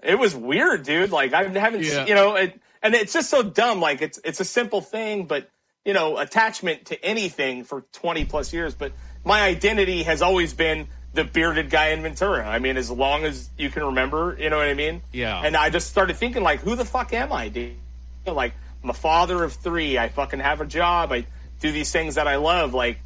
it 0.04 0.18
was 0.18 0.36
weird, 0.36 0.84
dude. 0.84 1.12
Like 1.12 1.34
I 1.34 1.44
haven't, 1.44 1.84
Yeah. 1.84 2.06
you 2.06 2.16
know, 2.16 2.36
it, 2.36 2.60
and 2.82 2.94
it's 2.96 3.14
just 3.14 3.30
so 3.30 3.44
dumb. 3.44 3.80
Like 3.82 4.02
it's 4.02 4.20
it's 4.24 4.40
a 4.40 4.46
simple 4.46 4.82
thing, 4.82 5.26
but 5.26 5.50
you 5.86 5.94
know, 5.94 6.18
attachment 6.18 6.86
to 6.88 7.04
anything 7.06 7.64
for 7.64 7.82
twenty 7.94 8.26
plus 8.26 8.54
years. 8.54 8.76
But 8.76 8.92
my 9.26 9.42
identity 9.42 10.04
has 10.04 10.22
always 10.22 10.54
been 10.54 10.88
the 11.14 11.24
bearded 11.24 11.70
guy 11.70 11.90
in 11.90 12.02
Ventura. 12.02 12.48
I 12.48 12.60
mean, 12.60 12.78
as 12.78 12.92
long 12.92 13.26
as 13.26 13.50
you 13.58 13.70
can 13.70 13.84
remember, 13.84 14.38
you 14.40 14.50
know 14.50 14.58
what 14.58 14.68
I 14.68 14.76
mean? 14.76 15.02
Yeah. 15.12 15.42
And 15.44 15.56
I 15.58 15.70
just 15.72 15.90
started 15.90 16.16
thinking, 16.18 16.44
like, 16.44 16.60
who 16.60 16.76
the 16.76 16.86
fuck 16.86 17.14
am 17.14 17.34
I, 17.34 17.50
dude? 17.50 17.70
You 17.72 17.76
know, 18.28 18.34
Like, 18.34 18.54
I'm 18.84 18.92
a 18.92 18.94
father 18.94 19.44
of 19.44 19.54
three. 19.54 19.98
I 19.98 20.10
fucking 20.10 20.40
have 20.40 20.62
a 20.62 20.66
job. 20.66 21.12
I 21.12 21.26
do 21.62 21.72
these 21.72 21.92
things 21.92 22.16
that 22.16 22.28
I 22.28 22.36
love. 22.36 22.76
Like, 22.76 23.00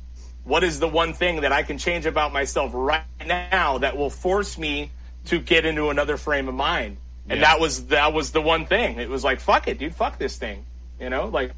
what 0.44 0.66
is 0.66 0.82
the 0.82 0.88
one 0.88 1.14
thing 1.14 1.41
that 1.41 1.54
I 1.54 1.64
can 1.64 1.78
change 1.78 2.06
about 2.06 2.34
myself 2.34 2.72
right 2.74 3.04
now 3.26 3.78
that 3.78 3.96
will 3.96 4.10
force 4.10 4.58
me 4.58 4.91
to 5.26 5.39
get 5.39 5.65
into 5.65 5.89
another 5.89 6.17
frame 6.17 6.47
of 6.47 6.55
mind? 6.55 6.97
And 7.30 7.39
Yeah. 7.39 7.47
that 7.53 7.59
was 7.59 7.88
that 7.88 8.13
was 8.13 8.32
the 8.32 8.41
one 8.41 8.65
thing. 8.65 8.99
It 8.99 9.09
was 9.09 9.24
like, 9.24 9.39
fuck 9.39 9.67
it, 9.67 9.80
dude, 9.80 9.95
fuck 9.95 10.17
this 10.17 10.38
thing. 10.38 10.65
You 10.99 11.09
know, 11.09 11.28
like 11.28 11.53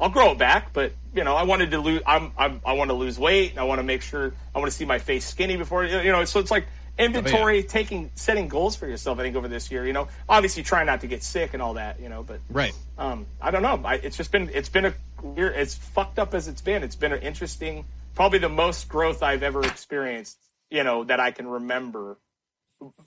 I'll 0.00 0.10
grow 0.10 0.32
it 0.32 0.38
back, 0.38 0.72
but 0.72 0.92
you 1.14 1.24
know, 1.24 1.34
I 1.34 1.44
wanted 1.44 1.70
to 1.70 1.78
lose. 1.78 2.02
I'm, 2.06 2.32
I'm 2.36 2.60
I 2.64 2.74
want 2.74 2.90
to 2.90 2.94
lose 2.94 3.18
weight. 3.18 3.50
And 3.52 3.60
I 3.60 3.64
want 3.64 3.78
to 3.78 3.82
make 3.82 4.02
sure 4.02 4.32
I 4.54 4.58
want 4.58 4.70
to 4.70 4.76
see 4.76 4.84
my 4.84 4.98
face 4.98 5.26
skinny 5.26 5.56
before 5.56 5.84
you 5.84 6.12
know. 6.12 6.24
So 6.24 6.40
it's 6.40 6.50
like 6.50 6.66
inventory, 6.98 7.62
taking, 7.62 8.10
setting 8.14 8.48
goals 8.48 8.74
for 8.76 8.86
yourself. 8.86 9.18
I 9.18 9.22
think 9.22 9.36
over 9.36 9.48
this 9.48 9.70
year, 9.70 9.86
you 9.86 9.92
know, 9.92 10.08
obviously 10.28 10.62
try 10.62 10.82
not 10.84 11.02
to 11.02 11.06
get 11.06 11.22
sick 11.22 11.52
and 11.52 11.62
all 11.62 11.74
that, 11.74 12.00
you 12.00 12.08
know. 12.08 12.22
But 12.22 12.40
Right. 12.50 12.72
um, 12.98 13.26
I 13.40 13.50
don't 13.50 13.62
know. 13.62 13.80
I, 13.84 13.94
it's 13.96 14.16
just 14.16 14.32
been 14.32 14.50
it's 14.52 14.68
been 14.70 14.86
a 14.86 14.94
year. 15.36 15.50
It's 15.50 15.74
fucked 15.74 16.18
up 16.18 16.34
as 16.34 16.48
it's 16.48 16.62
been. 16.62 16.82
It's 16.82 16.96
been 16.96 17.12
an 17.12 17.20
interesting, 17.20 17.84
probably 18.14 18.38
the 18.38 18.48
most 18.48 18.88
growth 18.88 19.22
I've 19.22 19.42
ever 19.42 19.62
experienced. 19.62 20.38
You 20.70 20.84
know 20.84 21.04
that 21.04 21.20
I 21.20 21.30
can 21.30 21.46
remember 21.46 22.18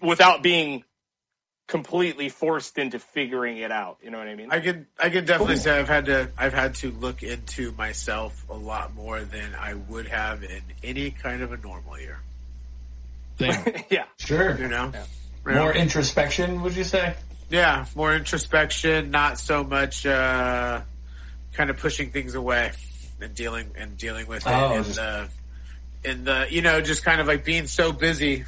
without 0.01 0.41
being 0.43 0.83
completely 1.67 2.29
forced 2.29 2.77
into 2.79 2.97
figuring 2.97 3.57
it 3.57 3.71
out. 3.71 3.97
You 4.01 4.09
know 4.09 4.17
what 4.17 4.27
I 4.27 4.35
mean? 4.35 4.49
I 4.51 4.59
could 4.59 4.87
I 4.99 5.09
could 5.09 5.25
definitely 5.25 5.57
say 5.57 5.77
I've 5.77 5.87
had 5.87 6.05
to 6.07 6.29
I've 6.37 6.53
had 6.53 6.75
to 6.75 6.91
look 6.91 7.21
into 7.21 7.71
myself 7.73 8.43
a 8.49 8.55
lot 8.55 8.95
more 8.95 9.21
than 9.21 9.53
I 9.55 9.75
would 9.75 10.07
have 10.07 10.43
in 10.43 10.61
any 10.83 11.11
kind 11.11 11.41
of 11.43 11.51
a 11.51 11.57
normal 11.57 11.99
year. 11.99 12.19
Yeah. 13.89 14.05
Sure. 14.17 14.57
You 14.59 14.67
know, 14.67 14.91
More 15.45 15.73
introspection, 15.73 16.61
would 16.61 16.75
you 16.75 16.83
say? 16.83 17.15
yeah, 17.49 17.85
more 17.95 18.13
introspection, 18.13 19.09
not 19.11 19.39
so 19.39 19.63
much 19.63 20.05
uh, 20.05 20.81
kind 21.53 21.69
of 21.69 21.77
pushing 21.77 22.11
things 22.11 22.35
away 22.35 22.71
and 23.21 23.33
dealing 23.33 23.71
and 23.77 23.97
dealing 23.97 24.27
with 24.27 24.45
it 24.45 24.51
Oh, 24.51 24.75
in 24.77 24.83
just- 24.83 24.95
the 24.97 25.29
in 26.03 26.23
the 26.23 26.47
you 26.49 26.61
know 26.61 26.81
just 26.81 27.03
kind 27.03 27.19
of 27.21 27.27
like 27.27 27.43
being 27.45 27.67
so 27.67 27.91
busy 27.91 28.45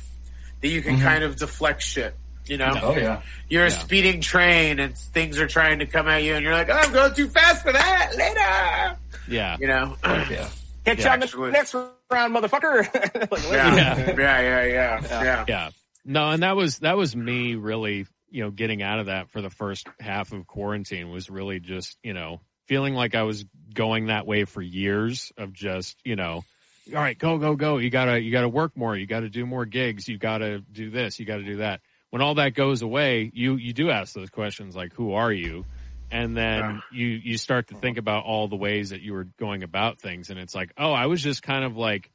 that 0.61 0.67
you 0.67 0.81
can 0.81 0.97
Mhm. 0.97 1.01
kind 1.03 1.23
of 1.23 1.35
deflect 1.37 1.81
shit. 1.81 2.15
You 2.47 2.57
know, 2.57 2.73
Oh 2.81 2.97
yeah. 2.97 3.21
you're 3.49 3.65
a 3.65 3.71
speeding 3.71 4.19
train 4.21 4.79
and 4.79 4.97
things 4.97 5.39
are 5.39 5.47
trying 5.47 5.79
to 5.79 5.85
come 5.85 6.07
at 6.07 6.23
you, 6.23 6.33
and 6.35 6.43
you're 6.43 6.53
like, 6.53 6.69
oh, 6.69 6.73
I'm 6.73 6.91
going 6.91 7.13
too 7.13 7.27
fast 7.29 7.63
for 7.63 7.71
that. 7.71 8.11
Later, 8.15 8.97
Yeah. 9.27 9.57
you 9.59 9.67
know. 9.67 9.95
Yeah. 10.03 10.49
Catch 10.83 10.97
Yeah, 10.99 11.05
you 11.05 11.09
on 11.11 11.19
the 11.19 11.51
next 11.51 11.73
round, 12.09 12.35
motherfucker. 12.35 13.31
Like, 13.31 13.43
Yeah, 13.51 13.75
Yeah. 13.75 13.97
yeah, 14.17 14.41
yeah, 14.41 14.65
yeah, 14.65 15.01
yeah. 15.23 15.45
Yeah. 15.47 15.69
No, 16.03 16.31
and 16.31 16.41
that 16.43 16.55
was 16.55 16.79
that 16.79 16.97
was 16.97 17.15
me 17.15 17.55
really, 17.55 18.07
you 18.31 18.43
know, 18.43 18.49
getting 18.49 18.81
out 18.81 18.99
of 18.99 19.05
that 19.05 19.29
for 19.29 19.41
the 19.41 19.51
first 19.51 19.87
half 19.99 20.31
of 20.33 20.47
quarantine 20.47 21.11
was 21.11 21.29
really 21.29 21.59
just, 21.59 21.95
you 22.01 22.13
know, 22.13 22.41
feeling 22.65 22.95
like 22.95 23.13
I 23.13 23.23
was 23.23 23.45
going 23.73 24.07
that 24.07 24.25
way 24.25 24.45
for 24.45 24.61
years 24.63 25.31
of 25.37 25.53
just, 25.53 25.95
you 26.03 26.15
know, 26.15 26.43
all 26.93 27.01
right, 27.01 27.17
go, 27.17 27.37
go, 27.37 27.55
go. 27.55 27.77
You 27.77 27.89
gotta 27.89 28.19
you 28.19 28.31
gotta 28.31 28.49
work 28.49 28.75
more, 28.75 28.95
you 28.95 29.05
gotta 29.05 29.29
do 29.29 29.45
more 29.45 29.65
gigs, 29.65 30.07
you 30.07 30.17
gotta 30.17 30.59
do 30.59 30.89
this, 30.89 31.19
you 31.19 31.25
gotta 31.25 31.43
do 31.43 31.57
that. 31.57 31.81
When 32.09 32.21
all 32.21 32.35
that 32.35 32.53
goes 32.53 32.81
away, 32.81 33.31
you 33.33 33.55
you 33.55 33.73
do 33.73 33.89
ask 33.89 34.13
those 34.13 34.29
questions 34.29 34.75
like 34.75 34.93
who 34.93 35.13
are 35.13 35.31
you? 35.31 35.65
And 36.09 36.35
then 36.35 36.67
Yeah. 36.67 36.79
you 36.89 37.07
you 37.07 37.37
start 37.37 37.67
to 37.69 37.75
think 37.75 37.97
about 37.97 38.25
all 38.25 38.47
the 38.47 38.57
ways 38.57 38.89
that 38.89 39.01
you 39.01 39.13
were 39.13 39.27
going 39.39 39.63
about 39.63 39.99
things 39.99 40.29
and 40.29 40.39
it's 40.39 40.53
like, 40.55 40.73
oh, 40.77 40.91
I 40.91 41.05
was 41.07 41.21
just 41.21 41.41
kind 41.41 41.63
of 41.63 41.77
like 41.77 42.11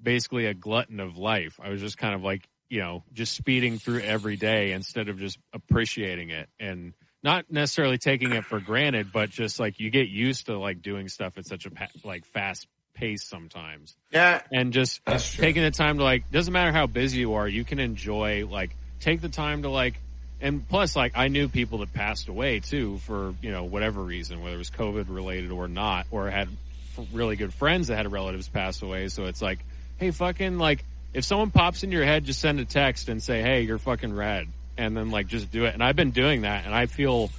basically 0.00 0.46
a 0.46 0.54
glutton 0.54 1.00
of 1.00 1.16
life. 1.18 1.58
I 1.62 1.68
was 1.70 1.80
just 1.80 1.98
kind 1.98 2.14
of 2.14 2.22
like, 2.22 2.48
you 2.68 2.80
know, 2.80 3.04
just 3.12 3.34
speeding 3.34 3.78
through 3.78 4.00
every 4.00 4.36
day 4.36 4.72
instead 4.72 5.08
of 5.08 5.18
just 5.18 5.38
appreciating 5.52 6.30
it 6.30 6.48
and 6.58 6.94
not 7.22 7.50
necessarily 7.50 7.96
taking 7.98 8.32
it 8.32 8.44
for 8.44 8.60
granted, 8.60 9.12
but 9.12 9.30
just 9.30 9.58
like 9.60 9.80
you 9.80 9.90
get 9.90 10.08
used 10.08 10.46
to 10.46 10.58
like 10.58 10.82
doing 10.82 11.08
stuff 11.08 11.38
at 11.38 11.46
such 11.46 11.66
a 11.66 11.70
like 12.04 12.24
fast 12.26 12.66
pace 12.94 13.24
sometimes 13.24 13.96
Yeah, 14.12 14.40
and 14.52 14.72
just 14.72 15.00
taking 15.36 15.62
the 15.62 15.70
time 15.70 15.98
to 15.98 16.04
like 16.04 16.30
doesn't 16.30 16.52
matter 16.52 16.72
how 16.72 16.86
busy 16.86 17.18
you 17.18 17.34
are, 17.34 17.48
you 17.48 17.64
can 17.64 17.78
enjoy 17.78 18.46
like 18.46 18.74
take 19.00 19.20
the 19.20 19.28
time 19.28 19.62
to 19.62 19.68
like 19.68 20.00
and 20.40 20.68
plus 20.68 20.94
like 20.94 21.12
I 21.14 21.28
knew 21.28 21.48
people 21.48 21.78
that 21.78 21.92
passed 21.92 22.28
away 22.28 22.60
too 22.60 22.98
for, 22.98 23.34
you 23.40 23.50
know, 23.50 23.64
whatever 23.64 24.02
reason, 24.02 24.42
whether 24.42 24.56
it 24.56 24.58
was 24.58 24.70
COVID 24.70 25.06
related 25.08 25.50
or 25.50 25.68
not, 25.68 26.06
or 26.10 26.28
had 26.28 26.48
f- 26.98 27.06
really 27.12 27.36
good 27.36 27.54
friends 27.54 27.88
that 27.88 27.96
had 27.96 28.10
relatives 28.12 28.48
pass 28.48 28.82
away. 28.82 29.08
So 29.08 29.24
it's 29.24 29.40
like, 29.40 29.58
hey, 29.96 30.10
fucking 30.10 30.58
like 30.58 30.84
if 31.14 31.24
someone 31.24 31.50
pops 31.50 31.82
in 31.82 31.92
your 31.92 32.04
head, 32.04 32.24
just 32.24 32.40
send 32.40 32.60
a 32.60 32.64
text 32.64 33.08
and 33.08 33.22
say, 33.22 33.40
hey, 33.40 33.62
you're 33.62 33.78
fucking 33.78 34.14
rad, 34.14 34.48
and 34.76 34.96
then 34.96 35.10
like 35.10 35.28
just 35.28 35.50
do 35.50 35.64
it. 35.64 35.72
And 35.72 35.82
I've 35.82 35.96
been 35.96 36.10
doing 36.10 36.42
that, 36.42 36.66
and 36.66 36.74
I 36.74 36.86
feel 36.86 37.30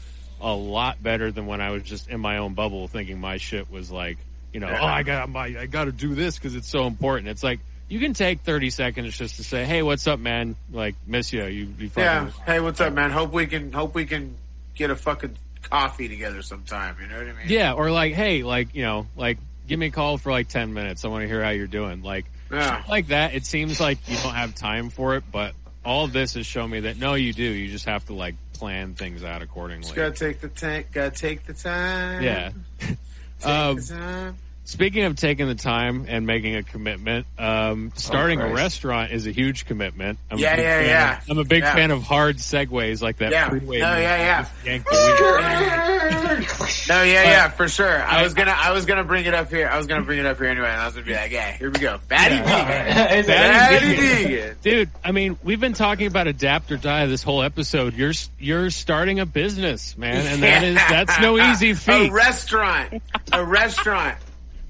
a 0.41 0.53
lot 0.53 1.01
better 1.01 1.31
than 1.31 1.45
when 1.45 1.61
I 1.61 1.71
was 1.71 1.83
just 1.83 2.07
in 2.07 2.19
my 2.19 2.37
own 2.37 2.55
bubble 2.55 2.87
thinking 2.87 3.19
my 3.19 3.37
shit 3.37 3.69
was 3.69 3.91
like, 3.91 4.17
you 4.55 4.61
know, 4.61 4.69
oh, 4.69 4.85
I 4.85 5.03
got 5.03 5.27
my, 5.27 5.47
I 5.59 5.65
got 5.65 5.83
to 5.85 5.91
do 5.91 6.15
this 6.15 6.37
because 6.37 6.55
it's 6.55 6.69
so 6.69 6.87
important. 6.87 7.27
It's 7.27 7.43
like 7.43 7.59
you 7.89 7.99
can 7.99 8.13
take 8.13 8.39
30 8.39 8.69
seconds 8.69 9.17
just 9.17 9.35
to 9.35 9.43
say, 9.43 9.65
hey, 9.65 9.81
what's 9.83 10.07
up, 10.07 10.17
man? 10.17 10.55
Like, 10.71 10.95
miss 11.05 11.33
you. 11.33 11.43
You, 11.43 11.67
you 11.77 11.89
fucking, 11.89 12.03
yeah. 12.03 12.29
Hey, 12.45 12.61
what's 12.61 12.79
up, 12.79 12.93
man? 12.93 13.11
Hope 13.11 13.33
we 13.33 13.47
can 13.47 13.73
hope 13.73 13.93
we 13.93 14.05
can 14.05 14.37
get 14.73 14.91
a 14.91 14.95
fucking 14.95 15.35
coffee 15.63 16.07
together 16.07 16.41
sometime. 16.41 16.95
You 17.01 17.07
know 17.07 17.17
what 17.17 17.27
I 17.27 17.33
mean? 17.33 17.47
yeah, 17.49 17.73
or 17.73 17.91
like, 17.91 18.13
hey, 18.13 18.43
like, 18.43 18.73
you 18.73 18.83
know, 18.83 19.07
like, 19.17 19.39
give 19.67 19.77
me 19.77 19.87
a 19.87 19.91
call 19.91 20.17
for 20.17 20.31
like 20.31 20.47
10 20.47 20.73
minutes. 20.73 21.03
I 21.03 21.09
want 21.09 21.23
to 21.23 21.27
hear 21.27 21.43
how 21.43 21.49
you're 21.49 21.67
doing. 21.67 22.01
Like, 22.01 22.23
Yeah. 22.49 22.81
like 22.87 23.07
that. 23.07 23.33
It 23.35 23.45
seems 23.45 23.81
like 23.81 23.97
you 24.07 24.15
don't 24.15 24.35
have 24.35 24.55
time 24.55 24.89
for 24.89 25.17
it, 25.17 25.25
but 25.29 25.53
all 25.83 26.07
this 26.07 26.35
has 26.35 26.45
shown 26.45 26.69
me 26.69 26.79
that 26.79 26.97
no, 26.97 27.15
you 27.15 27.33
do. 27.33 27.43
You 27.43 27.69
just 27.69 27.85
have 27.85 28.05
to 28.05 28.13
like 28.13 28.35
plan 28.53 28.93
things 28.95 29.21
out 29.21 29.41
accordingly. 29.41 29.83
Just 29.83 29.95
gotta 29.95 30.11
take 30.11 30.39
the 30.39 30.47
tank. 30.47 30.93
Gotta 30.93 31.11
take 31.11 31.45
the 31.45 31.51
time. 31.53 32.23
Yeah. 32.23 32.51
Take 33.41 33.49
Um, 33.49 33.75
the 33.75 33.81
time. 33.83 34.37
Speaking 34.67 35.03
of 35.03 35.15
taking 35.15 35.47
the 35.47 35.53
time 35.55 36.05
and 36.07 36.25
making 36.25 36.55
a 36.55 36.63
commitment, 36.63 37.27
um, 37.37 37.91
starting 37.95 38.41
a 38.41 38.51
restaurant 38.51 39.11
is 39.11 39.27
a 39.27 39.31
huge 39.31 39.65
commitment. 39.65 40.17
I'm 40.31 40.39
Yeah, 40.39 40.59
yeah, 40.59 40.81
yeah. 40.81 41.17
Of, 41.19 41.29
I'm 41.29 41.37
a 41.37 41.43
big 41.43 41.61
Yeah. 41.61 41.75
fan 41.75 41.91
of 41.91 42.01
hard 42.01 42.37
segues 42.37 42.99
like 43.01 43.17
that. 43.17 43.31
Yeah. 43.31 43.49
freeway 43.49 43.77
No, 43.79 43.95
yeah, 43.95 44.17
yeah. 44.17 44.41
Just 44.41 44.65
yank 44.65 44.85
the 44.85 44.91
wheel. 44.91 46.45
No, 46.89 47.01
yeah, 47.03 47.23
yeah, 47.23 47.49
for 47.49 47.67
sure. 47.67 48.03
I 48.03 48.19
I- 48.19 48.23
was 48.23 48.33
gonna, 48.33 48.51
I 48.55 48.71
was 48.71 48.85
gonna 48.85 49.03
bring 49.03 49.25
it 49.25 49.33
up 49.33 49.49
here. 49.49 49.67
I 49.67 49.77
was 49.77 49.87
gonna 49.87 50.03
bring 50.03 50.19
it 50.19 50.25
up 50.25 50.37
here 50.37 50.47
anyway, 50.47 50.69
and 50.69 50.79
I 50.81 50.85
was 50.85 50.93
gonna 50.95 51.05
be 51.05 51.13
like, 51.15 51.31
"Yeah, 51.31 51.51
here 51.51 51.71
we 51.71 51.79
go, 51.79 51.97
fatty 52.09 52.35
vegan, 52.37 52.47
It's 53.17 53.27
Fatty 53.27 53.95
vegan. 53.95 54.29
vegan." 54.29 54.55
Dude, 54.61 54.89
I 55.03 55.11
mean, 55.11 55.37
we've 55.43 55.59
been 55.59 55.73
talking 55.73 56.05
about 56.07 56.27
adapt 56.27 56.71
or 56.71 56.77
die 56.77 57.05
this 57.07 57.23
whole 57.23 57.41
episode. 57.41 57.95
You're 57.95 58.13
you're 58.39 58.69
starting 58.69 59.19
a 59.19 59.25
business, 59.25 59.97
man, 59.97 60.25
and 60.27 60.43
that 60.43 60.63
is 60.63 60.75
that's 60.75 61.19
no 61.21 61.39
easy 61.51 61.73
feat. 61.73 62.09
A 62.09 62.13
restaurant, 62.13 63.01
a 63.31 63.43
restaurant, 63.43 64.17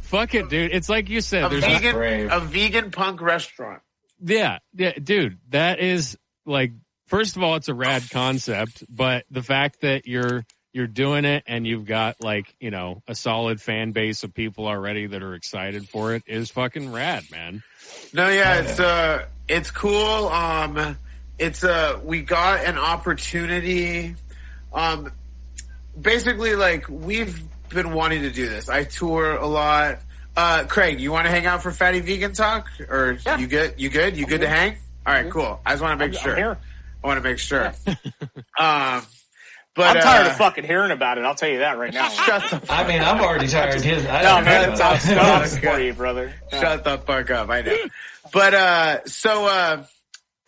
Fuck 0.05 0.35
it, 0.35 0.49
dude. 0.49 0.71
It's 0.73 0.89
like 0.89 1.09
you 1.09 1.21
said. 1.21 1.45
a 1.45 1.49
There's 1.49 1.65
vegan, 1.65 1.95
brave. 1.95 2.31
a 2.31 2.39
vegan 2.39 2.91
punk 2.91 3.21
restaurant. 3.21 3.81
Yeah, 4.23 4.59
yeah, 4.73 4.93
dude, 4.93 5.39
that 5.49 5.79
is 5.79 6.17
like 6.45 6.71
first 7.07 7.35
of 7.35 7.43
all, 7.43 7.55
it's 7.55 7.67
a 7.67 7.73
rad 7.73 8.03
concept, 8.09 8.83
but 8.89 9.25
the 9.29 9.43
fact 9.43 9.81
that 9.81 10.07
you're 10.07 10.45
you're 10.73 10.87
doing 10.87 11.23
it 11.23 11.43
and 11.47 11.65
you've 11.65 11.85
got 11.85 12.17
like 12.21 12.53
you 12.59 12.71
know 12.71 13.01
a 13.07 13.15
solid 13.15 13.61
fan 13.61 13.91
base 13.91 14.23
of 14.23 14.33
people 14.33 14.67
already 14.67 15.07
that 15.07 15.23
are 15.23 15.33
excited 15.33 15.87
for 15.87 16.13
it 16.13 16.23
is 16.27 16.51
fucking 16.51 16.91
rad, 16.91 17.23
man. 17.31 17.63
No, 18.13 18.29
yeah, 18.29 18.61
it's 18.61 18.79
uh, 18.79 19.25
it's 19.47 19.71
cool. 19.71 20.27
Um, 20.27 20.97
it's 21.39 21.63
uh, 21.63 21.99
we 22.03 22.21
got 22.21 22.65
an 22.65 22.77
opportunity. 22.77 24.15
Um, 24.73 25.11
basically, 25.99 26.55
like 26.55 26.87
we've 26.89 27.41
been 27.75 27.93
wanting 27.93 28.23
to 28.23 28.31
do 28.31 28.49
this. 28.49 28.69
I 28.69 28.83
tour 28.85 29.35
a 29.35 29.45
lot. 29.45 29.99
Uh, 30.35 30.65
Craig, 30.67 30.99
you 30.99 31.11
want 31.11 31.25
to 31.25 31.31
hang 31.31 31.45
out 31.45 31.61
for 31.63 31.71
Fatty 31.71 31.99
Vegan 32.01 32.33
Talk, 32.33 32.67
or 32.89 33.17
Yeah. 33.25 33.37
you 33.37 33.47
good? 33.47 33.75
You 33.77 33.89
good? 33.89 34.17
You 34.17 34.25
good 34.25 34.41
to 34.41 34.49
hang? 34.49 34.77
All 35.05 35.13
right, 35.13 35.29
cool. 35.29 35.59
I 35.65 35.71
just 35.71 35.83
want 35.83 35.99
to 35.99 36.05
make 36.07 36.17
I'm 36.17 36.21
sure. 36.23 36.35
here. 36.35 36.57
I 37.03 37.07
want 37.07 37.23
to 37.23 37.29
make 37.29 37.37
sure. 37.39 37.67
um, 38.59 39.03
but 39.75 39.97
I'm 39.97 40.01
tired 40.03 40.27
uh, 40.27 40.29
of 40.31 40.37
fucking 40.37 40.63
hearing 40.63 40.91
about 40.91 41.17
it. 41.17 41.25
I'll 41.25 41.35
tell 41.35 41.49
you 41.49 41.59
that 41.59 41.77
right 41.77 41.93
now. 41.93 42.09
Shut 42.25 42.41
the 42.49 42.59
fuck 42.61 42.69
I 42.69 42.87
mean, 42.87 43.01
I'm 43.01 43.21
already 43.21 43.47
tired. 43.47 43.81
His, 43.81 44.05
I 44.05 44.23
No, 44.23 44.29
don't 44.35 44.45
man, 44.45 44.65
know. 44.67 44.71
it's 44.71 44.81
all 44.81 44.97
stuff 44.97 45.59
for 45.59 45.79
you, 45.79 45.93
brother. 45.93 46.33
Shut 46.51 46.83
the 46.83 46.97
fuck 46.97 47.29
up. 47.29 47.49
I 47.49 47.61
know. 47.61 47.77
But 48.33 48.53
uh 48.53 49.05
so 49.05 49.45
uh 49.45 49.83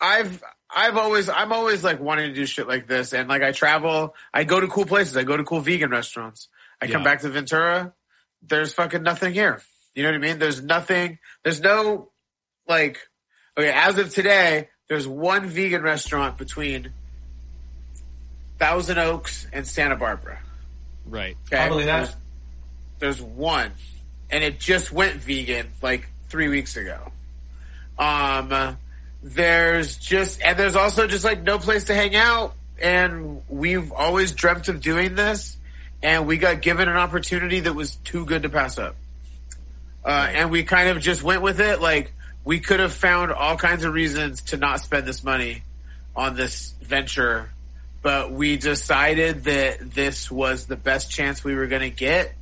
I've 0.00 0.42
I've 0.74 0.96
always 0.96 1.28
I'm 1.28 1.52
always 1.52 1.84
like 1.84 2.00
wanting 2.00 2.30
to 2.30 2.34
do 2.34 2.44
shit 2.46 2.66
like 2.66 2.86
this 2.86 3.12
and 3.12 3.28
like 3.28 3.42
I 3.42 3.52
travel, 3.52 4.14
I 4.34 4.44
go 4.44 4.58
to 4.60 4.66
cool 4.66 4.86
places, 4.86 5.16
I 5.16 5.22
go 5.24 5.36
to 5.36 5.44
cool 5.44 5.60
vegan 5.60 5.90
restaurants. 5.90 6.48
I 6.80 6.86
come 6.86 7.02
back 7.02 7.20
to 7.20 7.28
Ventura, 7.28 7.92
there's 8.42 8.72
fucking 8.72 9.02
nothing 9.02 9.34
here. 9.34 9.60
You 9.94 10.04
know 10.04 10.10
what 10.10 10.16
I 10.16 10.18
mean? 10.18 10.38
There's 10.38 10.62
nothing 10.62 11.18
there's 11.42 11.60
no 11.60 12.10
like 12.68 12.98
okay, 13.56 13.72
as 13.74 13.98
of 13.98 14.14
today, 14.14 14.68
there's 14.88 15.06
one 15.06 15.46
vegan 15.46 15.82
restaurant 15.82 16.38
between 16.38 16.92
Thousand 18.58 18.98
Oaks 18.98 19.46
and 19.52 19.66
Santa 19.66 19.96
Barbara. 19.96 20.40
Right. 21.06 21.36
Okay. 21.46 21.56
I 21.62 21.68
believe 21.68 21.86
that. 21.86 22.16
There's, 22.98 23.18
there's 23.18 23.22
one, 23.22 23.72
and 24.30 24.42
it 24.44 24.58
just 24.60 24.92
went 24.92 25.16
vegan 25.16 25.68
like 25.82 26.08
three 26.28 26.48
weeks 26.48 26.76
ago. 26.76 27.12
Um, 27.98 28.78
there's 29.22 29.96
just, 29.96 30.40
and 30.42 30.58
there's 30.58 30.76
also 30.76 31.06
just 31.06 31.24
like 31.24 31.42
no 31.42 31.58
place 31.58 31.84
to 31.84 31.94
hang 31.94 32.14
out. 32.16 32.54
And 32.80 33.42
we've 33.48 33.90
always 33.92 34.32
dreamt 34.32 34.68
of 34.68 34.80
doing 34.80 35.16
this, 35.16 35.56
and 36.02 36.26
we 36.26 36.36
got 36.36 36.62
given 36.62 36.88
an 36.88 36.96
opportunity 36.96 37.60
that 37.60 37.74
was 37.74 37.96
too 37.96 38.24
good 38.24 38.42
to 38.42 38.48
pass 38.48 38.78
up. 38.78 38.96
Uh, 40.04 40.28
and 40.30 40.50
we 40.50 40.62
kind 40.62 40.88
of 40.88 41.00
just 41.00 41.22
went 41.22 41.42
with 41.42 41.60
it. 41.60 41.80
Like 41.80 42.12
we 42.44 42.60
could 42.60 42.80
have 42.80 42.92
found 42.92 43.32
all 43.32 43.56
kinds 43.56 43.84
of 43.84 43.92
reasons 43.92 44.42
to 44.42 44.56
not 44.56 44.80
spend 44.80 45.06
this 45.06 45.24
money 45.24 45.62
on 46.14 46.34
this 46.34 46.74
venture, 46.80 47.50
but 48.02 48.32
we 48.32 48.56
decided 48.56 49.44
that 49.44 49.92
this 49.92 50.30
was 50.30 50.66
the 50.66 50.76
best 50.76 51.10
chance 51.10 51.42
we 51.42 51.54
were 51.54 51.66
going 51.66 51.82
to 51.82 51.90
get 51.90 52.32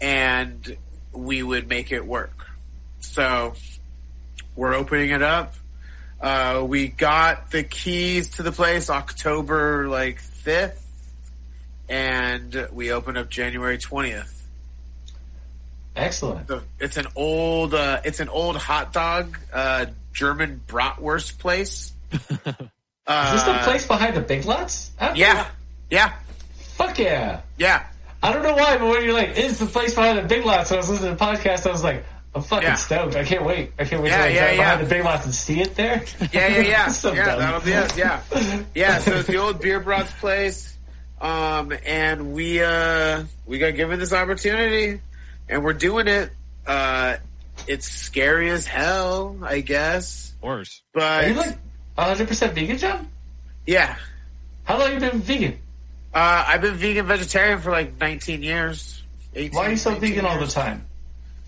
and 0.00 0.76
we 1.12 1.42
would 1.42 1.68
make 1.68 1.90
it 1.92 2.06
work. 2.06 2.46
So 3.00 3.54
we're 4.54 4.74
opening 4.74 5.10
it 5.10 5.22
up. 5.22 5.54
Uh, 6.20 6.64
we 6.66 6.88
got 6.88 7.50
the 7.50 7.62
keys 7.62 8.28
to 8.32 8.42
the 8.42 8.52
place 8.52 8.90
October 8.90 9.88
like 9.88 10.20
5th 10.20 10.79
and 11.90 12.68
we 12.72 12.92
open 12.92 13.16
up 13.16 13.28
January 13.28 13.76
20th. 13.76 14.32
Excellent. 15.96 16.48
It's 16.78 16.96
an 16.96 17.06
old, 17.16 17.74
uh, 17.74 18.00
it's 18.04 18.20
an 18.20 18.28
old 18.28 18.56
hot 18.56 18.92
dog, 18.92 19.36
uh, 19.52 19.86
German 20.12 20.60
bratwurst 20.66 21.38
place. 21.38 21.92
Uh, 22.12 22.16
Is 22.16 22.24
this 22.46 23.42
the 23.42 23.58
place 23.64 23.86
behind 23.86 24.16
the 24.16 24.20
Big 24.20 24.44
Lots? 24.44 24.92
Yeah. 25.14 25.48
Yeah. 25.90 26.12
Fuck 26.76 26.98
yeah. 26.98 27.40
Yeah. 27.58 27.84
I 28.22 28.32
don't 28.32 28.42
know 28.42 28.54
why, 28.54 28.76
but 28.78 28.86
when 28.86 29.02
you're 29.02 29.14
like, 29.14 29.36
"Is 29.36 29.58
the 29.58 29.66
place 29.66 29.94
behind 29.94 30.18
the 30.18 30.22
Big 30.22 30.44
Lots, 30.44 30.70
I 30.70 30.76
was 30.76 30.88
listening 30.90 31.16
to 31.16 31.16
the 31.16 31.24
podcast, 31.24 31.66
I 31.66 31.72
was 31.72 31.82
like, 31.82 32.04
I'm 32.34 32.42
fucking 32.42 32.68
Yeah. 32.68 32.74
stoked. 32.76 33.16
I 33.16 33.24
can't 33.24 33.44
wait. 33.44 33.72
I 33.78 33.84
can't 33.84 34.02
wait 34.02 34.10
Yeah, 34.10 34.18
to 34.18 34.24
like, 34.26 34.34
yeah, 34.34 34.56
behind 34.56 34.80
the 34.86 34.94
Big 34.94 35.04
Lots 35.04 35.24
and 35.24 35.34
see 35.34 35.60
it 35.60 35.74
there. 35.74 36.04
Yeah, 36.32 36.46
yeah, 36.48 36.60
yeah. 36.60 36.88
So 36.92 37.12
yeah, 37.12 37.24
dumb. 37.26 37.38
that'll 37.40 37.60
be 37.60 37.74
us. 37.74 37.96
Yeah, 37.96 38.20
yeah. 38.74 38.98
So 38.98 39.16
it's 39.16 39.26
the 39.26 39.38
old 39.38 39.60
beer 39.60 39.80
brats 39.80 40.12
place, 40.20 40.76
um, 41.20 41.72
and 41.86 42.32
we 42.32 42.62
uh 42.62 43.24
we 43.46 43.58
got 43.58 43.74
given 43.76 43.98
this 43.98 44.12
opportunity, 44.12 45.00
and 45.48 45.62
we're 45.64 45.72
doing 45.74 46.08
it. 46.08 46.30
Uh, 46.66 47.16
it's 47.66 47.86
scary 47.88 48.50
as 48.50 48.66
hell, 48.66 49.36
I 49.42 49.60
guess, 49.60 50.32
Worse, 50.40 50.82
but 50.94 51.24
Are 51.24 51.28
you 51.28 51.34
like 51.34 51.58
100% 51.98 52.52
vegan, 52.54 52.78
John? 52.78 53.08
yeah. 53.66 53.96
How 54.64 54.78
long 54.78 54.92
have 54.92 55.02
you 55.02 55.10
been 55.10 55.20
vegan? 55.20 55.58
Uh, 56.14 56.44
I've 56.46 56.60
been 56.62 56.74
vegan 56.74 57.06
vegetarian 57.06 57.60
for 57.60 57.70
like 57.70 57.98
19 58.00 58.42
years. 58.42 59.02
18, 59.34 59.56
Why 59.56 59.66
are 59.66 59.70
you 59.70 59.76
so 59.76 59.90
19 59.90 60.08
vegan 60.10 60.24
all 60.26 60.38
the 60.40 60.46
time? 60.46 60.86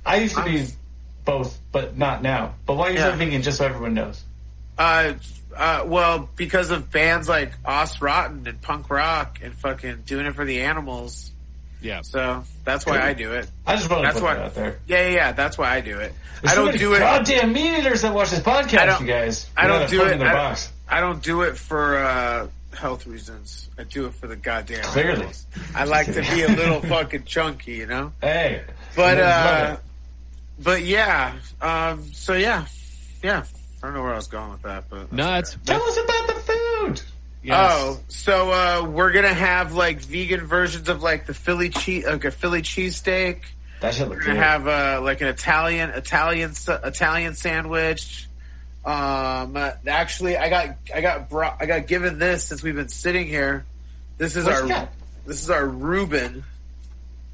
I 0.04 0.16
used 0.16 0.36
to 0.36 0.44
be 0.44 0.58
I'm- 0.58 0.68
both, 1.24 1.58
but 1.70 1.96
not 1.96 2.22
now. 2.22 2.54
But 2.66 2.74
why 2.74 2.88
are 2.88 2.90
you 2.90 2.98
Yeah. 2.98 3.12
so 3.12 3.16
vegan, 3.16 3.42
just 3.42 3.58
so 3.58 3.64
everyone 3.64 3.94
knows? 3.94 4.22
Uh, 4.78 5.14
uh, 5.56 5.84
well, 5.86 6.28
because 6.36 6.70
of 6.70 6.90
bands 6.90 7.28
like 7.28 7.52
Os 7.64 8.00
Rotten 8.00 8.46
and 8.46 8.60
punk 8.60 8.88
rock 8.90 9.40
and 9.42 9.54
fucking 9.54 10.02
doing 10.06 10.26
it 10.26 10.34
for 10.34 10.44
the 10.44 10.62
animals. 10.62 11.30
Yeah. 11.82 12.00
So 12.02 12.44
that's 12.64 12.86
why 12.86 13.00
I 13.00 13.12
do 13.12 13.32
it. 13.32 13.50
I 13.66 13.76
just 13.76 13.90
want 13.90 14.02
to 14.02 14.06
That's 14.08 14.20
put 14.20 14.24
why. 14.24 14.34
that 14.34 14.44
out 14.44 14.54
there. 14.54 14.78
Yeah, 14.86 15.08
yeah, 15.08 15.14
yeah. 15.14 15.32
That's 15.32 15.58
why 15.58 15.74
I 15.74 15.80
do 15.80 15.98
it. 15.98 16.12
There's 16.40 16.52
I 16.52 16.54
don't 16.54 16.66
many 16.66 16.78
do 16.78 16.94
it. 16.94 17.00
Goddamn 17.00 17.52
meat 17.52 17.78
eaters 17.78 18.02
that 18.02 18.14
watch 18.14 18.30
this 18.30 18.40
podcast, 18.40 19.00
you 19.00 19.06
guys. 19.06 19.50
I 19.56 19.66
don't 19.66 19.90
do 19.90 20.04
it. 20.04 20.12
In 20.12 20.18
their 20.20 20.28
I, 20.28 20.32
box. 20.34 20.72
I 20.88 21.00
don't 21.00 21.22
do 21.22 21.42
it 21.42 21.56
for 21.58 21.98
uh, 21.98 22.46
health 22.76 23.06
reasons. 23.06 23.68
I 23.78 23.82
do 23.84 24.06
it 24.06 24.14
for 24.14 24.28
the 24.28 24.36
goddamn. 24.36 24.84
Clearly. 24.84 25.12
animals. 25.14 25.46
I 25.74 25.84
like 25.84 26.06
to 26.06 26.20
be 26.22 26.42
a 26.42 26.48
little 26.56 26.80
fucking 26.82 27.24
chunky, 27.24 27.72
you 27.74 27.86
know. 27.86 28.12
Hey, 28.20 28.62
But 28.94 29.18
uh, 29.18 29.76
but 30.60 30.82
yeah. 30.82 31.34
Um. 31.60 32.12
So 32.12 32.34
yeah, 32.34 32.66
yeah. 33.24 33.44
I 33.82 33.86
don't 33.86 33.94
know 33.94 34.02
where 34.02 34.12
I 34.12 34.16
was 34.16 34.28
going 34.28 34.52
with 34.52 34.62
that, 34.62 34.84
but 34.88 35.12
No, 35.12 35.24
that's 35.24 35.54
it's 35.54 35.70
okay. 35.70 35.78
tell 35.78 35.82
us 35.88 35.96
about 35.98 36.26
the 36.28 36.34
food. 36.34 37.02
yes. 37.42 37.70
Oh, 37.72 38.00
so 38.08 38.50
uh, 38.52 38.86
we're 38.88 39.10
gonna 39.12 39.34
have 39.34 39.74
like 39.74 40.00
vegan 40.00 40.46
versions 40.46 40.88
of 40.88 41.02
like 41.02 41.26
the 41.26 41.34
Philly 41.34 41.68
cheese, 41.70 42.04
like 42.06 42.24
a 42.24 42.30
Philly 42.30 42.62
cheesesteak. 42.62 43.40
That 43.80 43.94
should 43.94 44.08
look 44.08 44.18
We're 44.18 44.26
gonna 44.26 44.38
have 44.42 44.68
uh, 44.68 45.00
like 45.02 45.20
an 45.20 45.26
Italian 45.28 45.90
Italian 45.90 46.52
Italian 46.68 47.34
sandwich. 47.34 48.28
Um, 48.84 49.56
uh, 49.56 49.72
actually, 49.86 50.36
I 50.36 50.48
got 50.48 50.76
I 50.94 51.00
got 51.00 51.28
brought 51.28 51.56
I 51.60 51.66
got 51.66 51.86
given 51.88 52.18
this 52.18 52.44
since 52.44 52.62
we've 52.62 52.74
been 52.76 52.88
sitting 52.88 53.26
here. 53.26 53.64
This 54.18 54.36
is 54.36 54.44
What's 54.44 54.60
our 54.60 54.68
that? 54.68 54.92
this 55.26 55.42
is 55.42 55.50
our 55.50 55.66
Reuben. 55.66 56.44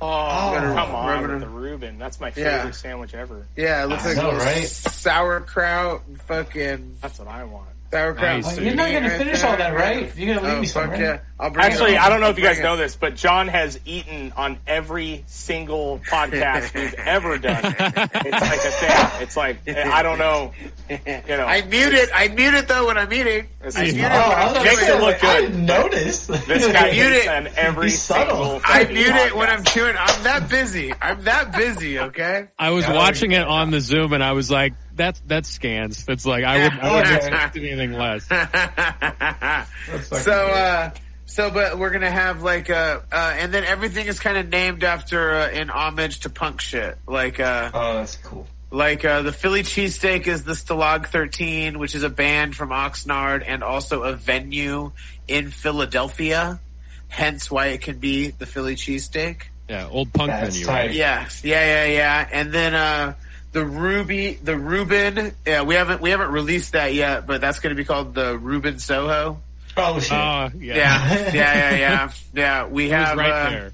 Oh, 0.00 0.06
Oh. 0.06 0.74
come 0.74 0.94
on 0.94 1.20
Reuben. 1.20 1.30
with 1.32 1.40
the 1.40 1.48
Reuben. 1.48 1.98
That's 1.98 2.20
my 2.20 2.30
favorite 2.30 2.50
Yeah. 2.66 2.70
sandwich 2.70 3.14
ever. 3.14 3.46
Yeah, 3.56 3.82
it 3.82 3.86
looks 3.88 4.04
I 4.04 4.08
like 4.08 4.16
know, 4.18 4.24
little 4.30 4.38
right? 4.40 4.64
sauerkraut, 4.66 6.02
fucking 6.26 6.96
That's 7.00 7.18
what 7.18 7.28
I 7.28 7.44
want. 7.44 7.68
Sauerkraut. 7.90 8.42
Nice. 8.44 8.58
You're 8.58 8.74
not 8.74 8.90
gonna 8.92 9.10
finish 9.10 9.40
there. 9.40 9.50
all 9.50 9.56
that, 9.56 9.74
right? 9.74 10.16
You're 10.16 10.34
gonna 10.34 10.46
leave 10.48 10.58
Oh 10.58 10.60
me 10.60 10.66
some, 10.66 10.82
fuck 10.82 10.90
right? 10.92 11.00
yeah! 11.00 11.20
I'll 11.40 11.50
bring 11.50 11.64
Actually, 11.66 11.92
it. 11.94 12.00
I 12.00 12.08
don't 12.08 12.20
know 12.20 12.28
if 12.30 12.36
you 12.38 12.44
guys 12.44 12.56
bring 12.56 12.64
know 12.66 12.76
this, 12.76 12.96
but 12.96 13.14
John 13.16 13.48
has 13.48 13.78
eaten 13.84 14.32
on 14.36 14.58
every 14.66 15.24
single 15.26 16.00
podcast 16.00 16.74
we've 16.74 16.94
ever 16.98 17.38
done. 17.38 17.62
It's 17.64 17.78
like 17.78 18.64
a 18.64 18.70
thing. 18.70 19.22
It's 19.22 19.36
like 19.36 19.68
I 19.68 20.02
don't 20.02 20.18
know. 20.18 20.52
You 20.90 20.96
know, 21.28 21.44
I 21.46 21.62
mute 21.62 21.94
it. 21.94 22.10
I 22.14 22.28
mute 22.28 22.54
it 22.54 22.68
though 22.68 22.86
when 22.86 22.98
I'm 22.98 23.12
eating. 23.12 23.46
This 23.62 23.76
I 23.76 23.84
is- 23.84 23.94
mute 23.94 24.04
it 24.04 24.10
Oh, 24.12 24.28
when 24.28 24.38
I 24.38 24.42
I'm 24.42 24.48
was 24.48 24.54
gonna 24.54 24.64
Makes 24.68 24.82
it 24.88 25.00
look 25.00 25.22
like, 25.22 25.24
I 25.24 25.40
didn't 25.42 25.66
notice. 25.66 26.26
this 26.26 26.66
guy 26.72 26.90
mute 26.92 27.12
eats 27.12 27.24
it. 27.26 27.28
on 27.28 27.46
every 27.56 27.84
He's 27.86 28.02
subtle. 28.02 28.36
single. 28.44 28.60
I 28.64 28.78
fucking 28.80 28.94
mute 28.94 29.14
it 29.14 29.36
when 29.36 29.48
I'm 29.48 29.64
chewing. 29.64 29.94
I'm 29.98 30.22
that 30.24 30.48
busy. 30.48 30.92
I'm 31.00 31.22
that 31.24 31.52
busy. 31.56 31.98
Okay. 32.00 32.48
I 32.58 32.70
was 32.70 32.84
Yeah. 32.84 32.94
watching 32.94 33.32
it 33.32 33.46
on 33.46 33.70
the 33.70 33.80
Zoom 33.80 34.12
and 34.12 34.22
I 34.24 34.32
was 34.32 34.50
like, 34.50 34.74
that's 34.98 35.20
that's 35.26 35.48
scans. 35.48 36.04
That's 36.04 36.26
like 36.26 36.44
I 36.44 36.64
would 36.64 36.72
I 36.80 36.94
wouldn't 36.94 37.16
expect 37.16 37.56
anything 37.56 37.92
less. 37.94 38.26
so 40.22 40.32
uh 40.32 40.90
so 41.26 41.50
but 41.50 41.78
we're 41.78 41.90
gonna 41.90 42.10
have 42.10 42.42
like 42.42 42.68
uh, 42.70 43.00
uh 43.12 43.34
and 43.38 43.52
then 43.52 43.64
everything 43.64 44.06
is 44.06 44.18
kind 44.20 44.36
of 44.36 44.48
named 44.48 44.84
after 44.84 45.30
uh, 45.34 45.50
in 45.50 45.68
homage 45.70 46.20
to 46.20 46.30
punk 46.30 46.60
shit 46.60 46.98
like 47.06 47.38
uh 47.40 47.70
Oh, 47.72 47.94
that's 47.94 48.16
cool. 48.16 48.46
like 48.70 49.04
uh 49.04 49.22
the 49.22 49.32
philly 49.32 49.62
cheesesteak 49.62 50.26
is 50.26 50.44
the 50.44 50.52
stalag 50.52 51.06
13 51.06 51.78
which 51.78 51.94
is 51.94 52.02
a 52.02 52.08
band 52.10 52.56
from 52.56 52.70
oxnard 52.70 53.44
and 53.46 53.62
also 53.62 54.02
a 54.04 54.14
venue 54.14 54.92
in 55.26 55.50
philadelphia 55.50 56.60
hence 57.08 57.50
why 57.50 57.66
it 57.68 57.80
can 57.82 57.98
be 57.98 58.28
the 58.30 58.46
philly 58.46 58.74
cheesesteak 58.76 59.42
Yeah, 59.68 59.86
old 59.90 60.12
punk 60.12 60.30
That's 60.30 60.54
venue. 60.56 60.66
tight. 60.66 60.86
Right? 60.86 60.92
yeah 60.94 61.28
yeah 61.42 61.84
yeah 61.84 61.92
yeah 61.92 62.28
and 62.32 62.52
then 62.52 62.74
uh 62.74 63.14
the 63.52 63.64
Ruby, 63.64 64.34
the 64.42 64.56
Reuben, 64.56 65.32
yeah, 65.46 65.62
we 65.62 65.74
haven't 65.74 66.00
we 66.00 66.10
haven't 66.10 66.30
released 66.30 66.72
that 66.72 66.94
yet, 66.94 67.26
but 67.26 67.40
that's 67.40 67.60
going 67.60 67.74
to 67.74 67.80
be 67.80 67.84
called 67.84 68.14
the 68.14 68.36
Reuben 68.38 68.78
Soho. 68.78 69.40
Oh 69.76 70.00
shit. 70.00 70.12
Uh, 70.12 70.50
yeah. 70.58 70.74
Yeah, 70.76 71.14
yeah, 71.14 71.32
yeah, 71.32 71.76
yeah, 71.76 72.10
yeah. 72.34 72.66
We 72.66 72.90
have 72.90 73.16
right 73.16 73.30
uh, 73.30 73.50
there. 73.50 73.72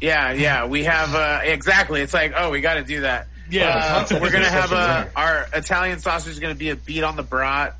Yeah, 0.00 0.32
yeah, 0.32 0.66
we 0.66 0.84
have 0.84 1.14
uh, 1.14 1.40
exactly. 1.42 2.00
It's 2.02 2.14
like, 2.14 2.32
oh, 2.36 2.50
we 2.50 2.60
got 2.60 2.74
to 2.74 2.84
do 2.84 3.00
that. 3.02 3.28
Yeah. 3.50 4.06
Uh, 4.10 4.18
we're 4.20 4.30
gonna 4.30 4.44
have 4.44 4.72
a 4.72 4.76
a 4.76 5.10
our 5.18 5.46
Italian 5.54 6.00
sausage 6.00 6.32
is 6.34 6.38
gonna 6.38 6.54
be 6.54 6.70
a 6.70 6.76
beat 6.76 7.02
on 7.02 7.16
the 7.16 7.22
brat. 7.22 7.76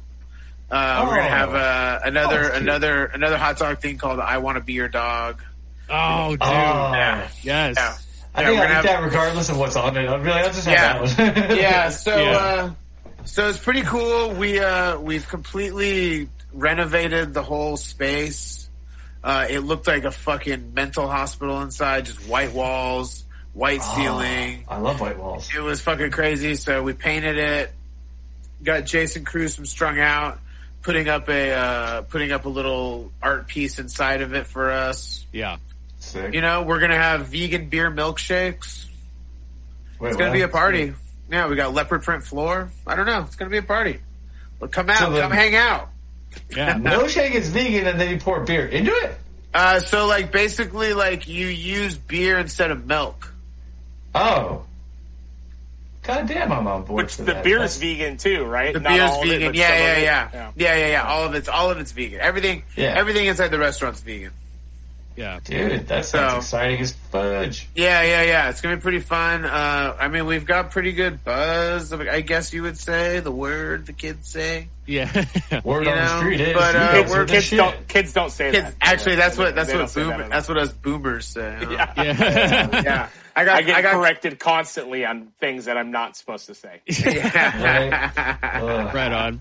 Uh, 0.71 1.05
We're 1.07 1.17
gonna 1.17 1.27
Oh. 1.27 1.31
have 1.31 1.55
uh, 1.55 2.01
another 2.05 2.53
Oh, 2.53 2.57
another 2.57 3.05
another 3.07 3.37
hot 3.39 3.59
dog 3.59 3.79
thing 3.81 3.99
called 3.99 4.19
"I 4.21 4.39
Want 4.39 4.57
to 4.57 4.63
Be 4.65 4.73
Your 4.75 4.89
Dog." 4.89 5.43
Oh, 5.91 6.31
dude. 6.31 6.39
Oh. 6.43 6.93
Yeah. 6.93 7.29
Yes. 7.43 7.75
Yeah. 7.77 7.97
I 8.39 8.43
Yeah, 8.43 8.47
think 8.49 8.61
I 8.61 8.63
gonna 8.63 8.71
eat 8.71 8.75
have- 8.75 8.85
that 8.85 9.03
regardless 9.03 9.49
of 9.49 9.59
what's 9.59 9.77
on 9.77 9.97
it. 9.97 10.09
I'll 10.09 10.19
be 10.23 10.29
like, 10.31 10.45
I'll 10.45 10.53
just 10.53 10.67
Yeah. 10.69 11.03
that 11.07 11.49
one. 11.49 11.57
yeah, 11.59 11.89
so 11.91 12.17
Yeah. 12.17 12.37
uh 12.37 12.71
so 13.25 13.49
it's 13.49 13.59
pretty 13.59 13.83
cool. 13.83 14.31
We 14.35 14.59
uh 14.61 14.99
we've 14.99 15.27
completely 15.29 16.29
renovated 16.53 17.35
the 17.35 17.43
whole 17.43 17.77
space. 17.77 18.69
Uh 19.25 19.47
it 19.51 19.61
looked 19.61 19.87
like 19.87 20.05
a 20.05 20.11
fucking 20.13 20.73
mental 20.75 21.09
hospital 21.09 21.61
inside, 21.63 22.07
just 22.07 22.27
white 22.29 22.53
walls, 22.53 23.25
white 23.53 23.81
Oh, 23.83 23.97
ceiling. 23.97 24.65
I 24.69 24.79
love 24.79 25.01
white 25.01 25.19
walls. 25.19 25.49
It 25.55 25.61
was 25.61 25.81
fucking 25.81 26.11
crazy. 26.13 26.55
So 26.55 26.83
we 26.83 26.93
painted 26.93 27.37
it. 27.39 27.73
Got 28.63 28.87
Jason 28.87 29.25
Cruz 29.25 29.55
from 29.55 29.67
Strung 29.67 29.99
Out 30.01 30.39
putting 30.83 31.09
up 31.09 31.29
a 31.29 31.51
uh 31.53 32.03
putting 32.03 32.31
up 32.33 32.45
a 32.45 32.49
little 32.49 33.13
art 33.23 33.47
piece 33.49 33.79
inside 33.79 34.23
of 34.23 34.33
it 34.35 34.47
for 34.47 34.71
us. 34.71 35.27
Yeah. 35.33 35.57
Sick. 35.99 36.33
You 36.35 36.41
know, 36.41 36.63
we're 36.63 36.81
gonna 36.81 36.97
have 36.97 37.29
vegan 37.29 37.69
beer 37.69 37.91
milkshakes. 37.91 38.87
Wait, 39.99 40.09
It's 40.09 40.17
gonna 40.17 40.31
what? 40.31 40.35
be 40.35 40.43
a 40.43 40.49
party. 40.49 40.95
Yeah, 41.31 41.49
we 41.49 41.57
got 41.57 41.75
leopard 41.75 42.03
print 42.03 42.23
floor. 42.25 42.71
I 42.87 42.95
don't 42.97 43.07
know. 43.07 43.23
It's 43.23 43.37
gonna 43.37 43.51
be 43.51 43.59
a 43.59 43.63
party. 43.63 44.01
Well, 44.61 44.69
come 44.71 44.89
out, 44.91 44.99
So 44.99 45.11
then- 45.11 45.23
come 45.23 45.33
hang 45.33 45.55
out. 45.57 45.91
Yeah. 46.51 46.75
Milkshake 46.79 47.33
is 47.33 47.49
vegan, 47.51 47.87
and 47.87 48.01
then 48.01 48.11
you 48.11 48.19
pour 48.19 48.41
beer 48.41 48.67
into 48.67 48.93
it. 48.93 49.17
Uh, 49.53 49.81
so 49.81 50.07
like 50.07 50.31
basically 50.31 50.95
like 50.95 51.27
you 51.27 51.47
use 51.47 51.97
beer 51.97 52.39
instead 52.39 52.71
of 52.71 52.87
milk. 52.87 53.33
Oh, 54.15 54.63
god 56.03 56.27
damn! 56.29 56.53
I'm 56.53 56.67
on 56.67 56.85
board. 56.85 57.05
Which 57.05 57.15
for 57.17 57.23
the 57.23 57.35
that. 57.35 57.45
beer 57.45 57.57
That's- 57.57 57.75
is 57.77 57.81
vegan 57.81 58.17
too, 58.19 58.45
right? 58.45 58.73
The 58.73 58.81
Not 58.81 58.91
beer's 58.93 59.11
all 59.11 59.23
of 59.23 59.29
it, 59.29 59.39
vegan. 59.39 59.55
yeah, 59.55 59.69
yeah, 59.79 59.99
yeah, 59.99 60.51
yeah, 60.57 60.77
yeah, 60.77 60.87
yeah. 60.89 61.03
All 61.09 61.25
of 61.25 61.35
it's 61.35 61.49
all 61.49 61.71
of 61.71 61.79
it's 61.79 61.93
vegan. 61.93 62.21
Everything, 62.21 62.63
Yeah. 62.77 62.95
everything 62.97 63.27
inside 63.27 63.49
the 63.49 63.59
restaurant's 63.59 64.01
vegan. 64.01 64.33
Yeah. 65.19 65.41
Dude, 65.43 65.89
that 65.89 66.05
sounds 66.05 66.33
So- 66.33 66.39
exciting 66.59 66.81
as 66.81 66.93
fudge. 67.11 67.69
Yeah, 67.75 68.03
yeah, 68.03 68.23
yeah. 68.23 68.51
It's 68.51 68.61
gonna 68.61 68.77
be 68.77 68.83
pretty 68.83 69.01
fun. 69.01 69.45
Uh, 69.45 69.97
I 69.99 70.07
mean, 70.07 70.27
we've 70.27 70.45
got 70.47 70.71
pretty 70.71 70.93
good 70.93 71.25
buzz. 71.25 71.93
I 71.93 72.21
guess 72.21 72.53
you 72.53 72.63
would 72.63 72.79
say 72.79 73.19
the 73.19 73.33
word 73.33 73.87
the 73.87 73.93
kids 73.93 74.29
say. 74.29 74.69
Yeah. 74.87 75.11
Word 75.65 75.85
You 75.85 75.91
on 75.91 75.99
the 75.99 76.19
street 76.19 76.41
is 76.41 76.55
but, 76.55 76.75
uh, 76.75 77.03
guys 77.03 77.11
we're- 77.11 77.27
Kids 77.27 77.51
don't 77.51 77.89
kids 77.89 78.13
don't 78.15 78.31
say 78.31 78.53
Kids, 78.53 78.69
that. 78.69 78.75
actually, 78.81 79.17
that's 79.17 79.37
what 79.37 79.55
that's 79.55 79.69
They 79.69 79.75
what 79.77 79.93
don't 79.93 80.09
that 80.09 80.17
boomer, 80.19 80.29
that's 80.31 80.49
what 80.49 80.57
us 80.57 80.73
boomers 80.73 81.27
say. 81.27 81.59
huh? 81.61 81.67
Yeah. 81.97 82.05
yeah. 82.05 82.83
yeah. 82.83 83.09
I 83.37 83.45
got 83.45 83.57
I 83.59 83.63
get 83.63 83.77
I 83.77 83.83
got 83.83 83.93
corrected 83.95 84.39
constantly 84.39 85.05
on 85.05 85.29
things 85.41 85.67
that 85.67 85.77
I'm 85.77 85.91
not 85.91 86.17
supposed 86.17 86.47
to 86.47 86.55
say. 86.55 86.81
Ugh. 86.89 88.95
right 88.95 89.13
on. 89.13 89.41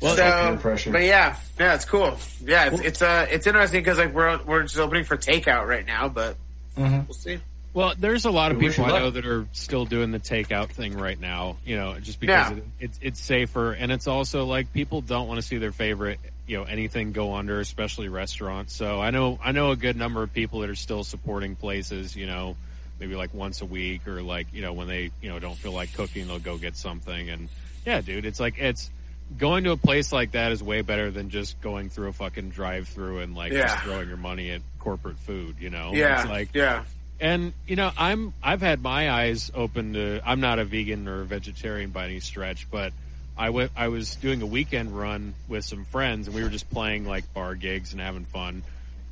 Well, 0.00 0.16
so, 0.16 0.58
pressure. 0.60 0.90
but 0.92 1.02
yeah, 1.02 1.36
yeah, 1.58 1.74
it's 1.74 1.84
cool. 1.86 2.18
Yeah, 2.44 2.66
it's 2.72 2.80
it's 2.82 3.02
uh 3.02 3.26
it's 3.30 3.46
interesting 3.46 3.80
because 3.80 3.98
like 3.98 4.12
we're 4.14 4.38
we're 4.44 4.62
just 4.62 4.78
opening 4.78 5.04
for 5.04 5.16
takeout 5.16 5.66
right 5.66 5.86
now, 5.86 6.08
but 6.08 6.36
Mhm. 6.76 7.06
we'll 7.08 7.14
see. 7.14 7.38
Well, 7.72 7.92
there's 7.98 8.24
a 8.24 8.30
lot 8.30 8.52
of 8.52 8.58
people 8.58 8.84
I 8.86 8.98
know 8.98 9.10
that 9.10 9.26
are 9.26 9.46
still 9.52 9.84
doing 9.84 10.10
the 10.10 10.18
takeout 10.18 10.68
thing 10.70 10.96
right 10.96 11.18
now. 11.20 11.56
You 11.64 11.76
know, 11.76 11.98
just 12.00 12.20
because 12.20 12.50
Yeah. 12.52 12.56
it, 12.58 12.64
it's 12.80 12.98
it's 13.02 13.20
safer, 13.20 13.72
and 13.72 13.90
it's 13.92 14.06
also 14.06 14.44
like 14.46 14.72
people 14.72 15.00
don't 15.02 15.28
want 15.28 15.38
to 15.40 15.46
see 15.46 15.58
their 15.58 15.72
favorite, 15.72 16.18
you 16.46 16.56
know, 16.58 16.64
anything 16.64 17.12
go 17.12 17.34
under, 17.34 17.60
especially 17.60 18.08
restaurants. 18.08 18.74
So 18.74 19.00
I 19.00 19.10
know 19.10 19.38
I 19.42 19.52
know 19.52 19.70
a 19.72 19.76
good 19.76 19.96
number 19.96 20.22
of 20.22 20.32
people 20.32 20.60
that 20.60 20.70
are 20.70 20.74
still 20.74 21.04
supporting 21.04 21.54
places. 21.56 22.14
You 22.16 22.26
know, 22.26 22.56
maybe 23.00 23.14
like 23.14 23.32
once 23.34 23.60
a 23.62 23.66
week, 23.66 24.06
or 24.08 24.22
like 24.22 24.46
you 24.52 24.62
know 24.62 24.72
when 24.74 24.88
they 24.88 25.10
you 25.22 25.28
know 25.30 25.38
don't 25.38 25.56
feel 25.56 25.72
like 25.72 25.92
cooking, 25.94 26.28
they'll 26.28 26.38
go 26.38 26.56
get 26.58 26.76
something. 26.76 27.28
And 27.30 27.48
yeah, 27.86 28.00
dude, 28.00 28.24
it's 28.26 28.40
like 28.40 28.58
it's 28.58 28.90
going 29.38 29.64
to 29.64 29.72
a 29.72 29.76
place 29.76 30.12
like 30.12 30.32
that 30.32 30.52
is 30.52 30.62
way 30.62 30.82
better 30.82 31.10
than 31.10 31.30
just 31.30 31.60
going 31.60 31.90
through 31.90 32.08
a 32.08 32.12
fucking 32.12 32.50
drive 32.50 32.88
through 32.88 33.20
and 33.20 33.34
like 33.34 33.52
just 33.52 33.78
throwing 33.80 34.08
your 34.08 34.16
money 34.16 34.50
at 34.50 34.62
corporate 34.78 35.18
food. 35.18 35.56
You 35.60 35.70
know, 35.70 35.92
Yeah, 35.94 36.20
it's 36.20 36.30
like 36.30 36.50
yeah, 36.54 36.84
and 37.20 37.52
you 37.66 37.76
know, 37.76 37.90
I'm 37.96 38.34
I've 38.42 38.60
had 38.60 38.82
my 38.82 39.10
eyes 39.10 39.50
open 39.54 39.94
to. 39.94 40.20
I'm 40.24 40.40
not 40.40 40.58
a 40.58 40.64
vegan 40.64 41.08
or 41.08 41.22
a 41.22 41.24
vegetarian 41.24 41.90
by 41.90 42.06
any 42.06 42.20
stretch, 42.20 42.70
but 42.70 42.92
I 43.36 43.50
went. 43.50 43.72
I 43.76 43.88
was 43.88 44.16
doing 44.16 44.42
a 44.42 44.46
weekend 44.46 44.96
run 44.96 45.34
with 45.48 45.64
some 45.64 45.84
friends, 45.84 46.26
and 46.26 46.36
we 46.36 46.42
were 46.42 46.48
just 46.48 46.70
playing 46.70 47.06
like 47.06 47.32
bar 47.34 47.54
gigs 47.54 47.92
and 47.92 48.00
having 48.00 48.24
fun. 48.24 48.62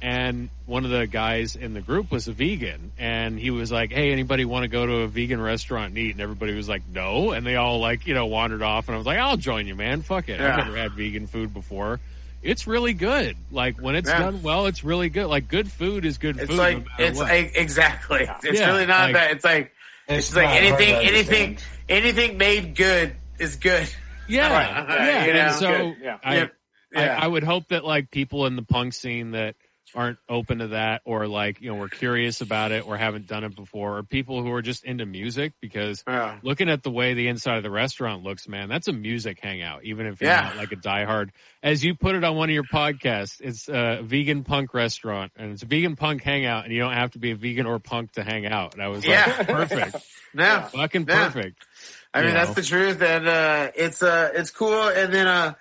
And 0.05 0.50
one 0.66 0.84
of 0.84 0.90
the 0.90 1.07
guys 1.07 1.57
in 1.57 1.72
the 1.72 1.80
group 1.80 2.11
was 2.11 2.28
a 2.28 2.32
vegan, 2.34 2.92
and 2.98 3.38
he 3.38 3.50
was 3.50 3.72
like, 3.72 3.90
"Hey, 3.90 4.12
anybody 4.12 4.44
want 4.44 4.64
to 4.64 4.68
go 4.68 4.84
to 4.84 4.92
a 4.96 5.09
vegan 5.09 5.40
restaurant 5.40 5.88
and 5.90 5.98
eat?" 5.98 6.11
And 6.12 6.20
everybody 6.20 6.52
was 6.55 6.68
like, 6.68 6.82
"No," 6.92 7.30
and 7.32 7.46
they 7.46 7.57
all 7.57 7.78
like 7.80 8.07
you 8.07 8.12
know 8.12 8.26
wandered 8.26 8.61
off. 8.61 8.86
And 8.88 8.94
I 8.94 8.98
was 8.98 9.07
like, 9.07 9.16
"I'll 9.18 9.38
join 9.38 9.66
you, 9.66 9.74
man. 9.74 10.02
Fuck 10.02 10.28
it. 10.28 10.38
Yeah. 10.40 10.59
I've 10.59 10.64
never 10.66 10.76
had 10.76 10.92
vegan 10.92 11.26
food 11.26 11.55
before." 11.55 12.00
It's 12.42 12.66
really 12.66 12.92
good. 12.92 13.34
Like 13.50 13.80
when 13.80 13.94
it's 13.96 14.11
Yeah. 14.11 14.18
done 14.18 14.42
well, 14.42 14.66
it's 14.66 14.84
really 14.84 15.09
good. 15.09 15.26
Like 15.28 15.48
good 15.48 15.72
food 15.72 16.05
is 16.05 16.18
good 16.18 16.36
it's 16.36 16.50
food. 16.50 16.59
like 16.59 16.76
no 16.98 17.05
it's 17.07 17.18
what. 17.18 17.28
like 17.30 17.52
exactly. 17.55 18.28
It's 18.42 18.61
Yeah, 18.61 18.72
really 18.72 18.84
not 18.84 19.05
like- 19.05 19.14
that. 19.14 19.30
It's 19.30 19.44
like 19.44 19.72
It's, 20.07 20.26
it's 20.28 20.36
like 20.36 20.50
anything, 20.50 20.94
anything, 20.96 21.59
anything 21.88 22.36
made 22.36 22.74
good 22.74 23.16
is 23.38 23.57
good. 23.57 23.88
Yeah, 24.28 24.52
Right. 24.86 24.86
yeah. 25.07 25.24
You 25.24 25.32
know, 25.32 25.40
and 25.40 25.55
so 25.55 25.68
good, 25.94 25.96
yeah. 26.02 26.18
I, 26.22 26.36
Yeah. 26.36 26.46
Yeah. 26.92 27.18
I, 27.18 27.24
I 27.24 27.26
would 27.26 27.42
hope 27.44 27.68
that 27.68 27.82
like 27.86 28.11
people 28.11 28.44
in 28.44 28.57
the 28.57 28.62
punk 28.62 28.92
scene 28.92 29.30
that 29.30 29.57
aren't 29.95 30.18
open 30.28 30.59
to 30.59 30.68
that 30.68 31.03
or 31.05 31.26
like 31.26 31.61
you 31.61 31.68
know 31.68 31.74
we're 31.76 31.88
curious 31.88 32.40
about 32.40 32.72
it 32.72 32.86
or 32.86 32.97
haven't 32.97 33.26
done 33.26 33.45
it 33.45 33.55
before 33.55 33.99
or 33.99 34.03
people 34.03 34.42
who 34.42 34.51
are 34.53 34.62
just 34.62 34.84
into 34.84 35.07
music 35.07 35.53
because 35.61 36.03
Yeah. 36.07 36.38
looking 36.42 36.68
at 36.68 36.83
the 36.83 36.91
way 36.91 37.14
the 37.14 37.29
inside 37.29 37.57
of 37.57 37.62
the 37.62 37.71
restaurant 37.71 38.22
looks 38.22 38.49
man 38.49 38.68
that's 38.68 38.88
a 38.88 38.92
music 38.92 39.38
hangout 39.41 39.84
even 39.84 40.07
if 40.07 40.21
you're 40.21 40.30
Yeah. 40.30 40.42
not 40.42 40.57
like 40.57 40.72
a 40.72 40.76
diehard 40.76 41.30
as 41.62 41.84
you 41.84 41.95
put 41.95 42.14
it 42.14 42.25
on 42.25 42.37
one 42.37 42.49
of 42.50 42.54
your 42.54 42.64
podcasts 42.64 43.41
it's 43.41 43.68
a 43.68 44.00
vegan 44.03 44.45
punk 44.45 44.75
restaurant 44.75 45.33
and 45.37 45.53
it's 45.53 45.62
a 45.62 45.66
vegan 45.66 45.96
punk 45.96 46.22
hangout 46.22 46.64
and 46.64 46.72
you 46.72 46.80
don't 46.80 46.92
have 46.95 47.12
to 47.12 47.18
be 47.18 47.30
a 47.30 47.37
vegan 47.37 47.66
or 47.66 47.79
punk 47.79 48.12
to 48.12 48.22
hang 48.25 48.46
out 48.46 48.75
and 48.75 48.83
I 48.83 48.88
was 48.88 49.07
like 49.07 49.25
Yeah. 49.26 49.42
perfect 49.45 49.96
No, 50.34 50.68
fucking 50.72 51.07
Yeah. 51.08 51.29
perfect 51.29 51.64
I 52.12 52.21
mean 52.21 52.29
you 52.29 52.34
that's 52.34 52.49
know. 52.50 52.54
the 52.54 52.62
truth, 52.62 53.03
and 53.03 53.26
uh, 53.26 53.71
it's 53.75 54.03
uh, 54.03 54.30
it's 54.34 54.50
cool. 54.53 54.88
And 54.88 55.12
then 55.12 55.26
uh, 55.26 55.54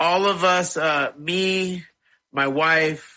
all 0.00 0.26
of 0.26 0.42
us, 0.42 0.76
uh, 0.76 1.12
me, 1.16 1.84
my 2.32 2.48
wife, 2.48 3.13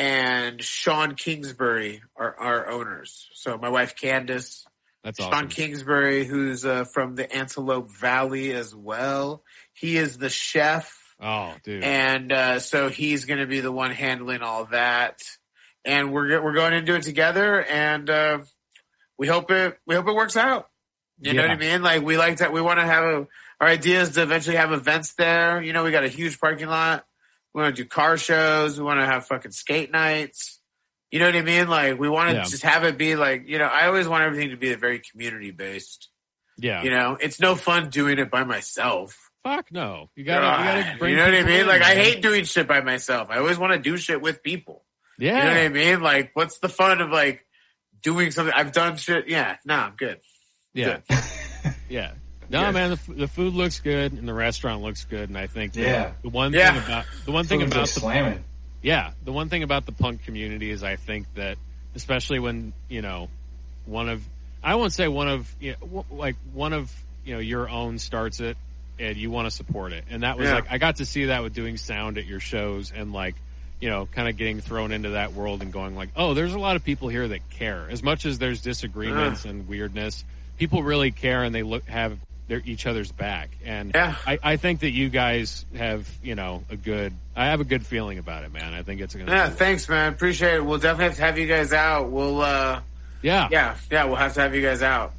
and 0.00 0.62
Sean 0.62 1.14
Kingsbury 1.14 2.02
are 2.16 2.34
our 2.34 2.70
owners. 2.70 3.28
So 3.34 3.58
my 3.58 3.68
wife 3.68 3.94
Candace, 3.96 4.66
that's 5.04 5.18
Sean 5.18 5.32
awesome 5.32 5.48
Kingsbury, 5.48 6.24
who's 6.24 6.64
uh, 6.64 6.84
from 6.84 7.16
the 7.16 7.30
Antelope 7.30 7.90
Valley 7.92 8.52
as 8.52 8.74
well. 8.74 9.44
He 9.74 9.98
is 9.98 10.16
the 10.16 10.30
chef. 10.30 10.96
oh 11.20 11.54
dude 11.62 11.84
and 11.84 12.32
uh, 12.32 12.60
so 12.60 12.88
he's 12.88 13.26
going 13.26 13.40
to 13.40 13.46
be 13.46 13.60
the 13.60 13.70
one 13.70 13.90
handling 13.90 14.40
all 14.40 14.64
that. 14.66 15.20
And 15.84 16.12
we're 16.12 16.42
we're 16.42 16.54
going 16.54 16.72
into 16.72 16.94
it 16.94 17.02
together, 17.02 17.62
and 17.62 18.08
uh, 18.08 18.38
we 19.18 19.26
hope 19.26 19.50
it 19.50 19.78
we 19.86 19.94
hope 19.94 20.08
it 20.08 20.14
works 20.14 20.36
out. 20.36 20.66
You 21.20 21.34
know 21.34 21.42
what 21.42 21.50
I 21.50 21.56
mean? 21.56 21.82
Like 21.82 22.02
we 22.02 22.16
like 22.16 22.38
that. 22.38 22.52
We 22.52 22.62
want 22.62 22.80
to 22.80 22.86
have 22.86 23.04
a 23.04 23.26
our 23.60 23.68
idea 23.68 24.00
is 24.00 24.10
to 24.10 24.22
eventually 24.22 24.56
have 24.56 24.72
events 24.72 25.12
there. 25.14 25.62
You 25.62 25.74
know, 25.74 25.84
we 25.84 25.90
got 25.90 26.04
a 26.04 26.08
huge 26.08 26.40
parking 26.40 26.68
lot. 26.68 27.04
We 27.54 27.62
want 27.62 27.74
to 27.76 27.82
do 27.82 27.88
car 27.88 28.16
shows. 28.16 28.78
We 28.78 28.84
want 28.84 29.00
to 29.00 29.06
have 29.06 29.26
fucking 29.26 29.50
skate 29.52 29.90
nights. 29.90 30.60
You 31.10 31.18
know 31.18 31.26
what 31.26 31.34
I 31.36 31.42
mean? 31.42 31.68
Like 31.68 31.98
we 31.98 32.08
want 32.08 32.30
to 32.30 32.36
Yeah. 32.36 32.42
just 32.44 32.62
have 32.62 32.84
it 32.84 32.96
be 32.96 33.16
like 33.16 33.48
you 33.48 33.58
know. 33.58 33.66
I 33.66 33.86
always 33.86 34.06
want 34.06 34.22
everything 34.24 34.50
to 34.50 34.56
be 34.56 34.72
very 34.74 35.00
community 35.00 35.50
based. 35.50 36.08
yeah 36.58 36.82
You 36.82 36.90
know, 36.90 37.16
it's 37.20 37.40
no 37.40 37.54
fun 37.56 37.90
doing 37.90 38.18
it 38.18 38.30
by 38.30 38.44
myself. 38.44 39.16
Fuck 39.42 39.72
no. 39.72 40.10
You 40.14 40.24
gotta, 40.24 40.62
you 40.62 40.82
gotta 40.84 40.98
bring 40.98 41.10
you 41.12 41.16
know 41.16 41.24
what 41.24 41.34
I 41.34 41.42
mean? 41.44 41.60
in, 41.62 41.66
Like 41.66 41.82
I 41.82 41.94
hate 41.94 42.20
doing 42.22 42.44
shit 42.44 42.68
by 42.68 42.82
myself. 42.82 43.28
I 43.30 43.38
always 43.38 43.58
want 43.58 43.72
to 43.72 43.78
do 43.78 43.96
shit 43.96 44.20
with 44.20 44.42
people. 44.42 44.84
Yeah. 45.18 45.36
You 45.38 45.42
know 45.44 45.48
what 45.48 45.56
I 45.56 45.68
mean? 45.70 46.00
Like, 46.02 46.30
what's 46.34 46.58
the 46.60 46.68
fun 46.68 47.00
of 47.00 47.10
like 47.10 47.44
doing 48.02 48.30
something? 48.30 48.52
I've 48.54 48.72
done 48.72 48.96
shit. 48.96 49.28
Yeah, 49.28 49.56
no, 49.64 49.74
I'm 49.74 49.96
good. 49.96 50.20
yeah. 50.74 50.98
yeah. 51.88 52.12
No, 52.50 52.64
Good. 52.66 52.72
man, 52.74 52.90
the, 53.06 53.14
the 53.14 53.28
food 53.28 53.54
looks 53.54 53.78
good 53.80 54.12
and 54.12 54.26
the 54.26 54.34
restaurant 54.34 54.82
looks 54.82 55.04
good, 55.04 55.28
and 55.28 55.38
I 55.38 55.46
think 55.46 55.76
Yeah. 55.76 56.12
the 56.22 56.28
one 56.30 56.52
Yeah. 56.52 56.72
thing 56.74 56.82
about 56.84 57.04
the 57.24 57.32
one 57.32 57.46
thing 57.46 57.60
Food's 57.60 57.72
about 57.72 57.88
the 57.88 58.00
slamming. 58.00 58.44
yeah 58.82 59.12
the 59.24 59.32
one 59.32 59.48
thing 59.48 59.62
about 59.62 59.86
the 59.86 59.92
punk 59.92 60.24
community 60.24 60.70
is 60.70 60.82
I 60.82 60.96
think 60.96 61.26
that 61.36 61.58
especially 61.94 62.38
when 62.40 62.72
you 62.88 63.02
know 63.02 63.28
one 63.86 64.08
of 64.08 64.22
I 64.64 64.74
won't 64.74 64.92
say 64.92 65.06
one 65.08 65.28
of 65.28 65.54
you 65.60 65.76
know, 65.80 66.04
like 66.10 66.36
one 66.52 66.72
of 66.72 66.92
you 67.24 67.34
know 67.34 67.40
your 67.40 67.68
own 67.68 67.98
starts 67.98 68.40
it 68.40 68.56
and 68.98 69.16
you 69.16 69.30
want 69.30 69.46
to 69.46 69.50
support 69.50 69.92
it, 69.92 70.04
and 70.10 70.24
that 70.24 70.36
was 70.36 70.48
Yeah. 70.48 70.56
like 70.56 70.66
I 70.70 70.78
got 70.78 70.96
to 70.96 71.06
see 71.06 71.26
that 71.26 71.42
with 71.44 71.54
doing 71.54 71.76
sound 71.76 72.18
at 72.18 72.26
your 72.26 72.40
shows 72.40 72.90
and 72.94 73.12
like 73.12 73.36
you 73.80 73.88
know 73.90 74.06
kind 74.06 74.28
of 74.28 74.36
getting 74.36 74.60
thrown 74.60 74.90
into 74.92 75.10
that 75.10 75.34
world 75.34 75.62
and 75.62 75.72
going 75.72 75.94
like 75.94 76.08
oh 76.16 76.34
there's 76.34 76.52
a 76.54 76.58
lot 76.58 76.74
of 76.76 76.82
people 76.84 77.08
here 77.08 77.28
that 77.28 77.48
care 77.50 77.86
as 77.90 78.02
much 78.02 78.26
as 78.26 78.38
there's 78.38 78.60
disagreements 78.60 79.44
and 79.46 79.68
weirdness 79.68 80.24
people 80.58 80.82
really 80.82 81.10
care 81.12 81.44
and 81.44 81.54
they 81.54 81.62
look 81.62 81.86
have 81.88 82.18
their 82.50 82.60
each 82.64 82.84
other's 82.84 83.10
back 83.12 83.48
and 83.64 83.92
Yeah. 83.94 84.16
I, 84.26 84.38
I 84.42 84.56
think 84.56 84.80
that 84.80 84.90
you 84.90 85.08
guys 85.08 85.64
have 85.76 86.06
you 86.22 86.34
know 86.34 86.64
a 86.68 86.76
good 86.76 87.14
I 87.36 87.46
have 87.46 87.60
a 87.60 87.64
good 87.64 87.86
feeling 87.86 88.18
about 88.18 88.42
it 88.44 88.52
man 88.52 88.74
I 88.74 88.82
think 88.82 89.00
it's 89.00 89.14
gonna 89.14 89.30
Yeah, 89.30 89.48
be- 89.48 89.54
thanks, 89.54 89.88
man. 89.88 90.12
Appreciate 90.12 90.56
it. 90.56 90.64
We'll 90.66 90.78
definitely 90.80 91.04
have 91.06 91.14
to 91.16 91.22
have 91.22 91.38
you 91.38 91.46
guys 91.46 91.72
out. 91.72 92.10
We'll, 92.10 92.42
uh, 92.42 92.80
yeah 93.22 93.48
yeah, 93.52 93.76
yeah, 93.90 94.04
we'll 94.04 94.16
have 94.16 94.34
to 94.34 94.40
have 94.40 94.54
you 94.54 94.62
guys 94.62 94.82
out. 94.82 95.12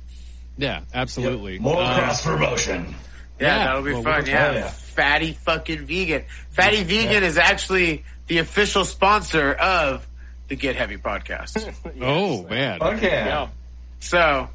yeah 0.57 0.81
absolutely 0.93 1.57
More 1.57 1.81
Uh, 1.81 1.97
cross 1.97 2.21
promotion. 2.23 2.93
Yeah, 3.39 3.57
Yeah. 3.57 3.65
that'll 3.65 3.81
be 3.81 3.93
Well, 3.93 4.03
fun. 4.03 4.25
Yeah. 4.25 4.49
oh, 4.49 4.53
yeah. 4.55 4.67
Fatty 4.67 5.31
fucking 5.31 5.85
vegan. 5.87 6.25
Fatty 6.51 6.83
vegan 6.83 7.23
is 7.23 7.37
actually 7.37 8.03
the 8.27 8.39
official 8.39 8.83
sponsor 8.85 9.53
of 9.53 10.05
the 10.49 10.55
Get 10.57 10.75
Heavy 10.75 10.97
podcast. 10.97 11.73
oh 12.01 12.43
man 12.47 12.81
Okay. 12.81 13.07
Yeah. 13.25 13.47
so 14.01 14.49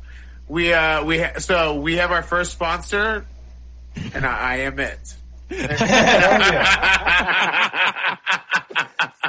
we, 0.49 0.73
uh, 0.73 1.05
we, 1.05 1.19
ha- 1.19 1.39
so 1.39 1.77
we 1.81 1.97
have 1.97 2.11
our 2.13 2.23
first 2.23 2.53
sponsor 2.53 3.27
and 4.15 4.25
I, 4.27 4.39
I 4.39 4.57
am 4.59 4.79
it. 4.79 5.15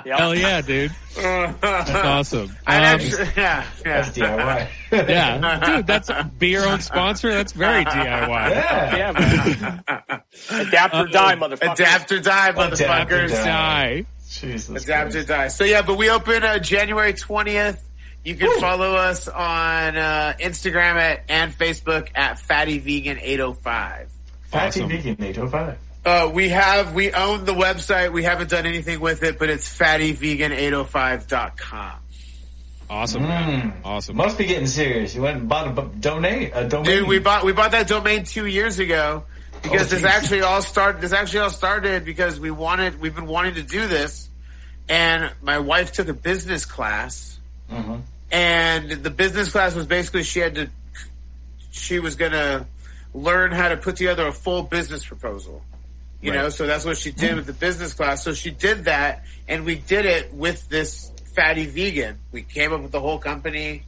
Yep. 0.06 0.20
hell 0.20 0.34
yeah 0.36 0.62
dude 0.62 0.92
that's 1.16 1.92
awesome 1.92 2.44
Um, 2.50 2.56
actually, 2.68 3.24
yeah, 3.36 3.66
yeah. 3.86 4.02
That's 4.02 4.18
DIY. 4.18 4.68
yeah 5.10 5.60
dude 5.66 5.88
that's 5.88 6.10
be 6.40 6.48
your 6.50 6.66
own 6.68 6.80
sponsor 6.82 7.32
that's 7.32 7.52
very 7.52 7.84
DIY 7.86 8.50
yeah. 8.52 8.96
Yeah, 8.96 9.12
man. 9.12 10.22
Adapt 10.68 10.96
or 10.96 11.08
die, 11.08 11.36
motherfucker. 11.36 11.74
Adapt 11.74 12.12
or 12.12 12.20
die, 12.20 12.50
Adapt 12.50 12.58
or 12.82 12.86
motherfuckers. 12.86 13.30
die. 13.30 13.44
die 14.02 14.06
Jesus. 14.30 14.84
Adapt 14.84 15.16
or 15.16 15.24
die. 15.24 15.48
So 15.50 15.64
yeah, 15.64 15.82
but 15.82 15.98
we 15.98 16.10
open 16.10 16.44
uh, 16.44 16.60
January 16.60 17.14
twentieth. 17.14 17.84
You 18.28 18.36
can 18.36 18.60
follow 18.60 18.94
us 18.94 19.30
on 19.30 19.96
uh, 19.98 20.34
Instagram 20.38 20.96
at 20.96 21.24
and 21.30 21.58
Facebook 21.58 22.10
at 22.14 22.38
Fatty 22.42 22.78
Vegan 22.80 23.20
eight 23.22 23.40
oh 23.40 23.54
five. 23.54 24.10
Fatty 24.52 24.82
Awesome. 24.82 24.90
Vegan 24.90 25.24
805. 25.24 25.78
Uh, 26.06 26.30
we 26.34 26.50
have 26.50 26.94
we 26.94 27.14
own 27.14 27.46
the 27.46 27.54
website. 27.54 28.12
We 28.12 28.24
haven't 28.24 28.50
done 28.50 28.66
anything 28.66 29.00
with 29.00 29.24
it, 29.24 29.40
but 29.40 29.50
it's 29.50 29.66
fattyvegan805.com. 29.78 31.92
awesome 32.90 33.24
man. 33.24 33.62
Mm. 33.62 33.74
awesome 33.86 34.18
Must 34.18 34.38
be 34.38 34.44
getting 34.46 34.68
serious. 34.68 35.16
You 35.16 35.22
went 35.22 35.38
and 35.40 35.48
bought 35.48 35.78
a 35.78 35.82
donate 36.00 36.52
a 36.54 36.68
domain. 36.68 36.84
Dude, 36.86 37.08
we 37.08 37.20
bought 37.20 37.46
we 37.46 37.54
bought 37.54 37.72
that 37.72 37.88
domain 37.88 38.26
two 38.26 38.46
years 38.46 38.80
ago 38.80 39.24
because 39.64 39.88
Oh, 39.92 39.96
this 39.96 40.04
actually 40.04 40.42
all 40.42 40.62
started. 40.62 41.02
This 41.02 41.14
actually 41.14 41.40
all 41.40 41.50
started 41.50 42.04
because 42.04 42.42
we 42.42 42.52
wanted. 42.52 43.00
We've 43.00 43.16
been 43.16 43.28
wanting 43.28 43.54
to 43.56 43.64
do 43.64 43.88
this, 43.88 44.28
and 44.90 45.32
my 45.42 45.60
wife 45.60 45.94
took 45.94 46.10
a 46.10 46.14
business 46.14 46.66
class, 46.66 47.40
Mhm. 47.72 48.02
And 48.32 48.90
the 48.92 49.10
business 49.10 49.52
class 49.52 49.76
was 49.76 49.86
basically 49.86 50.24
she 50.24 50.40
had 50.40 50.56
to. 50.56 50.70
She 51.72 52.00
was 52.00 52.16
gonna 52.16 52.68
learn 53.14 53.52
how 53.52 53.70
to 53.70 53.78
put 53.78 53.96
together 53.98 54.28
a 54.28 54.32
full 54.34 54.64
business 54.64 55.06
proposal. 55.06 55.64
You 56.22 56.32
Right. 56.32 56.40
know, 56.42 56.50
so 56.50 56.66
that's 56.66 56.84
what 56.84 56.98
she 56.98 57.12
did 57.12 57.36
with 57.36 57.46
the 57.46 57.54
business 57.54 57.94
class. 57.94 58.24
So 58.24 58.34
she 58.34 58.50
did 58.50 58.86
that, 58.86 59.24
and 59.48 59.66
we 59.66 59.76
did 59.76 60.06
it 60.06 60.34
with 60.34 60.68
this 60.70 61.12
fatty 61.36 61.68
vegan. 61.68 62.18
We 62.32 62.42
came 62.42 62.74
up 62.74 62.82
with 62.82 62.92
the 62.92 63.00
whole 63.00 63.20
company 63.20 63.84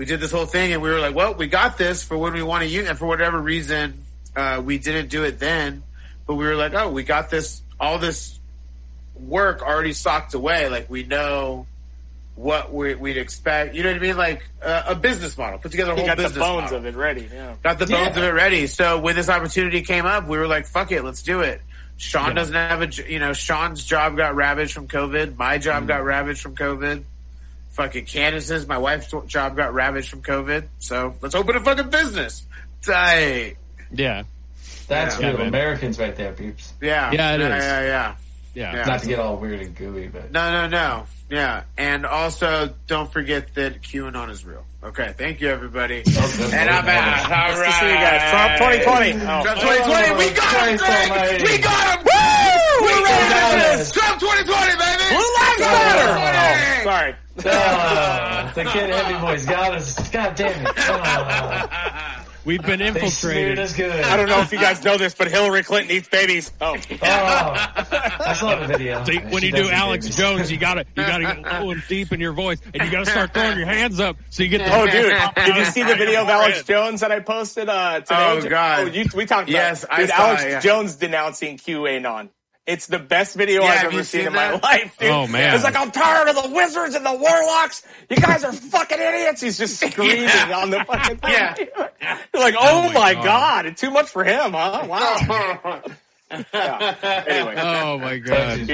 we 0.00 0.06
did 0.06 0.18
this 0.18 0.32
whole 0.32 0.46
thing 0.46 0.72
and 0.72 0.80
we 0.80 0.88
were 0.88 0.98
like, 0.98 1.14
well, 1.14 1.34
we 1.34 1.46
got 1.46 1.76
this 1.76 2.02
for 2.02 2.16
when 2.16 2.32
we 2.32 2.42
want 2.42 2.62
to 2.62 2.68
use 2.70 2.88
and 2.88 2.98
for 2.98 3.04
whatever 3.04 3.38
reason, 3.38 4.02
uh, 4.34 4.62
we 4.64 4.78
didn't 4.78 5.08
do 5.10 5.24
it 5.24 5.38
then, 5.38 5.82
but 6.26 6.36
we 6.36 6.46
were 6.46 6.54
like, 6.54 6.72
oh, 6.72 6.88
we 6.90 7.02
got 7.02 7.28
this, 7.28 7.60
all 7.78 7.98
this 7.98 8.38
work 9.14 9.60
already 9.60 9.92
socked 9.92 10.32
away. 10.32 10.70
Like 10.70 10.88
we 10.88 11.02
know 11.02 11.66
what 12.40 12.72
we, 12.72 12.94
we'd 12.94 13.16
expect. 13.18 13.74
You 13.74 13.82
know 13.82 13.90
what 13.90 13.96
I 13.96 14.00
mean? 14.00 14.16
Like 14.16 14.48
uh, 14.62 14.84
a 14.88 14.94
business 14.94 15.36
model, 15.36 15.58
put 15.58 15.70
together 15.72 15.92
a 15.92 15.94
You 15.94 16.00
whole 16.00 16.06
got 16.08 16.16
the 16.16 16.22
business 16.24 16.38
bones 16.42 16.62
model. 16.62 16.78
of 16.78 16.86
it 16.86 16.96
ready. 16.96 17.28
Yeah. 17.32 17.54
Got 17.62 17.78
the 17.78 17.86
bones 17.86 18.16
Yeah. 18.16 18.22
of 18.22 18.24
it 18.24 18.34
ready. 18.34 18.66
So 18.66 18.98
when 18.98 19.14
this 19.16 19.28
opportunity 19.28 19.82
came 19.82 20.06
up, 20.06 20.26
we 20.26 20.38
were 20.38 20.46
like, 20.48 20.66
fuck 20.66 20.90
it, 20.90 21.04
let's 21.04 21.22
do 21.22 21.40
it. 21.40 21.60
Sean 21.98 22.28
Yeah. 22.28 22.32
doesn't 22.34 22.54
have 22.54 22.80
a, 22.82 23.10
you 23.12 23.18
know, 23.18 23.34
Sean's 23.34 23.84
job 23.84 24.16
got 24.16 24.34
ravaged 24.34 24.72
from 24.72 24.88
COVID. 24.88 25.36
My 25.36 25.58
job 25.58 25.86
got 25.86 26.02
ravaged 26.02 26.40
from 26.40 26.56
COVID. 26.56 27.04
Fucking 27.72 28.06
Candace's, 28.06 28.66
my 28.66 28.78
wife's 28.78 29.12
job 29.26 29.54
got 29.56 29.74
ravaged 29.74 30.08
from 30.08 30.22
COVID. 30.22 30.66
So 30.78 31.14
let's 31.20 31.34
open 31.34 31.56
a 31.56 31.60
fucking 31.60 31.90
business. 31.90 32.44
Tight. 32.82 33.56
yeah 33.92 34.22
That's 34.88 35.20
Yeah, 35.20 35.28
real 35.28 35.38
man. 35.38 35.48
Americans 35.48 35.98
right 35.98 36.16
there, 36.16 36.32
peeps. 36.32 36.72
Yeah. 36.80 37.12
Yeah, 37.12 37.34
it 37.34 37.40
yeah, 37.40 37.56
is. 37.58 37.64
Yeah, 37.64 37.82
yeah. 37.84 38.14
Yeah 38.54 38.74
Yeah. 38.76 38.84
Not 38.84 39.00
to 39.02 39.06
get 39.08 39.18
all 39.18 39.36
weird 39.36 39.60
and 39.60 39.74
gooey, 39.76 40.08
but 40.08 40.32
No, 40.32 40.50
no, 40.52 40.66
no. 40.68 41.06
Yeah. 41.28 41.62
And 41.78 42.04
also, 42.04 42.74
don't 42.88 43.12
forget 43.12 43.54
that 43.54 43.82
QAnon 43.82 44.30
is 44.30 44.44
real. 44.44 44.64
Okay. 44.82 45.14
Thank 45.16 45.40
you, 45.40 45.48
everybody. 45.48 46.02
Oh, 46.16 46.50
And 46.52 46.68
I'm 46.70 46.88
out. 46.88 47.24
All 47.24 47.30
Nice 47.30 47.66
to 47.66 47.72
see 47.80 47.86
you 47.86 47.94
guys. 47.94 48.30
Trump 48.30 48.52
2020. 48.58 49.12
Oh. 49.12 49.42
Trump 49.42 49.60
2020. 49.60 50.18
We 50.18 50.34
got 50.34 50.68
him, 50.68 50.78
Christ 50.78 51.12
Greg. 51.12 51.42
We 51.42 51.58
got 51.58 51.84
him. 51.94 52.04
Woo! 52.04 52.86
We 52.86 52.92
got 53.04 53.30
got 53.30 53.78
him. 53.78 53.86
Trump 53.92 54.16
2020, 54.20 54.76
baby. 54.78 55.04
Blue 55.14 55.30
Lives 55.38 55.60
Matter. 55.60 56.10
Oh, 56.10 56.84
sorry. 56.84 57.14
Ah, 57.46 58.52
the 58.56 58.64
Get 58.64 58.90
Heavy 58.90 59.18
boys 59.24 59.44
got 59.46 59.72
us. 59.74 60.08
God 60.10 60.34
damn 60.34 60.66
it! 60.66 60.72
Ah, 60.78 62.26
we've 62.44 62.62
been 62.62 62.78
they 62.78 62.90
smeared 62.90 62.96
infiltrated 63.04 63.58
us 63.58 63.76
good. 63.76 64.04
I 64.04 64.16
don't 64.16 64.28
know 64.28 64.40
if 64.40 64.52
you 64.52 64.58
guys 64.58 64.82
know 64.84 64.96
this, 64.96 65.14
but 65.14 65.28
Hillary 65.30 65.62
Clinton 65.62 65.96
eats 65.96 66.08
babies. 66.08 66.52
Oh. 66.60 66.76
Oh, 66.76 66.96
I 67.02 68.34
saw 68.38 68.58
the 68.58 68.66
video. 68.66 69.04
See, 69.04 69.18
when 69.18 69.40
She 69.40 69.46
you 69.48 69.52
do 69.52 69.68
Alex 69.70 70.06
babies. 70.06 70.16
Jones, 70.16 70.50
you 70.52 70.58
gotta 70.58 70.84
you 70.96 71.06
gotta 71.06 71.24
get 71.24 71.62
low 71.62 71.70
and 71.70 71.82
deep 71.88 72.12
in 72.12 72.20
your 72.20 72.32
voice, 72.32 72.60
and 72.74 72.82
you 72.82 72.90
gotta 72.90 73.10
start 73.10 73.34
throwing 73.34 73.56
your 73.58 73.66
hands 73.66 74.00
up 74.00 74.16
so 74.30 74.42
you 74.42 74.48
get 74.48 74.58
the 74.58 74.74
Oh, 74.74 74.86
dude, 74.86 75.12
did 75.46 75.56
you 75.56 75.64
see 75.66 75.82
the 75.82 75.94
video 75.94 76.22
of 76.22 76.28
Alex 76.28 76.64
Jones 76.64 77.00
that 77.00 77.12
I 77.12 77.20
posted 77.20 77.68
uh, 77.68 78.00
today? 78.00 78.14
Oh, 78.44 78.48
God. 78.48 78.80
Oh, 78.88 78.90
you, 78.90 79.04
we 79.14 79.26
talked 79.26 79.48
about 79.48 79.58
Yes, 79.58 79.84
it. 79.84 79.90
I 79.92 80.00
Dude, 80.00 80.08
saw 80.10 80.14
Alex 80.16 80.42
it, 80.44 80.48
yeah. 80.50 80.60
Jones 80.60 80.96
denouncing 80.96 81.56
QAnon. 81.58 82.30
It's 82.70 82.86
the 82.86 82.98
best 82.98 83.34
video 83.36 83.62
Yeah, 83.62 83.68
I've 83.68 83.84
ever 83.84 84.04
seen, 84.04 84.20
seen 84.20 84.26
in 84.28 84.32
my 84.32 84.52
life, 84.62 84.96
dude. 84.98 85.10
Oh, 85.10 85.26
man. 85.26 85.54
It's 85.54 85.64
like, 85.64 85.76
I'm 85.76 85.90
tired 85.90 86.28
of 86.28 86.42
the 86.42 86.50
wizards 86.54 86.94
and 86.94 87.04
the 87.04 87.12
warlocks. 87.14 87.82
You 88.08 88.16
guys 88.16 88.44
are 88.44 88.52
fucking 88.52 88.98
idiots. 88.98 89.40
He's 89.40 89.58
just 89.58 89.80
screaming 89.80 90.22
Yeah. 90.24 90.52
on 90.56 90.70
the 90.70 90.84
fucking 90.84 91.16
thing. 91.22 91.30
Yeah. 91.32 91.54
You're 92.34 92.42
like, 92.42 92.54
oh, 92.58 92.88
my 92.88 92.94
my 92.94 93.14
God. 93.14 93.64
God. 93.64 93.76
Too 93.76 93.90
much 93.90 94.08
for 94.08 94.22
him, 94.24 94.52
huh? 94.52 94.86
Wow. 94.88 95.82
Yeah. 96.54 97.24
Anyway. 97.26 97.54
Oh 97.58 97.98
my 97.98 98.18
god! 98.18 98.70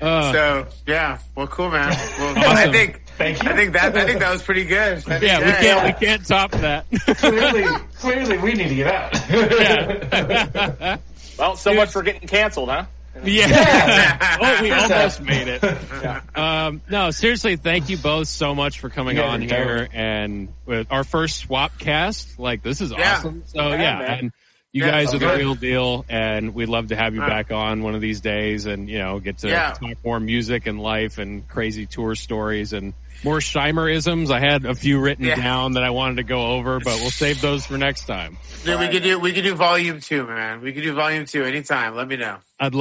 Uh, 0.00 0.32
so 0.32 0.66
yeah, 0.86 1.18
well, 1.36 1.46
cool, 1.46 1.70
man. 1.70 1.90
Well, 2.18 2.34
I 2.38 2.72
think 2.72 3.02
Thank 3.18 3.42
you. 3.42 3.50
I 3.50 3.54
think 3.54 3.72
that 3.74 3.94
I 3.94 4.04
think 4.06 4.20
that 4.20 4.30
was 4.32 4.42
pretty 4.42 4.64
good. 4.64 5.02
Think 5.04 5.22
yeah, 5.22 5.38
we 5.40 5.44
that- 5.44 5.60
can't 5.60 5.84
we 6.00 6.06
can't 6.06 6.26
top 6.26 6.50
that. 6.52 6.86
clearly, 7.18 7.64
clearly, 7.98 8.38
we 8.38 8.54
need 8.54 8.68
to 8.70 8.74
get 8.74 8.86
out. 8.86 9.12
yeah. 9.30 10.96
Well, 11.38 11.56
so 11.56 11.74
much 11.74 11.90
for 11.90 12.02
getting 12.02 12.28
canceled, 12.28 12.68
huh? 12.68 12.84
Yeah. 13.24 14.38
oh, 14.42 14.62
we 14.62 14.70
almost 14.72 15.20
made 15.22 15.46
it. 15.48 16.36
Um, 16.36 16.82
no, 16.90 17.10
seriously, 17.10 17.56
thank 17.56 17.88
you 17.88 17.96
both 17.96 18.28
so 18.28 18.54
much 18.54 18.80
for 18.80 18.90
coming 18.90 19.16
Yeah, 19.16 19.28
on 19.28 19.42
you're 19.42 19.56
here 19.56 19.88
and 19.92 20.48
with 20.66 20.88
our 20.90 21.04
first 21.04 21.36
swap 21.38 21.78
cast. 21.78 22.38
Like, 22.38 22.62
this 22.62 22.80
is 22.80 22.90
Yeah. 22.90 23.12
awesome. 23.14 23.42
So 23.46 23.68
Yeah, 23.70 23.76
yeah, 23.82 23.98
man. 23.98 24.18
and 24.18 24.32
you 24.72 24.84
Yeah, 24.84 24.90
guys 24.90 25.14
are 25.14 25.18
the 25.18 25.26
good. 25.26 25.38
real 25.38 25.54
deal, 25.54 26.04
and 26.08 26.52
we'd 26.54 26.68
love 26.68 26.88
to 26.88 26.96
have 26.96 27.14
you 27.14 27.20
back 27.20 27.52
on 27.52 27.82
one 27.82 27.94
of 27.94 28.00
these 28.00 28.20
days, 28.20 28.66
and 28.66 28.88
you 28.88 28.98
know, 28.98 29.20
get 29.20 29.38
to 29.38 29.48
Yeah. 29.48 29.72
talk 29.74 29.96
more 30.04 30.18
music 30.18 30.66
and 30.66 30.80
life 30.80 31.18
and 31.18 31.46
crazy 31.46 31.86
tour 31.86 32.16
stories 32.16 32.72
and 32.72 32.92
more 33.24 33.38
Scheimerisms. 33.38 34.30
I 34.30 34.38
had 34.40 34.64
a 34.64 34.74
few 34.74 35.00
written 35.00 35.24
Yeah. 35.24 35.34
down 35.36 35.72
that 35.72 35.82
I 35.82 35.90
wanted 35.90 36.16
to 36.16 36.22
go 36.22 36.52
over, 36.52 36.78
but 36.78 36.94
we'll 37.00 37.10
save 37.10 37.40
those 37.40 37.66
for 37.66 37.76
next 37.78 38.06
time. 38.06 38.36
Dude, 38.64 38.78
we 38.78 38.88
could 38.88 39.02
do 39.02 39.18
we 39.18 39.32
could 39.32 39.42
do 39.44 39.54
volume 39.54 40.00
two, 40.00 40.26
man. 40.26 40.60
We 40.60 40.72
could 40.72 40.82
do 40.82 40.94
volume 40.94 41.26
two 41.26 41.44
anytime. 41.44 41.96
Let 41.96 42.08
me 42.08 42.16
know. 42.16 42.36
I'd 42.60 42.72